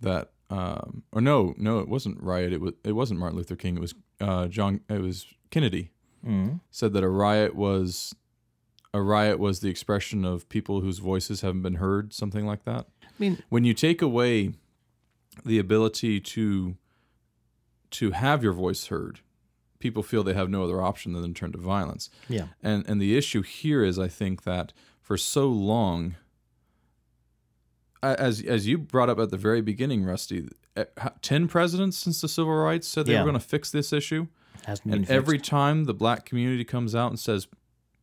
that 0.00 0.30
um, 0.50 1.02
or 1.12 1.20
no, 1.20 1.54
no, 1.56 1.78
it 1.78 1.88
wasn't 1.88 2.20
riot. 2.22 2.52
It 2.52 2.60
was 2.60 2.74
it 2.84 2.92
wasn't 2.92 3.20
Martin 3.20 3.38
Luther 3.38 3.56
King. 3.56 3.76
It 3.76 3.80
was 3.80 3.94
uh, 4.20 4.46
John. 4.48 4.80
It 4.88 5.00
was 5.00 5.26
Kennedy 5.50 5.90
said 6.70 6.92
that 6.92 7.04
a 7.04 7.08
riot 7.08 7.54
was 7.54 8.14
a 8.92 9.00
riot 9.00 9.38
was 9.38 9.60
the 9.60 9.68
expression 9.68 10.24
of 10.24 10.48
people 10.48 10.80
whose 10.80 10.98
voices 10.98 11.42
haven't 11.42 11.62
been 11.62 11.76
heard, 11.76 12.12
something 12.12 12.46
like 12.46 12.64
that. 12.64 12.86
I 13.02 13.08
mean, 13.18 13.42
When 13.48 13.64
you 13.64 13.74
take 13.74 14.02
away 14.02 14.54
the 15.44 15.58
ability 15.58 16.20
to 16.20 16.76
to 17.92 18.10
have 18.10 18.42
your 18.42 18.52
voice 18.52 18.86
heard, 18.86 19.20
people 19.78 20.02
feel 20.02 20.22
they 20.22 20.34
have 20.34 20.48
no 20.50 20.62
other 20.64 20.80
option 20.82 21.12
than 21.12 21.22
to 21.34 21.40
turn 21.40 21.52
to 21.52 21.58
violence. 21.58 22.10
yeah, 22.28 22.46
And 22.62 22.86
and 22.88 23.00
the 23.00 23.16
issue 23.16 23.42
here 23.42 23.82
is, 23.84 23.98
I 23.98 24.08
think 24.08 24.42
that 24.44 24.72
for 25.00 25.16
so 25.16 25.48
long, 25.48 26.16
as 28.02 28.42
as 28.42 28.66
you 28.66 28.78
brought 28.78 29.08
up 29.10 29.18
at 29.18 29.30
the 29.30 29.36
very 29.36 29.60
beginning, 29.60 30.04
Rusty, 30.04 30.48
eh, 30.76 30.84
ten 31.22 31.48
presidents 31.48 31.96
since 31.98 32.20
the 32.20 32.28
civil 32.28 32.54
rights 32.54 32.86
said 32.88 33.06
they 33.06 33.12
Yeah. 33.12 33.20
were 33.24 33.30
going 33.30 33.40
to 33.40 33.46
fix 33.48 33.70
this 33.70 33.92
issue, 33.92 34.26
hasn't 34.66 34.94
and 34.94 35.10
every 35.10 35.38
time 35.38 35.84
the 35.84 35.94
black 35.94 36.24
community 36.24 36.64
comes 36.64 36.94
out 36.94 37.10
and 37.10 37.18
says. 37.18 37.46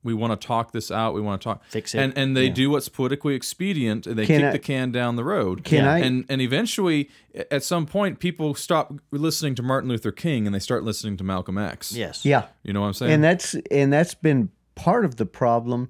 We 0.03 0.13
want 0.13 0.39
to 0.39 0.47
talk 0.47 0.71
this 0.73 0.91
out. 0.91 1.13
We 1.13 1.21
want 1.21 1.41
to 1.41 1.43
talk, 1.45 1.63
Fix 1.69 1.95
it. 1.95 1.99
and 1.99 2.17
and 2.17 2.35
they 2.35 2.47
Yeah. 2.47 2.53
do 2.53 2.69
what's 2.71 2.89
politically 2.89 3.35
expedient, 3.35 4.05
and 4.05 4.17
they 4.19 4.25
Can 4.25 4.39
kick 4.41 4.47
I- 4.49 4.51
the 4.51 4.59
can 4.59 4.91
down 4.91 5.15
the 5.15 5.23
road. 5.23 5.63
Can 5.63 5.85
I- 5.85 5.99
And 5.99 6.25
and 6.29 6.41
eventually, 6.41 7.09
at 7.49 7.63
some 7.63 7.85
point, 7.85 8.19
people 8.19 8.53
stop 8.53 8.93
listening 9.11 9.55
to 9.55 9.63
Martin 9.63 9.89
Luther 9.89 10.11
King 10.11 10.45
and 10.45 10.53
they 10.53 10.59
start 10.59 10.83
listening 10.83 11.15
to 11.17 11.23
Malcolm 11.23 11.57
X. 11.57 11.93
yes, 11.93 12.25
yeah. 12.25 12.47
you 12.63 12.73
know 12.73 12.81
what 12.81 12.87
I'm 12.87 12.93
saying? 12.93 13.11
And 13.13 13.23
that's 13.23 13.55
and 13.71 13.91
that's 13.93 14.13
been 14.13 14.49
part 14.75 15.05
of 15.05 15.15
the 15.15 15.25
problem 15.25 15.89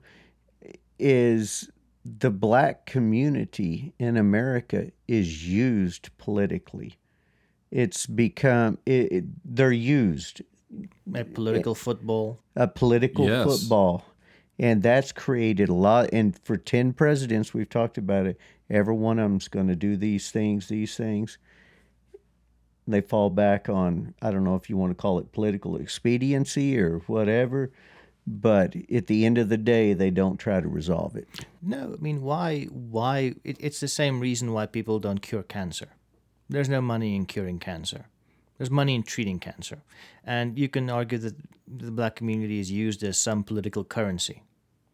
is 0.99 1.69
the 2.05 2.29
black 2.29 2.85
community 2.85 3.93
in 3.97 4.17
America 4.17 4.91
is 5.07 5.47
used 5.47 6.09
politically. 6.17 6.97
It's 7.71 8.05
become 8.05 8.77
it, 8.85 9.11
it, 9.11 9.25
they're 9.55 9.71
used 9.71 10.41
a 11.13 11.23
political 11.23 11.75
football. 11.75 12.39
a 12.55 12.67
political 12.67 13.25
Yes. 13.27 13.43
football. 13.45 14.05
And 14.59 14.83
that's 14.83 15.11
created 15.11 15.69
a 15.69 15.73
lot. 15.73 16.09
And 16.13 16.37
for 16.43 16.57
10 16.57 16.93
presidents, 16.93 17.53
we've 17.53 17.69
talked 17.69 17.97
about 17.97 18.27
it, 18.27 18.37
every 18.69 18.93
one 18.93 19.17
of 19.19 19.29
them's 19.29 19.47
going 19.47 19.67
to 19.67 19.75
do 19.75 19.97
these 19.97 20.29
things, 20.31 20.67
these 20.67 20.95
things. 20.95 21.37
They 22.87 23.01
fall 23.01 23.29
back 23.29 23.69
on, 23.69 24.13
I 24.21 24.29
don't 24.31 24.43
know 24.43 24.55
if 24.55 24.69
you 24.69 24.77
want 24.77 24.91
to 24.91 25.01
call 25.01 25.17
it 25.19 25.31
political 25.31 25.77
expediency 25.77 26.77
or 26.77 26.99
whatever, 27.07 27.71
but 28.27 28.75
at 28.93 29.07
the 29.07 29.25
end 29.25 29.37
of 29.37 29.49
the 29.49 29.57
day, 29.57 29.93
they 29.93 30.11
don't 30.11 30.37
try 30.37 30.59
to 30.59 30.67
resolve 30.67 31.15
it. 31.15 31.27
No, 31.61 31.95
I 31.97 32.01
mean, 32.01 32.21
why? 32.21 32.65
Why? 32.65 33.35
It, 33.43 33.57
it's 33.59 33.79
the 33.79 33.87
same 33.87 34.19
reason 34.19 34.51
why 34.53 34.65
people 34.65 34.99
don't 34.99 35.21
cure 35.21 35.43
cancer. 35.43 35.89
There's 36.49 36.69
no 36.69 36.81
money 36.81 37.15
in 37.15 37.25
curing 37.25 37.57
cancer. 37.59 38.07
There's 38.57 38.71
money 38.71 38.95
in 38.95 39.03
treating 39.03 39.39
cancer, 39.39 39.83
and 40.23 40.57
you 40.57 40.69
can 40.69 40.89
argue 40.89 41.17
that 41.17 41.35
the 41.67 41.91
black 41.91 42.15
community 42.15 42.59
is 42.59 42.71
used 42.71 43.03
as 43.03 43.17
some 43.17 43.43
political 43.43 43.83
currency 43.83 44.43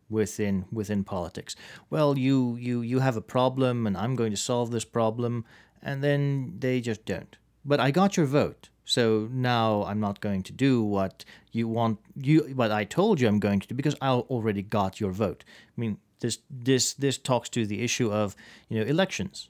within 0.10 0.66
within 0.72 1.04
politics. 1.04 1.56
Well, 1.90 2.18
you 2.18 2.56
you 2.56 2.82
you 2.82 3.00
have 3.00 3.18
a 3.18 3.22
problem, 3.22 3.86
and 3.88 3.98
I'm 3.98 4.16
going 4.16 4.32
to 4.32 4.38
solve 4.38 4.72
this 4.72 4.86
problem, 4.86 5.46
and 5.82 6.04
then 6.04 6.56
they 6.60 6.82
just 6.82 7.06
don't. 7.06 7.38
But 7.66 7.80
I 7.80 7.92
got 7.92 8.18
your 8.18 8.26
vote, 8.26 8.70
so 8.86 9.28
now 9.32 9.84
I'm 9.84 10.00
not 10.00 10.22
going 10.22 10.44
to 10.44 10.54
do 10.54 10.82
what 10.82 11.26
you 11.52 11.68
want 11.68 12.00
you 12.16 12.42
what 12.56 12.72
I 12.72 12.86
told 12.86 13.20
you 13.20 13.28
I'm 13.28 13.40
going 13.40 13.60
to 13.60 13.68
do 13.68 13.76
because 13.76 13.96
I 14.02 14.10
already 14.10 14.64
got 14.64 15.00
your 15.00 15.12
vote. 15.12 15.44
I 15.48 15.82
mean, 15.82 15.98
this 16.20 16.40
this 16.50 16.94
this 16.94 17.18
talks 17.18 17.50
to 17.50 17.66
the 17.66 17.82
issue 17.84 18.12
of 18.12 18.36
you 18.68 18.80
know 18.80 18.86
elections. 18.86 19.50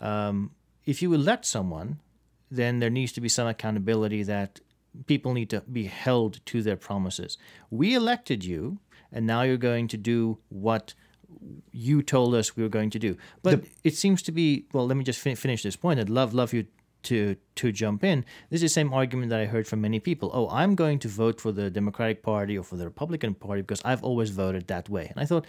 Um, 0.00 0.50
if 0.84 1.00
you 1.00 1.14
elect 1.14 1.46
someone, 1.46 2.00
then 2.56 2.78
there 2.80 2.90
needs 2.90 3.12
to 3.12 3.20
be 3.20 3.28
some 3.28 3.46
accountability 3.46 4.22
that 4.24 4.60
people 5.06 5.34
need 5.34 5.50
to 5.50 5.60
be 5.60 5.84
held 5.84 6.44
to 6.46 6.62
their 6.62 6.76
promises. 6.76 7.36
We 7.70 7.94
elected 7.94 8.44
you, 8.44 8.78
and 9.12 9.26
now 9.26 9.42
you're 9.42 9.56
going 9.56 9.88
to 9.88 9.96
do 9.96 10.38
what 10.48 10.94
you 11.72 12.02
told 12.02 12.34
us 12.34 12.56
we 12.56 12.62
were 12.62 12.68
going 12.68 12.90
to 12.90 12.98
do. 12.98 13.16
But 13.42 13.64
it 13.82 13.94
seems 13.96 14.22
to 14.22 14.32
be 14.32 14.66
well. 14.72 14.86
Let 14.86 14.96
me 14.96 15.04
just 15.04 15.20
fin- 15.20 15.36
finish 15.36 15.62
this 15.62 15.76
point. 15.76 16.00
I'd 16.00 16.10
love 16.10 16.32
love 16.34 16.52
you 16.52 16.66
to 17.04 17.36
to 17.56 17.72
jump 17.72 18.02
in. 18.04 18.24
This 18.50 18.58
is 18.58 18.62
the 18.62 18.80
same 18.80 18.92
argument 18.92 19.30
that 19.30 19.40
I 19.40 19.46
heard 19.46 19.66
from 19.66 19.80
many 19.80 20.00
people. 20.00 20.30
Oh, 20.32 20.48
I'm 20.48 20.74
going 20.74 20.98
to 21.00 21.08
vote 21.08 21.40
for 21.40 21.52
the 21.52 21.70
Democratic 21.70 22.22
Party 22.22 22.56
or 22.58 22.62
for 22.64 22.76
the 22.76 22.84
Republican 22.84 23.34
Party 23.34 23.62
because 23.62 23.82
I've 23.84 24.02
always 24.02 24.30
voted 24.30 24.68
that 24.68 24.88
way. 24.88 25.08
And 25.10 25.20
I 25.20 25.26
thought, 25.26 25.46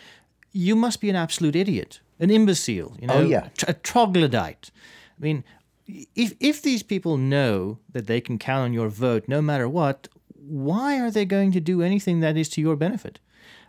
you 0.51 0.75
must 0.75 1.01
be 1.01 1.09
an 1.09 1.15
absolute 1.15 1.55
idiot, 1.55 2.01
an 2.19 2.29
imbecile. 2.29 2.95
You 2.99 3.07
oh, 3.09 3.13
know, 3.13 3.19
Oh, 3.19 3.21
yeah. 3.21 3.49
a 3.67 3.73
troglodyte. 3.73 4.71
I 5.17 5.21
mean, 5.21 5.43
if 5.87 6.33
if 6.39 6.61
these 6.61 6.83
people 6.83 7.17
know 7.17 7.79
that 7.91 8.07
they 8.07 8.21
can 8.21 8.37
count 8.39 8.63
on 8.63 8.73
your 8.73 8.89
vote 8.89 9.25
no 9.27 9.41
matter 9.41 9.67
what, 9.69 10.07
why 10.33 10.99
are 10.99 11.11
they 11.11 11.25
going 11.25 11.51
to 11.51 11.59
do 11.59 11.81
anything 11.81 12.19
that 12.19 12.37
is 12.37 12.49
to 12.49 12.61
your 12.61 12.75
benefit? 12.75 13.19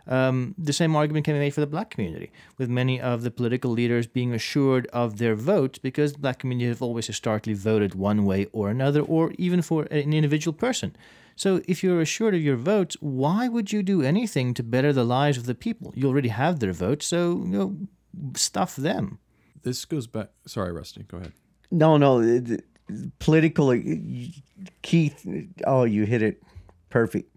Um, 0.07 0.55
the 0.57 0.73
same 0.73 0.95
argument 0.95 1.25
can 1.25 1.35
be 1.35 1.39
made 1.39 1.53
for 1.53 1.59
the 1.59 1.67
black 1.67 1.89
community, 1.89 2.31
with 2.57 2.69
many 2.69 2.99
of 2.99 3.23
the 3.23 3.31
political 3.31 3.71
leaders 3.71 4.07
being 4.07 4.33
assured 4.33 4.87
of 4.87 5.17
their 5.17 5.35
vote 5.35 5.79
because 5.81 6.13
the 6.13 6.19
black 6.19 6.39
community 6.39 6.69
have 6.69 6.81
always 6.81 7.07
historically 7.07 7.53
voted 7.53 7.93
one 7.93 8.23
way 8.23 8.45
or 8.53 8.69
another, 8.69 9.01
or 9.01 9.33
even 9.37 9.61
for 9.61 9.83
an 9.83 10.13
individual 10.13 10.53
person. 10.53 10.95
So 11.35 11.61
if 11.67 11.83
you're 11.83 12.01
assured 12.01 12.35
of 12.35 12.41
your 12.41 12.55
votes, 12.55 12.95
why 13.01 13.49
would 13.49 13.73
you 13.73 13.83
do 13.83 14.01
anything 14.01 14.53
to 14.53 14.63
better 14.63 14.93
the 14.93 15.03
lives 15.03 15.37
of 15.37 15.45
the 15.45 15.53
people? 15.53 15.93
You 15.95 16.07
already 16.07 16.29
have 16.29 16.59
their 16.59 16.73
votes, 16.73 17.05
so 17.05 17.31
you 17.31 17.57
know, 17.57 17.77
stuff 18.35 18.75
them. 18.77 19.19
This 19.61 19.83
goes 19.83 20.07
back. 20.07 20.29
Sorry, 20.45 20.71
Rusty. 20.71 21.03
Go 21.03 21.17
ahead. 21.17 21.33
No, 21.71 21.97
no. 21.97 22.21
it- 22.21 22.49
it- 22.51 22.63
Political, 23.19 23.69
uh, 23.71 23.77
Keith. 24.81 25.27
Oh, 25.65 25.83
you 25.83 26.05
hit 26.05 26.21
it 26.21 26.41
perfect. 26.89 27.35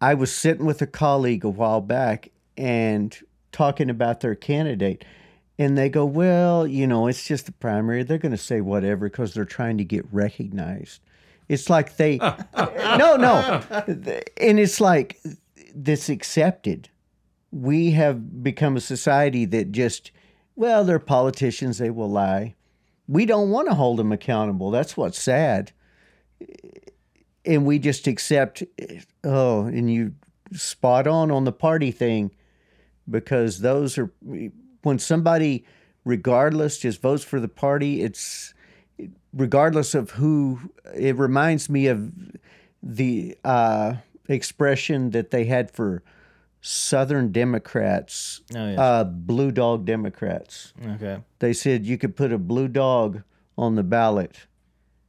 I 0.00 0.14
was 0.14 0.32
sitting 0.34 0.66
with 0.66 0.82
a 0.82 0.88
colleague 0.88 1.44
a 1.44 1.48
while 1.48 1.80
back 1.80 2.30
and 2.56 3.16
talking 3.52 3.88
about 3.90 4.20
their 4.20 4.34
candidate, 4.34 5.04
and 5.56 5.78
they 5.78 5.88
go, 5.88 6.04
"Well, 6.04 6.66
you 6.66 6.84
know, 6.88 7.06
it's 7.06 7.24
just 7.24 7.46
the 7.46 7.52
primary. 7.52 8.02
They're 8.02 8.18
going 8.18 8.32
to 8.32 8.36
say 8.36 8.60
whatever 8.60 9.08
because 9.08 9.34
they're 9.34 9.44
trying 9.44 9.78
to 9.78 9.84
get 9.84 10.04
recognized." 10.12 11.00
It's 11.48 11.70
like 11.70 11.96
they, 11.96 12.16
no, 12.56 13.16
no, 13.16 13.62
and 14.40 14.58
it's 14.58 14.80
like 14.80 15.20
this 15.72 16.08
accepted. 16.08 16.88
We 17.52 17.92
have 17.92 18.42
become 18.42 18.76
a 18.76 18.80
society 18.80 19.44
that 19.44 19.70
just, 19.70 20.10
well, 20.56 20.84
they're 20.84 20.98
politicians. 20.98 21.78
They 21.78 21.90
will 21.90 22.10
lie 22.10 22.56
we 23.06 23.26
don't 23.26 23.50
want 23.50 23.68
to 23.68 23.74
hold 23.74 23.98
them 23.98 24.12
accountable. 24.12 24.70
That's 24.70 24.96
what's 24.96 25.18
sad. 25.18 25.72
And 27.44 27.66
we 27.66 27.78
just 27.78 28.06
accept, 28.06 28.62
oh, 29.22 29.66
and 29.66 29.92
you 29.92 30.14
spot 30.52 31.06
on 31.06 31.30
on 31.30 31.44
the 31.44 31.52
party 31.52 31.90
thing 31.90 32.30
because 33.08 33.60
those 33.60 33.98
are, 33.98 34.10
when 34.82 34.98
somebody, 34.98 35.66
regardless, 36.04 36.78
just 36.78 37.02
votes 37.02 37.24
for 37.24 37.40
the 37.40 37.48
party, 37.48 38.02
it's 38.02 38.54
regardless 39.34 39.94
of 39.94 40.12
who, 40.12 40.72
it 40.94 41.16
reminds 41.16 41.68
me 41.68 41.88
of 41.88 42.12
the 42.82 43.36
uh, 43.44 43.94
expression 44.28 45.10
that 45.10 45.30
they 45.30 45.44
had 45.44 45.70
for 45.70 46.02
Southern 46.66 47.30
Democrats, 47.30 48.40
Oh, 48.56 48.66
yes. 48.70 48.78
uh, 48.78 49.04
blue 49.04 49.50
dog 49.52 49.84
Democrats 49.84 50.72
Okay. 50.94 51.18
they 51.38 51.52
said 51.52 51.84
you 51.84 51.98
could 51.98 52.16
put 52.16 52.32
a 52.32 52.38
blue 52.38 52.68
dog 52.68 53.22
on 53.58 53.74
the 53.74 53.82
ballot 53.82 54.46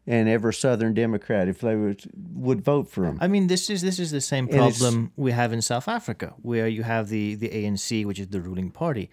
and 0.05 0.27
every 0.29 0.53
southern 0.53 0.93
democrat 0.93 1.47
if 1.47 1.61
they 1.61 1.75
would, 1.75 2.03
would 2.33 2.61
vote 2.61 2.87
for 2.89 3.05
him 3.05 3.17
I 3.21 3.27
mean, 3.27 3.47
this 3.47 3.69
is 3.69 3.81
this 3.81 3.99
is 3.99 4.11
the 4.11 4.19
same 4.21 4.47
problem 4.49 5.11
we 5.15 5.31
have 5.31 5.53
in 5.53 5.61
South 5.61 5.87
Africa, 5.87 6.33
where 6.41 6.67
you 6.67 6.83
have 6.83 7.07
the 7.07 7.35
the 7.35 7.49
ANC, 7.49 8.05
which 8.05 8.19
is 8.19 8.27
the 8.27 8.41
ruling 8.41 8.69
party, 8.69 9.09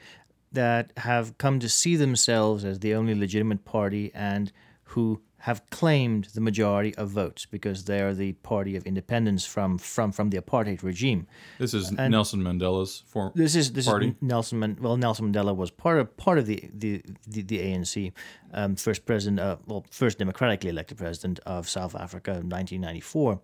that 0.51 0.93
have 0.99 1.39
come 1.39 1.61
to 1.61 1.69
see 1.69 1.95
themselves 1.97 2.65
as 2.65 2.81
the 2.81 2.93
only 2.95 3.15
legitimate 3.15 3.65
party 3.65 4.11
and 4.15 4.51
who 4.93 5.23
have 5.43 5.69
claimed 5.71 6.27
the 6.35 6.41
majority 6.41 6.95
of 6.95 7.11
votes 7.11 7.47
because 7.47 7.83
they 7.87 8.01
are 8.01 8.15
the 8.15 8.33
party 8.45 8.77
of 8.77 8.85
independence 8.87 9.45
from 9.45 9.77
from 9.77 10.13
from 10.13 10.31
the 10.31 10.39
apartheid 10.39 10.85
regime. 10.85 11.27
This 11.59 11.75
is 11.75 11.91
Nelson 11.91 12.41
Mandela's 12.41 13.03
form. 13.09 13.33
This 13.35 13.57
is 13.57 13.73
this 13.73 13.87
Party? 13.87 14.11
is 14.11 14.15
Nelson. 14.21 14.61
Man, 14.61 14.77
well, 14.81 14.97
Nelson 14.97 15.33
Mandela 15.33 15.55
was 15.55 15.73
part 15.73 15.99
of 15.99 16.17
part 16.17 16.39
of 16.39 16.47
the 16.47 16.63
the 16.73 17.03
the, 17.27 17.43
the 17.43 17.59
ANC, 17.59 18.13
um, 18.55 18.77
first 18.77 19.05
president, 19.05 19.41
uh, 19.41 19.57
well, 19.67 19.85
first 19.91 20.19
democratically 20.19 20.71
elected 20.71 20.99
president 20.99 21.41
of 21.45 21.69
South 21.69 21.97
Africa 21.97 22.31
in 22.31 22.49
1994. 22.49 23.41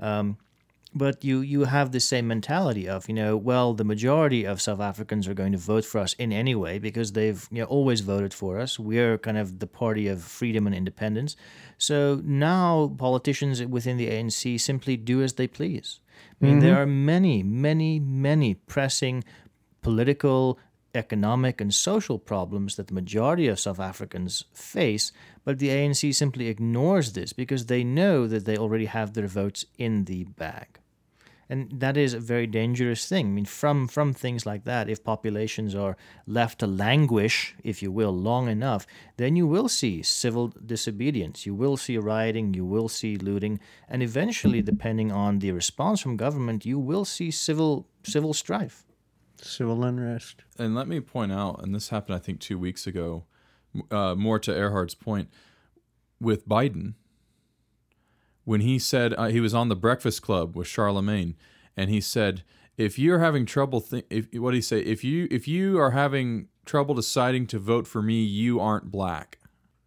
Um, 0.00 0.36
but 0.94 1.24
you 1.24 1.40
you 1.40 1.64
have 1.64 1.92
the 1.92 2.00
same 2.00 2.26
mentality 2.28 2.88
of 2.88 3.08
you 3.08 3.14
know 3.14 3.36
well 3.36 3.74
the 3.74 3.84
majority 3.84 4.44
of 4.44 4.60
South 4.60 4.80
Africans 4.80 5.28
are 5.28 5.34
going 5.34 5.52
to 5.52 5.58
vote 5.58 5.84
for 5.84 5.98
us 5.98 6.14
in 6.14 6.32
any 6.32 6.54
way 6.54 6.78
because 6.78 7.12
they've 7.12 7.46
you 7.50 7.60
know 7.60 7.66
always 7.66 8.00
voted 8.00 8.32
for 8.32 8.58
us. 8.58 8.78
We're 8.78 9.18
kind 9.18 9.38
of 9.38 9.58
the 9.58 9.66
party 9.66 10.08
of 10.08 10.22
freedom 10.22 10.66
and 10.66 10.74
independence. 10.74 11.36
So 11.76 12.20
now 12.24 12.94
politicians 12.98 13.62
within 13.64 13.96
the 13.96 14.08
ANC 14.08 14.60
simply 14.60 14.96
do 14.96 15.22
as 15.22 15.34
they 15.34 15.46
please. 15.46 16.00
I 16.40 16.44
mean 16.44 16.60
there 16.60 16.72
mm-hmm. 16.72 16.82
are 16.82 16.86
many 16.86 17.42
many 17.42 18.00
many 18.00 18.54
pressing 18.54 19.24
political, 19.82 20.58
economic, 20.94 21.60
and 21.60 21.72
social 21.72 22.18
problems 22.18 22.76
that 22.76 22.86
the 22.86 22.94
majority 22.94 23.46
of 23.46 23.60
South 23.60 23.80
Africans 23.80 24.44
face, 24.52 25.12
but 25.44 25.58
the 25.58 25.68
ANC 25.68 26.14
simply 26.14 26.48
ignores 26.48 27.12
this 27.12 27.32
because 27.32 27.66
they 27.66 27.84
know 27.84 28.26
that 28.26 28.44
they 28.44 28.56
already 28.56 28.86
have 28.86 29.14
their 29.14 29.26
votes 29.26 29.64
in 29.76 30.04
the 30.04 30.24
bag. 30.24 30.78
And 31.50 31.80
that 31.80 31.96
is 31.96 32.12
a 32.12 32.20
very 32.20 32.46
dangerous 32.46 33.08
thing. 33.08 33.26
I 33.26 33.30
mean, 33.30 33.44
from, 33.46 33.88
from 33.88 34.12
things 34.12 34.44
like 34.44 34.64
that, 34.64 34.90
if 34.90 35.02
populations 35.02 35.74
are 35.74 35.96
left 36.26 36.58
to 36.58 36.66
languish, 36.66 37.54
if 37.64 37.82
you 37.82 37.90
will, 37.90 38.12
long 38.12 38.48
enough, 38.48 38.86
then 39.16 39.34
you 39.34 39.46
will 39.46 39.68
see 39.68 40.02
civil 40.02 40.48
disobedience, 40.66 41.46
you 41.46 41.54
will 41.54 41.78
see 41.78 41.96
rioting, 41.96 42.52
you 42.52 42.66
will 42.66 42.88
see 42.88 43.16
looting, 43.16 43.60
and 43.88 44.02
eventually, 44.02 44.60
depending 44.60 45.10
on 45.10 45.38
the 45.38 45.52
response 45.52 46.00
from 46.00 46.18
government, 46.18 46.66
you 46.66 46.78
will 46.78 47.06
see 47.06 47.30
civil 47.30 47.88
civil 48.02 48.34
strife. 48.34 48.84
Civil 49.40 49.84
unrest 49.84 50.42
And 50.58 50.74
let 50.74 50.88
me 50.88 51.00
point 51.00 51.32
out, 51.32 51.62
and 51.62 51.74
this 51.74 51.88
happened, 51.90 52.16
I 52.16 52.18
think, 52.18 52.40
two 52.40 52.58
weeks 52.58 52.86
ago, 52.86 53.24
uh, 53.90 54.14
more 54.14 54.38
to 54.40 54.50
Erhard's 54.52 54.94
point, 54.94 55.28
with 56.20 56.48
Biden, 56.48 56.94
when 58.44 58.60
he 58.60 58.78
said 58.78 59.14
uh, 59.14 59.28
he 59.28 59.40
was 59.40 59.54
on 59.54 59.68
the 59.68 59.76
Breakfast 59.76 60.22
Club 60.22 60.56
with 60.56 60.66
Charlamagne, 60.66 61.34
and 61.76 61.90
he 61.90 62.00
said, 62.00 62.42
"If 62.76 62.98
you're 62.98 63.18
having 63.20 63.44
trouble, 63.46 63.80
th- 63.80 64.06
if 64.10 64.26
what 64.34 64.52
did 64.52 64.56
he 64.58 64.62
say? 64.62 64.80
If 64.80 65.04
you 65.04 65.28
if 65.30 65.46
you 65.46 65.78
are 65.78 65.90
having 65.92 66.48
trouble 66.64 66.94
deciding 66.94 67.46
to 67.48 67.58
vote 67.58 67.86
for 67.86 68.02
me, 68.02 68.22
you 68.22 68.58
aren't 68.60 68.90
black." 68.90 69.38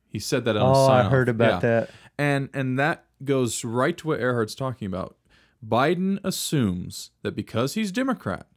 He 0.08 0.20
said 0.20 0.44
that 0.46 0.58
on 0.58 0.76
oh 0.76 0.90
i 0.90 1.04
heard 1.04 1.30
about 1.30 1.64
Yeah. 1.64 1.70
that 1.70 1.90
And 2.20 2.50
and 2.54 2.78
that 2.78 3.06
goes 3.24 3.64
right 3.66 3.98
to 3.98 4.08
what 4.08 4.20
Erhard's 4.20 4.56
talking 4.56 4.86
about. 4.86 5.18
Biden 5.66 6.20
assumes 6.24 7.12
that 7.24 7.36
because 7.36 7.76
he's 7.76 7.92
Democrat, 7.92 8.48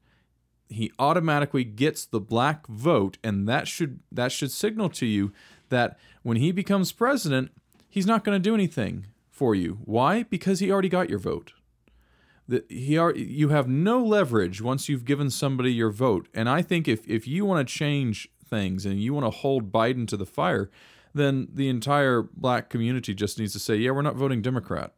he 0.69 0.93
automatically 0.99 1.65
gets 1.65 2.05
the 2.05 2.21
black 2.21 2.67
vote, 2.67 3.19
and 3.23 3.49
that 3.49 3.69
should 3.69 4.01
that 4.11 4.33
should 4.33 4.51
signal 4.51 4.89
to 4.91 5.07
you 5.07 5.33
that 5.69 5.99
when 6.23 6.37
he 6.37 6.53
becomes 6.53 6.93
president, 6.93 7.51
he's 7.89 8.07
not 8.07 8.25
going 8.25 8.41
to 8.41 8.49
do 8.49 8.55
anything 8.55 9.07
for 9.31 9.55
you. 9.55 9.79
Why? 9.85 10.23
Because 10.23 10.61
he 10.61 10.71
already 10.71 10.89
got 10.89 11.11
your 11.11 11.19
vote. 11.19 11.53
That 12.47 12.71
he 12.71 12.99
are, 12.99 13.15
you 13.15 13.49
have 13.49 13.69
no 13.69 14.05
leverage 14.05 14.61
once 14.61 14.89
you've 14.89 15.05
given 15.05 15.31
somebody 15.31 15.73
your 15.73 15.91
vote. 15.91 16.29
And 16.35 16.49
I 16.49 16.63
think 16.63 16.87
if 16.87 17.09
if 17.09 17.27
you 17.27 17.45
want 17.45 17.67
to 17.67 17.75
change 17.75 18.29
things 18.45 18.85
and 18.85 19.01
you 19.01 19.15
want 19.15 19.27
to 19.27 19.31
hold 19.31 19.73
Biden 19.73 20.07
to 20.09 20.17
the 20.17 20.27
fire, 20.27 20.71
then 21.15 21.49
the 21.53 21.69
entire 21.69 22.23
black 22.23 22.69
community 22.69 23.15
just 23.15 23.39
needs 23.39 23.53
to 23.55 23.59
say, 23.59 23.77
yeah, 23.77 23.93
we're 23.93 24.03
not 24.03 24.17
voting 24.17 24.43
Democrat. 24.43 24.93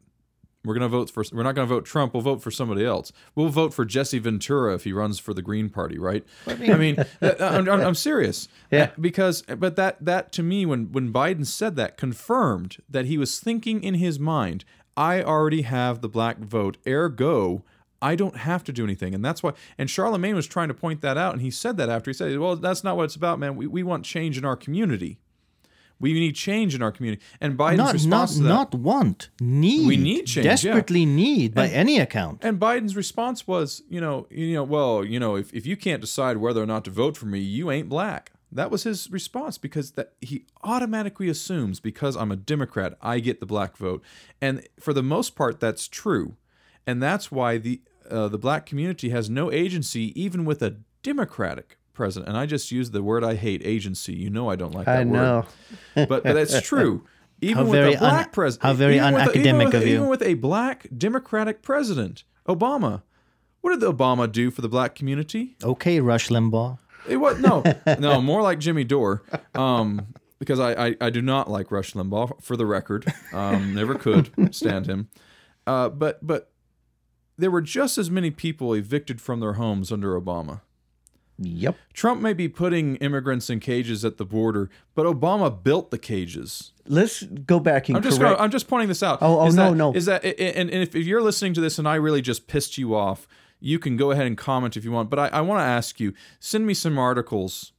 We're 0.66 0.74
gonna 0.74 0.88
vote 0.88 1.10
for. 1.10 1.24
We're 1.32 1.42
not 1.44 1.54
gonna 1.54 1.66
vote 1.66 1.84
Trump. 1.84 2.12
We'll 2.12 2.22
vote 2.22 2.42
for 2.42 2.50
somebody 2.50 2.84
else. 2.84 3.12
We'll 3.34 3.48
vote 3.48 3.72
for 3.72 3.84
Jesse 3.84 4.18
Ventura 4.18 4.74
if 4.74 4.84
he 4.84 4.92
runs 4.92 5.18
for 5.18 5.32
the 5.32 5.42
Green 5.42 5.70
Party, 5.70 5.98
right? 5.98 6.24
I 6.46 6.54
mean, 6.76 6.98
uh, 6.98 7.04
uh, 7.22 7.34
I'm, 7.40 7.68
I'm, 7.68 7.80
I'm 7.80 7.94
serious. 7.94 8.48
Yeah. 8.68 8.84
Uh, 8.84 8.88
because, 9.00 9.42
but 9.42 9.76
that 9.76 10.04
that 10.04 10.32
to 10.32 10.42
me, 10.42 10.66
when 10.66 10.90
when 10.90 11.12
Biden 11.12 11.46
said 11.46 11.76
that, 11.76 11.96
confirmed 11.96 12.78
that 12.88 13.06
he 13.06 13.16
was 13.16 13.38
thinking 13.38 13.80
in 13.80 13.94
his 13.94 14.18
mind, 14.18 14.64
I 14.96 15.22
already 15.22 15.62
have 15.62 16.00
the 16.00 16.08
black 16.08 16.38
vote. 16.38 16.76
Ergo, 16.84 17.62
I 18.02 18.16
don't 18.16 18.38
have 18.38 18.64
to 18.64 18.72
do 18.72 18.82
anything, 18.82 19.14
and 19.14 19.24
that's 19.24 19.42
why. 19.42 19.52
And 19.78 19.88
Charlamagne 19.88 20.34
was 20.34 20.48
trying 20.48 20.68
to 20.68 20.74
point 20.74 21.00
that 21.02 21.16
out, 21.16 21.32
and 21.32 21.42
he 21.42 21.50
said 21.50 21.76
that 21.76 21.88
after 21.88 22.10
he 22.10 22.14
said, 22.14 22.38
"Well, 22.38 22.56
that's 22.56 22.82
not 22.82 22.96
what 22.96 23.04
it's 23.04 23.14
about, 23.14 23.38
man. 23.38 23.54
We 23.54 23.68
we 23.68 23.84
want 23.84 24.04
change 24.04 24.36
in 24.36 24.44
our 24.44 24.56
community. 24.56 25.18
We 25.98 26.12
need 26.12 26.34
change 26.34 26.74
in 26.74 26.82
our 26.82 26.92
community." 26.92 27.22
And 27.40 27.56
Biden's 27.58 27.78
Not, 27.78 27.84
not, 27.86 27.92
response 27.94 28.36
to 28.36 28.42
that, 28.42 28.48
not 28.48 28.74
want, 28.74 29.30
need. 29.40 29.86
We 29.86 29.96
need 29.96 30.26
change, 30.26 30.44
yeah. 30.44 30.52
Desperately 30.52 31.06
need 31.06 31.54
by 31.54 31.68
any 31.68 31.98
account. 31.98 32.40
And 32.42 32.60
Biden's 32.60 32.96
response 32.96 33.46
was, 33.46 33.82
you 33.88 34.00
know, 34.00 34.26
you 34.30 34.54
know, 34.54 34.64
well, 34.64 35.04
you 35.04 35.18
know, 35.18 35.36
if, 35.36 35.52
if 35.52 35.66
you 35.66 35.76
can't 35.76 36.00
decide 36.00 36.36
whether 36.38 36.62
or 36.62 36.66
not 36.66 36.84
to 36.84 36.90
vote 36.90 37.16
for 37.16 37.26
me, 37.26 37.40
you 37.40 37.70
ain't 37.70 37.88
black. 37.88 38.32
That 38.52 38.70
was 38.70 38.84
his 38.84 39.10
response 39.10 39.58
because 39.58 39.92
that 39.92 40.12
he 40.20 40.46
automatically 40.62 41.28
assumes 41.28 41.80
because 41.80 42.16
I'm 42.16 42.30
a 42.30 42.36
Democrat, 42.36 42.96
I 43.02 43.18
get 43.18 43.40
the 43.40 43.46
black 43.46 43.76
vote. 43.76 44.02
And 44.40 44.66
for 44.80 44.92
the 44.92 45.02
most 45.02 45.34
part 45.34 45.60
that's 45.60 45.88
true. 45.88 46.36
And 46.86 47.02
that's 47.02 47.32
why 47.32 47.58
the 47.58 47.80
uh, 48.08 48.28
the 48.28 48.38
black 48.38 48.66
community 48.66 49.10
has 49.10 49.28
no 49.28 49.50
agency 49.50 50.12
even 50.20 50.44
with 50.44 50.62
a 50.62 50.76
democratic 51.02 51.76
president. 51.96 52.28
And 52.28 52.38
I 52.38 52.46
just 52.46 52.70
use 52.70 52.92
the 52.92 53.02
word 53.02 53.24
I 53.24 53.34
hate, 53.34 53.62
agency. 53.64 54.14
You 54.14 54.30
know 54.30 54.48
I 54.48 54.56
don't 54.56 54.72
like 54.72 54.86
that 54.86 54.98
i 54.98 55.04
word 55.04 55.06
know 55.08 55.44
but 55.94 56.08
but 56.08 56.22
that's 56.22 56.60
true. 56.62 57.04
Even 57.40 57.68
with 57.68 57.96
a 57.96 57.98
black 57.98 58.26
un- 58.26 58.32
president, 58.32 58.62
how 58.62 58.72
very 58.72 58.96
even 58.96 59.14
even 59.14 59.26
unacademic 59.26 59.74
of 59.74 59.86
you. 59.86 59.96
Even 59.96 60.08
with 60.08 60.22
a 60.22 60.34
black 60.34 60.86
Democratic 60.96 61.62
president, 61.62 62.24
Obama. 62.48 63.02
What 63.60 63.72
did 63.72 63.80
the 63.80 63.92
Obama 63.92 64.30
do 64.30 64.50
for 64.50 64.62
the 64.62 64.68
black 64.68 64.94
community? 64.94 65.56
Okay, 65.62 66.00
Rush 66.00 66.28
Limbaugh. 66.28 66.78
It 67.08 67.16
was 67.16 67.38
no, 67.40 67.62
no, 67.98 68.22
more 68.22 68.40
like 68.40 68.58
Jimmy 68.58 68.84
Dore. 68.84 69.22
Um, 69.54 70.14
because 70.38 70.60
I, 70.60 70.88
I, 70.88 70.96
I 71.00 71.10
do 71.10 71.20
not 71.20 71.50
like 71.50 71.70
Rush 71.70 71.92
Limbaugh, 71.92 72.42
for 72.42 72.56
the 72.56 72.66
record. 72.66 73.12
Um, 73.32 73.74
never 73.74 73.94
could 73.94 74.54
stand 74.54 74.86
him. 74.86 75.08
Uh, 75.66 75.88
but 75.88 76.24
but 76.24 76.52
there 77.36 77.50
were 77.50 77.60
just 77.60 77.98
as 77.98 78.10
many 78.10 78.30
people 78.30 78.72
evicted 78.72 79.20
from 79.20 79.40
their 79.40 79.54
homes 79.54 79.92
under 79.92 80.18
Obama. 80.18 80.60
Yep. 81.38 81.76
Trump 81.92 82.22
may 82.22 82.32
be 82.32 82.48
putting 82.48 82.96
immigrants 82.96 83.50
in 83.50 83.60
cages 83.60 84.04
at 84.04 84.16
the 84.16 84.24
border, 84.24 84.70
but 84.94 85.04
Obama 85.04 85.62
built 85.62 85.90
the 85.90 85.98
cages. 85.98 86.72
Let's 86.86 87.22
go 87.22 87.60
back 87.60 87.88
and 87.88 87.96
I'm 87.96 88.02
just 88.02 88.18
correct. 88.18 88.40
I'm 88.40 88.50
just 88.50 88.68
pointing 88.68 88.88
this 88.88 89.02
out. 89.02 89.18
Oh, 89.20 89.40
oh, 89.40 89.46
Is 89.46 89.54
no, 89.54 89.70
that- 89.70 89.76
no. 89.76 89.92
Is 89.94 90.06
that 90.06 90.24
and, 90.24 90.70
and 90.70 90.82
if, 90.82 90.94
if 90.96 91.06
you're 91.06 91.22
listening 91.22 91.52
to 91.54 91.60
this 91.60 91.78
and 91.78 91.86
I 91.86 91.96
really 91.96 92.22
just 92.22 92.46
pissed 92.46 92.78
you 92.78 92.94
off, 92.94 93.28
you 93.60 93.78
can 93.78 93.96
go 93.96 94.10
ahead 94.12 94.26
and 94.26 94.36
comment 94.36 94.76
if 94.76 94.84
you 94.84 94.92
want. 94.92 95.10
But 95.10 95.18
I, 95.18 95.26
I 95.28 95.40
want 95.42 95.60
to 95.60 95.64
ask 95.64 96.00
you, 96.00 96.14
send 96.40 96.66
me 96.66 96.74
some 96.74 96.98
articles. 96.98 97.72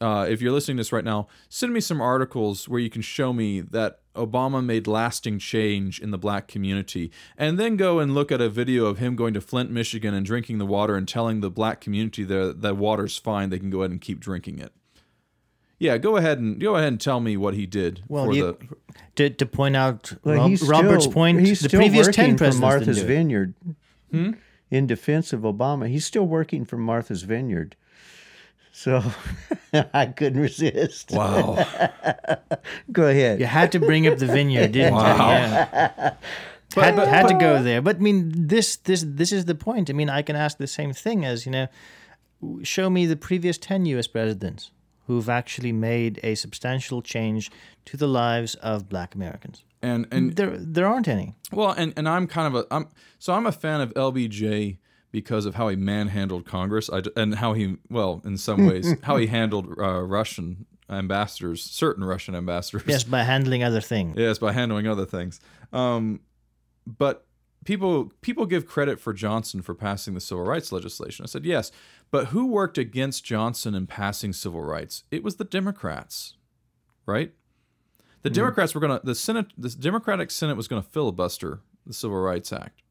Uh, 0.00 0.26
if 0.28 0.42
you're 0.42 0.52
listening 0.52 0.76
to 0.76 0.80
this 0.80 0.92
right 0.92 1.04
now, 1.04 1.28
send 1.48 1.72
me 1.72 1.80
some 1.80 2.00
articles 2.00 2.68
where 2.68 2.80
you 2.80 2.90
can 2.90 3.00
show 3.02 3.32
me 3.32 3.60
that 3.60 4.00
Obama 4.14 4.64
made 4.64 4.86
lasting 4.86 5.38
change 5.38 6.00
in 6.00 6.10
the 6.10 6.18
black 6.18 6.48
community, 6.48 7.10
and 7.36 7.58
then 7.58 7.76
go 7.76 7.98
and 7.98 8.14
look 8.14 8.30
at 8.30 8.40
a 8.40 8.48
video 8.48 8.86
of 8.86 8.98
him 8.98 9.16
going 9.16 9.34
to 9.34 9.40
Flint, 9.40 9.70
Michigan, 9.70 10.14
and 10.14 10.24
drinking 10.24 10.58
the 10.58 10.66
water 10.66 10.96
and 10.96 11.06
telling 11.06 11.40
the 11.40 11.50
black 11.50 11.80
community 11.80 12.24
there 12.24 12.52
that 12.52 12.76
water's 12.76 13.18
fine, 13.18 13.50
they 13.50 13.58
can 13.58 13.70
go 13.70 13.80
ahead 13.80 13.90
and 13.90 14.00
keep 14.00 14.20
drinking 14.20 14.58
it. 14.58 14.72
Yeah, 15.78 15.98
go 15.98 16.16
ahead 16.16 16.38
and 16.38 16.60
go 16.60 16.76
ahead 16.76 16.88
and 16.88 17.00
tell 17.00 17.20
me 17.20 17.36
what 17.36 17.54
he 17.54 17.66
did 17.66 18.02
Well, 18.08 18.26
for 18.26 18.32
you, 18.32 18.58
the 18.58 18.98
to, 19.16 19.30
to 19.30 19.46
point 19.46 19.76
out 19.76 20.12
Well, 20.22 20.36
Rob- 20.36 20.48
he's 20.48 20.62
Robert's 20.62 21.06
point, 21.06 21.40
He's 21.40 21.60
the 21.60 21.68
previous 21.68 22.06
working 22.06 22.24
10 22.24 22.36
presidents 22.38 22.60
Martha's 22.60 22.96
didn't 22.96 23.08
do 23.08 23.12
it. 23.12 23.16
Vineyard. 23.16 23.54
Hmm? 24.10 24.30
In 24.70 24.86
defense 24.86 25.32
of 25.32 25.40
Obama, 25.40 25.88
he's 25.88 26.06
still 26.06 26.26
working 26.26 26.64
for 26.64 26.76
Martha's 26.78 27.22
Vineyard. 27.22 27.76
So 28.76 29.00
I 29.94 30.06
couldn't 30.06 30.40
resist. 30.40 31.12
wow. 31.12 31.64
Go 32.92 33.06
ahead. 33.06 33.38
You 33.38 33.46
had 33.46 33.70
to 33.72 33.78
bring 33.78 34.08
up 34.08 34.18
the 34.18 34.26
vineyard, 34.26 34.72
didn't 34.72 34.94
you? 34.94 35.00
Yeah. 35.00 36.14
had, 36.74 36.98
had 36.98 37.28
to 37.28 37.34
go 37.34 37.62
there. 37.62 37.80
But 37.80 37.96
I 37.96 37.98
mean, 38.00 38.32
this 38.48 38.74
this 38.76 39.04
this 39.06 39.30
is 39.30 39.44
the 39.44 39.54
point. 39.54 39.90
I 39.90 39.92
mean, 39.92 40.10
I 40.10 40.22
can 40.22 40.34
ask 40.34 40.58
the 40.58 40.66
same 40.66 40.92
thing 40.92 41.24
as 41.24 41.46
you 41.46 41.52
know, 41.52 41.68
show 42.64 42.90
me 42.90 43.06
the 43.06 43.16
previous 43.16 43.58
ten 43.58 43.86
U.S. 43.86 44.08
presidents 44.08 44.72
who've 45.06 45.28
actually 45.28 45.70
made 45.70 46.18
a 46.24 46.34
substantial 46.34 47.00
change 47.00 47.52
to 47.84 47.96
the 47.96 48.08
lives 48.08 48.56
of 48.56 48.88
Black 48.88 49.14
Americans. 49.14 49.62
And 49.82 50.08
and 50.10 50.34
There 50.34 50.56
there 50.58 50.86
aren't 50.88 51.06
any. 51.06 51.36
Well, 51.52 51.70
and, 51.70 51.92
and 51.96 52.08
I'm 52.08 52.26
kind 52.26 52.48
of 52.48 52.64
a 52.64 52.74
I'm 52.74 52.88
so 53.20 53.34
I'm 53.34 53.46
a 53.46 53.52
fan 53.52 53.80
of 53.80 53.94
LBJ 53.94 54.78
because 55.14 55.46
of 55.46 55.54
how 55.54 55.68
he 55.68 55.76
manhandled 55.76 56.44
Congress 56.44 56.90
I, 56.90 57.00
and 57.14 57.36
how 57.36 57.52
he 57.52 57.76
well 57.88 58.20
in 58.24 58.36
some 58.36 58.66
ways 58.66 58.96
how 59.04 59.16
he 59.16 59.28
handled 59.28 59.78
uh, 59.78 60.02
Russian 60.02 60.66
ambassadors, 60.90 61.62
certain 61.62 62.02
Russian 62.02 62.34
ambassadors. 62.34 62.82
Yes, 62.84 63.04
by 63.04 63.22
handling 63.22 63.62
other 63.62 63.80
things. 63.80 64.16
Yes, 64.18 64.38
by 64.38 64.50
handling 64.50 64.88
other 64.88 65.06
things. 65.06 65.38
Um, 65.72 66.18
but 66.84 67.28
people 67.64 68.12
people 68.22 68.44
give 68.44 68.66
credit 68.66 68.98
for 68.98 69.12
Johnson 69.12 69.62
for 69.62 69.72
passing 69.72 70.14
the 70.14 70.20
civil 70.20 70.42
rights 70.42 70.72
legislation. 70.72 71.22
I 71.22 71.26
said 71.26 71.44
yes, 71.44 71.70
but 72.10 72.26
who 72.26 72.46
worked 72.46 72.76
against 72.76 73.24
Johnson 73.24 73.72
in 73.76 73.86
passing 73.86 74.32
civil 74.32 74.62
rights? 74.62 75.04
It 75.12 75.22
was 75.22 75.36
the 75.36 75.44
Democrats, 75.44 76.34
right? 77.06 77.32
The 78.22 78.30
Democrats 78.30 78.74
were 78.74 78.80
going 78.80 78.98
to 78.98 79.06
the 79.06 79.14
Senate, 79.14 79.52
the 79.56 79.68
Democratic 79.68 80.32
Senate 80.32 80.56
was 80.56 80.66
going 80.66 80.82
to 80.82 80.88
filibuster 80.88 81.60
the 81.86 81.94
Civil 81.94 82.18
Rights 82.18 82.52
Act 82.52 82.82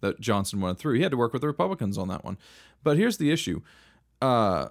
that 0.00 0.20
Johnson 0.20 0.60
went 0.60 0.78
through. 0.78 0.94
He 0.94 1.02
had 1.02 1.10
to 1.10 1.16
work 1.16 1.32
with 1.32 1.42
the 1.42 1.48
Republicans 1.48 1.98
on 1.98 2.08
that 2.08 2.24
one. 2.24 2.38
But 2.82 2.96
here's 2.96 3.18
the 3.18 3.30
issue. 3.30 3.62
Uh, 4.20 4.68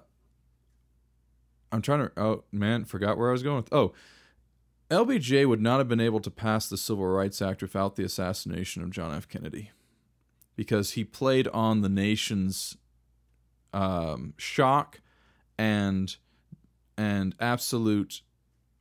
I'm 1.72 1.82
trying 1.82 2.00
to. 2.00 2.12
Oh 2.16 2.44
man, 2.52 2.84
forgot 2.84 3.16
where 3.16 3.28
I 3.28 3.32
was 3.32 3.42
going 3.42 3.56
with. 3.56 3.72
Oh, 3.72 3.92
LBJ 4.90 5.46
would 5.46 5.60
not 5.60 5.78
have 5.78 5.88
been 5.88 6.00
able 6.00 6.20
to 6.20 6.30
pass 6.30 6.68
the 6.68 6.76
Civil 6.76 7.06
Rights 7.06 7.40
Act 7.40 7.62
without 7.62 7.96
the 7.96 8.04
assassination 8.04 8.82
of 8.82 8.90
John 8.90 9.14
F. 9.14 9.28
Kennedy, 9.28 9.70
because 10.56 10.92
he 10.92 11.04
played 11.04 11.46
on 11.48 11.82
the 11.82 11.88
nation's 11.88 12.76
um, 13.72 14.34
shock 14.36 15.00
and 15.56 16.16
and 16.98 17.34
absolute 17.38 18.22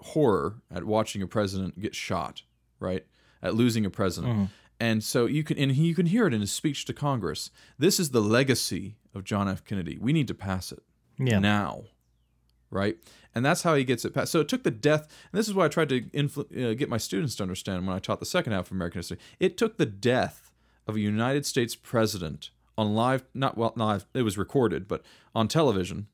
horror 0.02 0.62
at 0.72 0.84
watching 0.84 1.22
a 1.22 1.28
president 1.28 1.80
get 1.80 1.94
shot, 1.94 2.42
right? 2.80 3.06
At 3.44 3.54
losing 3.54 3.86
a 3.86 3.90
president. 3.90 4.50
And 4.80 5.04
so 5.04 5.26
you 5.26 5.44
can 5.44 5.58
and 5.58 5.72
he, 5.74 5.88
you 5.88 5.96
can 5.96 6.06
hear 6.06 6.26
it 6.28 6.34
in 6.34 6.42
his 6.42 6.52
speech 6.52 6.86
to 6.86 6.94
Congress. 6.94 7.52
This 7.78 8.00
is 8.00 8.12
the 8.12 8.22
legacy 8.22 8.96
of 9.14 9.24
John 9.24 9.50
F. 9.50 9.66
Kennedy. 9.66 9.98
We 10.00 10.14
need 10.14 10.28
to 10.30 10.34
pass 10.34 10.72
it 10.72 10.82
Yeah. 11.18 11.40
now, 11.40 11.84
right? 12.72 12.98
And 13.36 13.46
that's 13.46 13.64
how 13.64 13.76
he 13.76 13.84
gets 13.84 14.06
it 14.06 14.14
passed. 14.14 14.32
So 14.32 14.40
it 14.40 14.48
took 14.48 14.64
the 14.64 14.72
death, 14.72 15.02
and 15.32 15.38
this 15.38 15.48
is 15.48 15.54
why 15.54 15.66
I 15.66 15.68
tried 15.68 15.90
to 15.90 16.02
influ- 16.02 16.72
uh, 16.72 16.74
get 16.76 16.90
my 16.90 16.98
students 16.98 17.36
to 17.36 17.44
understand 17.44 17.86
when 17.86 17.96
I 17.96 18.00
taught 18.00 18.20
the 18.20 18.26
second 18.26 18.54
half 18.54 18.68
of 18.68 18.72
American 18.72 19.00
history. 19.00 19.18
It 19.40 19.58
took 19.58 19.78
the 19.78 19.86
death 19.86 20.52
of 20.88 20.96
a 20.96 21.00
United 21.00 21.46
States 21.46 21.76
president 21.76 22.50
on 22.78 22.96
live, 22.96 23.26
not 23.34 23.58
well, 23.58 23.74
live, 23.76 24.06
it 24.14 24.22
was 24.22 24.38
recorded, 24.38 24.88
but 24.88 25.04
on 25.36 25.48
television, 25.50 26.08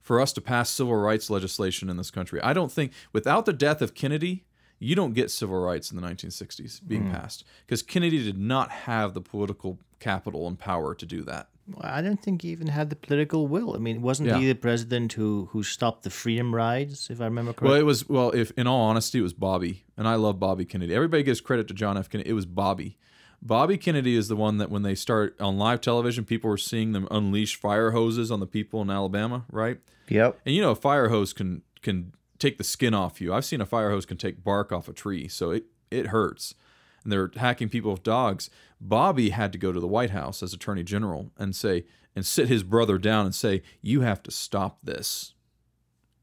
for 0.00 0.20
us 0.20 0.32
to 0.32 0.40
pass 0.40 0.70
civil 0.70 0.94
rights 0.96 1.28
legislation 1.30 1.90
in 1.90 1.96
this 1.96 2.10
country. 2.10 2.40
I 2.40 2.52
don't 2.52 2.72
think 2.72 2.92
without 3.12 3.44
the 3.46 3.52
death 3.52 3.82
of 3.82 3.94
Kennedy, 3.94 4.44
you 4.82 4.94
don't 4.94 5.14
get 5.14 5.30
civil 5.30 5.58
rights 5.58 5.90
in 5.90 6.00
the 6.00 6.06
1960s 6.06 6.80
being 6.86 7.04
hmm. 7.04 7.12
passed 7.12 7.44
because 7.66 7.82
Kennedy 7.82 8.22
did 8.22 8.38
not 8.38 8.70
have 8.70 9.14
the 9.14 9.20
political 9.20 9.78
capital 10.00 10.48
and 10.48 10.58
power 10.58 10.94
to 10.94 11.06
do 11.06 11.22
that. 11.22 11.48
I 11.80 12.02
don't 12.02 12.20
think 12.20 12.42
he 12.42 12.48
even 12.48 12.66
had 12.66 12.90
the 12.90 12.96
political 12.96 13.46
will. 13.46 13.74
I 13.74 13.78
mean, 13.78 14.02
wasn't 14.02 14.28
Yeah. 14.28 14.38
he 14.38 14.48
the 14.48 14.54
president 14.54 15.12
who 15.12 15.48
who 15.52 15.62
stopped 15.62 16.02
the 16.02 16.10
freedom 16.10 16.54
rides, 16.54 17.08
if 17.08 17.20
I 17.20 17.24
remember 17.24 17.52
correctly? 17.52 17.68
Well, 17.68 17.80
it 17.80 17.84
was 17.84 18.08
well, 18.08 18.30
if 18.30 18.50
in 18.58 18.66
all 18.66 18.80
honesty, 18.80 19.20
it 19.20 19.22
was 19.22 19.32
Bobby, 19.32 19.84
and 19.96 20.08
I 20.08 20.16
love 20.16 20.40
Bobby 20.40 20.64
Kennedy. 20.64 20.94
Everybody 20.94 21.22
gives 21.22 21.40
credit 21.40 21.68
to 21.68 21.74
John 21.74 21.96
F. 21.96 22.10
Kennedy. 22.10 22.30
It 22.30 22.34
was 22.34 22.46
Bobby. 22.46 22.98
Bobby 23.40 23.76
Kennedy 23.76 24.16
is 24.16 24.28
the 24.28 24.36
one 24.36 24.58
that 24.58 24.70
when 24.70 24.82
they 24.82 24.94
start 24.94 25.40
on 25.40 25.58
live 25.58 25.80
television, 25.80 26.24
people 26.24 26.50
were 26.50 26.56
seeing 26.56 26.92
them 26.92 27.08
unleash 27.10 27.56
fire 27.56 27.90
hoses 27.92 28.30
on 28.30 28.40
the 28.40 28.46
people 28.46 28.82
in 28.82 28.90
Alabama, 28.90 29.44
right? 29.50 29.78
Yep. 30.08 30.40
And 30.44 30.54
you 30.54 30.62
know, 30.62 30.70
a 30.70 30.76
fire 30.76 31.08
hose 31.08 31.32
can 31.32 31.62
can 31.80 32.12
take 32.42 32.58
the 32.58 32.64
skin 32.64 32.92
off 32.92 33.20
you. 33.20 33.32
I've 33.32 33.44
seen 33.44 33.60
a 33.60 33.66
fire 33.66 33.90
hose 33.90 34.04
can 34.04 34.16
take 34.16 34.42
bark 34.42 34.72
off 34.72 34.88
a 34.88 34.92
tree, 34.92 35.28
so 35.28 35.50
it 35.50 35.64
it 35.90 36.08
hurts. 36.08 36.54
And 37.02 37.12
they're 37.12 37.30
hacking 37.36 37.68
people 37.68 37.92
with 37.92 38.02
dogs. 38.02 38.50
Bobby 38.80 39.30
had 39.30 39.52
to 39.52 39.58
go 39.58 39.72
to 39.72 39.80
the 39.80 39.88
White 39.88 40.10
House 40.10 40.42
as 40.42 40.52
Attorney 40.52 40.82
General 40.82 41.30
and 41.38 41.54
say 41.54 41.84
and 42.14 42.26
sit 42.26 42.48
his 42.48 42.62
brother 42.62 42.98
down 42.98 43.24
and 43.24 43.34
say, 43.34 43.62
"You 43.80 44.00
have 44.02 44.22
to 44.24 44.30
stop 44.30 44.78
this. 44.82 45.34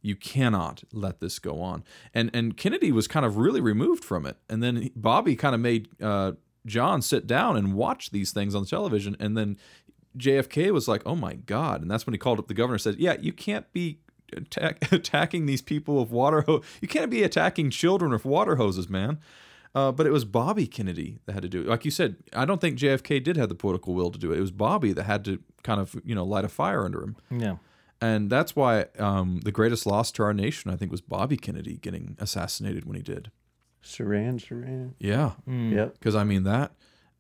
You 0.01 0.15
cannot 0.15 0.83
let 0.91 1.19
this 1.19 1.39
go 1.39 1.61
on." 1.61 1.83
And 2.13 2.29
and 2.33 2.57
Kennedy 2.57 2.91
was 2.91 3.07
kind 3.07 3.25
of 3.25 3.37
really 3.37 3.61
removed 3.61 4.03
from 4.03 4.25
it. 4.25 4.37
And 4.49 4.61
then 4.61 4.89
Bobby 4.95 5.35
kind 5.35 5.55
of 5.55 5.61
made 5.61 5.87
uh, 6.01 6.33
John 6.65 7.01
sit 7.01 7.27
down 7.27 7.55
and 7.55 7.73
watch 7.73 8.11
these 8.11 8.31
things 8.31 8.53
on 8.55 8.63
the 8.63 8.69
television. 8.69 9.15
And 9.19 9.37
then 9.37 9.57
JFK 10.17 10.71
was 10.71 10.87
like, 10.87 11.01
"Oh 11.05 11.15
my 11.15 11.33
God!" 11.35 11.81
And 11.81 11.89
that's 11.89 12.05
when 12.05 12.13
he 12.13 12.17
called 12.17 12.39
up 12.39 12.47
the 12.47 12.53
governor 12.53 12.75
and 12.75 12.81
said, 12.81 12.99
"Yeah, 12.99 13.15
you 13.19 13.33
can't 13.33 13.71
be 13.71 13.99
attack- 14.33 14.91
attacking 14.91 15.45
these 15.45 15.61
people 15.61 15.99
with 15.99 16.09
water 16.11 16.41
hose. 16.41 16.63
You 16.81 16.87
can't 16.87 17.09
be 17.11 17.23
attacking 17.23 17.69
children 17.71 18.11
with 18.11 18.25
water 18.25 18.55
hoses, 18.57 18.89
man." 18.89 19.19
Uh, 19.75 19.91
but 19.91 20.07
it 20.07 20.11
was 20.11 20.25
Bobby 20.25 20.65
Kennedy 20.65 21.19
that 21.27 21.33
had 21.33 21.43
to 21.43 21.49
do 21.49 21.61
it. 21.61 21.67
Like 21.67 21.85
you 21.85 21.91
said, 21.91 22.15
I 22.33 22.43
don't 22.45 22.59
think 22.59 22.77
JFK 22.79 23.23
did 23.23 23.37
have 23.37 23.49
the 23.49 23.55
political 23.55 23.93
will 23.93 24.09
to 24.09 24.17
do 24.17 24.31
it. 24.31 24.37
It 24.39 24.41
was 24.41 24.49
Bobby 24.51 24.93
that 24.93 25.03
had 25.03 25.23
to 25.25 25.39
kind 25.63 25.79
of 25.79 25.95
you 26.03 26.15
know 26.15 26.23
light 26.25 26.43
a 26.43 26.49
fire 26.49 26.83
under 26.83 27.03
him, 27.03 27.15
yeah. 27.29 27.57
and 28.01 28.31
that's 28.31 28.55
why 28.55 28.85
um, 28.97 29.41
the 29.43 29.51
greatest 29.51 29.85
loss 29.85 30.11
to 30.13 30.23
our 30.23 30.33
nation, 30.33 30.71
I 30.71 30.75
think, 30.75 30.89
was 30.91 31.01
Bobby 31.01 31.37
Kennedy 31.37 31.77
getting 31.77 32.17
assassinated 32.19 32.85
when 32.85 32.95
he 32.95 33.03
did. 33.03 33.29
Sirhan, 33.83 34.39
Sirhan. 34.43 34.93
Yeah, 34.99 35.33
Yep. 35.47 35.93
because 35.93 36.15
I 36.15 36.23
mean 36.23 36.43
that, 36.43 36.71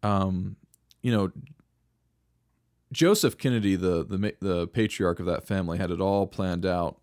um, 0.03 0.55
you 1.03 1.11
know, 1.11 1.31
Joseph 2.91 3.37
Kennedy, 3.37 3.75
the 3.75 4.03
the 4.05 4.33
the 4.39 4.67
patriarch 4.67 5.19
of 5.19 5.25
that 5.27 5.45
family, 5.47 5.77
had 5.77 5.91
it 5.91 6.01
all 6.01 6.25
planned 6.27 6.65
out, 6.65 6.97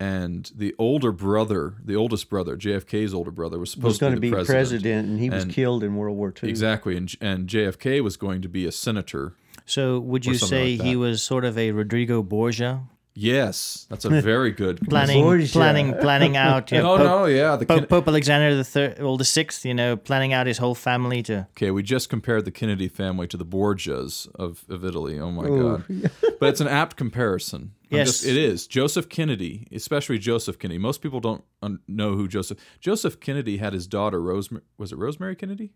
and 0.00 0.50
the 0.54 0.74
older 0.78 1.12
brother, 1.12 1.74
the 1.84 1.94
oldest 1.94 2.28
brother, 2.28 2.56
JFK's 2.56 3.14
older 3.14 3.30
brother, 3.30 3.58
was 3.58 3.70
supposed 3.70 3.84
Was 3.84 3.98
going 3.98 4.12
to 4.12 4.16
to 4.16 4.20
be 4.20 4.30
be 4.30 4.36
the 4.36 4.44
president, 4.44 5.08
and 5.08 5.20
he 5.20 5.30
was 5.30 5.44
And- 5.44 5.52
killed 5.52 5.84
in 5.84 5.94
World 5.96 6.16
War 6.16 6.32
II. 6.42 6.48
Exactly, 6.50 6.96
and 6.96 7.12
and 7.20 7.48
JFK 7.48 8.00
was 8.02 8.16
going 8.16 8.42
to 8.42 8.48
be 8.48 8.66
a 8.66 8.72
senator. 8.72 9.34
So 9.64 10.00
would 10.00 10.26
you 10.26 10.34
say 10.34 10.76
like 10.76 10.84
he 10.86 10.96
was 10.96 11.22
sort 11.22 11.44
of 11.44 11.56
a 11.56 11.70
Rodrigo 11.70 12.22
Borgia, 12.22 12.82
Yes, 13.14 13.86
that's 13.90 14.04
a 14.06 14.08
very 14.22 14.52
good. 14.52 14.80
planning, 14.88 15.22
Borgia. 15.22 15.46
planning, 15.48 15.92
planning 16.00 16.36
out? 16.36 16.72
You 16.72 16.78
know, 16.82 16.96
no, 16.96 16.96
Pope, 16.96 17.06
no, 17.06 17.24
yeah. 17.26 17.56
The 17.56 17.66
Pope, 17.66 17.78
Ken- 17.80 17.86
Pope 17.86 18.08
Alexander 18.08 18.54
the 18.54 18.64
third, 18.64 18.98
well, 19.00 19.18
the 19.18 19.24
sixth. 19.24 19.66
You 19.66 19.74
know, 19.74 19.96
planning 19.96 20.32
out 20.32 20.46
his 20.46 20.56
whole 20.58 20.74
family 20.74 21.22
to. 21.24 21.46
okay, 21.50 21.70
we 21.70 21.82
just 21.82 22.08
compared 22.08 22.44
the 22.46 22.50
Kennedy 22.50 22.88
family 22.88 23.26
to 23.26 23.36
the 23.36 23.44
Borgias 23.44 24.28
of, 24.36 24.64
of 24.70 24.84
Italy. 24.84 25.18
Oh 25.20 25.30
my 25.30 25.44
Ooh. 25.46 25.78
god! 25.78 26.10
but 26.40 26.48
it's 26.48 26.60
an 26.62 26.68
apt 26.68 26.96
comparison. 26.96 27.72
I'm 27.90 27.98
Yes. 27.98 28.06
just- 28.08 28.26
it 28.26 28.36
is. 28.38 28.66
Joseph 28.66 29.10
Kennedy, 29.10 29.68
especially 29.72 30.18
Joseph 30.18 30.58
Kennedy. 30.58 30.78
Most 30.78 31.02
people 31.02 31.20
don't 31.20 31.44
un- 31.62 31.80
know 31.86 32.14
who 32.14 32.28
Joseph. 32.28 32.58
Joseph 32.80 33.20
Kennedy 33.20 33.58
had 33.58 33.74
his 33.74 33.86
daughter 33.86 34.22
Rosemary. 34.22 34.64
Was 34.78 34.90
it 34.92 34.96
Rosemary 34.98 35.36
Kennedy? 35.36 35.72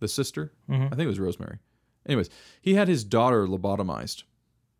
The 0.00 0.08
sister? 0.08 0.52
Mhm. 0.68 0.86
I 0.86 0.90
think 0.90 1.02
it 1.02 1.06
was 1.06 1.20
Rosemary. 1.20 1.58
Anyways, 2.06 2.28
he 2.60 2.74
had 2.74 2.88
his 2.88 3.04
daughter 3.04 3.46
lobotomized 3.46 4.24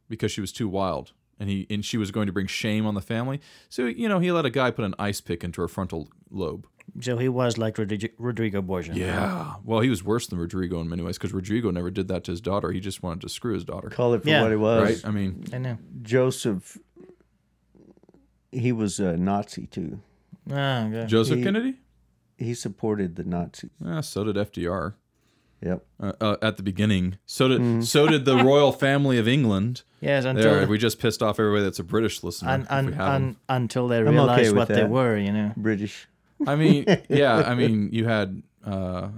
because 0.08 0.32
she 0.32 0.40
was 0.40 0.50
too 0.50 0.66
wild, 0.68 1.12
and 1.40 1.48
he 1.50 1.66
and 1.70 1.84
she 1.84 1.96
was 1.96 2.12
going 2.12 2.26
to 2.28 2.32
bring 2.32 2.46
shame 2.46 2.86
on 2.86 2.94
the 2.94 3.00
family. 3.00 3.40
So 3.68 3.86
you 3.86 4.08
know, 4.08 4.20
he 4.20 4.30
let 4.30 4.44
a 4.46 4.50
guy 4.50 4.70
put 4.70 4.84
an 4.84 4.94
ice 4.98 5.20
pick 5.20 5.42
into 5.42 5.60
her 5.62 5.66
frontal 5.68 6.08
lobe. 6.30 6.66
So 7.00 7.18
he 7.18 7.28
was 7.28 7.56
like 7.56 7.78
Rodrigo, 7.78 8.08
Rodrigo 8.18 8.60
Borgia. 8.62 8.92
Yeah. 8.94 9.54
Well, 9.64 9.80
he 9.80 9.88
was 9.90 10.02
worse 10.02 10.26
than 10.26 10.38
Rodrigo 10.40 10.80
in 10.80 10.88
many 10.88 11.02
ways 11.02 11.18
because 11.18 11.32
Rodrigo 11.32 11.70
never 11.70 11.88
did 11.90 12.08
that 12.08 12.24
to 12.24 12.32
his 12.32 12.40
daughter. 12.40 12.72
He 12.72 12.80
just 12.80 13.00
wanted 13.02 13.20
to 13.22 13.28
screw 13.28 13.54
his 13.54 13.64
daughter. 13.64 13.88
Call 13.90 14.14
it 14.14 14.22
for 14.24 14.28
Yeah. 14.28 14.42
what 14.42 14.50
it 14.52 14.56
was. 14.56 14.82
Right? 15.04 15.08
I 15.08 15.12
mean, 15.12 15.44
I 15.52 15.58
know. 15.58 15.78
Joseph, 16.02 16.76
he 18.52 18.72
was 18.72 18.98
a 18.98 19.16
Nazi 19.16 19.66
too. 19.66 20.00
Ah, 20.50 20.86
okay. 20.86 21.06
Joseph 21.06 21.38
He- 21.38 21.44
Kennedy. 21.44 21.74
He 22.38 22.54
supported 22.54 23.16
the 23.16 23.24
Nazis. 23.24 23.70
Yeah, 23.84 24.00
so 24.00 24.24
did 24.24 24.36
FDR 24.36 24.94
Yep. 25.62 25.84
uh, 26.02 26.12
uh, 26.20 26.36
at 26.40 26.56
the 26.56 26.62
beginning. 26.62 27.18
So 27.26 27.48
did 27.48 27.84
so 27.86 28.06
did 28.08 28.24
the 28.24 28.36
royal 28.36 28.72
family 28.72 29.18
of 29.18 29.28
England. 29.28 29.82
yes, 30.00 30.24
until 30.24 30.42
There, 30.54 30.66
we 30.66 30.78
just 30.78 30.98
pissed 30.98 31.22
off 31.22 31.38
everybody 31.38 31.64
that's 31.64 31.78
a 31.78 31.84
British 31.84 32.22
listener. 32.22 32.50
un, 32.50 32.60
if 32.62 32.70
un, 32.72 32.86
we 32.86 32.92
have 32.94 33.06
'em. 33.08 33.12
un, 33.22 33.36
until 33.48 33.86
they 33.88 34.02
realized 34.02 34.50
with 34.52 34.56
what 34.56 34.68
they 34.68 34.84
were, 34.84 35.18
you 35.18 35.32
know. 35.32 35.52
British. 35.56 36.08
I 36.46 36.56
mean, 36.56 36.86
yeah, 37.10 37.36
I 37.36 37.54
mean, 37.54 37.90
you 37.92 38.06
had 38.06 38.42
uh, 38.64 39.08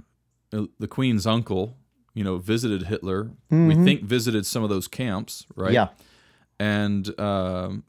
the 0.51 0.87
Queen's 0.89 1.25
uncle, 1.25 1.77
you 2.13 2.23
know, 2.25 2.37
visited 2.37 2.87
Hitler. 2.87 3.31
We 3.49 3.75
think 3.75 4.01
visited 4.03 4.45
some 4.45 4.63
of 4.63 4.69
those 4.69 4.87
camps, 4.89 5.45
right? 5.55 5.71
Yeah. 5.71 5.87
and 6.59 7.17
um, 7.19 7.83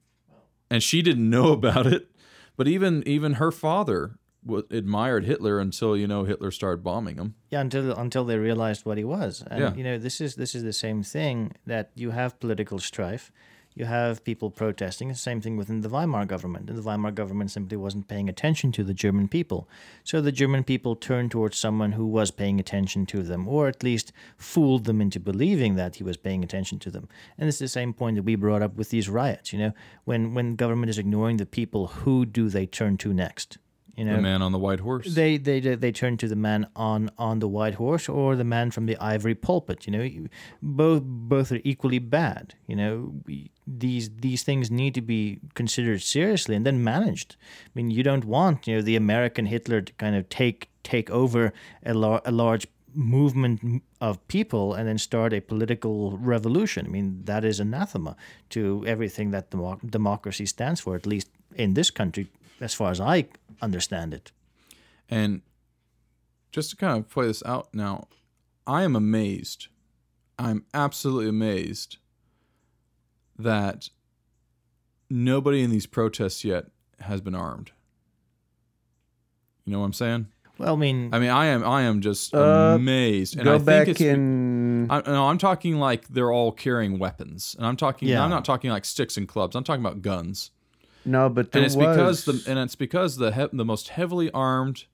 and 0.70 0.80
she 0.82 1.02
didn't 1.02 1.28
know 1.28 1.50
about 1.58 1.86
it. 1.88 2.08
But 2.56 2.68
even 2.68 3.02
even 3.06 3.34
her 3.34 3.50
father 3.50 4.12
w- 4.46 4.66
admired 4.70 5.24
Hitler 5.24 5.58
until 5.60 5.96
you 5.96 6.06
know 6.06 6.24
Hitler 6.24 6.50
started 6.50 6.82
bombing 6.82 7.16
them. 7.16 7.34
Yeah, 7.50 7.60
until 7.60 7.94
until 7.96 8.24
they 8.24 8.38
realized 8.38 8.84
what 8.86 8.98
he 8.98 9.04
was. 9.04 9.42
And 9.50 9.60
Yeah. 9.60 9.74
you 9.74 9.84
know, 9.84 9.98
this 9.98 10.20
is 10.20 10.34
this 10.36 10.54
is 10.54 10.62
the 10.62 10.72
same 10.72 11.02
thing 11.02 11.52
that 11.66 11.90
you 11.94 12.10
have 12.12 12.38
political 12.40 12.78
strife. 12.78 13.30
You 13.76 13.86
have 13.86 14.22
people 14.22 14.50
protesting. 14.52 15.08
The 15.08 15.16
same 15.16 15.40
thing 15.40 15.56
within 15.56 15.80
the 15.80 15.88
Weimar 15.88 16.26
government. 16.26 16.70
And 16.70 16.78
the 16.78 16.82
Weimar 16.88 17.10
government 17.10 17.50
simply 17.50 17.76
wasn't 17.76 18.06
paying 18.06 18.28
attention 18.28 18.70
to 18.70 18.84
the 18.84 18.94
German 18.94 19.26
people. 19.26 19.68
So 20.04 20.20
the 20.20 20.30
German 20.30 20.62
people 20.62 20.94
turned 20.94 21.32
towards 21.32 21.58
someone 21.58 21.90
who 21.92 22.06
was 22.06 22.30
paying 22.30 22.60
attention 22.60 23.04
to 23.06 23.24
them, 23.24 23.48
or 23.48 23.66
at 23.66 23.82
least 23.82 24.12
fooled 24.36 24.84
them 24.84 25.00
into 25.00 25.18
believing 25.18 25.74
that 25.74 25.96
he 25.96 26.04
was 26.04 26.16
paying 26.16 26.44
attention 26.44 26.78
to 26.78 26.90
them. 26.92 27.08
And 27.36 27.48
it's 27.48 27.58
the 27.58 27.66
same 27.66 27.92
point 27.92 28.14
that 28.14 28.22
we 28.22 28.36
brought 28.36 28.62
up 28.62 28.76
with 28.76 28.90
these 28.90 29.08
riots. 29.08 29.52
You 29.52 29.58
know, 29.58 29.72
when 30.04 30.34
when 30.34 30.54
government 30.54 30.90
is 30.90 30.98
ignoring 30.98 31.38
the 31.38 31.46
people, 31.60 31.88
who 32.04 32.24
do 32.24 32.48
they 32.48 32.66
turn 32.66 32.96
to 32.98 33.12
next? 33.12 33.58
You 33.96 34.04
know, 34.04 34.16
The 34.16 34.22
man 34.22 34.42
on 34.42 34.52
the 34.52 34.58
white 34.58 34.80
horse. 34.80 35.14
they 35.14 35.38
they 35.38 35.60
they 35.60 35.92
turn 35.92 36.16
to 36.16 36.28
the 36.28 36.36
man 36.36 36.66
on 36.74 37.10
on 37.16 37.38
the 37.38 37.48
white 37.48 37.74
horse 37.74 38.08
or 38.08 38.34
the 38.36 38.44
man 38.44 38.70
from 38.70 38.86
the 38.86 38.96
ivory 39.14 39.34
pulpit. 39.34 39.86
You 39.86 39.92
know, 39.92 40.28
both 40.62 41.02
both 41.04 41.52
are 41.52 41.60
equally 41.64 42.00
bad. 42.00 42.54
You 42.66 42.76
know, 42.76 43.12
We- 43.26 43.50
these 43.66 44.10
these 44.20 44.42
things 44.44 44.70
need 44.70 44.94
to 44.94 45.00
be 45.02 45.38
considered 45.54 46.02
seriously 46.02 46.54
and 46.56 46.66
then 46.66 46.82
managed. 46.84 47.36
I 47.66 47.70
mean, 47.74 47.90
you 47.90 48.02
don't 48.02 48.24
want 48.24 48.66
you 48.66 48.74
know 48.76 48.82
the 48.82 48.96
American 48.96 49.46
Hitler 49.46 49.80
to 49.82 49.92
kind 49.94 50.16
of 50.16 50.28
take 50.28 50.68
take 50.82 51.08
over 51.10 51.52
a, 51.86 51.94
lar- 51.94 52.20
a 52.26 52.30
large 52.32 52.66
movement 52.94 53.82
of 54.00 54.18
people 54.28 54.74
and 54.74 54.86
then 54.88 54.98
start 54.98 55.32
a 55.32 55.40
political 55.40 56.16
revolution. 56.18 56.86
I 56.86 56.90
mean, 56.90 57.22
that 57.24 57.44
is 57.44 57.60
anathema 57.60 58.16
to 58.50 58.84
everything 58.86 59.30
that 59.32 59.50
demo- 59.50 59.80
democracy 59.84 60.46
stands 60.46 60.80
for, 60.80 60.94
at 60.94 61.06
least 61.06 61.28
in 61.56 61.74
this 61.74 61.90
country, 61.90 62.26
as 62.60 62.74
far 62.74 62.90
as 62.90 63.00
I 63.00 63.28
understand 63.60 64.14
it. 64.14 64.32
And 65.08 65.42
just 66.52 66.70
to 66.70 66.76
kind 66.76 66.98
of 66.98 67.08
play 67.08 67.26
this 67.26 67.42
out 67.44 67.68
now, 67.74 68.08
I 68.66 68.82
am 68.82 68.96
amazed. 68.96 69.68
I'm 70.38 70.64
absolutely 70.72 71.28
amazed 71.28 71.98
that 73.38 73.88
nobody 75.10 75.62
in 75.62 75.70
these 75.70 75.86
protests 75.86 76.44
yet 76.44 76.66
has 77.00 77.20
been 77.20 77.34
armed. 77.34 77.72
You 79.64 79.72
know 79.72 79.80
what 79.80 79.86
I'm 79.86 79.92
saying? 79.92 80.26
Well, 80.58 80.74
I 80.74 80.76
mean, 80.76 81.12
I 81.12 81.18
mean, 81.18 81.30
I 81.30 81.46
am 81.46 81.64
I 81.64 81.82
am 81.82 82.00
just 82.00 82.32
Uh, 82.34 82.72
amazed. 82.76 83.34
And 83.36 83.44
Go 83.44 83.56
I 83.56 83.58
back 83.58 83.86
think 83.86 83.88
it's 83.88 84.00
in. 84.00 84.86
I, 84.88 85.02
no, 85.04 85.26
I'm 85.26 85.38
talking 85.38 85.78
like 85.78 86.06
they're 86.08 86.30
all 86.30 86.52
carrying 86.52 86.98
weapons, 86.98 87.56
and 87.58 87.66
I'm 87.66 87.76
talking. 87.76 88.08
Yeah. 88.08 88.22
I'm 88.22 88.30
not 88.30 88.44
talking 88.44 88.70
like 88.70 88.84
sticks 88.84 89.16
and 89.16 89.26
clubs. 89.26 89.56
I'm 89.56 89.64
talking 89.64 89.84
about 89.84 90.00
guns, 90.02 90.52
No, 91.04 91.28
but 91.28 91.52
there 91.52 91.60
and 91.62 91.66
it's 91.66 91.76
was. 91.76 92.24
because 92.24 92.24
the 92.24 92.50
and 92.50 92.58
it's 92.58 92.74
because 92.74 93.16
the 93.16 93.32
he, 93.32 93.46
the 93.52 93.64
most 93.64 93.88
heavily 93.90 94.30
armed 94.32 94.84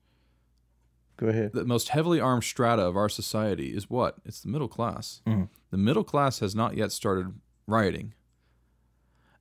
Go 1.17 1.27
ahead. 1.27 1.53
the 1.53 1.65
most 1.65 1.89
heavily 1.89 2.19
armed 2.19 2.43
strata 2.43 2.81
of 2.81 2.97
our 2.97 3.09
society 3.09 3.75
is 3.75 3.89
what? 3.89 4.15
It's 4.25 4.41
the 4.41 4.49
middle 4.49 4.67
class. 4.67 5.21
Mm-hmm. 5.27 5.43
The 5.69 5.77
middle 5.77 6.03
class 6.03 6.39
has 6.39 6.55
not 6.55 6.75
yet 6.75 6.91
started 6.91 7.33
rioting, 7.67 8.13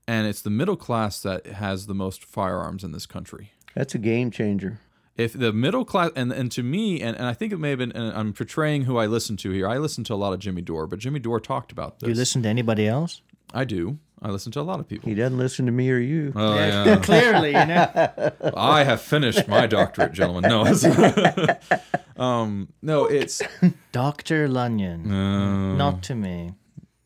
and 0.06 0.26
it's 0.26 0.42
the 0.42 0.50
middle 0.50 0.76
class 0.76 1.20
that 1.22 1.46
has 1.46 1.86
the 1.86 1.94
most 1.94 2.24
firearms 2.24 2.84
in 2.84 2.92
this 2.92 3.06
country. 3.06 3.52
That's 3.74 3.94
a 3.94 3.98
game 3.98 4.30
changer. 4.30 4.78
If 5.16 5.34
the 5.34 5.52
middle 5.52 5.84
class, 5.84 6.12
and, 6.16 6.32
and 6.32 6.50
to 6.52 6.62
me, 6.62 7.00
and, 7.02 7.16
and 7.16 7.26
I 7.26 7.34
think 7.34 7.52
it 7.52 7.58
may 7.58 7.70
have 7.70 7.78
been, 7.78 7.92
and 7.92 8.16
I'm 8.16 8.32
portraying 8.32 8.82
who 8.82 8.96
I 8.96 9.06
listen 9.06 9.36
to 9.38 9.50
here. 9.50 9.68
I 9.68 9.76
listen 9.76 10.02
to 10.04 10.14
a 10.14 10.16
lot 10.16 10.32
of 10.32 10.38
Jimmy 10.38 10.62
Dore, 10.62 10.86
but 10.86 10.98
Jimmy 10.98 11.20
Dore 11.20 11.40
talked 11.40 11.72
about 11.72 11.98
this. 11.98 12.06
do 12.06 12.10
you 12.12 12.16
listen 12.16 12.42
to 12.42 12.48
anybody 12.48 12.86
else? 12.86 13.20
I 13.52 13.64
do. 13.64 13.98
I 14.22 14.28
listen 14.30 14.52
to 14.52 14.60
a 14.60 14.62
lot 14.62 14.80
of 14.80 14.86
people. 14.88 15.08
He 15.08 15.14
doesn't 15.14 15.38
listen 15.38 15.64
to 15.66 15.72
me 15.72 15.90
or 15.90 15.98
you. 15.98 16.32
Oh, 16.36 16.54
yeah. 16.54 16.96
Clearly, 17.02 17.48
you 17.48 17.64
know. 17.66 18.32
I 18.56 18.84
have 18.84 19.00
finished 19.00 19.48
my 19.48 19.66
doctorate, 19.66 20.12
gentlemen. 20.12 20.48
No, 20.50 20.66
it's, 20.66 20.84
um, 22.18 22.68
no, 22.82 23.06
it's 23.06 23.40
Dr. 23.92 24.46
Lunyon. 24.48 25.06
uh, 25.10 25.74
Not 25.76 26.02
to 26.04 26.14
me. 26.14 26.52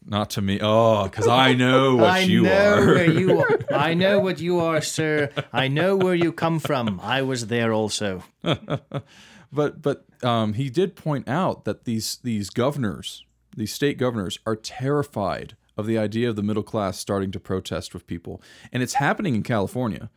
not 0.05 0.31
to 0.31 0.43
me. 0.43 0.59
Oh, 0.61 1.05
because 1.05 1.29
I 1.29 1.55
know 1.55 1.97
what 1.97 2.11
I 2.11 2.19
you 2.21 2.43
know 2.43 2.75
are. 2.79 2.87
where 2.87 3.11
you 3.11 3.39
are. 3.39 3.61
I 3.71 3.95
know 3.95 4.19
what 4.19 4.41
you 4.41 4.59
are, 4.59 4.81
sir. 4.83 5.31
I 5.53 5.69
know 5.69 5.97
where 5.97 6.15
you 6.17 6.33
come 6.33 6.59
from. 6.59 6.99
I 7.01 7.23
was 7.23 7.47
there 7.47 7.73
also. 7.73 8.25
but 8.43 9.81
but 9.83 10.05
um, 10.23 10.55
he 10.55 10.69
did 10.69 10.97
point 10.97 11.29
out 11.29 11.65
that 11.65 11.85
these 11.85 12.19
these 12.25 12.51
governors, 12.51 13.25
these 13.57 13.73
state 13.73 13.99
governors, 13.99 14.39
are 14.47 14.57
terrified 14.57 15.57
of 15.77 15.87
the 15.87 15.99
idea 15.99 16.29
of 16.29 16.37
the 16.37 16.43
middle 16.43 16.63
class 16.63 16.99
starting 16.99 17.31
to 17.33 17.41
protest 17.41 17.95
with 17.95 18.07
people, 18.07 18.41
and 18.73 18.83
it's 18.83 18.95
happening 18.95 19.35
in 19.35 19.43
California. 19.43 20.11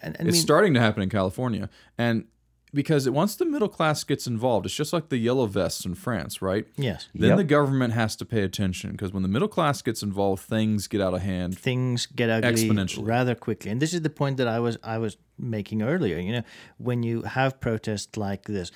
And, 0.00 0.16
and 0.18 0.26
I 0.26 0.28
it's 0.28 0.36
mean, 0.36 0.42
starting 0.42 0.74
to 0.74 0.80
happen 0.80 1.02
in 1.02 1.08
California, 1.10 1.68
and 1.98 2.24
because 2.72 3.08
once 3.08 3.36
the 3.36 3.44
middle 3.44 3.68
class 3.68 4.02
gets 4.02 4.26
involved, 4.26 4.66
it's 4.66 4.74
just 4.74 4.92
like 4.92 5.08
the 5.08 5.16
yellow 5.16 5.46
vests 5.46 5.84
in 5.86 5.94
France, 5.94 6.42
right? 6.42 6.66
yes, 6.76 7.08
Then 7.14 7.28
Yep. 7.30 7.36
the 7.38 7.44
government 7.44 7.94
has 7.94 8.16
to 8.16 8.24
pay 8.24 8.42
attention 8.42 8.90
because 8.90 9.12
when 9.12 9.22
the 9.22 9.28
middle 9.28 9.46
class 9.46 9.80
gets 9.80 10.02
involved, 10.02 10.42
things 10.42 10.88
get 10.88 11.00
out 11.00 11.14
of 11.14 11.22
hand. 11.22 11.56
things 11.56 12.06
get 12.06 12.28
ugly 12.30 12.50
Exponentially. 12.50 13.06
rather 13.06 13.36
quickly. 13.36 13.70
And 13.70 13.80
this 13.80 13.94
is 13.94 14.02
the 14.02 14.10
point 14.10 14.38
that 14.38 14.48
I 14.48 14.58
was 14.58 14.76
I 14.82 14.98
was 14.98 15.16
making 15.38 15.82
earlier. 15.82 16.18
You 16.18 16.32
know, 16.32 16.42
when 16.78 17.04
you 17.04 17.22
have 17.22 17.60
protests 17.60 18.16
like 18.16 18.42
this, 18.46 18.72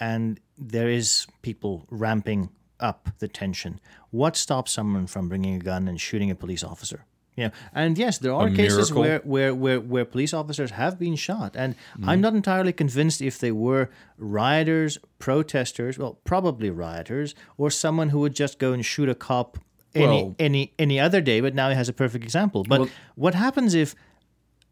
and 0.00 0.40
there 0.58 0.88
is 0.88 1.26
people 1.42 1.86
ramping 1.88 2.50
up 2.80 3.08
the 3.18 3.28
tension, 3.28 3.80
what 4.10 4.36
stops 4.36 4.72
someone 4.72 5.06
from 5.06 5.28
bringing 5.28 5.56
a 5.56 5.58
gun 5.58 5.88
and 5.88 6.00
shooting 6.00 6.30
a 6.30 6.34
police 6.34 6.62
officer? 6.64 7.04
You 7.36 7.44
know, 7.44 7.50
and 7.74 7.98
yes, 7.98 8.16
there 8.16 8.32
are 8.32 8.48
cases 8.48 8.90
miracle? 8.90 9.00
where, 9.02 9.18
where, 9.18 9.54
where, 9.54 9.80
where 9.80 10.04
police 10.06 10.32
officers 10.32 10.70
have 10.70 10.98
been 10.98 11.16
shot, 11.16 11.54
and 11.54 11.74
I'm 12.02 12.22
not 12.22 12.34
entirely 12.34 12.72
convinced 12.72 13.20
if 13.20 13.38
they 13.38 13.52
were 13.52 13.90
rioters, 14.16 14.96
protesters, 15.18 15.98
well, 15.98 16.18
probably 16.24 16.70
rioters, 16.70 17.34
or 17.58 17.70
someone 17.70 18.08
who 18.08 18.20
would 18.20 18.34
just 18.34 18.58
go 18.58 18.72
and 18.72 18.84
shoot 18.84 19.10
a 19.10 19.14
cop 19.14 19.58
any 19.94 20.06
Well- 20.06 20.34
any 20.38 20.72
any 20.78 20.98
other 20.98 21.20
day. 21.20 21.40
But 21.42 21.54
now 21.54 21.68
he 21.68 21.74
has 21.74 21.88
a 21.90 21.92
perfect 21.92 22.24
example. 22.24 22.64
But 22.64 22.88
what 23.16 23.34
happens 23.34 23.74
if 23.74 23.94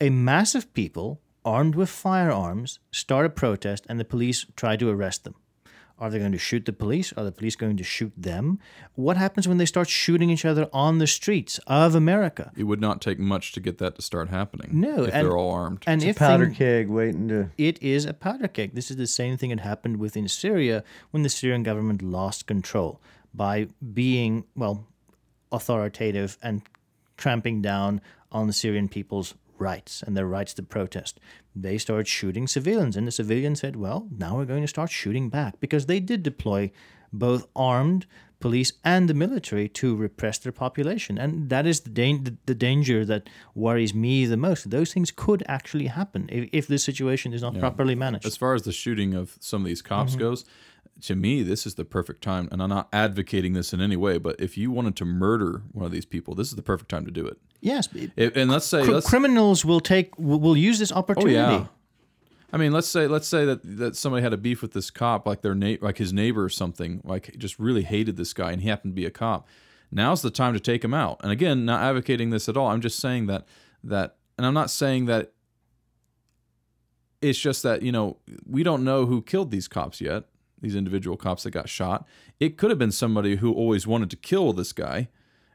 a 0.00 0.08
mass 0.08 0.54
of 0.54 0.72
people 0.72 1.20
armed 1.44 1.74
with 1.74 1.90
firearms 1.90 2.78
start 2.92 3.26
a 3.26 3.30
protest 3.30 3.84
and 3.90 4.00
the 4.00 4.04
police 4.06 4.46
try 4.56 4.76
to 4.76 4.88
arrest 4.88 5.24
them? 5.24 5.34
Are 5.98 6.10
they 6.10 6.18
going 6.18 6.32
to 6.32 6.38
shoot 6.38 6.64
the 6.64 6.72
police? 6.72 7.12
Are 7.12 7.22
the 7.22 7.30
police 7.30 7.54
going 7.54 7.76
to 7.76 7.84
shoot 7.84 8.12
them? 8.16 8.58
What 8.96 9.16
happens 9.16 9.46
when 9.46 9.58
they 9.58 9.64
start 9.66 9.88
shooting 9.88 10.28
each 10.28 10.44
other 10.44 10.68
on 10.72 10.98
the 10.98 11.06
streets 11.06 11.60
of 11.68 11.94
America? 11.94 12.50
It 12.56 12.64
would 12.64 12.80
not 12.80 13.00
take 13.00 13.18
much 13.20 13.52
to 13.52 13.60
get 13.60 13.78
that 13.78 13.94
to 13.94 14.02
start 14.02 14.28
happening. 14.28 14.70
No, 14.72 15.04
if 15.04 15.14
and- 15.14 15.24
they're 15.26 15.36
all 15.36 15.52
armed. 15.52 15.84
And 15.86 16.02
if 16.02 16.16
Powder 16.16 16.46
thing- 16.46 16.54
keg 16.56 16.88
waiting 16.88 17.28
to. 17.28 17.50
it 17.56 17.80
is 17.80 18.06
a 18.06 18.12
powder 18.12 18.48
keg. 18.48 18.74
This 18.74 18.90
is 18.90 18.96
the 18.96 19.06
same 19.06 19.36
thing 19.36 19.50
that 19.50 19.60
happened 19.60 19.98
within 19.98 20.26
Syria 20.26 20.82
when 21.12 21.22
the 21.22 21.28
Syrian 21.28 21.62
government 21.62 22.02
lost 22.02 22.46
control 22.46 23.00
by 23.32 23.68
being, 23.92 24.44
well, 24.56 24.86
authoritative 25.52 26.36
and 26.42 26.62
tramping 27.16 27.62
down 27.62 28.00
on 28.32 28.46
the 28.48 28.52
Syrian 28.52 28.88
people's 28.88 29.34
rights 29.58 30.02
and 30.02 30.16
their 30.16 30.26
rights 30.26 30.52
to 30.54 30.62
protest. 30.64 31.20
They 31.56 31.78
started 31.78 32.08
shooting 32.08 32.46
civilians, 32.48 32.96
and 32.96 33.06
the 33.06 33.12
civilians 33.12 33.60
said, 33.60 33.76
well, 33.76 34.08
now 34.18 34.36
we're 34.36 34.44
going 34.44 34.62
to 34.62 34.68
start 34.68 34.90
shooting 34.90 35.28
back 35.30 35.60
because 35.60 35.86
they 35.86 36.00
did 36.00 36.22
deploy 36.22 36.72
both 37.12 37.46
armed 37.54 38.06
police 38.40 38.72
and 38.84 39.08
the 39.08 39.14
military 39.14 39.68
to 39.68 39.94
repress 39.96 40.36
their 40.38 40.52
population. 40.52 41.16
And 41.16 41.48
that 41.50 41.64
is 41.66 41.80
the, 41.80 41.90
dan- 41.90 42.38
the 42.44 42.54
danger 42.54 43.04
that 43.06 43.30
worries 43.54 43.94
me 43.94 44.26
the 44.26 44.36
most. 44.36 44.68
Those 44.70 44.92
things 44.92 45.10
could 45.10 45.42
actually 45.46 45.86
happen 45.86 46.28
if, 46.30 46.48
if 46.52 46.66
the 46.66 46.78
situation 46.78 47.32
is 47.32 47.40
not 47.40 47.58
properly 47.58 47.94
managed. 47.94 48.26
as 48.26 48.36
far 48.36 48.54
as 48.54 48.62
the 48.62 48.72
shooting 48.72 49.14
of 49.14 49.36
some 49.40 49.62
of 49.62 49.66
these 49.66 49.80
cops 49.80 50.12
Mm-hmm. 50.12 50.20
goes, 50.20 50.44
to 51.02 51.14
me, 51.16 51.42
this 51.42 51.66
is 51.66 51.74
the 51.74 51.84
perfect 51.84 52.22
time. 52.22 52.48
And 52.52 52.62
I'm 52.62 52.68
not 52.70 52.88
advocating 52.92 53.52
this 53.52 53.72
in 53.72 53.80
any 53.80 53.96
way, 53.96 54.18
but 54.18 54.36
if 54.40 54.56
you 54.56 54.70
wanted 54.70 54.96
to 54.96 55.04
murder 55.04 55.62
one 55.72 55.84
of 55.84 55.92
these 55.92 56.04
people, 56.06 56.34
this 56.34 56.48
is 56.48 56.54
the 56.56 56.62
perfect 56.62 56.90
time 56.90 57.04
to 57.04 57.10
do 57.10 57.26
it. 57.26 57.38
Yes, 57.60 57.88
If- 58.16 58.36
and 58.36 58.50
let's 58.50 58.66
say 58.66 58.84
cr- 58.84 58.92
let's, 58.92 59.08
criminals 59.08 59.64
will 59.64 59.80
take 59.80 60.18
will, 60.18 60.38
will 60.40 60.56
use 60.56 60.78
this 60.78 60.92
Oh 60.92 60.96
opportunity. 60.96 61.34
yeah. 61.34 61.66
I 62.52 62.56
mean, 62.56 62.70
let's 62.72 62.86
say 62.86 63.08
let's 63.08 63.26
say 63.26 63.44
that 63.46 63.60
that 63.78 63.96
somebody 63.96 64.22
had 64.22 64.32
a 64.32 64.36
beef 64.36 64.62
with 64.62 64.72
this 64.72 64.90
cop, 64.90 65.26
like 65.26 65.42
their 65.42 65.54
na- 65.54 65.76
like 65.80 65.98
his 65.98 66.12
neighbor 66.12 66.44
or 66.44 66.48
something, 66.48 67.00
like 67.04 67.36
just 67.36 67.58
really 67.58 67.82
hated 67.82 68.16
this 68.16 68.32
guy, 68.32 68.52
and 68.52 68.62
he 68.62 68.68
happened 68.68 68.92
to 68.92 68.94
be 68.94 69.06
a 69.06 69.10
cop. 69.10 69.48
Now's 69.90 70.22
the 70.22 70.30
time 70.30 70.54
to 70.54 70.60
take 70.60 70.84
him 70.84 70.94
out. 70.94 71.18
And 71.22 71.32
again, 71.32 71.64
not 71.64 71.82
advocating 71.82 72.30
this 72.30 72.48
at 72.48 72.56
all. 72.56 72.68
I'm 72.68 72.80
just 72.80 72.98
saying 73.00 73.26
that 73.26 73.46
that, 73.82 74.16
and 74.38 74.46
I'm 74.46 74.54
not 74.54 74.70
saying 74.70 75.06
that. 75.06 75.32
It's 77.20 77.38
just 77.38 77.62
that 77.62 77.82
you 77.82 77.90
know 77.90 78.18
we 78.46 78.62
don't 78.62 78.84
know 78.84 79.06
who 79.06 79.22
killed 79.22 79.50
these 79.50 79.66
cops 79.66 80.00
yet. 80.00 80.24
These 80.64 80.74
individual 80.74 81.16
cops 81.16 81.44
that 81.44 81.52
got 81.52 81.68
shot. 81.68 82.06
It 82.40 82.56
could 82.56 82.70
have 82.70 82.78
been 82.78 82.90
somebody 82.90 83.36
who 83.36 83.52
always 83.52 83.86
wanted 83.86 84.10
to 84.10 84.16
kill 84.16 84.52
this 84.52 84.72
guy, 84.72 85.08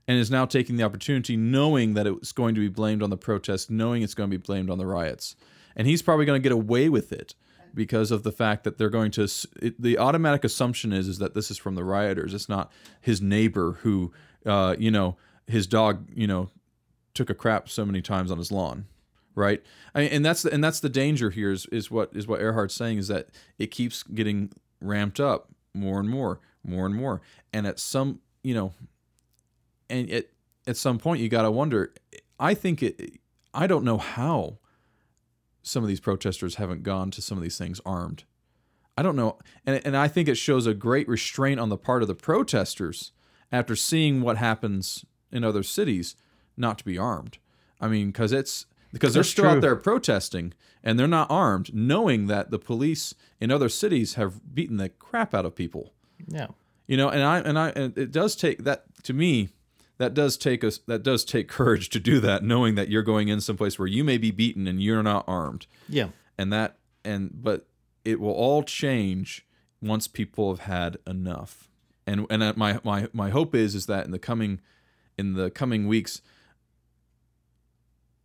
and 0.07 0.17
is 0.17 0.31
now 0.31 0.45
taking 0.45 0.77
the 0.77 0.83
opportunity, 0.83 1.35
knowing 1.35 1.95
that 1.95 2.07
it 2.07 2.19
was 2.19 2.31
going 2.31 2.55
to 2.55 2.61
be 2.61 2.69
blamed 2.69 3.03
on 3.03 3.09
the 3.09 3.17
protest, 3.17 3.69
knowing 3.69 4.01
it's 4.01 4.13
going 4.13 4.29
to 4.29 4.37
be 4.37 4.41
blamed 4.41 4.69
on 4.69 4.77
the 4.77 4.85
riots. 4.85 5.35
And 5.75 5.87
he's 5.87 6.01
probably 6.01 6.25
going 6.25 6.41
to 6.41 6.43
get 6.43 6.51
away 6.51 6.89
with 6.89 7.11
it 7.11 7.35
because 7.73 8.11
of 8.11 8.23
the 8.23 8.31
fact 8.31 8.63
that 8.63 8.77
they're 8.77 8.89
going 8.89 9.11
to 9.11 9.27
it, 9.61 9.81
the 9.81 9.97
automatic 9.97 10.43
assumption 10.43 10.93
is 10.93 11.07
is 11.07 11.19
that 11.19 11.33
this 11.33 11.51
is 11.51 11.57
from 11.57 11.75
the 11.75 11.83
rioters. 11.83 12.33
It's 12.33 12.49
not 12.49 12.71
his 13.01 13.21
neighbor 13.21 13.79
who 13.81 14.11
uh, 14.45 14.75
you 14.79 14.91
know 14.91 15.17
his 15.47 15.67
dog 15.67 16.07
you 16.13 16.27
know 16.27 16.49
took 17.13 17.29
a 17.29 17.35
crap 17.35 17.67
so 17.67 17.85
many 17.85 18.01
times 18.01 18.31
on 18.31 18.37
his 18.37 18.51
lawn 18.51 18.85
right? 19.35 19.63
I 19.95 20.01
and 20.01 20.25
that's 20.25 20.43
the, 20.43 20.51
and 20.51 20.63
that's 20.63 20.81
the 20.81 20.89
danger 20.89 21.29
here 21.29 21.51
is, 21.51 21.65
is 21.67 21.89
what 21.89 22.11
is 22.13 22.27
what 22.27 22.41
Erhard's 22.41 22.73
saying 22.73 22.97
is 22.97 23.07
that 23.07 23.29
it 23.57 23.67
keeps 23.71 24.03
getting 24.03 24.51
ramped 24.81 25.19
up 25.19 25.49
more 25.73 25.99
and 25.99 26.09
more 26.09 26.39
more 26.63 26.85
and 26.85 26.95
more 26.95 27.21
and 27.53 27.65
at 27.67 27.79
some 27.79 28.19
you 28.43 28.53
know 28.53 28.73
and 29.89 30.09
at 30.09 30.25
at 30.67 30.77
some 30.77 30.97
point 30.97 31.21
you 31.21 31.29
got 31.29 31.43
to 31.43 31.51
wonder 31.51 31.93
I 32.39 32.53
think 32.53 32.81
it 32.83 33.19
I 33.53 33.67
don't 33.67 33.83
know 33.83 33.97
how 33.97 34.59
some 35.61 35.83
of 35.83 35.89
these 35.89 35.99
protesters 35.99 36.55
haven't 36.55 36.83
gone 36.83 37.11
to 37.11 37.21
some 37.21 37.37
of 37.37 37.43
these 37.43 37.57
things 37.57 37.81
armed. 37.85 38.23
I 38.97 39.01
don't 39.01 39.15
know. 39.15 39.37
And, 39.65 39.81
and 39.85 39.95
I 39.95 40.07
think 40.07 40.27
it 40.27 40.35
shows 40.35 40.65
a 40.65 40.73
great 40.73 41.07
restraint 41.07 41.59
on 41.59 41.69
the 41.69 41.77
part 41.77 42.01
of 42.01 42.07
the 42.07 42.15
protesters 42.15 43.11
after 43.51 43.75
seeing 43.75 44.21
what 44.21 44.37
happens 44.37 45.05
in 45.31 45.43
other 45.43 45.63
cities 45.63 46.15
not 46.57 46.77
to 46.79 46.85
be 46.85 46.97
armed. 46.97 47.37
I 47.79 47.87
mean, 47.87 48.07
because 48.07 48.31
it's 48.31 48.65
because 48.91 49.13
they're 49.13 49.21
That's 49.21 49.29
still 49.31 49.45
true. 49.45 49.51
out 49.53 49.61
there 49.61 49.75
protesting 49.75 50.53
and 50.83 50.97
they're 50.97 51.07
not 51.07 51.29
armed, 51.29 51.73
knowing 51.73 52.27
that 52.27 52.51
the 52.51 52.59
police 52.59 53.13
in 53.39 53.51
other 53.51 53.69
cities 53.69 54.15
have 54.15 54.53
beaten 54.55 54.77
the 54.77 54.89
crap 54.89 55.33
out 55.33 55.45
of 55.45 55.55
people. 55.55 55.93
Yeah. 56.27 56.47
You 56.87 56.97
know, 56.97 57.09
and 57.09 57.21
I 57.23 57.39
and 57.39 57.59
I 57.59 57.69
and 57.69 57.97
it 57.97 58.11
does 58.11 58.35
take 58.35 58.63
that 58.63 58.85
to 59.03 59.13
me. 59.13 59.49
That 59.99 60.13
does 60.13 60.37
take 60.37 60.63
us. 60.63 60.79
That 60.87 61.03
does 61.03 61.25
take 61.25 61.47
courage 61.49 61.89
to 61.89 61.99
do 61.99 62.19
that, 62.21 62.43
knowing 62.43 62.75
that 62.75 62.87
you're 62.89 63.03
going 63.03 63.27
in 63.27 63.41
someplace 63.41 63.77
where 63.77 63.87
you 63.87 64.03
may 64.03 64.17
be 64.17 64.31
beaten 64.31 64.65
and 64.67 64.81
you're 64.81 65.03
not 65.03 65.25
armed 65.27 65.67
Yeah. 65.89 66.09
and 66.37 66.51
that 66.53 66.77
and 67.03 67.31
but 67.43 67.67
it 68.05 68.19
will 68.19 68.31
all 68.31 68.63
change 68.63 69.45
once 69.81 70.07
people 70.07 70.49
have 70.51 70.61
had 70.65 70.97
enough 71.05 71.69
and 72.07 72.25
and 72.29 72.55
my 72.57 72.79
my 72.83 73.07
my 73.13 73.29
hope 73.29 73.53
is 73.53 73.75
is 73.75 73.85
that 73.85 74.05
in 74.05 74.11
the 74.11 74.19
coming 74.19 74.59
in 75.17 75.33
the 75.33 75.49
coming 75.51 75.87
weeks 75.87 76.21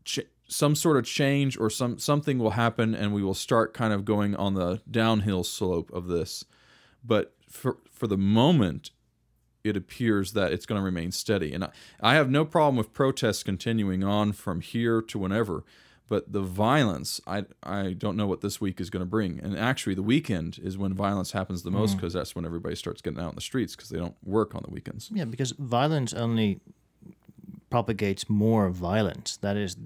ch- 0.04 0.20
some 0.46 0.74
sort 0.74 0.96
of 0.96 1.04
change 1.04 1.58
or 1.58 1.70
some 1.70 1.98
something 1.98 2.38
will 2.38 2.50
happen 2.50 2.94
and 2.94 3.14
we 3.14 3.22
will 3.22 3.34
start 3.34 3.74
kind 3.74 3.92
of 3.92 4.04
going 4.04 4.34
on 4.36 4.54
the 4.54 4.80
downhill 4.90 5.44
slope 5.44 5.90
of 5.92 6.06
this. 6.06 6.44
But 7.04 7.34
for 7.48 7.78
for 7.90 8.06
the 8.06 8.18
moment 8.18 8.90
it 9.62 9.76
appears 9.76 10.32
that 10.32 10.52
it's 10.52 10.66
going 10.66 10.78
to 10.78 10.84
remain 10.84 11.10
steady. 11.10 11.54
And 11.54 11.64
I, 11.64 11.70
I 11.98 12.14
have 12.16 12.28
no 12.28 12.44
problem 12.44 12.76
with 12.76 12.92
protests 12.92 13.42
continuing 13.42 14.04
on 14.04 14.32
from 14.32 14.60
here 14.60 15.00
to 15.00 15.18
whenever 15.18 15.64
but 16.08 16.32
the 16.32 16.42
violence 16.42 17.20
I 17.26 17.44
I 17.62 17.94
don't 17.94 18.16
know 18.16 18.26
what 18.26 18.40
this 18.40 18.60
week 18.60 18.80
is 18.80 18.90
going 18.90 19.00
to 19.00 19.06
bring. 19.06 19.40
And 19.40 19.56
actually 19.58 19.94
the 19.94 20.02
weekend 20.02 20.58
is 20.62 20.76
when 20.76 20.94
violence 20.94 21.32
happens 21.32 21.62
the 21.62 21.70
most 21.70 21.92
mm. 21.92 21.96
because 21.96 22.12
that's 22.12 22.34
when 22.34 22.44
everybody 22.44 22.76
starts 22.76 23.00
getting 23.00 23.20
out 23.20 23.30
in 23.30 23.34
the 23.34 23.40
streets 23.40 23.74
because 23.74 23.88
they 23.88 23.98
don't 23.98 24.16
work 24.22 24.54
on 24.54 24.62
the 24.62 24.70
weekends. 24.70 25.10
Yeah, 25.12 25.24
because 25.24 25.52
violence 25.52 26.12
only 26.12 26.60
propagates 27.70 28.28
more 28.28 28.68
violence. 28.70 29.38
That 29.38 29.56
is 29.56 29.76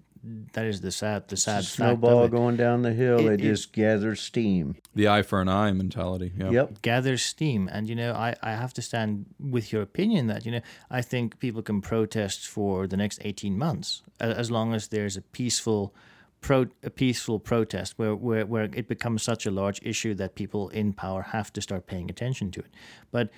that 0.52 0.64
is 0.66 0.80
the 0.80 0.90
sad 0.90 1.28
the 1.28 1.36
sad 1.36 1.64
fact 1.64 1.76
Snowball 1.76 2.24
of 2.24 2.32
it. 2.32 2.36
going 2.36 2.56
down 2.56 2.82
the 2.82 2.92
hill, 2.92 3.20
It- 3.20 3.34
it, 3.34 3.40
it- 3.40 3.44
just 3.50 3.72
gathers 3.72 4.20
steam. 4.20 4.76
the 4.94 5.08
eye 5.08 5.22
for 5.22 5.40
an 5.40 5.48
eye 5.48 5.72
mentality 5.72 6.32
yeah 6.36 6.50
Yep. 6.50 6.82
gathers 6.82 7.22
steam 7.22 7.68
and 7.72 7.88
you 7.88 7.94
know 7.94 8.12
I, 8.12 8.34
I 8.42 8.52
have 8.52 8.72
to 8.74 8.82
stand 8.82 9.26
with 9.38 9.72
your 9.72 9.82
opinion 9.82 10.26
that 10.26 10.44
you 10.46 10.52
know 10.52 10.60
i 10.90 11.00
think 11.02 11.38
people 11.38 11.62
can 11.62 11.80
protest 11.80 12.46
for 12.48 12.86
the 12.86 12.96
next 12.96 13.18
18 13.24 13.56
months 13.56 14.02
as 14.20 14.50
long 14.50 14.74
as 14.74 14.88
there's 14.88 15.16
a 15.16 15.22
peaceful 15.22 15.94
pro 16.40 16.66
a 16.84 16.90
peaceful 16.90 17.38
protest 17.40 17.94
where, 17.98 18.14
where 18.14 18.46
where 18.46 18.64
it 18.72 18.86
becomes 18.88 19.22
such 19.22 19.44
a 19.46 19.50
large 19.50 19.80
issue 19.82 20.14
that 20.14 20.34
people 20.36 20.68
in 20.70 20.92
power 20.92 21.22
have 21.22 21.52
to 21.52 21.60
start 21.60 21.86
paying 21.86 22.08
attention 22.10 22.50
to 22.52 22.60
it 22.60 22.72
but 23.10 23.28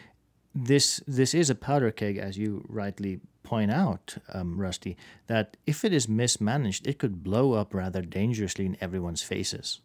this 0.55 1.01
this 1.07 1.35
is 1.35 1.51
a 1.51 1.55
powder 1.55 1.91
keg 1.91 2.17
as 2.17 2.37
you 2.37 2.65
rightly 2.69 3.21
point 3.43 3.71
out 3.71 4.17
um, 4.33 4.61
rusty 4.61 4.97
that 5.27 5.57
if 5.67 5.85
it 5.85 5.93
is 5.93 6.09
mismanaged 6.09 6.87
it 6.87 6.99
could 6.99 7.23
blow 7.23 7.53
up 7.53 7.73
rather 7.75 8.03
dangerously 8.03 8.67
in 8.67 8.77
everyone's 8.81 9.23
faces 9.23 9.81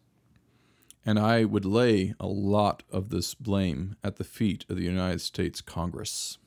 And 1.08 1.18
I 1.20 1.44
would 1.44 1.64
lay 1.64 2.14
a 2.18 2.26
lot 2.26 2.82
of 2.90 3.10
this 3.10 3.34
blame 3.34 3.94
at 4.02 4.16
the 4.16 4.24
feet 4.24 4.64
of 4.68 4.76
the 4.76 4.82
United 4.82 5.20
States 5.20 5.60
Congress. 5.60 6.38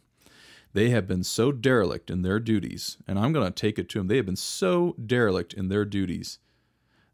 They 0.73 0.89
have 0.89 1.07
been 1.07 1.23
so 1.23 1.51
derelict 1.53 2.11
in 2.11 2.21
their 2.23 2.39
duties, 2.41 2.97
and 3.07 3.17
I'm 3.17 3.31
going 3.31 3.47
to 3.47 3.51
take 3.51 3.79
it 3.79 3.87
to 3.89 3.99
them. 3.99 4.07
They 4.07 4.17
have 4.17 4.25
been 4.25 4.35
so 4.35 4.95
derelict 5.03 5.53
in 5.53 5.69
their 5.69 5.85
duties 5.85 6.39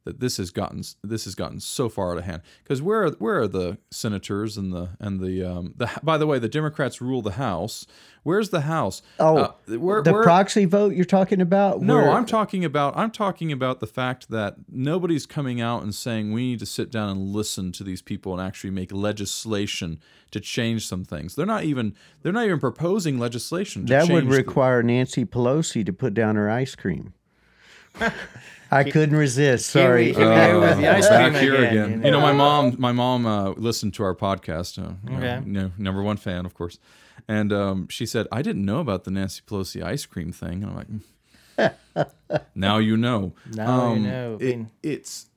that 0.06 0.20
this 0.20 0.38
has 0.38 0.52
gotten 0.52 0.82
this 1.04 1.26
has 1.26 1.36
gotten 1.36 1.60
so 1.60 1.90
far 1.90 2.12
out 2.14 2.18
of 2.20 2.24
hand. 2.24 2.42
Because 2.64 2.82
where 2.82 3.04
are, 3.06 3.12
where 3.12 3.42
are 3.42 3.48
the 3.48 3.78
senators 3.92 4.56
and 4.56 4.72
the 4.72 4.90
and 5.00 5.20
the 5.20 5.44
um 5.44 5.74
the 5.76 5.90
by 6.02 6.18
the 6.18 6.26
way 6.28 6.40
the 6.40 6.48
Democrats 6.50 7.02
rule 7.02 7.22
the 7.22 7.32
House. 7.34 7.86
Where's 8.24 8.50
the 8.50 8.62
House? 8.62 9.04
Oh, 9.20 9.38
Uh, 9.38 9.52
where, 9.78 10.02
the 10.02 10.12
where- 10.12 10.24
proxy 10.24 10.66
vote 10.66 10.96
you're 10.96 11.06
talking 11.06 11.42
about? 11.42 11.82
no, 11.82 11.96
where- 11.96 12.10
I'm 12.12 12.26
talking 12.26 12.66
about 12.66 12.96
I'm 12.98 13.12
talking 13.12 13.52
about 13.52 13.80
the 13.82 13.88
fact 13.88 14.30
that 14.30 14.56
nobody's 14.72 15.26
coming 15.28 15.62
out 15.62 15.84
and 15.84 15.94
saying 15.94 16.32
we 16.32 16.48
need 16.52 16.60
to 16.60 16.66
sit 16.66 16.90
down 16.92 17.10
and 17.10 17.34
listen 17.34 17.72
to 17.74 17.84
these 17.84 18.02
people 18.02 18.34
and 18.34 18.42
actually 18.42 18.72
make 18.72 18.92
legislation 18.92 20.00
to 20.32 20.40
change 20.40 20.88
some 20.88 21.04
things. 21.06 21.36
They're 21.36 21.46
not 21.46 21.64
even 21.66 21.94
they're 22.22 22.34
not 22.34 22.46
even 22.46 22.60
proposing 22.60 23.20
legislation 23.20 23.86
to 23.88 23.94
that 23.94 24.10
would 24.10 24.26
the- 24.26 24.38
require 24.38 24.82
Nancy 24.84 25.26
Pelosi 25.26 25.86
to 25.86 25.94
put 25.94 26.14
down 26.14 26.36
her 26.36 26.50
ice 26.50 26.76
cream. 26.76 27.14
I 28.72 28.84
couldn't 28.84 29.16
resist. 29.16 29.70
Sorry. 29.70 30.12
Here 30.14 30.14
we 30.14 30.36
go 30.36 30.60
with 30.62 30.78
the 30.78 30.84
back 31.10 31.34
here 31.36 31.56
again, 31.56 31.66
again. 31.86 32.00
you 32.00 32.06
You 32.06 32.12
know, 32.12 32.20
my 32.20 32.34
mom, 32.34 32.76
my 32.80 32.92
mom 32.92 33.26
uh, 33.26 33.50
listened 33.52 33.94
to 33.96 34.04
our 34.04 34.16
podcast. 34.16 34.78
Uh, 34.84 34.94
you 35.10 35.18
Okay. 35.18 35.42
you 35.46 35.52
know, 35.54 35.72
number 35.78 36.02
one 36.02 36.18
fan, 36.18 36.46
of 36.46 36.54
course. 36.54 36.80
And 37.28 37.54
um, 37.54 37.88
she 37.90 38.06
said, 38.06 38.28
"I 38.32 38.42
didn't 38.42 38.66
know 38.66 38.80
about 38.80 39.04
the 39.04 39.12
Nancy 39.12 39.42
Pelosi 39.48 39.84
ice 39.84 40.06
cream 40.06 40.32
thing." 40.32 40.64
And 40.64 40.72
I'm 40.72 40.76
like, 40.76 41.72
"Mm." 41.98 42.42
"Now 42.56 42.78
you 42.78 42.98
know." 42.98 43.34
Now 43.54 43.90
you 43.94 43.96
Um, 43.98 44.04
know. 44.04 44.38
It- 44.42 44.66
it's 44.84 45.28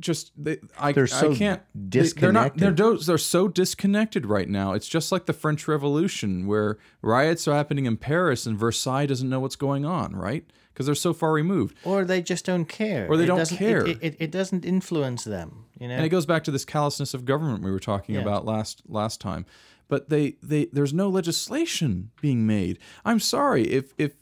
just 0.00 0.32
they, 0.36 0.58
I, 0.78 0.92
They're 0.92 1.06
so 1.06 1.32
I 1.32 1.36
can't. 1.36 1.62
they- 1.74 2.00
They're 2.02 2.32
not. 2.32 2.56
They're, 2.56 2.70
disconnected. 2.72 3.06
they're 3.06 3.18
so 3.18 3.48
disconnected 3.48 4.26
right 4.26 4.48
now. 4.48 4.72
It's 4.72 4.88
just 4.88 5.12
like 5.12 5.26
the 5.26 5.32
French 5.34 5.68
Revolution, 5.68 6.46
where 6.46 6.78
riots 7.02 7.46
are 7.46 7.54
happening 7.54 7.86
in 7.86 7.96
Paris 7.98 8.46
and 8.46 8.58
Versailles 8.58 9.06
doesn't 9.06 9.28
know 9.28 9.40
what's 9.40 9.56
going 9.56 9.84
on, 9.84 10.16
right? 10.16 10.44
Because 10.80 10.86
they're 10.86 10.94
so 10.94 11.12
far 11.12 11.32
removed. 11.32 11.76
or 11.84 12.06
they 12.06 12.22
just 12.22 12.46
don't 12.46 12.64
care. 12.64 13.06
Or 13.06 13.18
they 13.18 13.24
It 13.24 13.26
don't 13.26 13.46
care. 13.50 13.86
It, 13.86 13.98
it, 14.00 14.16
it 14.18 14.30
doesn't 14.30 14.64
influence 14.64 15.24
them. 15.24 15.66
You 15.78 15.88
know. 15.88 15.94
and 15.96 16.06
it 16.06 16.08
goes 16.08 16.24
back 16.24 16.42
to 16.44 16.50
this 16.50 16.64
callousness 16.64 17.12
of 17.12 17.26
government 17.26 17.62
we 17.62 17.70
were 17.70 17.78
talking 17.78 18.14
Yeah. 18.14 18.22
about 18.22 18.46
last 18.46 18.82
last 18.88 19.20
time 19.20 19.44
but 19.88 20.08
they 20.08 20.36
they 20.42 20.66
there's 20.72 20.92
no 20.94 21.08
legislation 21.08 22.10
being 22.20 22.46
made 22.46 22.78
i'm 23.04 23.18
sorry 23.18 23.64
if 23.64 23.92
if 23.98 24.12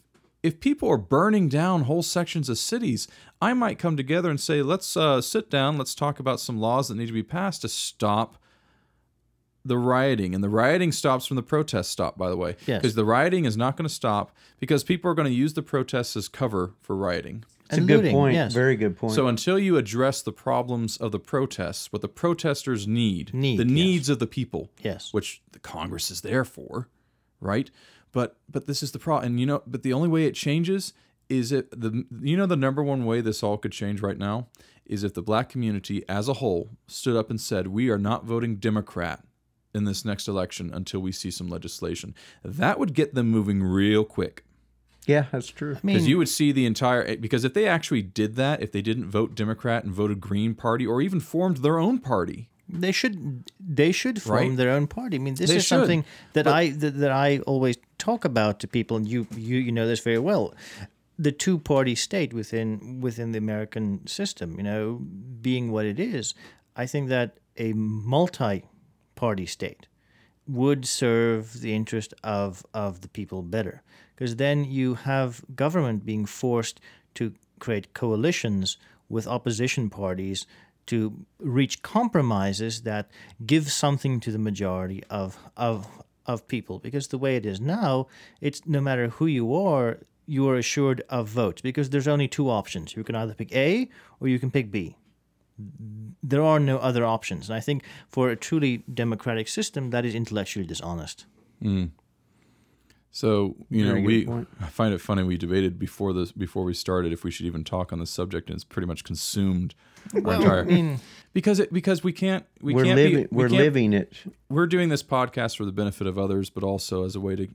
if 0.41 0.59
people 0.61 0.89
are 0.89 0.97
burning 0.97 1.49
down 1.49 1.83
whole 1.83 2.01
sections 2.01 2.47
of 2.49 2.57
cities 2.57 3.07
i 3.41 3.53
might 3.53 3.77
come 3.77 3.97
together 3.97 4.29
and 4.29 4.39
say 4.39 4.61
let's 4.61 4.95
uh, 4.95 5.19
sit 5.21 5.49
down 5.49 5.77
let's 5.77 5.93
talk 5.93 6.17
about 6.19 6.39
some 6.39 6.57
laws 6.57 6.87
that 6.87 6.95
need 6.95 7.07
to 7.07 7.13
be 7.13 7.23
passed 7.23 7.61
to 7.61 7.67
stop 7.69 8.37
the 9.65 9.77
rioting 9.77 10.33
and 10.33 10.43
the 10.43 10.49
rioting 10.49 10.91
stops 10.91 11.25
from 11.25 11.35
the 11.35 11.43
protests 11.43 11.89
stop 11.89 12.17
by 12.17 12.29
the 12.29 12.37
way 12.37 12.55
Yes. 12.65 12.81
because 12.81 12.95
the 12.95 13.05
rioting 13.05 13.45
is 13.45 13.57
not 13.57 13.75
going 13.77 13.87
to 13.87 13.93
stop 13.93 14.31
because 14.59 14.83
people 14.83 15.11
are 15.11 15.13
going 15.13 15.27
to 15.27 15.33
use 15.33 15.53
the 15.53 15.61
protests 15.61 16.15
as 16.15 16.27
cover 16.27 16.73
for 16.81 16.95
rioting 16.95 17.43
It's 17.65 17.73
a 17.73 17.77
And 17.81 17.87
good 17.87 17.97
looting, 17.97 18.11
point. 18.13 18.33
yes. 18.35 18.53
Very 18.53 18.75
good 18.77 18.97
point. 18.97 19.13
so 19.13 19.27
until 19.27 19.59
you 19.59 19.77
address 19.77 20.21
the 20.21 20.31
problems 20.31 20.97
of 20.97 21.11
the 21.11 21.19
protests, 21.19 21.91
what 21.91 22.01
the 22.01 22.07
protesters 22.07 22.87
need, 22.87 23.33
Need, 23.33 23.59
the 23.59 23.65
yes. 23.65 23.71
needs 23.73 24.09
of 24.09 24.19
the 24.19 24.27
people, 24.27 24.69
Yes. 24.81 25.13
which 25.13 25.41
the 25.51 25.59
Congress 25.59 26.09
is 26.09 26.21
there 26.21 26.45
for, 26.45 26.87
right? 27.41 27.69
But 28.11 28.37
but 28.49 28.65
this 28.65 28.81
is 28.81 28.91
the 28.91 28.97
problem, 28.99 29.31
and 29.31 29.39
you 29.39 29.45
know, 29.45 29.61
but 29.67 29.83
the 29.83 29.93
only 29.93 30.07
way 30.09 30.25
it 30.25 30.33
changes 30.33 30.93
is 31.29 31.51
it 31.51 31.69
the 31.79 32.05
you 32.21 32.35
know 32.35 32.47
the 32.47 32.55
number 32.55 32.81
one 32.81 33.05
way 33.05 33.21
this 33.21 33.43
all 33.43 33.57
could 33.57 33.71
change 33.71 34.01
right 34.01 34.17
now 34.17 34.47
is 34.87 35.03
if 35.03 35.13
the 35.13 35.21
black 35.21 35.47
community 35.49 36.03
as 36.09 36.27
a 36.27 36.33
whole 36.41 36.69
stood 36.87 37.15
up 37.15 37.29
and 37.29 37.39
said 37.39 37.67
we 37.67 37.87
are 37.91 37.99
not 37.99 38.25
voting 38.25 38.55
Democrat 38.55 39.23
in 39.73 39.83
this 39.85 40.03
next 40.05 40.27
election 40.27 40.71
until 40.73 40.99
we 40.99 41.11
see 41.11 41.31
some 41.31 41.47
legislation. 41.47 42.15
That 42.43 42.79
would 42.79 42.93
get 42.93 43.13
them 43.13 43.29
moving 43.29 43.61
real 43.63 44.03
quick. 44.05 44.43
Yeah, 45.05 45.25
that's 45.31 45.47
true. 45.47 45.71
I 45.75 45.79
mean, 45.83 45.95
Because 45.95 46.07
you 46.07 46.17
would 46.17 46.29
see 46.29 46.51
the 46.51 46.65
entire 46.65 47.03
eh, 47.03 47.15
because 47.15 47.43
if 47.43 47.53
they 47.53 47.67
actually 47.67 48.01
did 48.03 48.35
that, 48.35 48.61
if 48.61 48.71
they 48.71 48.81
didn't 48.81 49.05
vote 49.09 49.33
Democrat 49.35 49.83
and 49.83 49.93
voted 49.93 50.19
Green 50.19 50.53
Party, 50.53 50.85
or 50.85 51.01
even 51.01 51.19
formed 51.19 51.57
their 51.57 51.79
own 51.79 51.99
party, 51.99 52.49
they 52.67 52.91
should 52.91 53.49
they 53.59 53.91
should 53.91 54.21
form 54.21 54.37
Right? 54.49 54.57
their 54.57 54.69
own 54.71 54.85
party. 54.87 55.17
I 55.17 55.19
mean, 55.19 55.33
this 55.35 55.49
They 55.49 55.55
is 55.57 55.63
should, 55.63 55.79
something 55.79 56.05
that 56.33 56.47
I 56.47 56.69
that, 56.71 56.97
that 56.99 57.11
I 57.11 57.39
always 57.47 57.77
talk 57.97 58.23
about 58.25 58.59
to 58.59 58.67
people, 58.67 58.97
and 58.97 59.07
you 59.07 59.25
you 59.35 59.57
you 59.57 59.71
know 59.71 59.87
this 59.87 59.99
very 60.01 60.19
well. 60.19 60.53
The 61.17 61.31
two 61.31 61.57
party 61.57 61.95
state 61.95 62.31
within 62.33 62.99
within 63.01 63.31
the 63.31 63.39
American 63.39 64.05
system, 64.05 64.57
you 64.57 64.63
know, 64.63 65.01
being 65.41 65.71
what 65.71 65.85
it 65.85 65.99
is, 65.99 66.33
I 66.75 66.85
think 66.85 67.09
that 67.09 67.37
a 67.57 67.73
multi 67.73 68.63
party 69.19 69.45
state 69.45 69.87
would 70.47 70.85
serve 70.85 71.61
the 71.61 71.73
interest 71.73 72.13
of 72.23 72.65
of 72.73 73.01
the 73.01 73.09
people 73.09 73.41
better. 73.43 73.83
Because 74.15 74.37
then 74.37 74.57
you 74.79 74.95
have 74.95 75.43
government 75.55 76.05
being 76.05 76.25
forced 76.25 76.79
to 77.15 77.33
create 77.59 77.93
coalitions 77.93 78.77
with 79.09 79.27
opposition 79.27 79.89
parties 79.89 80.47
to 80.85 80.99
reach 81.39 81.81
compromises 81.81 82.81
that 82.81 83.11
give 83.45 83.65
something 83.71 84.19
to 84.21 84.31
the 84.31 84.45
majority 84.49 85.03
of 85.09 85.37
of 85.57 85.87
of 86.25 86.47
people. 86.47 86.79
Because 86.79 87.07
the 87.09 87.21
way 87.25 87.35
it 87.35 87.45
is 87.45 87.59
now 87.59 88.07
it's 88.39 88.61
no 88.65 88.81
matter 88.81 89.09
who 89.17 89.27
you 89.27 89.53
are 89.53 89.99
you 90.25 90.47
are 90.49 90.57
assured 90.57 90.99
of 91.09 91.27
votes. 91.27 91.61
Because 91.61 91.89
there's 91.89 92.11
only 92.15 92.27
two 92.27 92.49
options. 92.49 92.95
You 92.95 93.03
can 93.03 93.15
either 93.15 93.35
pick 93.41 93.51
A 93.67 93.89
or 94.19 94.27
you 94.27 94.39
can 94.39 94.51
pick 94.51 94.71
B 94.71 94.95
there 96.23 96.43
are 96.43 96.59
no 96.59 96.77
other 96.77 97.05
options. 97.05 97.49
And 97.49 97.57
I 97.57 97.59
think 97.59 97.83
for 98.07 98.29
a 98.29 98.35
truly 98.35 98.83
democratic 98.93 99.47
system, 99.47 99.89
that 99.91 100.05
is 100.05 100.15
intellectually 100.15 100.65
dishonest. 100.65 101.25
Hmm. 101.61 101.85
So 103.11 103.55
you 103.69 103.85
Very 103.85 104.01
know, 104.01 104.05
we 104.07 104.25
point. 104.25 104.47
I 104.61 104.67
find 104.67 104.93
it 104.93 105.01
funny. 105.01 105.23
We 105.23 105.37
debated 105.37 105.79
before 105.79 106.13
this 106.13 106.31
before 106.31 106.63
we 106.63 106.73
started 106.75 107.11
if 107.11 107.23
we 107.23 107.31
should 107.31 107.47
even 107.47 107.63
talk 107.63 107.91
on 107.91 107.99
this 107.99 108.11
subject, 108.11 108.49
and 108.49 108.55
it's 108.55 108.63
pretty 108.63 108.85
much 108.85 109.03
consumed 109.03 109.73
our 110.13 110.33
entire 110.35 110.59
I 110.61 110.63
mean, 110.63 110.99
because 111.33 111.59
it 111.59 111.73
because 111.73 112.03
we 112.03 112.13
can't 112.13 112.45
we 112.61 112.75
we're 112.75 112.83
can't 112.83 112.95
living. 112.95 113.23
be, 113.23 113.27
we 113.31 113.43
we're 113.43 113.49
can't- 113.49 113.61
living 113.61 113.93
it. 113.93 114.13
We're 114.47 114.67
doing 114.67 114.89
this 114.89 115.01
podcast 115.01 115.57
for 115.57 115.65
the 115.65 115.71
benefit 115.71 116.05
of 116.05 116.19
others, 116.19 116.51
but 116.51 116.63
also 116.63 117.03
as 117.03 117.15
a 117.15 117.19
way 117.19 117.35
to, 117.35 117.47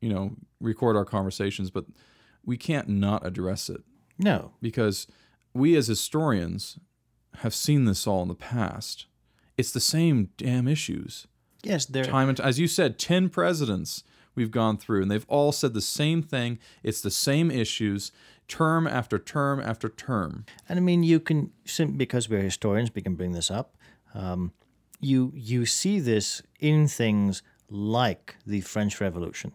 you 0.00 0.08
know, 0.08 0.36
record 0.58 0.96
our 0.96 1.04
conversations. 1.04 1.70
But 1.70 1.84
we 2.44 2.56
can't 2.56 2.88
not 2.88 3.26
address 3.26 3.68
it 3.68 3.82
no. 4.18 4.52
because 4.62 5.06
we 5.52 5.76
as 5.76 5.86
historians 5.86 6.78
have 7.38 7.54
seen 7.54 7.84
this 7.84 8.06
all 8.06 8.22
in 8.22 8.28
the 8.28 8.34
past. 8.34 9.06
It's 9.56 9.72
the 9.72 9.80
same 9.80 10.30
damn 10.36 10.68
issues. 10.68 11.26
Yes, 11.62 11.86
there. 11.86 12.04
time 12.04 12.28
and 12.28 12.38
as 12.40 12.58
you 12.58 12.68
said 12.68 12.98
10 12.98 13.30
presidents 13.30 14.04
we've 14.34 14.50
gone 14.50 14.76
through 14.76 15.00
and 15.00 15.10
they've 15.10 15.24
all 15.28 15.50
said 15.50 15.72
the 15.72 15.80
same 15.80 16.22
thing 16.22 16.58
it's 16.82 17.00
the 17.00 17.10
same 17.10 17.50
issues 17.50 18.12
term 18.48 18.86
after 18.86 19.18
term 19.18 19.60
after 19.60 19.88
term 19.88 20.44
And 20.68 20.78
I 20.78 20.82
mean, 20.82 21.02
you 21.02 21.20
can 21.20 21.52
because 21.96 22.28
we're 22.28 22.42
historians, 22.42 22.90
we 22.94 23.02
can 23.02 23.14
bring 23.14 23.32
this 23.32 23.50
up. 23.50 23.76
Um, 24.14 24.52
you 25.00 25.32
you 25.34 25.66
see 25.66 26.00
this 26.00 26.42
in 26.60 26.88
things 26.88 27.42
like 27.68 28.36
the 28.46 28.60
French 28.60 29.00
Revolution. 29.00 29.52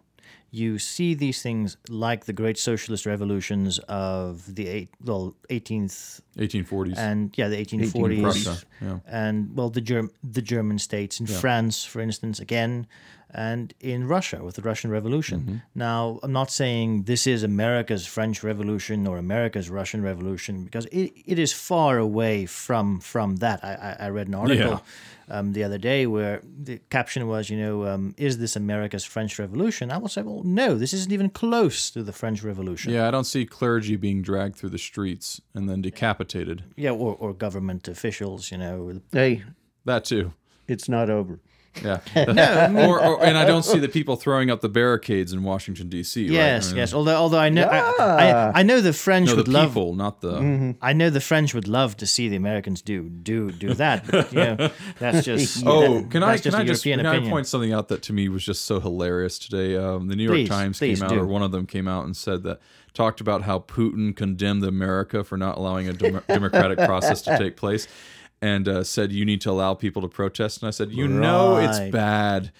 You 0.51 0.79
see 0.79 1.13
these 1.13 1.41
things 1.41 1.77
like 1.89 2.25
the 2.25 2.33
great 2.33 2.57
socialist 2.57 3.05
revolutions 3.05 3.79
of 3.87 4.55
the 4.55 4.67
eight, 4.67 4.89
well, 5.03 5.35
18th 5.49 6.21
1840s 6.37 6.97
and 6.97 7.31
yeah, 7.37 7.49
the 7.49 7.63
1840s, 7.63 8.21
Prussia, 8.21 8.57
yeah. 8.81 8.99
and 9.05 9.55
well, 9.55 9.69
the 9.69 9.81
Germ- 9.81 10.11
the 10.23 10.41
German 10.41 10.79
states 10.79 11.19
in 11.19 11.27
France, 11.27 11.83
for 11.83 11.99
instance, 11.99 12.39
again, 12.39 12.87
and 13.31 13.73
in 13.79 14.07
Russia 14.07 14.43
with 14.43 14.55
the 14.55 14.61
Russian 14.61 14.89
Revolution. 14.91 15.39
Mm-hmm. 15.39 15.55
Now, 15.75 16.19
I'm 16.23 16.31
not 16.31 16.49
saying 16.51 17.03
this 17.03 17.27
is 17.27 17.43
America's 17.43 18.05
French 18.07 18.43
Revolution 18.43 19.05
or 19.07 19.17
America's 19.17 19.69
Russian 19.69 20.01
Revolution 20.03 20.63
because 20.63 20.85
it, 20.87 21.13
it 21.25 21.39
is 21.39 21.53
far 21.53 21.97
away 21.97 22.45
from 22.45 22.99
from 22.99 23.37
that. 23.37 23.63
I, 23.63 23.95
I, 23.99 24.05
I 24.05 24.09
read 24.09 24.27
an 24.27 24.35
article 24.35 24.81
um, 25.29 25.53
the 25.53 25.63
other 25.63 25.77
day 25.77 26.07
where 26.07 26.41
the 26.63 26.79
caption 26.89 27.27
was, 27.27 27.49
you 27.51 27.57
know, 27.57 27.85
um, 27.85 28.15
is 28.17 28.39
this 28.39 28.55
America's 28.55 29.05
French 29.05 29.37
Revolution? 29.37 29.91
I 29.91 29.97
will 29.97 30.07
say, 30.07 30.23
well, 30.23 30.41
no, 30.43 30.75
this 30.75 30.91
isn't 30.93 31.11
even 31.11 31.29
close 31.29 31.91
to 31.91 32.01
the 32.01 32.11
French 32.13 32.43
Revolution. 32.43 32.91
yeah 32.93 33.07
i 33.07 33.11
don't 33.11 33.25
see 33.25 33.45
clergy 33.45 33.95
being 33.95 34.21
dragged 34.23 34.55
through 34.55 34.69
the 34.69 34.77
streets 34.79 35.41
and 35.53 35.69
then 35.69 35.81
decapitated 35.81 36.63
Yeah, 36.75 36.91
or, 36.91 37.15
or 37.19 37.33
government 37.33 37.87
officials, 37.87 38.51
you 38.51 38.57
know, 38.57 39.01
Hey, 39.11 39.43
that 39.85 40.05
too 40.05 40.33
it's 40.67 40.87
not 40.89 41.09
over. 41.09 41.39
Yeah 41.83 41.99
or, 42.87 42.99
or 42.99 43.23
and 43.23 43.37
i 43.37 43.45
don't 43.45 43.63
see 43.63 43.77
the 43.79 43.87
people 43.87 44.15
throwing 44.15 44.49
up 44.49 44.59
the 44.59 44.67
barricades 44.69 45.31
in 45.31 45.43
washington 45.43 45.87
d.c 45.87 46.23
right? 46.23 46.31
Yes, 46.31 46.65
I 46.65 46.69
mean, 46.69 46.77
yes. 46.77 46.93
Although, 46.93 47.15
although 47.15 47.37
I 47.39 47.49
know, 47.49 47.63
I, 47.67 47.79
I, 48.03 48.59
I 48.59 48.63
know 48.63 48.81
the 48.81 48.91
French 48.91 49.27
no 49.27 49.33
the 49.33 49.37
would 49.37 49.47
love. 49.47 49.69
people 49.69 49.93
not 49.93 50.19
the 50.21 50.75
I 50.81 50.93
know 50.93 51.09
the 51.09 51.21
French 51.21 51.53
would 51.53 51.67
love 51.67 51.95
to 51.97 52.07
see 52.07 52.27
the 52.27 52.35
Americans 52.35 52.81
do 52.81 53.07
do 53.07 53.51
do 53.51 53.73
that. 53.75 54.07
But, 54.09 54.33
you 54.33 54.39
know, 54.39 54.69
that's 54.97 55.25
just. 55.25 55.63
Oh, 55.69 55.99
that- 55.99 56.11
can 56.11 56.23
I 56.23 56.31
that's 56.31 56.41
can 56.41 56.55
I 56.55 56.63
just 56.63 56.83
can 56.83 57.05
I 57.05 57.19
point 57.29 57.45
something 57.47 57.71
out 57.71 57.87
that 57.89 58.01
to 58.03 58.13
me 58.13 58.29
was 58.29 58.43
just 58.43 58.65
so 58.65 58.79
hilarious 58.79 59.37
today? 59.37 59.75
Um, 59.77 60.07
the 60.07 60.15
New 60.15 60.23
York 60.23 60.35
Please, 60.37 60.49
Times 60.49 60.79
please 60.79 60.99
came 60.99 61.05
out, 61.05 61.13
do. 61.13 61.19
or 61.19 61.25
one 61.27 61.43
of 61.43 61.51
them 61.51 61.65
came 61.65 61.87
out 61.87 62.05
and 62.05 62.15
said 62.17 62.43
that 62.43 62.59
talked 62.93 63.21
about 63.21 63.43
how 63.43 63.59
Putin 63.59 64.15
condemned 64.15 64.63
America 64.63 65.23
for 65.23 65.37
not 65.37 65.57
allowing 65.57 65.87
a 65.87 65.93
dem- 65.93 66.21
democratic 66.27 66.79
process 66.79 67.21
to 67.21 67.37
take 67.37 67.55
place, 67.55 67.87
and 68.41 68.67
uh, 68.67 68.83
said 68.83 69.11
you 69.11 69.25
need 69.25 69.41
to 69.41 69.51
allow 69.51 69.73
people 69.73 70.01
to 70.01 70.07
protest. 70.07 70.61
And 70.61 70.67
I 70.67 70.71
said, 70.71 70.91
you 70.91 71.07
know, 71.07 71.57
it's 71.57 71.79
bad. 71.91 72.51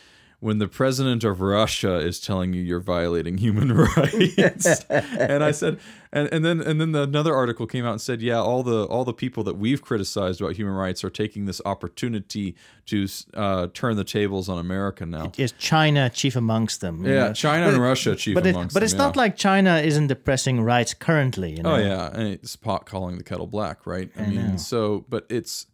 When 0.42 0.58
the 0.58 0.70
president 0.70 1.26
of 1.26 1.42
Russia 1.42 1.98
is 1.98 2.18
telling 2.18 2.54
you 2.54 2.62
you're 2.62 2.80
violating 2.80 3.40
human 3.40 3.74
rights, 3.98 4.86
and 4.90 5.44
I 5.44 5.52
said, 5.52 5.80
and, 6.14 6.30
and 6.32 6.46
then 6.46 6.62
and 6.62 6.80
then 6.80 6.94
the, 6.94 7.04
another 7.04 7.36
article 7.36 7.68
came 7.68 7.86
out 7.86 7.92
and 7.92 8.02
said, 8.02 8.22
yeah, 8.22 8.40
all 8.40 8.64
the 8.64 8.86
all 8.86 9.04
the 9.04 9.14
people 9.14 9.44
that 9.44 9.58
we've 9.58 9.82
criticized 9.82 10.40
about 10.40 10.56
human 10.56 10.74
rights 10.74 11.04
are 11.04 11.10
taking 11.10 11.46
this 11.46 11.62
opportunity 11.66 12.56
to 12.86 13.06
uh, 13.34 13.68
turn 13.74 13.96
the 13.96 14.06
tables 14.06 14.48
on 14.48 14.58
America 14.58 15.06
now. 15.06 15.32
Is 15.38 15.52
China 15.52 16.10
chief 16.10 16.36
amongst 16.38 16.82
them? 16.82 17.06
Yeah, 17.06 17.12
know? 17.28 17.34
China 17.34 17.68
and 17.68 17.78
Russia 17.78 18.16
chief 18.16 18.36
But, 18.36 18.48
it, 18.48 18.52
amongst 18.52 18.74
but 18.74 18.80
them, 18.80 18.86
it's 18.86 18.94
yeah. 18.94 18.98
not 18.98 19.16
like 19.16 19.36
China 19.36 19.78
isn't 19.78 20.08
depressing 20.08 20.62
rights 20.62 20.94
currently. 20.94 21.58
You 21.58 21.64
know? 21.64 21.76
Oh 21.76 21.78
yeah, 21.78 22.12
and 22.14 22.30
it's 22.30 22.56
pot 22.56 22.86
calling 22.86 23.18
the 23.18 23.24
kettle 23.24 23.48
black, 23.48 23.86
right? 23.86 24.10
I, 24.18 24.26
mean, 24.26 24.58
so 24.58 25.06
but 25.10 25.26
it's 25.30 25.68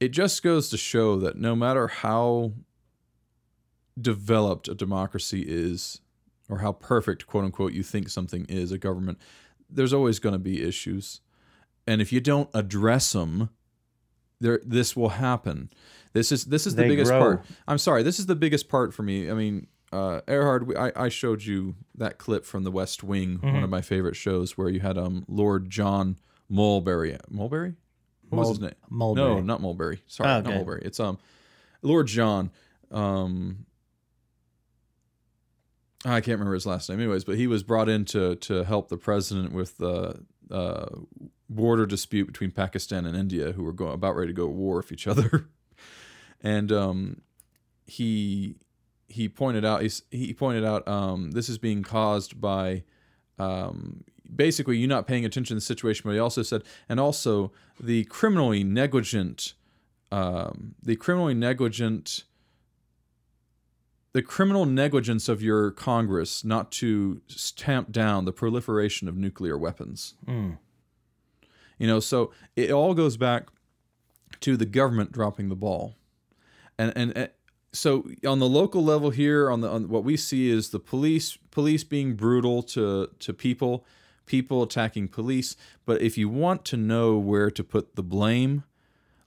it 0.00 0.08
just 0.08 0.42
goes 0.42 0.68
to 0.70 0.76
show 0.76 1.18
that 1.20 1.36
no 1.36 1.54
matter 1.54 1.86
how 1.88 2.52
developed 4.00 4.68
a 4.68 4.74
democracy 4.74 5.44
is 5.46 6.00
or 6.48 6.58
how 6.58 6.72
perfect 6.72 7.26
quote 7.26 7.44
unquote 7.44 7.72
you 7.72 7.82
think 7.82 8.08
something 8.08 8.44
is 8.46 8.72
a 8.72 8.78
government, 8.78 9.18
there's 9.68 9.92
always 9.92 10.18
going 10.18 10.32
to 10.32 10.38
be 10.38 10.62
issues. 10.66 11.20
And 11.86 12.00
if 12.00 12.12
you 12.12 12.20
don't 12.20 12.48
address 12.54 13.12
them, 13.12 13.50
there 14.40 14.60
this 14.64 14.96
will 14.96 15.10
happen. 15.10 15.70
This 16.12 16.32
is 16.32 16.46
this 16.46 16.66
is 16.66 16.74
the 16.74 16.84
biggest 16.84 17.10
grow. 17.10 17.20
part. 17.20 17.44
I'm 17.68 17.78
sorry, 17.78 18.02
this 18.02 18.18
is 18.18 18.26
the 18.26 18.34
biggest 18.36 18.68
part 18.68 18.94
for 18.94 19.02
me. 19.02 19.30
I 19.30 19.34
mean, 19.34 19.66
uh, 19.92 20.20
Erhard, 20.26 20.66
we- 20.66 20.76
I, 20.76 20.92
I 20.96 21.08
showed 21.08 21.42
you 21.44 21.74
that 21.96 22.18
clip 22.18 22.44
from 22.44 22.64
The 22.64 22.70
West 22.70 23.02
Wing, 23.02 23.38
one 23.42 23.62
of 23.62 23.70
my 23.70 23.80
favorite 23.82 24.16
shows, 24.16 24.56
where 24.56 24.68
you 24.70 24.80
had 24.80 24.96
um 24.96 25.24
Lord 25.28 25.68
John 25.70 26.16
Mulberry. 26.48 27.16
Mulberry? 27.28 27.74
What 28.30 28.38
was 28.40 28.48
his 28.50 28.60
name? 28.60 28.74
Mulberry. 28.88 29.34
No, 29.36 29.40
not 29.40 29.60
Mulberry. 29.60 30.02
Sorry, 30.06 30.28
Oh, 30.30 30.40
not. 30.40 30.54
Mulberry. 30.54 30.82
It's 30.84 31.00
um 31.00 31.18
Lord 31.82 32.06
John. 32.06 32.50
Um, 32.90 33.66
I 36.04 36.20
can't 36.20 36.38
remember 36.38 36.54
his 36.54 36.66
last 36.66 36.88
name, 36.88 36.98
anyways, 37.00 37.24
but 37.24 37.36
he 37.36 37.46
was 37.46 37.62
brought 37.62 37.88
in 37.88 38.04
to 38.06 38.36
to 38.36 38.64
help 38.64 38.88
the 38.88 38.96
president 38.96 39.52
with 39.52 39.76
the 39.78 40.24
uh, 40.50 40.86
border 41.48 41.86
dispute 41.86 42.26
between 42.26 42.50
Pakistan 42.50 43.04
and 43.06 43.16
India, 43.16 43.52
who 43.52 43.62
were 43.62 43.72
going 43.72 43.92
about 43.94 44.16
ready 44.16 44.28
to 44.28 44.36
go 44.36 44.46
to 44.46 44.52
war 44.52 44.76
with 44.78 44.92
each 44.92 45.06
other, 45.06 45.48
and 46.42 46.72
um, 46.72 47.20
he 47.86 48.56
he 49.08 49.28
pointed 49.28 49.64
out 49.64 49.82
he's, 49.82 50.02
he 50.10 50.32
pointed 50.32 50.64
out 50.64 50.86
um, 50.88 51.32
this 51.32 51.48
is 51.48 51.58
being 51.58 51.82
caused 51.82 52.40
by 52.40 52.84
um, 53.38 54.04
basically 54.34 54.76
you 54.76 54.86
not 54.86 55.06
paying 55.06 55.24
attention 55.24 55.56
to 55.56 55.58
the 55.58 55.60
situation. 55.60 56.02
But 56.04 56.12
he 56.12 56.18
also 56.18 56.42
said, 56.42 56.62
and 56.88 57.00
also 57.00 57.52
the 57.78 58.04
criminally 58.04 58.64
negligent, 58.64 59.54
um, 60.12 60.74
the 60.82 60.96
criminally 60.96 61.34
negligent, 61.34 62.24
the 64.12 64.22
criminal 64.22 64.66
negligence 64.66 65.28
of 65.28 65.42
your 65.42 65.70
Congress 65.70 66.44
not 66.44 66.72
to 66.72 67.20
stamp 67.26 67.92
down 67.92 68.24
the 68.24 68.32
proliferation 68.32 69.08
of 69.08 69.16
nuclear 69.16 69.56
weapons. 69.56 70.14
Mm. 70.26 70.58
You 71.78 71.86
know, 71.86 72.00
so 72.00 72.32
it 72.56 72.70
all 72.70 72.94
goes 72.94 73.16
back 73.16 73.48
to 74.40 74.56
the 74.56 74.66
government 74.66 75.12
dropping 75.12 75.48
the 75.48 75.56
ball, 75.56 75.96
and 76.78 76.92
and. 76.96 77.16
and 77.16 77.30
so 77.72 78.04
on 78.26 78.40
the 78.40 78.48
local 78.48 78.82
level 78.82 79.10
here, 79.10 79.50
on 79.50 79.60
the 79.60 79.68
on 79.68 79.88
what 79.88 80.04
we 80.04 80.16
see 80.16 80.50
is 80.50 80.70
the 80.70 80.80
police 80.80 81.38
police 81.50 81.84
being 81.84 82.14
brutal 82.14 82.62
to 82.64 83.08
to 83.20 83.32
people, 83.32 83.86
people 84.30 84.62
attacking 84.62 85.08
police. 85.08 85.56
But 85.84 86.00
if 86.02 86.16
you 86.16 86.28
want 86.28 86.64
to 86.66 86.76
know 86.76 87.18
where 87.18 87.50
to 87.50 87.64
put 87.64 87.96
the 87.96 88.02
blame, 88.02 88.62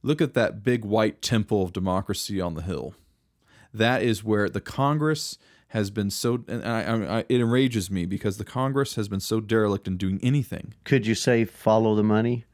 look 0.01 0.21
at 0.21 0.33
that 0.33 0.63
big 0.63 0.85
white 0.85 1.21
temple 1.21 1.61
of 1.63 1.73
democracy 1.73 2.39
on 2.39 2.53
the 2.55 2.61
hill. 2.61 2.95
That 3.73 4.01
is 4.01 4.23
where 4.23 4.47
the 4.49 4.61
Congress 4.61 5.37
has 5.69 5.89
been 5.91 6.09
so, 6.09 6.43
and 6.47 6.63
I, 6.65 6.83
I, 6.83 7.17
I, 7.19 7.25
it 7.27 7.41
enrages 7.41 7.91
me 7.91 8.05
because 8.05 8.37
the 8.37 8.45
Congress 8.45 8.95
has 8.95 9.07
been 9.09 9.19
so 9.19 9.41
derelict 9.41 9.87
in 9.87 9.97
doing 9.97 10.19
anything. 10.23 10.73
Could 10.85 11.05
you 11.05 11.15
say 11.15 11.43
follow 11.45 11.95
the 11.95 12.03
money? 12.03 12.45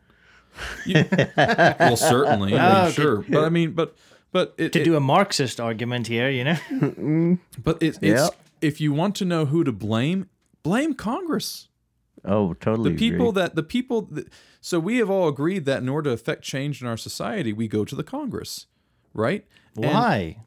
Well, 0.87 1.95
certainly, 1.97 2.55
I 2.57 2.57
mean, 2.57 2.75
oh, 2.77 2.83
okay. 2.85 2.91
sure, 2.93 3.25
but 3.29 3.43
I 3.43 3.49
mean, 3.49 3.71
but 3.71 3.95
but 4.31 4.55
it, 4.57 4.73
To 4.73 4.81
it- 4.81 4.83
do 4.83 4.95
a 4.95 4.99
Marxist 4.99 5.59
argument 5.59 6.07
here, 6.07 6.29
you 6.29 6.43
know. 6.43 7.37
but 7.63 7.81
it, 7.83 7.97
it's 8.01 8.21
Yep. 8.23 8.35
if 8.61 8.81
you 8.81 8.91
want 8.93 9.15
to 9.17 9.25
know 9.25 9.45
who 9.45 9.63
to 9.63 9.71
blame, 9.71 10.29
blame 10.63 10.93
Congress. 10.95 11.67
Oh, 12.25 12.53
totally. 12.53 12.91
the 12.93 12.97
people 12.97 13.29
agree. 13.29 13.41
that 13.41 13.55
the 13.55 13.63
people 13.63 14.01
that, 14.11 14.27
so 14.61 14.79
we 14.79 14.97
have 14.97 15.09
all 15.09 15.27
agreed 15.27 15.65
that 15.65 15.81
in 15.81 15.89
order 15.89 16.09
to 16.09 16.13
affect 16.13 16.43
change 16.43 16.81
in 16.81 16.87
our 16.87 16.97
society 16.97 17.53
we 17.53 17.67
go 17.67 17.85
to 17.85 17.95
the 17.95 18.03
congress 18.03 18.65
right 19.13 19.45
And 19.75 19.85
Why? 19.85 20.37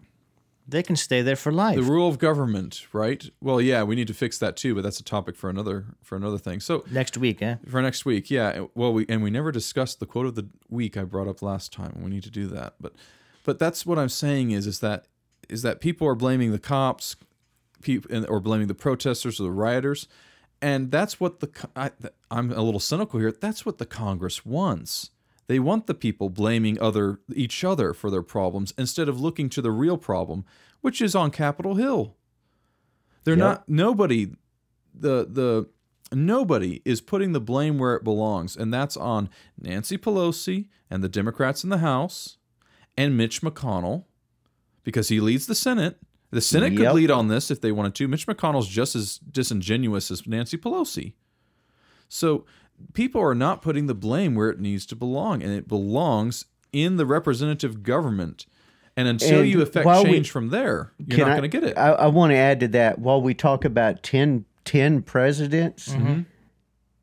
They 0.69 0.83
can 0.83 0.95
stay 0.97 1.23
there 1.23 1.35
for 1.37 1.51
life. 1.51 1.77
the 1.77 1.83
rule 1.83 2.09
of 2.09 2.19
government 2.19 2.87
right 2.93 3.29
well 3.41 3.61
yeah 3.61 3.83
we 3.83 3.95
need 3.97 4.07
to 4.09 4.15
fix 4.15 4.39
that 4.39 4.57
too 4.57 4.75
but 4.75 4.83
that's 4.83 5.01
a 5.01 5.05
topic 5.05 5.35
for 5.37 5.51
another 5.51 5.87
for 6.03 6.15
another 6.17 6.39
thing 6.39 6.61
so 6.61 6.85
Next 6.91 7.17
week, 7.19 7.43
eh? 7.43 7.57
for 7.69 7.83
next 7.83 8.05
week 8.05 8.31
yeah 8.31 8.67
well 8.75 8.93
we 8.93 9.05
and 9.09 9.23
we 9.23 9.31
never 9.31 9.51
discussed 9.51 9.99
the 9.99 10.07
quote 10.07 10.27
of 10.27 10.35
the 10.35 10.49
week 10.69 10.97
i 10.97 11.03
brought 11.05 11.27
up 11.29 11.43
last 11.43 11.73
time 11.73 12.01
we 12.03 12.11
need 12.11 12.23
to 12.23 12.31
do 12.31 12.47
that 12.49 12.75
but 12.81 12.93
but 13.45 13.59
that's 13.59 13.85
what 13.85 13.99
i'm 13.99 14.09
saying 14.09 14.51
is 14.53 14.67
is 14.67 14.79
that 14.81 15.07
is 15.49 15.63
that 15.63 15.81
people 15.81 16.07
are 16.07 16.15
blaming 16.15 16.53
the 16.53 16.59
cops 16.61 17.17
people 17.83 18.25
or 18.29 18.39
blaming 18.41 18.69
the 18.69 18.75
protesters 18.75 19.41
or 19.41 19.43
the 19.43 19.51
rioters 19.51 20.07
and 20.63 20.91
that's 20.91 21.21
what 21.21 21.41
the 21.41 21.51
I, 21.77 21.91
i'm 22.31 22.51
a 22.53 22.63
little 22.63 22.81
cynical 22.81 23.19
here 23.21 23.33
that's 23.33 23.67
what 23.67 23.79
the 23.79 23.87
congress 23.87 24.47
wants 24.47 25.11
they 25.49 25.59
want 25.59 25.87
the 25.87 25.95
people 25.95 26.31
blaming 26.31 26.81
other 26.81 27.19
each 27.35 27.65
other 27.65 27.93
for 27.93 28.11
their 28.11 28.23
problems 28.23 28.73
instead 28.79 29.09
of 29.09 29.21
looking 29.21 29.49
to 29.51 29.61
the 29.61 29.71
real 29.73 29.99
problem 29.99 30.45
which 30.81 31.03
is 31.03 31.15
on 31.15 31.31
capitol 31.31 31.75
hill 31.75 32.17
they're 33.25 33.35
Yep. 33.35 33.39
not 33.45 33.69
nobody 33.69 34.31
the 34.95 35.27
the 35.29 35.69
nobody 36.15 36.81
is 36.85 37.01
putting 37.01 37.33
the 37.33 37.41
blame 37.41 37.79
where 37.79 37.95
it 37.97 38.05
belongs 38.05 38.57
and 38.57 38.73
that's 38.73 38.97
on 38.97 39.29
Nancy 39.61 39.97
Pelosi 39.99 40.67
and 40.91 41.03
the 41.03 41.09
Democrats 41.09 41.65
in 41.65 41.71
the 41.71 41.79
House 41.79 42.37
and 42.97 43.17
Mitch 43.17 43.41
McConnell 43.41 44.05
because 44.85 45.09
he 45.09 45.21
leads 45.21 45.47
the 45.47 45.55
Senate. 45.55 45.97
The 46.33 46.41
Senate 46.41 46.77
could 46.77 46.93
lead 46.95 47.11
on 47.11 47.29
this 47.29 47.51
if 47.51 47.61
they 47.61 47.71
wanted 47.73 47.95
to. 47.97 48.09
Mitch 48.09 48.27
McConnell's 48.27 48.67
just 48.69 48.97
as 48.97 49.19
disingenuous 49.19 50.11
as 50.11 50.27
Nancy 50.27 50.57
Pelosi. 50.57 51.13
So 52.09 52.45
people 52.95 53.21
are 53.21 53.35
not 53.35 53.63
putting 53.63 53.87
the 53.87 53.95
blame 53.95 54.35
where 54.35 54.51
it 54.51 54.59
needs 54.59 54.85
to 54.87 54.97
belong 54.97 55.43
and 55.43 55.53
it 55.53 55.69
belongs 55.69 56.47
in 56.73 56.97
the 56.97 57.07
representative 57.07 57.83
government. 57.83 58.47
And 58.97 59.09
until 59.09 59.41
And 59.41 59.49
you 59.49 59.63
affect 59.63 59.87
while 59.87 60.05
we- 60.05 60.11
change 60.13 60.31
from 60.31 60.49
there, 60.49 60.93
you're 60.99 61.19
not 61.27 61.39
going 61.39 61.43
to 61.43 61.49
get 61.49 61.65
it. 61.65 61.77
I, 61.79 61.91
I 61.93 62.07
want 62.09 62.33
to 62.33 62.37
add 62.37 62.61
to 62.61 62.69
that. 62.69 62.99
While 62.99 63.23
we 63.23 63.33
talk 63.35 63.65
about 63.65 64.03
10, 64.03 64.45
10 64.65 65.03
presidents, 65.03 65.89
Mm-hmm. 65.89 66.23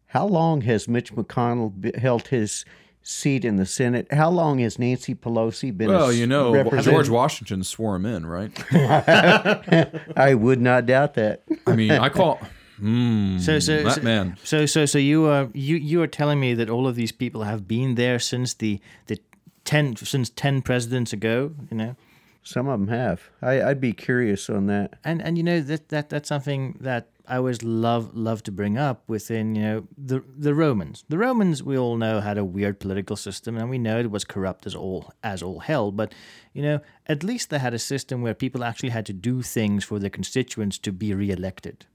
how 0.07 0.26
long 0.27 0.61
has 0.61 0.88
Mitch 0.88 1.14
McConnell 1.14 1.95
held 1.97 2.27
his 2.30 2.65
seat 3.03 3.43
in 3.45 3.55
the 3.55 3.65
Senate? 3.65 4.11
How 4.11 4.30
long 4.30 4.59
has 4.59 4.77
Nancy 4.80 5.15
Pelosi 5.15 5.76
been? 5.76 5.89
a 5.89 5.93
well, 5.93 6.09
s- 6.09 6.15
you 6.17 6.27
know. 6.27 6.63
George 6.81 7.09
Washington 7.09 7.63
swore 7.63 7.95
him 7.95 8.05
in, 8.05 8.26
right? 8.26 8.51
I 10.17 10.34
would 10.35 10.61
not 10.61 10.85
doubt 10.85 11.13
that. 11.15 11.43
I 11.65 11.76
mean, 11.76 11.91
I 11.91 12.09
call 12.09 12.39
mm, 12.81 13.39
So, 13.39 13.59
so, 13.59 13.84
that 13.84 13.95
so, 13.95 14.01
man. 14.01 14.38
So, 14.43 14.65
so, 14.65 14.85
so 14.85 14.97
you 14.97 15.26
are 15.26 15.49
you 15.53 15.76
you 15.77 16.01
are 16.01 16.07
telling 16.07 16.39
me 16.39 16.53
that 16.55 16.69
all 16.69 16.88
of 16.88 16.95
these 16.95 17.11
people 17.11 17.43
have 17.43 17.67
been 17.67 17.95
there 17.95 18.19
since 18.19 18.53
the 18.53 18.80
the 19.07 19.19
ten 19.65 19.95
since 19.95 20.30
ten 20.30 20.61
presidents 20.61 21.13
ago, 21.13 21.53
you 21.69 21.77
know? 21.77 21.95
Some 22.41 22.67
of 22.67 22.80
them 22.80 22.88
have. 22.88 23.30
I, 23.41 23.61
I'd 23.61 23.81
be 23.81 23.93
curious 23.93 24.49
on 24.49 24.67
that. 24.67 24.95
and 25.03 25.21
and 25.21 25.38
you 25.38 25.43
know 25.43 25.59
that 25.61 25.89
that 25.89 26.09
that's 26.09 26.30
something 26.30 26.77
that 26.81 27.07
I 27.30 27.38
always 27.38 27.61
love 27.61 28.15
love 28.15 28.41
to 28.43 28.51
bring 28.51 28.77
up 28.77 29.07
within 29.07 29.53
you 29.56 29.61
know 29.61 29.88
the 29.95 30.23
the 30.35 30.56
Romans. 30.56 31.06
The 31.10 31.18
Romans 31.18 31.61
we 31.61 31.77
all 31.77 31.95
know 31.95 32.22
had 32.22 32.39
a 32.39 32.43
weird 32.43 32.80
political 32.80 33.15
system, 33.15 33.56
and 33.56 33.69
we 33.69 33.77
know 33.77 33.99
it 33.99 34.10
was 34.10 34.26
corrupt 34.26 34.65
as 34.65 34.76
all 34.76 35.14
as 35.23 35.43
all 35.43 35.60
hell. 35.60 35.91
But 35.91 36.14
you 36.53 36.64
know 36.64 36.81
at 37.06 37.23
least 37.23 37.51
they 37.51 37.60
had 37.60 37.76
a 37.76 37.80
system 37.80 38.23
where 38.23 38.34
people 38.34 38.64
actually 38.64 38.89
had 38.89 39.06
to 39.06 39.14
do 39.14 39.43
things 39.43 39.84
for 39.84 39.99
their 39.99 40.10
constituents 40.10 40.80
to 40.80 40.91
be 40.91 41.14
reelected. 41.14 41.85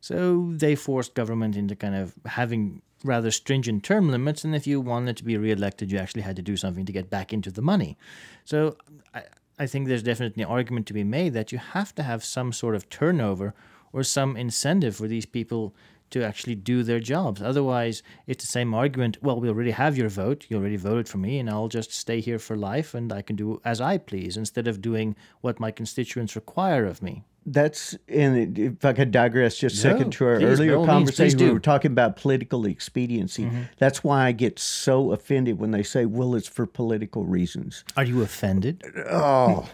So 0.00 0.52
they 0.52 0.76
forced 0.76 1.14
government 1.14 1.56
into 1.56 1.74
kind 1.74 1.96
of 1.96 2.14
having 2.24 2.82
rather 3.02 3.32
stringent 3.32 3.82
term 3.82 4.08
limits, 4.08 4.44
and 4.44 4.54
if 4.54 4.66
you 4.66 4.80
wanted 4.80 5.16
to 5.16 5.24
be 5.24 5.36
reelected, 5.36 5.90
you 5.90 5.98
actually 5.98 6.22
had 6.22 6.36
to 6.36 6.42
do 6.42 6.56
something 6.56 6.86
to 6.86 6.92
get 6.92 7.10
back 7.10 7.32
into 7.32 7.50
the 7.50 7.62
money. 7.62 7.98
So 8.44 8.76
I, 9.12 9.24
I 9.58 9.66
think 9.66 9.88
there's 9.88 10.02
definitely 10.02 10.44
an 10.44 10.48
argument 10.48 10.86
to 10.86 10.94
be 10.94 11.04
made 11.04 11.32
that 11.32 11.50
you 11.50 11.58
have 11.58 11.92
to 11.96 12.04
have 12.04 12.24
some 12.24 12.52
sort 12.52 12.76
of 12.76 12.88
turnover 12.88 13.54
or 13.96 14.04
some 14.04 14.36
incentive 14.36 14.94
for 14.94 15.08
these 15.08 15.24
people 15.24 15.74
to 16.10 16.22
actually 16.22 16.54
do 16.54 16.82
their 16.82 17.00
jobs. 17.00 17.40
Otherwise, 17.40 18.02
it's 18.26 18.44
the 18.44 18.50
same 18.50 18.74
argument. 18.74 19.16
Well, 19.22 19.40
we 19.40 19.48
already 19.48 19.70
have 19.70 19.96
your 19.96 20.10
vote. 20.10 20.44
You 20.50 20.58
already 20.58 20.76
voted 20.76 21.08
for 21.08 21.16
me, 21.16 21.38
and 21.38 21.48
I'll 21.48 21.68
just 21.68 21.92
stay 21.92 22.20
here 22.20 22.38
for 22.38 22.56
life, 22.56 22.94
and 22.94 23.10
I 23.10 23.22
can 23.22 23.36
do 23.36 23.58
as 23.64 23.80
I 23.80 23.96
please 23.96 24.36
instead 24.36 24.68
of 24.68 24.82
doing 24.82 25.16
what 25.40 25.58
my 25.58 25.70
constituents 25.70 26.36
require 26.36 26.84
of 26.84 27.02
me. 27.02 27.24
That's 27.46 27.96
and 28.08 28.58
if 28.58 28.84
I 28.84 28.92
could 28.92 29.12
digress 29.12 29.56
just 29.56 29.76
a 29.76 29.78
second 29.78 30.10
to 30.14 30.26
our 30.26 30.36
please, 30.36 30.60
earlier 30.60 30.74
all 30.74 30.80
means, 30.80 30.90
conversation, 30.90 31.38
we. 31.38 31.44
Mm-hmm. 31.46 31.54
were 31.54 31.60
talking 31.60 31.92
about 31.92 32.16
political 32.16 32.66
expediency. 32.66 33.48
That's 33.78 34.04
why 34.04 34.26
I 34.26 34.32
get 34.32 34.58
so 34.58 35.12
offended 35.12 35.58
when 35.58 35.70
they 35.70 35.84
say, 35.84 36.06
"Well, 36.06 36.34
it's 36.34 36.48
for 36.48 36.66
political 36.66 37.24
reasons." 37.24 37.84
Are 37.96 38.04
you 38.04 38.22
offended? 38.22 38.82
Oh, 39.08 39.68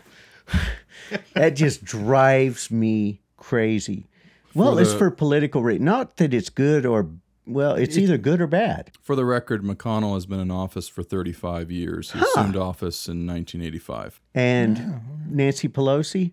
that 1.34 1.56
just 1.56 1.82
drives 1.82 2.70
me 2.70 3.22
crazy. 3.38 4.06
Well, 4.54 4.78
it's 4.78 4.92
for 4.92 5.10
political 5.10 5.62
reasons. 5.62 5.84
Not 5.84 6.16
that 6.18 6.34
it's 6.34 6.50
good 6.50 6.86
or 6.86 7.08
well, 7.46 7.74
it's 7.74 7.98
either 7.98 8.18
good 8.18 8.40
or 8.40 8.46
bad. 8.46 8.92
For 9.00 9.16
the 9.16 9.24
record, 9.24 9.62
McConnell 9.62 10.14
has 10.14 10.26
been 10.26 10.38
in 10.38 10.50
office 10.50 10.88
for 10.88 11.02
35 11.02 11.70
years. 11.70 12.12
He 12.12 12.20
assumed 12.20 12.56
office 12.56 13.08
in 13.08 13.26
1985. 13.26 14.20
And 14.34 15.00
Nancy 15.28 15.68
Pelosi. 15.68 16.32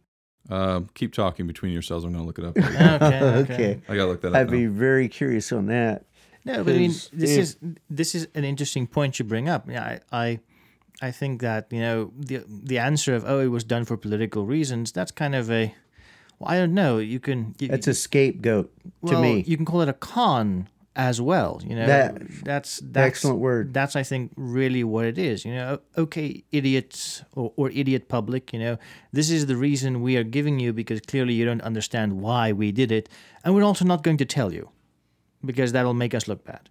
Uh, 0.49 0.81
keep 0.93 1.13
talking 1.13 1.47
between 1.47 1.71
yourselves. 1.71 2.05
I'm 2.05 2.13
going 2.13 2.23
to 2.23 2.27
look 2.27 2.39
it 2.39 2.45
up. 2.45 2.57
Okay. 3.01 3.53
Okay, 3.53 3.81
I 3.87 3.95
got 3.95 4.03
to 4.03 4.11
look 4.11 4.21
that 4.21 4.29
up. 4.29 4.35
I'd 4.35 4.47
now. 4.47 4.51
be 4.51 4.65
very 4.67 5.07
curious 5.07 5.51
on 5.51 5.67
that. 5.67 6.05
No, 6.45 6.63
but 6.63 6.75
I 6.75 6.77
mean, 6.77 6.91
this 6.91 7.11
if- 7.13 7.39
is 7.39 7.57
this 7.89 8.15
is 8.15 8.27
an 8.33 8.43
interesting 8.43 8.87
point 8.87 9.19
you 9.19 9.25
bring 9.25 9.49
up. 9.49 9.69
Yeah, 9.69 9.99
I, 10.11 10.21
I 10.27 10.39
I 11.01 11.11
think 11.11 11.41
that 11.41 11.67
you 11.71 11.81
know 11.81 12.11
the 12.17 12.43
the 12.47 12.79
answer 12.79 13.13
of 13.13 13.23
oh 13.25 13.39
it 13.39 13.47
was 13.47 13.63
done 13.63 13.85
for 13.85 13.97
political 13.97 14.45
reasons. 14.45 14.91
That's 14.91 15.11
kind 15.11 15.35
of 15.35 15.51
a 15.51 15.73
well 16.39 16.51
I 16.51 16.57
don't 16.57 16.73
know. 16.73 16.97
You 16.97 17.19
can 17.19 17.55
you, 17.59 17.67
That's 17.67 17.87
a 17.87 17.93
scapegoat 17.93 18.71
to 19.05 19.13
well, 19.13 19.21
me. 19.21 19.43
You 19.45 19.57
can 19.57 19.65
call 19.65 19.81
it 19.81 19.89
a 19.89 19.93
con 19.93 20.67
as 20.95 21.21
well. 21.21 21.61
You 21.65 21.75
know 21.75 21.85
That- 21.85 22.43
that's 22.43 22.79
that's 22.83 23.07
excellent 23.07 23.39
word. 23.39 23.73
That's 23.73 23.95
I 23.95 24.03
think 24.03 24.31
really 24.35 24.83
what 24.83 25.05
it 25.05 25.17
is. 25.17 25.45
You 25.45 25.53
know, 25.53 25.79
okay, 25.97 26.43
idiots 26.51 27.23
or, 27.35 27.53
or 27.55 27.69
idiot 27.69 28.09
public. 28.09 28.51
You 28.53 28.59
know, 28.59 28.77
this 29.13 29.29
is 29.29 29.45
the 29.45 29.55
reason 29.55 30.01
we 30.01 30.17
are 30.17 30.23
giving 30.23 30.59
you 30.59 30.73
because 30.73 30.99
clearly 31.01 31.33
you 31.33 31.45
don't 31.45 31.61
understand 31.61 32.19
why 32.21 32.51
we 32.51 32.71
did 32.71 32.91
it, 32.91 33.07
and 33.43 33.53
we're 33.53 33.63
also 33.63 33.85
not 33.85 34.03
going 34.03 34.17
to 34.17 34.25
tell 34.25 34.53
you 34.53 34.69
because 35.45 35.71
that'll 35.71 35.93
make 35.93 36.13
us 36.13 36.27
look 36.27 36.43
bad. 36.43 36.69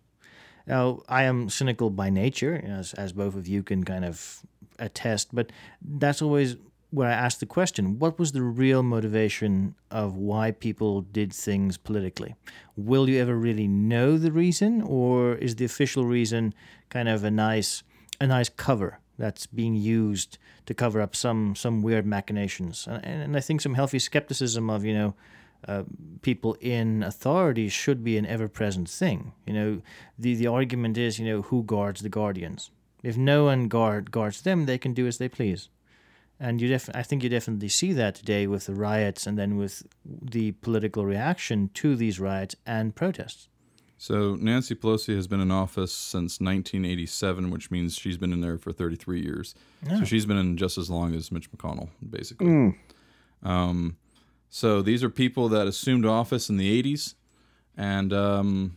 Now, 0.66 1.00
I 1.08 1.22
am 1.22 1.48
cynical 1.48 1.88
by 1.88 2.10
nature, 2.10 2.62
as, 2.66 2.92
as 2.92 3.14
both 3.14 3.34
of 3.34 3.48
you 3.48 3.62
can 3.62 3.84
kind 3.84 4.04
of 4.04 4.42
attest, 4.78 5.34
but 5.34 5.50
that's 5.80 6.20
always 6.20 6.56
where 6.90 7.08
I 7.08 7.12
asked 7.12 7.40
the 7.40 7.46
question 7.46 7.98
what 7.98 8.18
was 8.18 8.32
the 8.32 8.42
real 8.42 8.82
motivation 8.82 9.74
of 9.90 10.16
why 10.16 10.50
people 10.52 11.02
did 11.02 11.32
things 11.32 11.76
politically? 11.76 12.34
Will 12.76 13.08
you 13.08 13.20
ever 13.20 13.36
really 13.36 13.68
know 13.68 14.16
the 14.16 14.32
reason, 14.32 14.82
or 14.82 15.34
is 15.34 15.56
the 15.56 15.64
official 15.64 16.04
reason 16.04 16.54
kind 16.88 17.08
of 17.08 17.24
a 17.24 17.30
nice, 17.30 17.82
a 18.20 18.26
nice 18.26 18.48
cover 18.48 19.00
that's 19.18 19.46
being 19.46 19.74
used 19.74 20.38
to 20.66 20.74
cover 20.74 21.00
up 21.00 21.14
some, 21.14 21.54
some 21.54 21.82
weird 21.82 22.06
machinations? 22.06 22.86
And, 22.86 23.04
and 23.04 23.36
I 23.36 23.40
think 23.40 23.60
some 23.60 23.74
healthy 23.74 23.98
skepticism 23.98 24.70
of, 24.70 24.84
you 24.84 24.94
know, 24.94 25.14
uh, 25.66 25.82
people 26.22 26.56
in 26.60 27.02
authority 27.02 27.68
should 27.68 28.04
be 28.04 28.16
an 28.16 28.24
ever-present 28.24 28.88
thing. 28.88 29.32
You 29.44 29.52
know, 29.52 29.82
the 30.16 30.36
the 30.36 30.46
argument 30.46 30.96
is, 30.96 31.18
you 31.18 31.26
know, 31.26 31.42
who 31.42 31.64
guards 31.64 32.00
the 32.00 32.08
guardians? 32.08 32.70
If 33.02 33.16
no 33.16 33.44
one 33.44 33.66
guard 33.66 34.12
guards 34.12 34.42
them, 34.42 34.66
they 34.66 34.78
can 34.78 34.94
do 34.94 35.06
as 35.06 35.18
they 35.18 35.28
please. 35.28 35.68
And 36.40 36.60
you 36.60 36.68
def- 36.68 36.90
I 36.94 37.02
think 37.02 37.22
you 37.22 37.28
definitely 37.28 37.68
see 37.68 37.92
that 37.94 38.14
today 38.14 38.46
with 38.46 38.66
the 38.66 38.74
riots 38.74 39.26
and 39.26 39.36
then 39.36 39.56
with 39.56 39.82
the 40.04 40.52
political 40.52 41.04
reaction 41.04 41.70
to 41.74 41.96
these 41.96 42.20
riots 42.20 42.54
and 42.64 42.94
protests. 42.94 43.48
So 44.00 44.36
Nancy 44.36 44.76
Pelosi 44.76 45.16
has 45.16 45.26
been 45.26 45.40
in 45.40 45.50
office 45.50 45.90
since 45.92 46.40
1987, 46.40 47.50
which 47.50 47.72
means 47.72 47.96
she's 47.96 48.16
been 48.16 48.32
in 48.32 48.40
there 48.40 48.56
for 48.56 48.70
33 48.70 49.20
years. 49.20 49.56
So 49.98 50.04
she's 50.04 50.24
been 50.24 50.36
in 50.36 50.56
just 50.56 50.78
as 50.78 50.88
long 50.88 51.12
as 51.16 51.32
Mitch 51.32 51.50
McConnell, 51.50 51.88
basically. 52.08 52.46
Um, 53.42 53.96
so 54.48 54.82
these 54.82 55.02
are 55.02 55.10
people 55.10 55.48
that 55.48 55.66
assumed 55.66 56.06
office 56.06 56.48
in 56.48 56.56
the 56.58 56.80
80s, 56.82 57.14
and 57.76 58.12
um, 58.12 58.76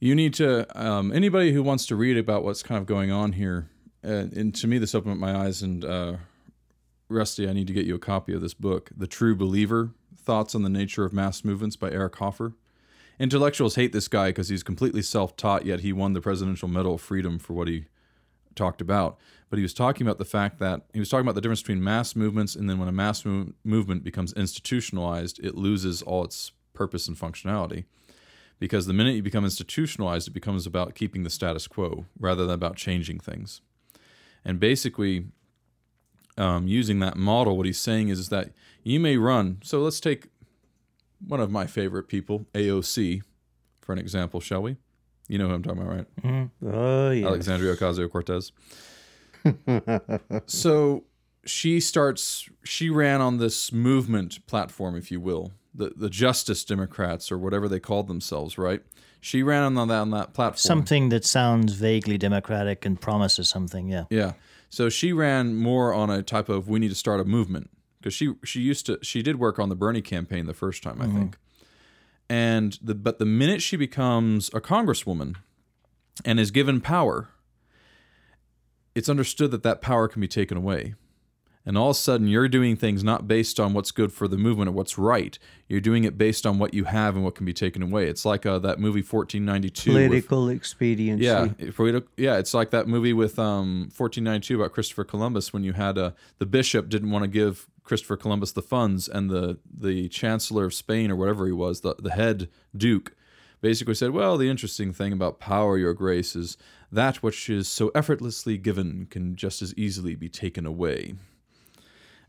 you 0.00 0.16
need 0.16 0.34
to 0.34 0.66
um, 0.80 1.12
anybody 1.12 1.52
who 1.52 1.62
wants 1.62 1.86
to 1.86 1.94
read 1.94 2.18
about 2.18 2.42
what's 2.42 2.64
kind 2.64 2.80
of 2.80 2.86
going 2.86 3.12
on 3.12 3.32
here. 3.34 3.70
Uh, 4.04 4.26
and 4.34 4.54
to 4.54 4.66
me, 4.66 4.78
this 4.78 4.94
opened 4.94 5.18
my 5.18 5.36
eyes. 5.36 5.62
And 5.62 5.84
uh, 5.84 6.16
Rusty, 7.08 7.48
I 7.48 7.52
need 7.52 7.66
to 7.66 7.72
get 7.72 7.86
you 7.86 7.94
a 7.94 8.00
copy 8.00 8.32
of 8.34 8.40
this 8.40 8.54
book, 8.54 8.90
"The 8.96 9.06
True 9.06 9.34
Believer: 9.34 9.90
Thoughts 10.16 10.54
on 10.54 10.62
the 10.62 10.68
Nature 10.68 11.04
of 11.04 11.12
Mass 11.12 11.44
Movements 11.44 11.76
by 11.76 11.90
Eric 11.90 12.16
Hoffer. 12.16 12.54
Intellectuals 13.18 13.74
hate 13.74 13.92
this 13.92 14.06
guy 14.06 14.28
because 14.28 14.48
he's 14.48 14.62
completely 14.62 15.02
self 15.02 15.36
taught, 15.36 15.66
yet 15.66 15.80
he 15.80 15.92
won 15.92 16.12
the 16.12 16.20
Presidential 16.20 16.68
Medal 16.68 16.94
of 16.94 17.00
Freedom 17.00 17.38
for 17.38 17.54
what 17.54 17.66
he 17.66 17.86
talked 18.54 18.80
about. 18.80 19.18
But 19.50 19.56
he 19.56 19.62
was 19.62 19.74
talking 19.74 20.06
about 20.06 20.18
the 20.18 20.24
fact 20.24 20.58
that 20.58 20.82
he 20.92 21.00
was 21.00 21.08
talking 21.08 21.24
about 21.24 21.34
the 21.34 21.40
difference 21.40 21.62
between 21.62 21.82
mass 21.82 22.14
movements 22.14 22.54
and 22.54 22.68
then 22.68 22.78
when 22.78 22.88
a 22.88 22.92
mass 22.92 23.22
mov- 23.22 23.54
movement 23.64 24.04
becomes 24.04 24.32
institutionalized, 24.34 25.40
it 25.42 25.54
loses 25.54 26.02
all 26.02 26.24
its 26.24 26.52
purpose 26.74 27.08
and 27.08 27.16
functionality. 27.16 27.84
Because 28.58 28.86
the 28.86 28.92
minute 28.92 29.14
you 29.14 29.22
become 29.22 29.44
institutionalized, 29.44 30.28
it 30.28 30.32
becomes 30.32 30.66
about 30.66 30.94
keeping 30.94 31.22
the 31.22 31.30
status 31.30 31.66
quo 31.66 32.06
rather 32.18 32.44
than 32.44 32.54
about 32.54 32.76
changing 32.76 33.20
things. 33.20 33.62
And 34.48 34.58
basically, 34.58 35.26
um, 36.38 36.66
using 36.66 37.00
that 37.00 37.18
model, 37.18 37.58
what 37.58 37.66
he's 37.66 37.78
saying 37.78 38.08
is, 38.08 38.18
is 38.18 38.30
that 38.30 38.50
you 38.82 38.98
may 38.98 39.18
run. 39.18 39.58
So 39.62 39.80
let's 39.80 40.00
take 40.00 40.28
one 41.26 41.38
of 41.38 41.50
my 41.50 41.66
favorite 41.66 42.08
people, 42.08 42.46
AOC, 42.54 43.20
for 43.82 43.92
an 43.92 43.98
example, 43.98 44.40
shall 44.40 44.62
we? 44.62 44.78
You 45.28 45.36
know 45.36 45.48
who 45.48 45.54
I'm 45.54 45.62
talking 45.62 45.82
about, 45.82 46.06
right? 46.24 46.48
Oh 46.64 47.10
yeah. 47.10 47.26
Alexandria 47.26 47.76
Ocasio 47.76 48.10
Cortez. 48.10 48.52
so 50.46 51.04
she 51.44 51.78
starts, 51.78 52.48
she 52.64 52.88
ran 52.88 53.20
on 53.20 53.36
this 53.36 53.70
movement 53.70 54.46
platform, 54.46 54.96
if 54.96 55.10
you 55.10 55.20
will, 55.20 55.52
the, 55.74 55.92
the 55.94 56.08
Justice 56.08 56.64
Democrats 56.64 57.30
or 57.30 57.36
whatever 57.36 57.68
they 57.68 57.80
called 57.80 58.08
themselves, 58.08 58.56
right? 58.56 58.80
She 59.20 59.42
ran 59.42 59.76
on 59.76 59.88
that, 59.88 59.94
on 59.94 60.10
that 60.10 60.32
platform. 60.32 60.58
Something 60.58 61.08
that 61.08 61.24
sounds 61.24 61.74
vaguely 61.74 62.18
democratic 62.18 62.84
and 62.84 63.00
promises 63.00 63.48
something. 63.48 63.88
Yeah. 63.88 64.04
Yeah. 64.10 64.32
So 64.70 64.88
she 64.88 65.12
ran 65.12 65.56
more 65.56 65.92
on 65.92 66.10
a 66.10 66.22
type 66.22 66.48
of 66.48 66.68
we 66.68 66.78
need 66.78 66.90
to 66.90 66.94
start 66.94 67.20
a 67.20 67.24
movement 67.24 67.70
because 67.98 68.14
she 68.14 68.34
she 68.44 68.60
used 68.60 68.86
to 68.86 68.98
she 69.02 69.22
did 69.22 69.38
work 69.38 69.58
on 69.58 69.68
the 69.68 69.74
Bernie 69.74 70.02
campaign 70.02 70.46
the 70.46 70.54
first 70.54 70.82
time 70.82 71.00
I 71.00 71.06
mm-hmm. 71.06 71.18
think, 71.18 71.38
and 72.28 72.78
the 72.82 72.94
but 72.94 73.18
the 73.18 73.24
minute 73.24 73.62
she 73.62 73.76
becomes 73.76 74.48
a 74.48 74.60
congresswoman, 74.60 75.36
and 76.24 76.38
is 76.38 76.50
given 76.50 76.80
power, 76.80 77.28
it's 78.94 79.08
understood 79.08 79.50
that 79.52 79.62
that 79.62 79.80
power 79.80 80.08
can 80.08 80.20
be 80.20 80.28
taken 80.28 80.56
away. 80.56 80.94
And 81.68 81.76
all 81.76 81.90
of 81.90 81.96
a 81.96 81.98
sudden, 81.98 82.28
you're 82.28 82.48
doing 82.48 82.76
things 82.76 83.04
not 83.04 83.28
based 83.28 83.60
on 83.60 83.74
what's 83.74 83.90
good 83.90 84.10
for 84.10 84.26
the 84.26 84.38
movement 84.38 84.70
or 84.70 84.72
what's 84.72 84.96
right. 84.96 85.38
You're 85.68 85.82
doing 85.82 86.04
it 86.04 86.16
based 86.16 86.46
on 86.46 86.58
what 86.58 86.72
you 86.72 86.84
have 86.84 87.14
and 87.14 87.22
what 87.22 87.34
can 87.34 87.44
be 87.44 87.52
taken 87.52 87.82
away. 87.82 88.08
It's 88.08 88.24
like 88.24 88.46
uh, 88.46 88.58
that 88.60 88.80
movie 88.80 89.02
1492. 89.02 89.92
with- 89.92 90.06
Political 90.08 90.48
expediency. 90.48 91.26
yeah, 91.26 91.48
if 91.58 91.78
we 91.78 91.92
yeah, 92.16 92.38
it's 92.38 92.54
like 92.54 92.70
that 92.70 92.88
movie 92.88 93.12
with 93.12 93.38
um, 93.38 93.90
1492 93.94 94.62
about 94.62 94.72
Christopher 94.72 95.04
Columbus 95.04 95.52
when 95.52 95.62
you 95.62 95.74
had 95.74 95.98
uh, 95.98 96.12
the 96.38 96.46
bishop 96.46 96.88
didn't 96.88 97.10
want 97.10 97.24
to 97.24 97.28
give 97.28 97.66
Christopher 97.84 98.16
Columbus 98.16 98.52
the 98.52 98.62
funds, 98.62 99.06
and 99.06 99.28
the 99.28 99.58
the 99.70 100.08
chancellor 100.08 100.64
of 100.64 100.72
Spain 100.72 101.10
or 101.10 101.16
whatever 101.16 101.44
he 101.44 101.52
was, 101.52 101.82
the 101.82 101.94
the 101.98 102.12
head 102.12 102.48
duke, 102.74 103.14
basically 103.60 103.94
said, 103.94 104.12
"Well, 104.12 104.38
the 104.38 104.48
interesting 104.48 104.94
thing 104.94 105.12
about 105.12 105.38
power, 105.38 105.76
Your 105.76 105.92
Grace, 105.92 106.34
is 106.34 106.56
that 106.90 107.18
which 107.22 107.50
is 107.50 107.68
so 107.68 107.90
effortlessly 107.94 108.56
given 108.56 109.06
can 109.10 109.36
just 109.36 109.60
as 109.60 109.74
easily 109.74 110.14
be 110.14 110.30
taken 110.30 110.64
away." 110.64 111.14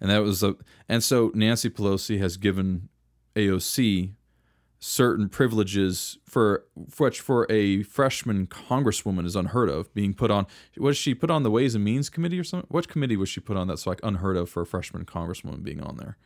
And 0.02 0.10
that 0.10 0.24
was 0.24 0.44
a 0.44 0.56
and 0.88 1.04
so 1.04 1.32
Nancy 1.34 1.70
Pelosi 1.70 2.20
has 2.20 2.38
given 2.38 2.90
AOC 3.36 4.14
certain 4.82 5.28
privileges 5.28 6.18
for 6.24 6.66
which 6.98 7.20
for 7.20 7.46
a 7.50 7.84
freshman 7.84 8.48
congresswoman 8.48 9.26
is 9.26 9.36
unheard 9.36 9.70
of 9.70 9.94
being 9.94 10.14
put 10.14 10.32
on 10.32 10.48
was 10.78 10.96
she 10.96 11.14
put 11.14 11.30
on 11.30 11.44
the 11.44 11.52
ways 11.52 11.76
and 11.76 11.84
means 11.84 12.10
committee 12.10 12.40
or 12.40 12.44
something? 12.44 12.68
What 12.70 12.88
committee 12.88 13.18
was 13.18 13.28
she 13.28 13.42
put 13.42 13.58
on 13.58 13.68
that's 13.68 13.86
like 13.86 14.00
unheard 14.04 14.38
of 14.38 14.50
for 14.50 14.62
a 14.62 14.66
freshman 14.66 15.06
congresswoman 15.06 15.64
being 15.64 15.82
on 15.82 15.98
there? 15.98 16.18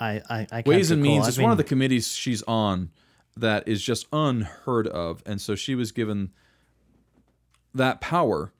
I, 0.00 0.22
I, 0.28 0.40
I 0.40 0.46
can't 0.46 0.66
ways 0.66 0.90
and 0.90 1.02
means 1.02 1.28
is 1.28 1.38
one 1.38 1.52
of 1.52 1.58
the 1.58 1.64
committees 1.64 2.14
she's 2.14 2.42
on 2.44 2.90
that 3.36 3.68
is 3.68 3.82
just 3.82 4.06
unheard 4.12 4.88
of. 4.88 5.22
And 5.24 5.40
so 5.40 5.54
she 5.54 5.74
was 5.74 5.92
given 5.92 6.30
that 7.74 8.00
power. 8.00 8.52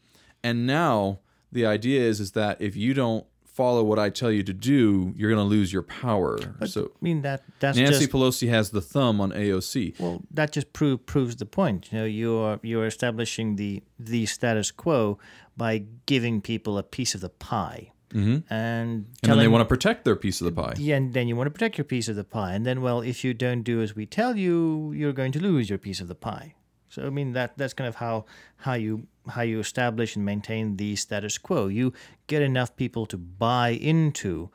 And 0.43 0.67
now 0.67 1.21
the 1.51 1.67
idea 1.67 2.03
is 2.03 2.21
is 2.21 2.33
that 2.33 2.61
if 2.61 2.77
you 2.77 2.95
don't 2.95 3.27
follow 3.59 3.83
what 3.91 3.99
I 4.07 4.09
tell 4.21 4.33
you 4.37 4.43
to 4.51 4.55
do 4.75 5.13
you're 5.17 5.33
going 5.35 5.45
to 5.47 5.53
lose 5.57 5.69
your 5.77 5.87
power 6.05 6.33
so 6.75 6.81
I 7.01 7.03
mean 7.09 7.23
that 7.29 7.39
that's 7.63 7.77
Nancy 7.77 8.07
just 8.07 8.13
Pelosi 8.13 8.49
has 8.57 8.67
the 8.71 8.85
thumb 8.93 9.17
on 9.25 9.31
AOC 9.33 9.99
well 10.01 10.23
that 10.39 10.53
just 10.53 10.73
prove, 10.73 11.05
proves 11.07 11.37
the 11.37 11.47
point. 11.47 11.93
You 11.93 11.99
know, 11.99 12.05
you're 12.05 12.61
you're 12.63 12.87
establishing 12.87 13.57
the 13.57 13.83
the 13.99 14.27
status 14.27 14.71
quo 14.71 15.19
by 15.57 15.85
giving 16.07 16.41
people 16.41 16.79
a 16.79 16.83
piece 16.83 17.15
of 17.15 17.21
the 17.21 17.29
pie, 17.29 17.93
mm-hmm. 18.11 18.53
and 18.53 19.07
and 19.23 19.33
then 19.33 19.39
they 19.39 19.49
want 19.49 19.63
to 19.63 19.67
protect 19.75 20.05
their 20.05 20.17
piece 20.17 20.41
of 20.41 20.45
the 20.45 20.53
pie 20.53 20.75
Yeah, 20.77 20.97
and 20.97 21.13
then 21.13 21.29
you 21.29 21.37
want 21.37 21.47
to 21.47 21.51
protect 21.51 21.79
your 21.79 21.85
piece 21.85 22.09
of 22.09 22.17
the 22.17 22.25
pie, 22.25 22.53
and 22.55 22.65
then 22.65 22.81
well, 22.81 23.01
if 23.01 23.25
you 23.25 23.35
don't 23.35 23.63
do 23.63 23.83
as 23.83 23.95
we 23.95 24.07
tell 24.07 24.37
you, 24.37 24.93
you're 24.93 25.13
going 25.13 25.33
to 25.33 25.41
lose 25.41 25.69
your 25.69 25.79
piece 25.79 26.01
of 26.01 26.09
the 26.09 26.15
pie. 26.15 26.55
So 26.89 27.07
I 27.07 27.11
mean 27.11 27.33
that 27.33 27.57
that's 27.59 27.75
kind 27.75 27.89
of 27.89 27.97
how 27.97 28.25
how 28.57 28.75
you 28.75 29.07
how 29.29 29.43
you 29.43 29.61
establish 29.61 30.17
and 30.17 30.25
maintain 30.25 30.77
the 30.77 30.97
status 30.97 31.39
quo. 31.39 31.69
You 31.69 31.93
get 32.27 32.43
enough 32.43 32.77
people 32.77 33.07
to 33.07 33.17
buy 33.17 33.71
into 33.71 34.51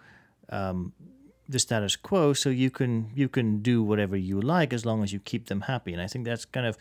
um, 0.50 0.94
the 1.48 1.60
status 1.60 1.96
quo, 1.96 2.34
so 2.34 2.50
you 2.50 2.70
can 2.70 3.12
you 3.16 3.30
can 3.30 3.62
do 3.62 3.84
whatever 3.84 4.16
you 4.16 4.40
like 4.42 4.74
as 4.74 4.86
long 4.86 5.04
as 5.04 5.14
you 5.14 5.20
keep 5.20 5.48
them 5.48 5.62
happy. 5.62 5.94
And 5.94 6.02
I 6.02 6.08
think 6.08 6.26
that's 6.26 6.46
kind 6.46 6.66
of 6.66 6.78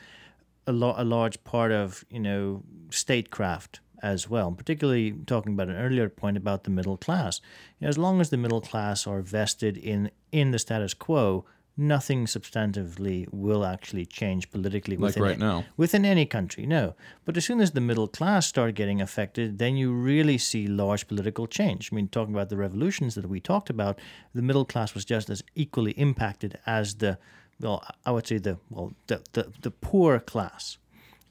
a, 0.67 0.73
lo- 0.73 0.95
a 0.97 1.05
large 1.05 1.43
part 1.45 1.73
of 1.73 2.05
you 2.11 2.21
know 2.21 2.63
statecraft 2.91 3.81
as 4.03 4.29
well. 4.29 4.51
Particularly 4.53 5.13
talking 5.27 5.53
about 5.55 5.69
an 5.69 5.77
earlier 5.77 6.09
point 6.09 6.37
about 6.37 6.65
the 6.65 6.71
middle 6.71 6.97
class. 6.97 7.41
You 7.79 7.85
know, 7.85 7.89
as 7.89 7.99
long 7.99 8.21
as 8.21 8.31
the 8.31 8.37
middle 8.37 8.61
class 8.61 9.07
are 9.07 9.23
vested 9.23 9.77
in 9.77 10.11
in 10.31 10.51
the 10.51 10.59
status 10.59 10.95
quo, 10.95 11.45
nothing 11.77 12.27
substantively 12.27 13.27
will 13.33 13.65
actually 13.65 14.05
change 14.07 14.51
politically 14.51 14.97
Like 14.97 15.09
within 15.09 15.23
right 15.23 15.39
now. 15.39 15.65
within 15.77 16.05
any 16.05 16.27
country. 16.27 16.67
No, 16.67 16.95
but 17.25 17.37
as 17.37 17.45
soon 17.45 17.61
as 17.61 17.71
the 17.73 17.81
middle 17.81 18.09
class 18.09 18.47
start 18.47 18.75
getting 18.75 19.01
affected, 19.01 19.59
then 19.59 19.77
you 19.77 19.93
really 19.93 20.39
see 20.39 20.67
large 20.67 21.09
political 21.09 21.47
change. 21.47 21.91
I 21.93 21.97
mean, 21.97 22.09
talking 22.09 22.35
about 22.35 22.49
the 22.51 22.57
revolutions 22.57 23.15
that 23.15 23.29
we 23.29 23.41
talked 23.41 23.71
about, 23.71 23.99
the 24.35 24.43
middle 24.43 24.65
class 24.65 24.95
was 24.95 25.05
just 25.05 25.31
as 25.31 25.43
equally 25.55 25.93
impacted 25.93 26.59
as 26.67 26.97
the 26.97 27.19
well, 27.61 27.85
I 28.05 28.11
would 28.11 28.27
say 28.27 28.39
the 28.39 28.59
well 28.71 28.93
the 29.07 29.23
the, 29.33 29.53
the 29.61 29.71
poor 29.71 30.19
class 30.19 30.79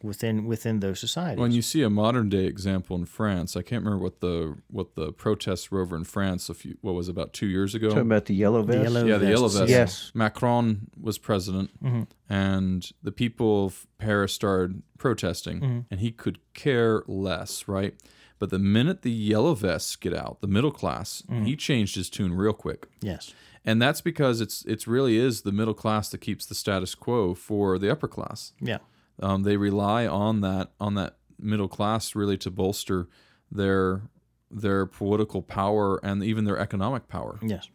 within 0.03 0.45
within 0.45 0.79
those 0.79 0.99
societies. 0.99 1.39
When 1.39 1.51
you 1.51 1.61
see 1.61 1.81
a 1.83 1.89
modern 1.89 2.29
day 2.29 2.45
example 2.45 2.95
in 2.95 3.05
France, 3.05 3.55
I 3.55 3.61
can't 3.61 3.83
remember 3.83 4.03
what 4.03 4.19
the 4.19 4.57
what 4.69 4.95
the 4.95 5.11
protests 5.11 5.71
were 5.71 5.81
over 5.81 5.95
in 5.95 6.03
France 6.03 6.49
a 6.49 6.53
few 6.53 6.77
what 6.81 6.93
was 6.93 7.07
it, 7.07 7.11
about 7.11 7.33
two 7.33 7.47
years 7.47 7.75
ago. 7.75 7.89
Talking 7.89 8.03
about 8.03 8.25
the 8.25 8.35
yellow 8.35 8.63
vest. 8.63 8.83
yellow 8.83 9.05
yeah, 9.05 9.17
the 9.17 9.29
yellow 9.29 9.47
vests, 9.47 9.59
vest. 9.59 9.69
Yes. 9.69 10.11
Macron 10.13 10.87
was 10.99 11.17
president, 11.17 11.71
mm-hmm. 11.83 12.03
and 12.29 12.91
the 13.01 13.11
people 13.11 13.65
of 13.65 13.87
Paris 13.97 14.33
started 14.33 14.81
protesting, 14.97 15.59
mm-hmm. 15.59 15.79
and 15.89 15.99
he 15.99 16.11
could 16.11 16.39
care 16.53 17.03
less, 17.07 17.67
right? 17.67 17.95
But 18.39 18.49
the 18.49 18.59
minute 18.59 19.03
the 19.03 19.11
yellow 19.11 19.53
vests 19.53 19.95
get 19.95 20.15
out, 20.15 20.41
the 20.41 20.47
middle 20.47 20.71
class, 20.71 21.21
mm-hmm. 21.29 21.45
he 21.45 21.55
changed 21.55 21.95
his 21.95 22.09
tune 22.09 22.33
real 22.33 22.53
quick. 22.53 22.87
yes. 23.01 23.33
And 23.63 23.81
that's 23.81 24.01
because 24.01 24.41
it's 24.41 24.65
it's 24.65 24.87
really 24.87 25.17
is 25.17 25.41
the 25.41 25.51
middle 25.51 25.73
class 25.73 26.09
that 26.09 26.17
keeps 26.17 26.45
the 26.45 26.55
status 26.55 26.95
quo 26.95 27.35
for 27.35 27.77
the 27.77 27.91
upper 27.91 28.07
class. 28.07 28.53
Yeah. 28.59 28.79
Um, 29.21 29.43
they 29.43 29.57
rely 29.57 30.07
on 30.07 30.41
that 30.41 30.71
on 30.79 30.95
that 30.95 31.17
middle 31.39 31.67
class 31.67 32.15
really 32.15 32.37
to 32.37 32.51
bolster 32.51 33.07
their 33.51 34.03
their 34.49 34.85
political 34.85 35.41
power 35.41 35.99
and 36.03 36.23
even 36.23 36.43
their 36.45 36.57
economic 36.57 37.07
power. 37.07 37.39
Yes. 37.41 37.69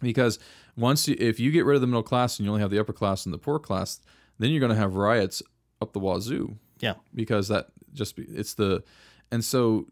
Because 0.00 0.38
once 0.76 1.06
you, 1.06 1.16
if 1.18 1.38
you 1.38 1.50
get 1.50 1.64
rid 1.64 1.74
of 1.76 1.80
the 1.80 1.86
middle 1.86 2.02
class 2.02 2.38
and 2.38 2.44
you 2.44 2.50
only 2.50 2.62
have 2.62 2.70
the 2.70 2.78
upper 2.80 2.92
class 2.92 3.24
and 3.26 3.32
the 3.32 3.38
poor 3.38 3.58
class, 3.58 4.00
then 4.38 4.50
you're 4.50 4.60
going 4.60 4.72
to 4.72 4.76
have 4.76 4.94
riots 4.96 5.42
up 5.80 5.92
the 5.92 6.00
wazoo 6.00 6.56
Yeah. 6.80 6.94
because 7.14 7.48
that 7.48 7.68
just 7.92 8.16
be, 8.16 8.24
it's 8.24 8.54
the 8.54 8.82
and 9.30 9.44
so 9.44 9.86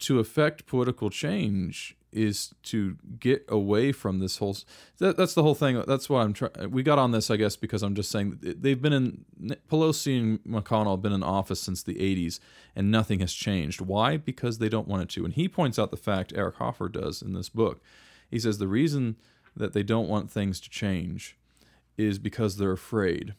to 0.00 0.18
affect 0.20 0.66
political 0.66 1.10
change 1.10 1.96
is 2.12 2.54
to 2.62 2.96
get 3.18 3.44
away 3.48 3.92
from 3.92 4.18
this 4.18 4.38
whole 4.38 4.56
that, 4.98 5.16
that's 5.16 5.34
the 5.34 5.42
whole 5.42 5.54
thing 5.54 5.82
that's 5.86 6.08
what 6.08 6.20
i'm 6.20 6.32
trying 6.32 6.52
we 6.70 6.82
got 6.82 6.98
on 6.98 7.12
this 7.12 7.30
i 7.30 7.36
guess 7.36 7.54
because 7.54 7.82
i'm 7.82 7.94
just 7.94 8.10
saying 8.10 8.36
they've 8.40 8.82
been 8.82 8.92
in 8.92 9.24
pelosi 9.70 10.18
and 10.18 10.44
mcconnell 10.44 10.92
have 10.92 11.02
been 11.02 11.12
in 11.12 11.22
office 11.22 11.60
since 11.60 11.82
the 11.82 11.94
80s 11.94 12.40
and 12.76 12.90
nothing 12.90 13.20
has 13.20 13.32
changed. 13.32 13.80
Why? 13.80 14.16
Because 14.16 14.58
they 14.58 14.68
don't 14.68 14.88
want 14.88 15.02
it 15.02 15.08
to. 15.10 15.24
And 15.24 15.34
he 15.34 15.48
points 15.48 15.78
out 15.78 15.90
the 15.90 15.96
fact 15.96 16.32
eric 16.34 16.56
hoffer 16.56 16.88
does 16.88 17.22
in 17.22 17.32
this 17.32 17.48
book. 17.48 17.80
He 18.30 18.38
says 18.38 18.58
the 18.58 18.68
reason 18.68 19.16
that 19.56 19.72
they 19.72 19.82
don't 19.82 20.08
want 20.08 20.30
things 20.30 20.60
to 20.60 20.70
change 20.70 21.36
is 21.96 22.18
because 22.18 22.56
they're 22.56 22.72
afraid 22.72 23.34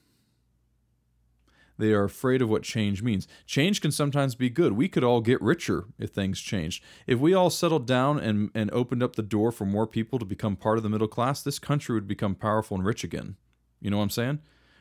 they 1.77 1.93
are 1.93 2.03
afraid 2.03 2.41
of 2.41 2.49
what 2.49 2.63
change 2.63 3.01
means. 3.01 3.27
Change 3.45 3.81
can 3.81 3.91
sometimes 3.91 4.35
be 4.35 4.49
good. 4.49 4.73
We 4.73 4.87
could 4.87 5.03
all 5.03 5.21
get 5.21 5.41
richer 5.41 5.85
if 5.97 6.11
things 6.11 6.39
changed. 6.39 6.83
If 7.07 7.19
we 7.19 7.33
all 7.33 7.49
settled 7.49 7.87
down 7.87 8.19
and, 8.19 8.51
and 8.53 8.69
opened 8.71 9.01
up 9.03 9.15
the 9.15 9.23
door 9.23 9.51
for 9.51 9.65
more 9.65 9.87
people 9.87 10.19
to 10.19 10.25
become 10.25 10.55
part 10.55 10.77
of 10.77 10.83
the 10.83 10.89
middle 10.89 11.07
class, 11.07 11.41
this 11.41 11.59
country 11.59 11.95
would 11.95 12.07
become 12.07 12.35
powerful 12.35 12.75
and 12.77 12.85
rich 12.85 13.03
again. 13.03 13.35
You 13.79 13.89
know 13.89 13.97
what 13.97 14.03
I'm 14.03 14.09
saying? 14.11 14.39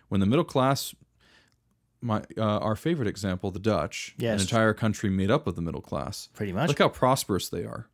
When 0.09 0.21
the 0.21 0.27
middle 0.27 0.45
class, 0.45 0.95
my 2.03 2.23
uh, 2.37 2.43
our 2.43 2.77
favorite 2.77 3.09
example, 3.09 3.51
the 3.51 3.59
Dutch, 3.59 4.15
Yes. 4.19 4.35
an 4.35 4.41
entire 4.41 4.75
country 4.75 5.11
made 5.11 5.31
up 5.31 5.47
of 5.47 5.55
the 5.55 5.63
middle 5.63 5.81
class. 5.83 6.29
Pretty 6.35 6.53
much. 6.53 6.69
Look 6.69 6.79
how 6.79 6.89
prosperous 6.89 7.49
they 7.49 7.65
are. 7.65 7.89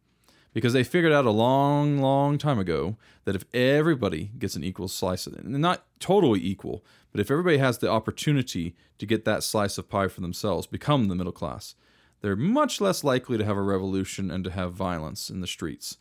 Because 0.57 0.73
they 0.73 0.83
figured 0.83 1.13
out 1.13 1.27
a 1.27 1.31
long, 1.31 1.99
long 1.99 2.39
time 2.39 2.59
ago 2.59 2.97
that 3.27 3.37
if 3.37 3.45
everybody 3.53 4.31
gets 4.39 4.57
an 4.57 4.65
equal 4.65 4.89
slice 4.89 5.27
of 5.27 5.35
it, 5.35 5.45
and 5.45 5.53
not 5.59 5.85
totally 6.01 6.41
equal, 6.43 6.83
but 7.13 7.21
if 7.21 7.31
everybody 7.31 7.59
has 7.59 7.77
the 7.77 7.91
opportunity 7.91 8.75
to 8.97 9.05
get 9.05 9.27
that 9.27 9.43
slice 9.43 9.77
of 9.77 9.91
pie 9.91 10.09
for 10.09 10.23
themselves, 10.23 10.67
become 10.67 11.09
the 11.09 11.15
middle 11.15 11.31
class, 11.31 11.75
they're 12.23 12.35
much 12.35 12.81
less 12.81 13.05
likely 13.05 13.37
to 13.37 13.45
have 13.45 13.59
a 13.59 13.61
revolution 13.61 14.31
and 14.31 14.45
to 14.45 14.51
have 14.51 14.73
violence 14.73 15.29
in 15.29 15.43
the 15.43 15.47
streets. 15.47 15.99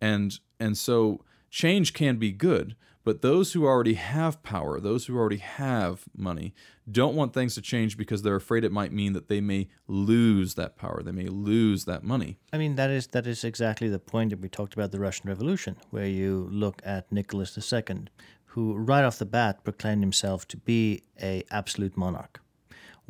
And 0.00 0.38
and 0.58 0.78
so 0.78 1.20
change 1.50 1.92
can 1.92 2.16
be 2.16 2.32
good, 2.32 2.76
but 3.02 3.22
those 3.22 3.52
who 3.52 3.66
already 3.66 3.94
have 3.94 4.42
power, 4.42 4.78
those 4.78 5.06
who 5.06 5.16
already 5.16 5.38
have 5.38 6.04
money, 6.16 6.54
don't 6.90 7.14
want 7.14 7.32
things 7.32 7.54
to 7.54 7.62
change 7.62 7.96
because 7.96 8.22
they're 8.22 8.36
afraid 8.36 8.62
it 8.64 8.72
might 8.72 8.92
mean 8.92 9.14
that 9.14 9.28
they 9.28 9.40
may 9.40 9.68
lose 9.86 10.54
that 10.54 10.76
power, 10.76 11.02
they 11.02 11.12
may 11.12 11.26
lose 11.26 11.86
that 11.86 12.04
money. 12.04 12.38
I 12.52 12.58
mean, 12.58 12.76
that 12.76 12.90
is 12.90 13.08
that 13.08 13.26
is 13.26 13.42
exactly 13.44 13.88
the 13.88 13.98
point 13.98 14.30
that 14.30 14.40
we 14.40 14.48
talked 14.48 14.74
about 14.74 14.92
the 14.92 15.00
Russian 15.00 15.28
Revolution, 15.28 15.76
where 15.90 16.06
you 16.06 16.48
look 16.52 16.82
at 16.84 17.10
Nicholas 17.10 17.56
II, 17.72 18.06
who 18.46 18.74
right 18.74 19.04
off 19.04 19.18
the 19.18 19.26
bat 19.26 19.64
proclaimed 19.64 20.02
himself 20.02 20.46
to 20.48 20.56
be 20.56 21.02
a 21.22 21.42
absolute 21.50 21.96
monarch, 21.96 22.40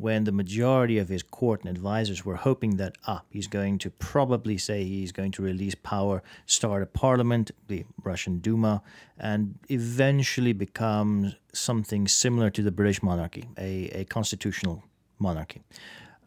when 0.01 0.23
the 0.23 0.31
majority 0.31 0.97
of 0.97 1.09
his 1.09 1.21
court 1.21 1.61
and 1.61 1.69
advisors 1.69 2.25
were 2.25 2.35
hoping 2.35 2.77
that 2.77 2.95
ah, 3.07 3.21
he's 3.29 3.47
going 3.47 3.77
to 3.77 3.89
probably 3.91 4.57
say 4.57 4.83
he's 4.83 5.11
going 5.11 5.31
to 5.31 5.41
release 5.43 5.75
power, 5.75 6.23
start 6.45 6.81
a 6.81 6.85
parliament, 6.85 7.51
the 7.67 7.85
Russian 8.03 8.39
Duma, 8.39 8.81
and 9.19 9.59
eventually 9.69 10.53
become 10.53 11.33
something 11.53 12.07
similar 12.07 12.49
to 12.49 12.63
the 12.63 12.71
British 12.71 13.03
monarchy, 13.03 13.47
a, 13.57 13.89
a 14.01 14.05
constitutional 14.05 14.83
monarchy 15.19 15.61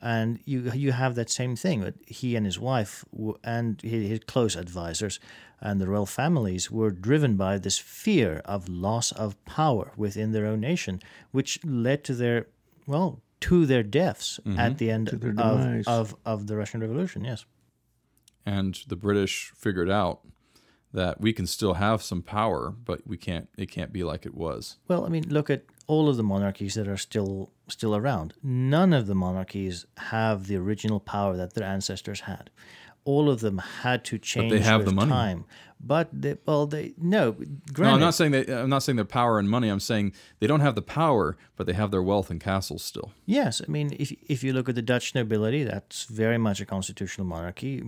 and 0.05 0.39
you 0.45 0.71
you 0.75 0.93
have 0.93 1.15
that 1.15 1.31
same 1.31 1.57
thing. 1.57 1.93
He 2.07 2.37
and 2.37 2.45
his 2.45 2.61
wife 2.61 3.05
and 3.43 3.81
his 3.81 4.21
close 4.27 4.55
advisors 4.55 5.19
and 5.61 5.81
the 5.81 5.89
royal 5.89 6.07
families 6.07 6.71
were 6.71 6.91
driven 6.91 7.37
by 7.37 7.57
this 7.57 7.79
fear 7.79 8.43
of 8.45 8.69
loss 8.69 9.13
of 9.13 9.43
power 9.47 9.93
within 9.97 10.33
their 10.33 10.47
own 10.47 10.61
nation, 10.61 11.01
which 11.33 11.59
led 11.65 12.05
to 12.05 12.15
their 12.15 12.47
well 12.87 13.23
to 13.45 13.67
their 13.67 13.83
deaths 13.83 14.39
at 14.39 14.53
mm-hmm. 14.55 14.77
the 14.77 14.91
end 14.91 15.09
of, 15.09 15.87
of 15.87 16.17
of 16.25 16.47
the 16.47 16.57
Russian 16.57 16.81
Revolution. 16.81 17.25
Yes. 17.25 17.45
And 18.47 18.79
the 18.89 18.97
British 18.97 19.53
figured 19.55 19.91
out 19.91 20.21
that 20.93 21.21
we 21.21 21.35
can 21.35 21.47
still 21.47 21.75
have 21.75 22.03
some 22.03 22.23
power, 22.23 22.71
but 22.71 23.07
we 23.07 23.19
can't 23.19 23.49
it 23.59 23.71
can't 23.71 23.93
be 23.93 24.03
like 24.03 24.25
it 24.25 24.35
was. 24.35 24.79
Well, 24.89 25.05
I 25.05 25.11
mean, 25.11 25.29
look 25.29 25.51
at 25.51 25.65
all 25.87 26.09
of 26.09 26.17
the 26.17 26.23
monarchies 26.23 26.75
that 26.75 26.89
are 26.89 26.97
still 26.97 27.53
still 27.69 27.95
around. 27.95 28.33
None 28.43 28.95
of 28.95 29.07
the 29.07 29.15
monarchies 29.15 29.85
have 29.99 30.47
the 30.47 30.57
original 30.57 31.01
power 31.01 31.37
that 31.37 31.53
their 31.53 31.69
ancestors 31.69 32.21
had. 32.21 32.49
All 33.05 33.29
of 33.29 33.41
them 33.41 33.59
had 33.59 34.05
to 34.07 34.17
change 34.17 34.53
but 34.53 34.59
they 34.59 34.65
have 34.65 34.81
with 34.81 34.89
the 34.89 34.95
money. 34.95 35.11
time. 35.11 35.45
But 35.81 36.09
they, 36.13 36.37
well, 36.47 36.67
they 36.67 36.95
no. 36.97 37.33
Granted, 37.33 37.79
No, 37.79 37.89
I'm 37.95 38.01
not 38.01 38.15
saying 38.15 38.33
they. 38.33 38.47
I'm 38.47 38.71
not 38.71 38.83
saying 38.83 38.97
their 38.97 39.05
power 39.05 39.39
and 39.39 39.49
money. 39.49 39.69
I'm 39.69 39.81
saying 39.81 40.13
they 40.41 40.47
don't 40.47 40.61
have 40.61 40.75
the 40.75 40.83
power, 40.83 41.37
but 41.57 41.67
they 41.67 41.75
have 41.75 41.91
their 41.91 42.03
wealth 42.03 42.31
and 42.31 42.41
castles 42.41 42.83
still. 42.83 43.13
Yes, 43.27 43.61
I 43.67 43.71
mean, 43.71 43.95
if 43.99 44.13
if 44.29 44.43
you 44.43 44.53
look 44.53 44.69
at 44.69 44.75
the 44.75 44.83
Dutch 44.83 45.15
nobility, 45.15 45.63
that's 45.65 46.05
very 46.05 46.39
much 46.39 46.61
a 46.61 46.67
constitutional 46.67 47.27
monarchy, 47.27 47.83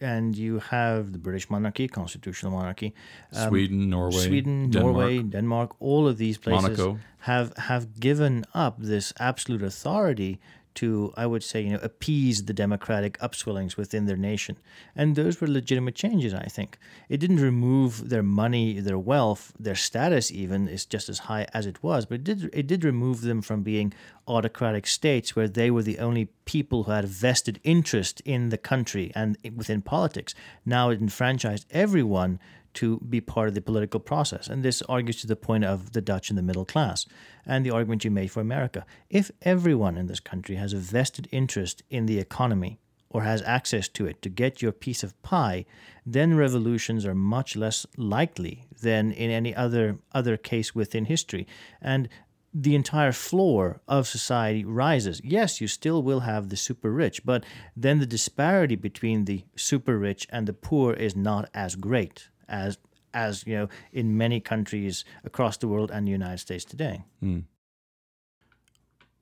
and 0.00 0.36
you 0.36 0.58
have 0.58 1.12
the 1.12 1.18
British 1.18 1.48
monarchy, 1.50 1.88
constitutional 1.88 2.52
monarchy. 2.52 2.94
Um, 3.32 3.48
Sweden, 3.48 3.90
Norway, 3.90 4.26
Sweden, 4.26 4.70
Denmark. 4.70 4.96
Norway, 4.96 5.22
Denmark, 5.22 5.76
all 5.80 6.06
of 6.06 6.18
these 6.18 6.38
places 6.38 6.62
Monaco. 6.62 6.98
have 7.20 7.56
have 7.56 7.98
given 7.98 8.44
up 8.54 8.76
this 8.78 9.12
absolute 9.18 9.62
authority 9.62 10.40
to, 10.74 11.12
I 11.16 11.26
would 11.26 11.42
say, 11.42 11.62
you 11.62 11.70
know, 11.70 11.80
appease 11.82 12.44
the 12.44 12.52
democratic 12.52 13.18
upswellings 13.18 13.76
within 13.76 14.06
their 14.06 14.16
nation, 14.16 14.56
and 14.96 15.16
those 15.16 15.40
were 15.40 15.48
legitimate 15.48 15.94
changes. 15.94 16.34
I 16.34 16.44
think 16.44 16.78
it 17.08 17.18
didn't 17.18 17.40
remove 17.40 18.08
their 18.08 18.22
money, 18.22 18.80
their 18.80 18.98
wealth, 18.98 19.52
their 19.58 19.74
status 19.74 20.30
even 20.30 20.68
is 20.68 20.86
just 20.86 21.08
as 21.08 21.20
high 21.20 21.46
as 21.52 21.66
it 21.66 21.82
was, 21.82 22.06
but 22.06 22.16
it 22.16 22.24
did 22.24 22.50
it 22.52 22.66
did 22.66 22.84
remove 22.84 23.22
them 23.22 23.42
from 23.42 23.62
being 23.62 23.92
autocratic 24.26 24.86
states 24.86 25.34
where 25.34 25.48
they 25.48 25.70
were 25.70 25.82
the 25.82 25.98
only 25.98 26.26
people 26.44 26.84
who 26.84 26.92
had 26.92 27.04
vested 27.06 27.60
interest 27.64 28.20
in 28.24 28.48
the 28.48 28.58
country 28.58 29.12
and 29.14 29.36
within 29.56 29.82
politics. 29.82 30.34
Now 30.64 30.90
it 30.90 31.00
enfranchised 31.00 31.66
everyone 31.70 32.38
to 32.74 32.98
be 33.08 33.20
part 33.20 33.48
of 33.48 33.54
the 33.54 33.60
political 33.60 34.00
process. 34.00 34.48
And 34.48 34.62
this 34.62 34.82
argues 34.82 35.20
to 35.20 35.26
the 35.26 35.36
point 35.36 35.64
of 35.64 35.92
the 35.92 36.00
Dutch 36.00 36.30
and 36.30 36.38
the 36.38 36.42
middle 36.42 36.64
class 36.64 37.06
and 37.46 37.64
the 37.64 37.70
argument 37.70 38.04
you 38.04 38.10
made 38.10 38.30
for 38.30 38.40
America. 38.40 38.84
If 39.10 39.30
everyone 39.42 39.96
in 39.96 40.06
this 40.06 40.20
country 40.20 40.56
has 40.56 40.72
a 40.72 40.78
vested 40.78 41.28
interest 41.30 41.82
in 41.90 42.06
the 42.06 42.18
economy 42.18 42.78
or 43.10 43.22
has 43.22 43.42
access 43.42 43.88
to 43.88 44.06
it 44.06 44.22
to 44.22 44.28
get 44.28 44.62
your 44.62 44.72
piece 44.72 45.02
of 45.02 45.20
pie, 45.22 45.66
then 46.06 46.36
revolutions 46.36 47.04
are 47.04 47.14
much 47.14 47.56
less 47.56 47.86
likely 47.96 48.66
than 48.80 49.12
in 49.12 49.30
any 49.30 49.54
other 49.54 49.98
other 50.12 50.36
case 50.36 50.74
within 50.74 51.04
history. 51.04 51.46
And 51.80 52.08
the 52.54 52.74
entire 52.74 53.12
floor 53.12 53.80
of 53.88 54.06
society 54.06 54.64
rises. 54.64 55.20
Yes, 55.24 55.60
you 55.60 55.68
still 55.68 56.02
will 56.02 56.20
have 56.20 56.48
the 56.48 56.56
super 56.56 56.90
rich, 56.90 57.24
but 57.24 57.44
then 57.74 57.98
the 57.98 58.06
disparity 58.06 58.76
between 58.76 59.24
the 59.24 59.44
super 59.56 59.98
rich 59.98 60.26
and 60.30 60.46
the 60.46 60.52
poor 60.52 60.92
is 60.92 61.16
not 61.16 61.48
as 61.54 61.76
great 61.76 62.28
as 62.52 62.78
as 63.14 63.44
you 63.46 63.54
know 63.56 63.68
in 63.92 64.16
many 64.16 64.38
countries 64.40 65.04
across 65.24 65.56
the 65.56 65.66
world 65.66 65.90
and 65.90 66.06
the 66.06 66.10
United 66.12 66.38
States 66.38 66.64
today. 66.64 67.02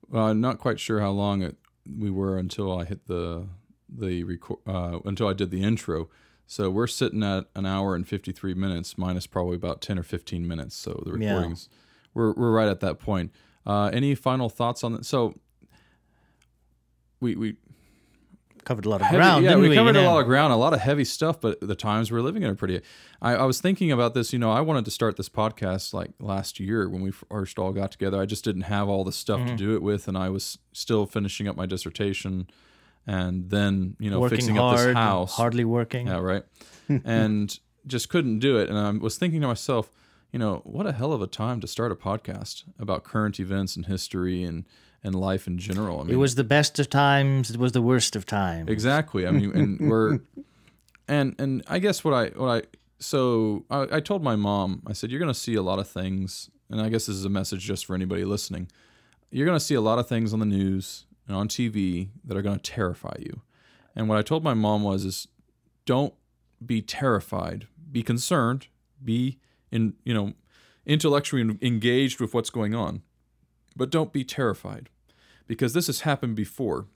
Well, 0.09 0.27
I'm 0.27 0.41
not 0.41 0.59
quite 0.59 0.79
sure 0.79 0.99
how 0.99 1.09
long 1.11 1.41
it 1.41 1.57
we 1.99 2.11
were 2.11 2.37
until 2.37 2.77
I 2.77 2.85
hit 2.85 3.07
the 3.07 3.47
the 3.89 4.23
record 4.23 4.57
uh, 4.67 4.99
until 5.05 5.27
I 5.27 5.33
did 5.33 5.49
the 5.51 5.63
intro. 5.63 6.09
So 6.45 6.69
we're 6.69 6.87
sitting 6.87 7.23
at 7.23 7.45
an 7.55 7.65
hour 7.65 7.95
and 7.95 8.05
53 8.05 8.53
minutes, 8.55 8.97
minus 8.97 9.25
probably 9.25 9.55
about 9.55 9.79
10 9.81 9.97
or 9.97 10.03
15 10.03 10.45
minutes. 10.45 10.75
So 10.75 11.01
the 11.05 11.17
Yeah. 11.17 11.33
recordings, 11.33 11.69
we're 12.13 12.33
we're 12.33 12.51
right 12.51 12.67
at 12.67 12.81
that 12.81 12.99
point. 12.99 13.31
Uh, 13.65 13.89
any 13.93 14.15
final 14.15 14.49
thoughts 14.49 14.83
on 14.83 14.91
that? 14.93 15.05
So 15.05 15.39
we 17.21 17.35
we 17.35 17.55
Covered 18.63 18.85
a 18.85 18.89
lot 18.89 19.01
of 19.01 19.07
heavy, 19.07 19.17
ground. 19.17 19.43
yeah, 19.43 19.49
didn't 19.51 19.63
we 19.63 19.69
we 19.69 19.75
covered 19.75 19.95
you 19.95 20.01
a 20.01 20.05
lot 20.05 20.19
of 20.21 20.25
ground, 20.27 20.53
a 20.53 20.55
lot 20.55 20.73
of 20.73 20.79
heavy 20.81 21.03
stuff, 21.03 21.41
but 21.41 21.59
the 21.61 21.75
times 21.75 22.11
we're 22.11 22.21
living 22.21 22.43
in 22.43 22.49
are 22.49 22.55
pretty. 22.55 22.81
I, 23.21 23.35
I 23.35 23.43
was 23.45 23.59
thinking 23.59 23.91
about 23.91 24.13
this. 24.13 24.31
You 24.33 24.39
know, 24.39 24.51
I 24.51 24.61
wanted 24.61 24.85
to 24.85 24.91
start 24.91 25.17
this 25.17 25.29
podcast 25.29 25.93
like 25.93 26.11
last 26.19 26.59
year 26.59 26.87
when 26.87 27.01
we 27.01 27.11
first 27.11 27.57
all 27.59 27.71
got 27.71 27.91
together. 27.91 28.21
I 28.21 28.25
just 28.25 28.43
didn't 28.43 28.63
have 28.63 28.87
all 28.87 29.03
the 29.03 29.11
stuff 29.11 29.39
Mm-hmm. 29.39 29.49
to 29.49 29.55
do 29.55 29.75
it 29.75 29.81
with, 29.81 30.07
and 30.07 30.17
I 30.17 30.29
was 30.29 30.57
still 30.73 31.05
finishing 31.05 31.47
up 31.47 31.55
my 31.55 31.65
dissertation, 31.65 32.47
and 33.07 33.49
then 33.49 33.95
you 33.99 34.11
know 34.11 34.19
working 34.19 34.37
fixing 34.37 34.55
hard, 34.57 34.79
up 34.79 34.85
this 34.85 34.95
house. 34.95 35.33
hardly 35.35 35.65
working. 35.65 36.07
Yeah, 36.07 36.19
right. 36.19 36.43
and 37.05 37.57
just 37.87 38.09
couldn't 38.09 38.39
do 38.39 38.57
it. 38.57 38.69
And 38.69 38.77
I 38.77 38.91
was 38.91 39.17
thinking 39.17 39.41
to 39.41 39.47
myself, 39.47 39.91
you 40.31 40.37
know, 40.39 40.61
what 40.65 40.85
a 40.85 40.91
hell 40.91 41.13
of 41.13 41.21
a 41.21 41.27
time 41.27 41.59
to 41.61 41.67
start 41.67 41.91
a 41.91 41.95
podcast 41.95 42.63
about 42.79 43.03
current 43.03 43.39
events 43.39 43.75
and 43.75 43.87
history 43.87 44.43
and 44.43 44.65
and 45.03 45.15
life 45.15 45.47
in 45.47 45.57
general. 45.57 45.99
I 45.99 46.03
mean, 46.03 46.13
It 46.13 46.17
was 46.17 46.35
the 46.35 46.43
best 46.43 46.79
of 46.79 46.89
times. 46.89 47.49
It 47.49 47.57
was 47.57 47.71
the 47.71 47.81
worst 47.81 48.15
of 48.15 48.25
times. 48.25 48.69
Exactly. 48.69 49.25
I 49.25 49.31
mean, 49.31 49.51
and 49.55 49.89
we're, 49.89 50.19
and 51.07 51.35
and 51.39 51.63
I 51.67 51.79
guess 51.79 52.03
what 52.03 52.13
I 52.13 52.27
what 52.39 52.49
I 52.49 52.61
so 52.99 53.65
I, 53.69 53.97
I 53.97 53.99
told 53.99 54.23
my 54.23 54.35
mom 54.35 54.83
I 54.85 54.93
said 54.93 55.09
you're 55.11 55.19
gonna 55.19 55.33
see 55.33 55.55
a 55.55 55.61
lot 55.63 55.79
of 55.79 55.87
things, 55.89 56.49
and 56.69 56.79
I 56.81 56.89
guess 56.89 57.07
this 57.07 57.15
is 57.15 57.25
a 57.25 57.29
message 57.29 57.61
just 57.61 57.85
for 57.85 57.95
anybody 57.95 58.23
listening. 58.25 58.69
You're 59.31 59.45
gonna 59.45 59.59
see 59.59 59.75
a 59.75 59.81
lot 59.81 59.97
of 59.97 60.07
things 60.07 60.33
on 60.33 60.39
the 60.39 60.45
news 60.45 61.05
and 61.27 61.35
on 61.35 61.47
TV 61.47 62.09
that 62.25 62.37
are 62.37 62.41
gonna 62.41 62.59
terrify 62.59 63.15
you. 63.19 63.41
And 63.95 64.07
what 64.07 64.17
I 64.17 64.21
told 64.21 64.43
my 64.43 64.53
mom 64.53 64.83
was 64.83 65.03
is, 65.03 65.27
don't 65.85 66.13
be 66.65 66.81
terrified. 66.81 67.67
Be 67.91 68.03
concerned. 68.03 68.67
Be 69.03 69.39
in 69.71 69.95
you 70.03 70.13
know 70.13 70.33
intellectually 70.85 71.57
engaged 71.61 72.19
with 72.21 72.33
what's 72.33 72.49
going 72.51 72.75
on, 72.75 73.01
but 73.75 73.89
don't 73.89 74.13
be 74.13 74.23
terrified, 74.23 74.89
because 75.51 75.73
this 75.73 75.87
has 75.87 76.01
happened 76.01 76.33
before. 76.37 76.87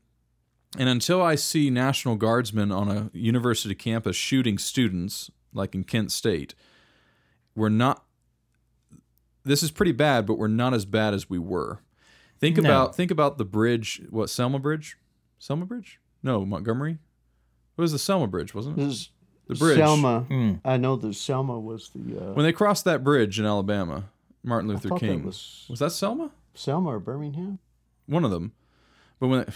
And 0.77 0.87
until 0.87 1.21
I 1.21 1.35
see 1.35 1.69
National 1.69 2.15
Guardsmen 2.15 2.71
on 2.71 2.89
a 2.89 3.09
university 3.13 3.75
campus 3.75 4.15
shooting 4.15 4.57
students, 4.57 5.29
like 5.53 5.75
in 5.75 5.83
Kent 5.83 6.11
State, 6.13 6.55
we're 7.53 7.67
not. 7.69 8.05
This 9.43 9.61
is 9.61 9.71
pretty 9.71 9.91
bad, 9.91 10.25
but 10.25 10.37
we're 10.37 10.47
not 10.47 10.73
as 10.73 10.85
bad 10.85 11.13
as 11.13 11.29
we 11.29 11.37
were. 11.37 11.79
Think 12.39 12.55
No. 12.57 12.61
about 12.63 12.95
think 12.95 13.11
about 13.11 13.37
the 13.37 13.45
bridge. 13.45 14.01
What 14.09 14.29
Selma 14.29 14.57
Bridge? 14.57 14.97
Selma 15.37 15.65
Bridge? 15.65 15.99
No, 16.23 16.45
Montgomery. 16.45 16.97
It 17.77 17.81
was 17.81 17.91
the 17.91 17.99
Selma 17.99 18.27
Bridge, 18.27 18.53
wasn't 18.55 18.77
it? 18.79 18.85
This 18.85 19.09
The 19.47 19.55
bridge. 19.55 19.77
Selma. 19.77 20.21
Hmm. 20.21 20.53
I 20.63 20.77
know 20.77 20.95
that 20.95 21.13
Selma 21.13 21.59
was 21.59 21.89
the 21.89 22.17
uh, 22.19 22.33
When 22.33 22.45
they 22.45 22.53
crossed 22.53 22.85
that 22.85 23.03
bridge 23.03 23.37
in 23.39 23.45
Alabama, 23.45 24.05
Martin 24.43 24.69
Luther 24.69 24.89
thought 24.89 25.01
that 25.01 25.07
King 25.07 25.23
was- 25.25 25.65
was 25.69 25.79
that 25.79 25.91
Selma? 25.91 26.31
Selma 26.53 26.89
or 26.89 26.99
Birmingham. 26.99 27.59
One 28.07 28.23
of 28.25 28.31
them. 28.31 28.53
But 29.19 29.27
when 29.27 29.39
it 29.41 29.49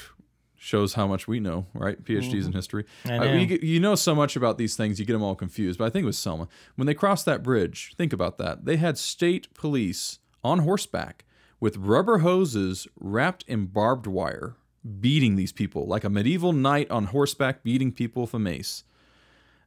shows 0.58 0.94
how 0.96 1.08
much 1.08 1.28
we 1.28 1.40
know, 1.40 1.66
right? 1.74 2.04
PhDs 2.04 2.32
Mm-hmm. 2.32 2.48
in 2.48 2.54
history. 2.54 2.86
I 3.06 3.18
Uh, 3.18 3.24
know. 3.26 3.34
you, 3.34 3.60
you 3.62 3.80
know 3.80 3.96
so 3.96 4.14
much 4.14 4.36
about 4.36 4.58
these 4.58 4.76
things, 4.76 5.00
you 5.00 5.06
get 5.06 5.14
them 5.14 5.24
all 5.24 5.36
confused. 5.36 5.80
But 5.80 5.86
I 5.86 5.90
think 5.90 6.04
it 6.04 6.08
was 6.08 6.18
Selma. 6.18 6.48
When 6.76 6.86
they 6.86 6.94
crossed 6.94 7.26
that 7.26 7.44
bridge, 7.44 7.94
think 7.98 8.12
about 8.14 8.38
that. 8.40 8.66
They 8.66 8.76
had 8.78 8.98
state 8.98 9.54
police 9.54 10.20
on 10.44 10.60
horseback 10.60 11.26
with 11.62 11.78
rubber 11.78 12.20
hoses 12.20 12.88
wrapped 13.00 13.44
in 13.48 13.68
barbed 13.68 14.08
wire, 14.08 14.56
beating 15.00 15.36
these 15.36 15.52
people 15.52 15.86
like 15.88 16.04
a 16.04 16.10
medieval 16.10 16.54
knight 16.54 16.90
on 16.92 17.06
horseback 17.06 17.64
beating 17.64 17.92
people 17.92 18.24
with 18.24 18.34
a 18.34 18.40
mace. 18.40 18.84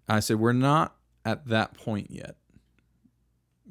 I 0.09 0.21
said, 0.21 0.39
we're 0.41 0.53
not 0.53 0.97
at 1.25 1.47
that 1.49 1.75
point 1.75 2.11
yet. 2.11 2.37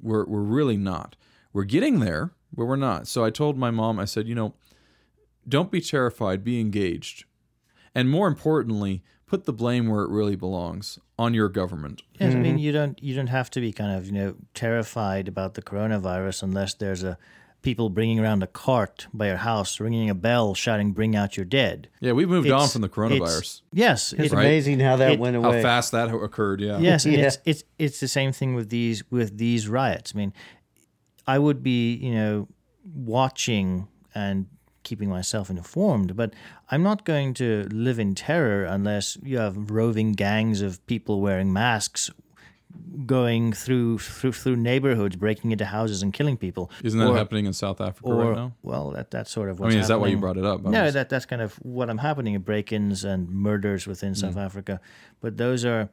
We're, 0.02 0.26
we're 0.26 0.42
really 0.42 0.78
not. 0.78 1.16
We're 1.54 1.64
getting 1.66 2.00
there, 2.00 2.32
but 2.56 2.66
we're 2.66 2.76
not. 2.78 3.08
So 3.08 3.24
I 3.26 3.30
told 3.30 3.58
my 3.58 3.70
mom, 3.72 4.00
I 4.00 4.06
said, 4.06 4.28
you 4.28 4.36
know, 4.36 4.54
don't 5.48 5.72
be 5.72 5.82
terrified, 5.82 6.44
be 6.44 6.60
engaged. 6.60 7.26
And 7.94 8.10
more 8.10 8.28
importantly, 8.28 9.04
put 9.26 9.46
the 9.46 9.54
blame 9.54 9.88
where 9.88 10.04
it 10.04 10.10
really 10.10 10.36
belongs 10.36 11.00
on 11.18 11.34
your 11.34 11.50
government. 11.50 12.02
Yes, 12.20 12.34
I 12.34 12.38
mean 12.38 12.54
mm-hmm. 12.54 12.58
you 12.58 12.72
don't 12.72 13.04
you 13.04 13.16
don't 13.16 13.28
have 13.28 13.50
to 13.52 13.62
be 13.62 13.72
kind 13.72 13.98
of 13.98 14.08
you 14.08 14.12
know 14.12 14.36
terrified 14.54 15.28
about 15.28 15.54
the 15.54 15.62
coronavirus 15.62 16.44
unless 16.44 16.74
there's 16.74 17.04
a 17.04 17.18
people 17.62 17.90
bringing 17.90 18.20
around 18.20 18.42
a 18.42 18.48
cart 18.48 19.08
by 19.14 19.28
your 19.28 19.38
house, 19.38 19.80
ringing 19.80 20.10
a 20.10 20.16
bell, 20.16 20.54
shouting 20.54 20.92
"Bring 20.92 21.16
out 21.16 21.38
your 21.38 21.46
dead." 21.46 21.90
Yeah, 22.00 22.14
we've 22.14 22.28
moved 22.30 22.50
on 22.50 22.68
from 22.68 22.82
the 22.82 22.88
it's- 22.88 22.98
coronavirus. 22.98 23.62
Yes, 23.72 24.14
It's 24.14 24.34
it- 24.34 24.34
amazing 24.34 24.80
how 24.80 24.96
that 24.98 25.14
it- 25.14 25.20
went 25.20 25.36
away, 25.36 25.58
How 25.58 25.62
fast 25.62 25.92
that 25.92 26.14
occurred, 26.14 26.60
yeah. 26.60 26.80
yes, 26.80 27.06
and 27.06 27.14
Yeah. 27.14 27.28
it's 27.28 27.38
it's 27.46 27.64
it's 27.78 28.00
the 28.00 28.08
same 28.08 28.32
thing 28.32 28.56
with 28.56 28.70
these 28.70 29.04
with 29.12 29.38
these 29.38 29.68
riots. 29.68 30.14
I 30.16 30.18
mean, 30.18 30.34
I 31.28 31.40
would 31.40 31.62
be 31.62 31.94
you 31.96 32.14
know 32.14 32.48
watching 32.84 33.88
and 34.16 34.48
keeping 34.84 35.10
myself 35.10 35.49
informed, 35.49 36.16
but 36.16 36.34
I'm 36.72 36.84
not 36.84 37.06
going 37.06 37.34
to 37.36 37.68
live 37.72 37.99
in 37.99 38.16
terror 38.16 38.64
unless 38.66 39.18
you 39.24 39.38
have 39.38 39.70
roving 39.72 40.14
gangs 40.14 40.62
of 40.62 40.86
people 40.88 41.22
wearing 41.22 41.52
masks 41.53 42.10
going 43.06 43.52
through 43.52 43.98
through 43.99 44.32
through 44.32 44.56
neighborhoods, 44.56 45.16
breaking 45.16 45.52
into 45.52 45.66
houses 45.66 46.02
and 46.02 46.14
killing 46.14 46.38
people. 46.38 46.72
Isn't 46.84 46.99
that 46.99 47.10
Or- 47.10 47.18
happening 47.18 47.45
in 47.45 47.53
South 47.53 47.82
Africa 47.82 48.08
Or 48.10 48.16
right 48.26 48.36
now? 48.36 48.53
well, 48.64 48.91
that 48.91 49.12
that's 49.12 49.30
sort 49.32 49.49
of 49.49 49.62
I 49.62 49.70
mean, 49.70 49.80
is 49.80 49.88
that 49.90 49.99
why 49.99 50.08
you 50.08 50.18
brought 50.18 50.38
it 50.38 50.45
up? 50.45 50.66
I 50.66 50.70
No, 50.70 50.84
was- 50.84 50.94
that 50.94 51.10
that's 51.10 51.26
kind 51.26 51.41
of 51.41 51.56
what 51.56 51.90
I'm 51.90 51.98
happening: 51.99 52.34
in 52.34 52.41
break-ins 52.41 53.03
and 53.03 53.30
murders 53.30 53.88
within 53.88 54.16
South 54.16 54.36
Mm. 54.36 54.45
Africa. 54.45 54.80
But 55.20 55.38
those 55.38 55.66
are 55.66 55.90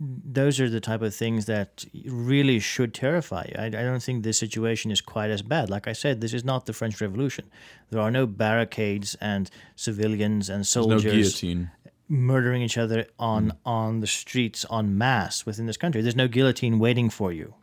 those 0.00 0.58
are 0.60 0.68
the 0.68 0.80
type 0.80 1.02
of 1.02 1.14
things 1.14 1.46
that 1.46 1.84
really 2.06 2.58
should 2.58 2.92
terrify 2.94 3.44
you. 3.48 3.54
I, 3.58 3.66
I 3.66 3.70
don't 3.70 4.02
think 4.02 4.22
this 4.24 4.38
situation 4.38 4.90
is 4.90 5.00
quite 5.00 5.30
as 5.30 5.42
bad. 5.42 5.70
Like 5.70 5.86
I 5.86 5.92
said, 5.92 6.20
this 6.20 6.34
is 6.34 6.44
not 6.44 6.66
the 6.66 6.72
French 6.72 7.00
Revolution. 7.00 7.44
There 7.90 8.00
are 8.00 8.10
no 8.10 8.26
barricades 8.26 9.14
and 9.20 9.48
civilians 9.76 10.48
and 10.50 10.66
soldiers 10.66 11.02
guillotine. 11.04 11.70
murdering 12.08 12.62
each 12.62 12.76
other 12.76 13.06
on 13.18 13.50
Mm. 13.50 13.56
on 13.64 14.00
the 14.00 14.06
streets 14.06 14.66
en 14.70 14.98
masse 14.98 15.46
within 15.46 15.66
this 15.66 15.76
country. 15.76 16.02
There's 16.02 16.16
no 16.16 16.28
guillotine 16.28 16.78
waiting 16.78 17.08
for 17.10 17.32
you. 17.32 17.54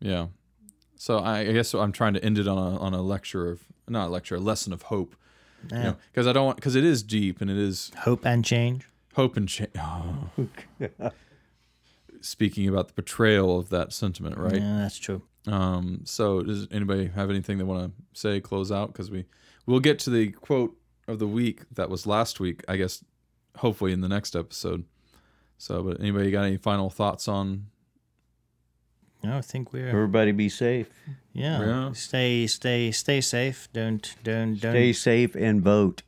Yeah. 0.00 0.28
So 0.96 1.18
I, 1.18 1.40
I 1.40 1.52
guess 1.52 1.74
I'm 1.74 1.92
trying 1.92 2.14
to 2.14 2.24
end 2.24 2.38
it 2.38 2.46
on 2.48 2.58
a 2.58 2.78
on 2.78 2.94
a 2.94 3.02
lecture 3.02 3.50
of 3.50 3.62
not 3.88 4.06
a 4.08 4.10
lecture, 4.10 4.36
a 4.36 4.40
lesson 4.40 4.72
of 4.72 4.82
hope. 4.82 5.16
Yeah. 5.70 5.94
Because 6.12 6.26
I 6.26 6.32
don't 6.32 6.46
want 6.46 6.56
because 6.56 6.74
it 6.76 6.84
is 6.84 7.02
deep 7.02 7.40
and 7.40 7.50
it 7.50 7.56
is 7.56 7.90
Hope 8.04 8.24
and 8.26 8.44
change. 8.44 8.86
Hope 9.14 9.36
and 9.36 9.48
change. 9.48 9.70
Speaking 12.20 12.68
about 12.68 12.88
the 12.88 12.94
betrayal 12.94 13.58
of 13.58 13.68
that 13.70 13.92
sentiment, 13.92 14.38
right? 14.38 14.56
Yeah, 14.56 14.78
that's 14.78 14.98
true. 14.98 15.22
Um, 15.46 16.00
so 16.04 16.42
does 16.42 16.66
anybody 16.70 17.08
have 17.08 17.28
anything 17.28 17.58
they 17.58 17.64
want 17.64 17.92
to 17.94 18.18
say? 18.18 18.40
Close 18.40 18.72
out 18.72 18.88
because 18.92 19.10
we 19.10 19.26
we'll 19.66 19.80
get 19.80 19.98
to 20.00 20.10
the 20.10 20.30
quote 20.30 20.74
of 21.06 21.18
the 21.18 21.26
week 21.26 21.62
that 21.72 21.90
was 21.90 22.06
last 22.06 22.40
week. 22.40 22.64
I 22.66 22.76
guess 22.76 23.04
hopefully 23.56 23.92
in 23.92 24.00
the 24.00 24.08
next 24.08 24.34
episode. 24.34 24.84
So, 25.58 25.82
but 25.82 26.00
anybody 26.00 26.30
got 26.30 26.44
any 26.44 26.56
final 26.56 26.88
thoughts 26.90 27.28
on? 27.28 27.66
No, 29.22 29.38
I 29.38 29.40
think 29.40 29.72
we're 29.72 29.88
Everybody 29.88 30.32
be 30.32 30.48
safe. 30.48 30.88
Yeah. 31.32 31.60
Yeah. 31.60 31.92
Stay 31.92 32.46
stay 32.46 32.90
stay 32.90 33.20
safe. 33.20 33.68
Don't 33.72 34.14
don't 34.24 34.58
don't 34.60 34.72
Stay 34.72 34.92
safe 34.92 35.34
and 35.34 35.62
vote. 35.62 36.02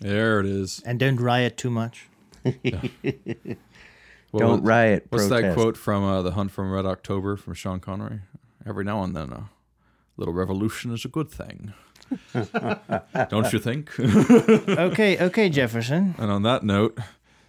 There 0.00 0.40
it 0.40 0.46
is. 0.46 0.82
and 0.84 0.98
don't 0.98 1.20
riot 1.20 1.56
too 1.56 1.70
much. 1.70 2.08
Don't 4.34 4.50
was- 4.50 4.60
riot. 4.60 5.06
What's 5.10 5.28
protest. 5.28 5.42
that 5.42 5.54
quote 5.54 5.76
from 5.76 6.04
uh, 6.04 6.22
the 6.22 6.32
Hunt 6.32 6.50
from 6.50 6.72
Red 6.72 6.86
October 6.86 7.36
from 7.36 7.54
Sean 7.54 7.80
Connery? 7.80 8.20
Every 8.66 8.84
now 8.84 9.02
and 9.02 9.14
then, 9.14 9.30
a 9.32 9.50
little 10.16 10.34
revolution 10.34 10.92
is 10.92 11.04
a 11.04 11.08
good 11.08 11.30
thing. 11.30 11.72
Don't 13.28 13.52
you 13.52 13.58
think? 13.58 13.90
Okay, 13.98 15.18
okay, 15.18 15.48
Jefferson. 15.48 16.14
And 16.18 16.30
on 16.30 16.42
that 16.42 16.62
note, 16.62 16.98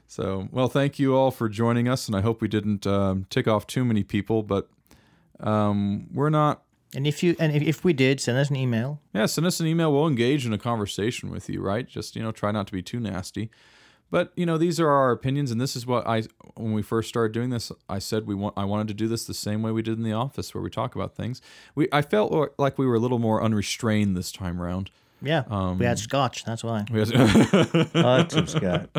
so 0.07 0.47
well, 0.51 0.67
thank 0.67 0.99
you 0.99 1.15
all 1.15 1.31
for 1.31 1.49
joining 1.49 1.87
us, 1.87 2.07
and 2.07 2.15
I 2.15 2.21
hope 2.21 2.41
we 2.41 2.47
didn't 2.47 2.85
um, 2.87 3.25
tick 3.29 3.47
off 3.47 3.67
too 3.67 3.83
many 3.85 4.03
people, 4.03 4.43
but 4.43 4.69
um, 5.39 6.07
we're 6.13 6.29
not. 6.29 6.63
And 6.95 7.07
if 7.07 7.23
you 7.23 7.35
and 7.39 7.55
if, 7.55 7.63
if 7.63 7.83
we 7.83 7.93
did, 7.93 8.21
send 8.21 8.37
us 8.37 8.49
an 8.49 8.55
email. 8.55 8.99
Yeah, 9.13 9.25
send 9.25 9.47
us 9.47 9.59
an 9.59 9.67
email. 9.67 9.91
We'll 9.91 10.07
engage 10.07 10.45
in 10.45 10.53
a 10.53 10.57
conversation 10.57 11.29
with 11.29 11.49
you, 11.49 11.61
right? 11.61 11.87
Just 11.87 12.15
you 12.15 12.21
know, 12.21 12.31
try 12.31 12.51
not 12.51 12.67
to 12.67 12.73
be 12.73 12.81
too 12.81 12.99
nasty. 12.99 13.49
But 14.13 14.31
you 14.35 14.45
know, 14.45 14.59
these 14.59 14.79
are 14.79 14.89
our 14.89 15.09
opinions, 15.09 15.49
and 15.49 15.59
this 15.59 15.75
is 15.75 15.87
what 15.87 16.05
I 16.07 16.21
when 16.55 16.71
we 16.73 16.83
first 16.83 17.09
started 17.09 17.31
doing 17.31 17.49
this, 17.49 17.71
I 17.89 17.97
said 17.97 18.27
we 18.27 18.35
want 18.35 18.53
I 18.55 18.63
wanted 18.63 18.87
to 18.89 18.93
do 18.93 19.07
this 19.07 19.25
the 19.25 19.33
same 19.33 19.63
way 19.63 19.71
we 19.71 19.81
did 19.81 19.97
in 19.97 20.03
the 20.03 20.13
office, 20.13 20.53
where 20.53 20.61
we 20.61 20.69
talk 20.69 20.93
about 20.93 21.15
things. 21.15 21.41
We 21.73 21.87
I 21.91 22.03
felt 22.03 22.31
like 22.59 22.77
we 22.77 22.85
were 22.85 22.93
a 22.93 22.99
little 22.99 23.17
more 23.17 23.41
unrestrained 23.41 24.15
this 24.15 24.31
time 24.31 24.61
around. 24.61 24.91
Yeah, 25.19 25.45
Um, 25.49 25.79
we 25.79 25.85
had 25.85 25.97
scotch. 25.97 26.45
That's 26.45 26.63
why. 26.63 26.85
We 26.91 26.99
had- 26.99 27.95
Lots 27.95 28.35
of 28.35 28.49
Scott. 28.51 28.89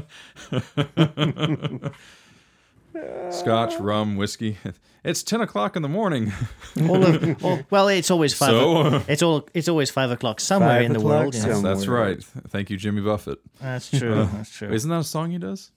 Scotch, 3.31 3.79
rum, 3.79 4.17
whiskey. 4.17 4.59
It's 5.05 5.23
ten 5.23 5.43
o'clock 5.43 5.77
in 5.77 5.83
the 5.83 5.89
morning. 5.91 6.33
All 6.89 7.05
of, 7.05 7.45
all, 7.45 7.61
well, 7.71 7.89
it's 7.89 8.11
always 8.11 8.33
five. 8.33 8.49
So? 8.53 8.77
o- 8.79 9.03
it's 9.07 9.23
all. 9.23 9.47
It's 9.53 9.69
always 9.69 9.91
five 9.91 10.11
o'clock 10.11 10.41
somewhere 10.41 10.79
Five 10.79 10.83
in 10.87 10.93
the 10.95 10.99
o'clock 10.99 11.21
world. 11.21 11.35
You 11.35 11.43
know. 11.43 11.53
somewhere. 11.53 11.75
That's 11.75 11.87
right. 11.87 12.25
Thank 12.49 12.71
you, 12.71 12.79
Jimmy 12.79 13.03
Buffett. 13.03 13.39
That's 13.61 13.91
true. 13.91 14.27
That's 14.33 14.49
true. 14.49 14.73
Isn't 14.73 14.89
that 14.89 15.01
a 15.01 15.05
song 15.05 15.31
he 15.31 15.37
does? 15.37 15.73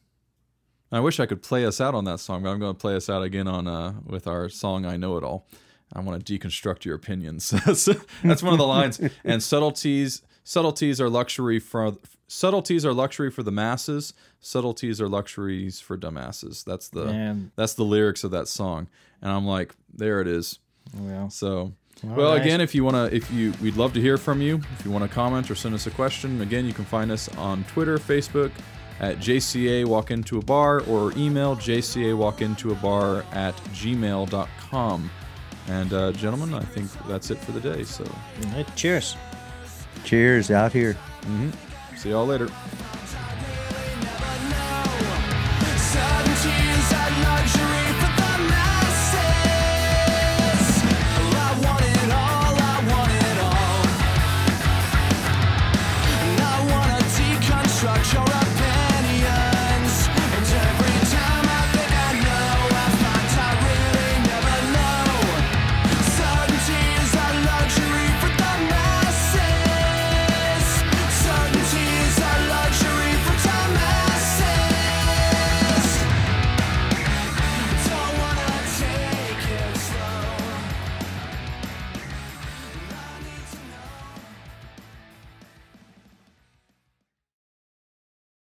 I 0.94 1.02
wish 1.02 1.20
I 1.20 1.26
could 1.26 1.42
play 1.44 1.66
us 1.66 1.82
out 1.82 1.94
on 1.94 2.06
that 2.06 2.22
song, 2.22 2.42
but 2.44 2.52
I'm 2.52 2.60
going 2.60 2.74
to 2.74 2.80
play 2.80 2.96
us 2.96 3.10
out 3.10 3.22
again 3.22 3.50
on 3.50 3.68
uh, 3.68 3.96
with 4.06 4.28
our 4.28 4.48
song 4.48 4.86
"I 4.86 4.96
Know 4.96 5.18
It 5.18 5.26
All." 5.26 5.46
I 5.92 6.00
want 6.00 6.26
to 6.26 6.40
deconstruct 6.40 6.86
your 6.86 6.96
opinions. 6.96 7.50
that's, 7.50 7.90
that's 8.24 8.42
one 8.42 8.54
of 8.54 8.60
the 8.60 8.66
lines. 8.68 9.02
And 9.26 9.44
subtleties, 9.44 10.22
subtleties 10.46 11.02
are 11.02 11.10
luxury 11.10 11.60
for 11.60 11.98
subtleties 12.28 12.86
are 12.86 12.94
luxury 12.94 13.32
for 13.32 13.44
the 13.44 13.52
masses. 13.52 14.14
Subtleties 14.42 15.00
are 15.02 15.08
luxuries 15.10 15.80
for 15.80 15.98
dumbasses. 15.98 16.64
That's 16.64 16.90
the 16.90 17.06
Yeah. 17.06 17.36
that's 17.56 17.74
the 17.74 17.84
lyrics 17.84 18.24
of 18.24 18.32
that 18.32 18.48
song. 18.48 18.88
And 19.22 19.32
I'm 19.32 19.46
like, 19.46 19.74
there 19.94 20.22
it 20.22 20.28
is. 20.28 20.60
Well, 20.98 21.30
So, 21.30 21.74
well, 22.04 22.34
nice. 22.36 22.42
again, 22.46 22.62
if 22.62 22.76
you 22.76 22.84
want 22.84 22.96
to, 22.96 23.16
if 23.16 23.32
you, 23.32 23.54
we'd 23.62 23.76
love 23.76 23.94
to 23.94 24.02
hear 24.02 24.18
from 24.18 24.42
you. 24.42 24.62
If 24.80 24.86
you 24.86 24.92
want 24.92 25.04
to 25.04 25.10
comment 25.14 25.50
or 25.50 25.56
send 25.56 25.74
us 25.76 25.88
a 25.88 25.92
question, 25.92 26.42
again, 26.42 26.66
you 26.66 26.74
can 26.74 26.86
find 26.86 27.12
us 27.12 27.28
on 27.38 27.64
Twitter, 27.66 27.98
Facebook, 27.98 28.52
at 29.00 29.18
JCA 29.20 29.86
Walk 29.86 30.10
Into 30.12 30.38
a 30.40 30.42
Bar, 30.42 30.82
or 30.82 31.12
email 31.18 31.56
JCA 31.56 32.16
Walk 32.16 32.42
Into 32.42 32.72
a 32.72 32.76
Bar 32.76 33.24
at 33.32 33.56
gmail.com. 33.74 35.10
And, 35.68 35.94
uh, 35.94 36.12
gentlemen, 36.14 36.54
I 36.54 36.62
think 36.64 36.90
that's 37.08 37.30
it 37.30 37.38
for 37.40 37.52
the 37.52 37.60
day. 37.60 37.84
So, 37.84 38.04
all 38.06 38.52
right, 38.52 38.76
cheers. 38.76 39.16
Cheers 40.06 40.50
out 40.52 40.72
here. 40.72 40.96
See 41.98 42.10
y'all 42.10 42.28
later. 42.28 42.48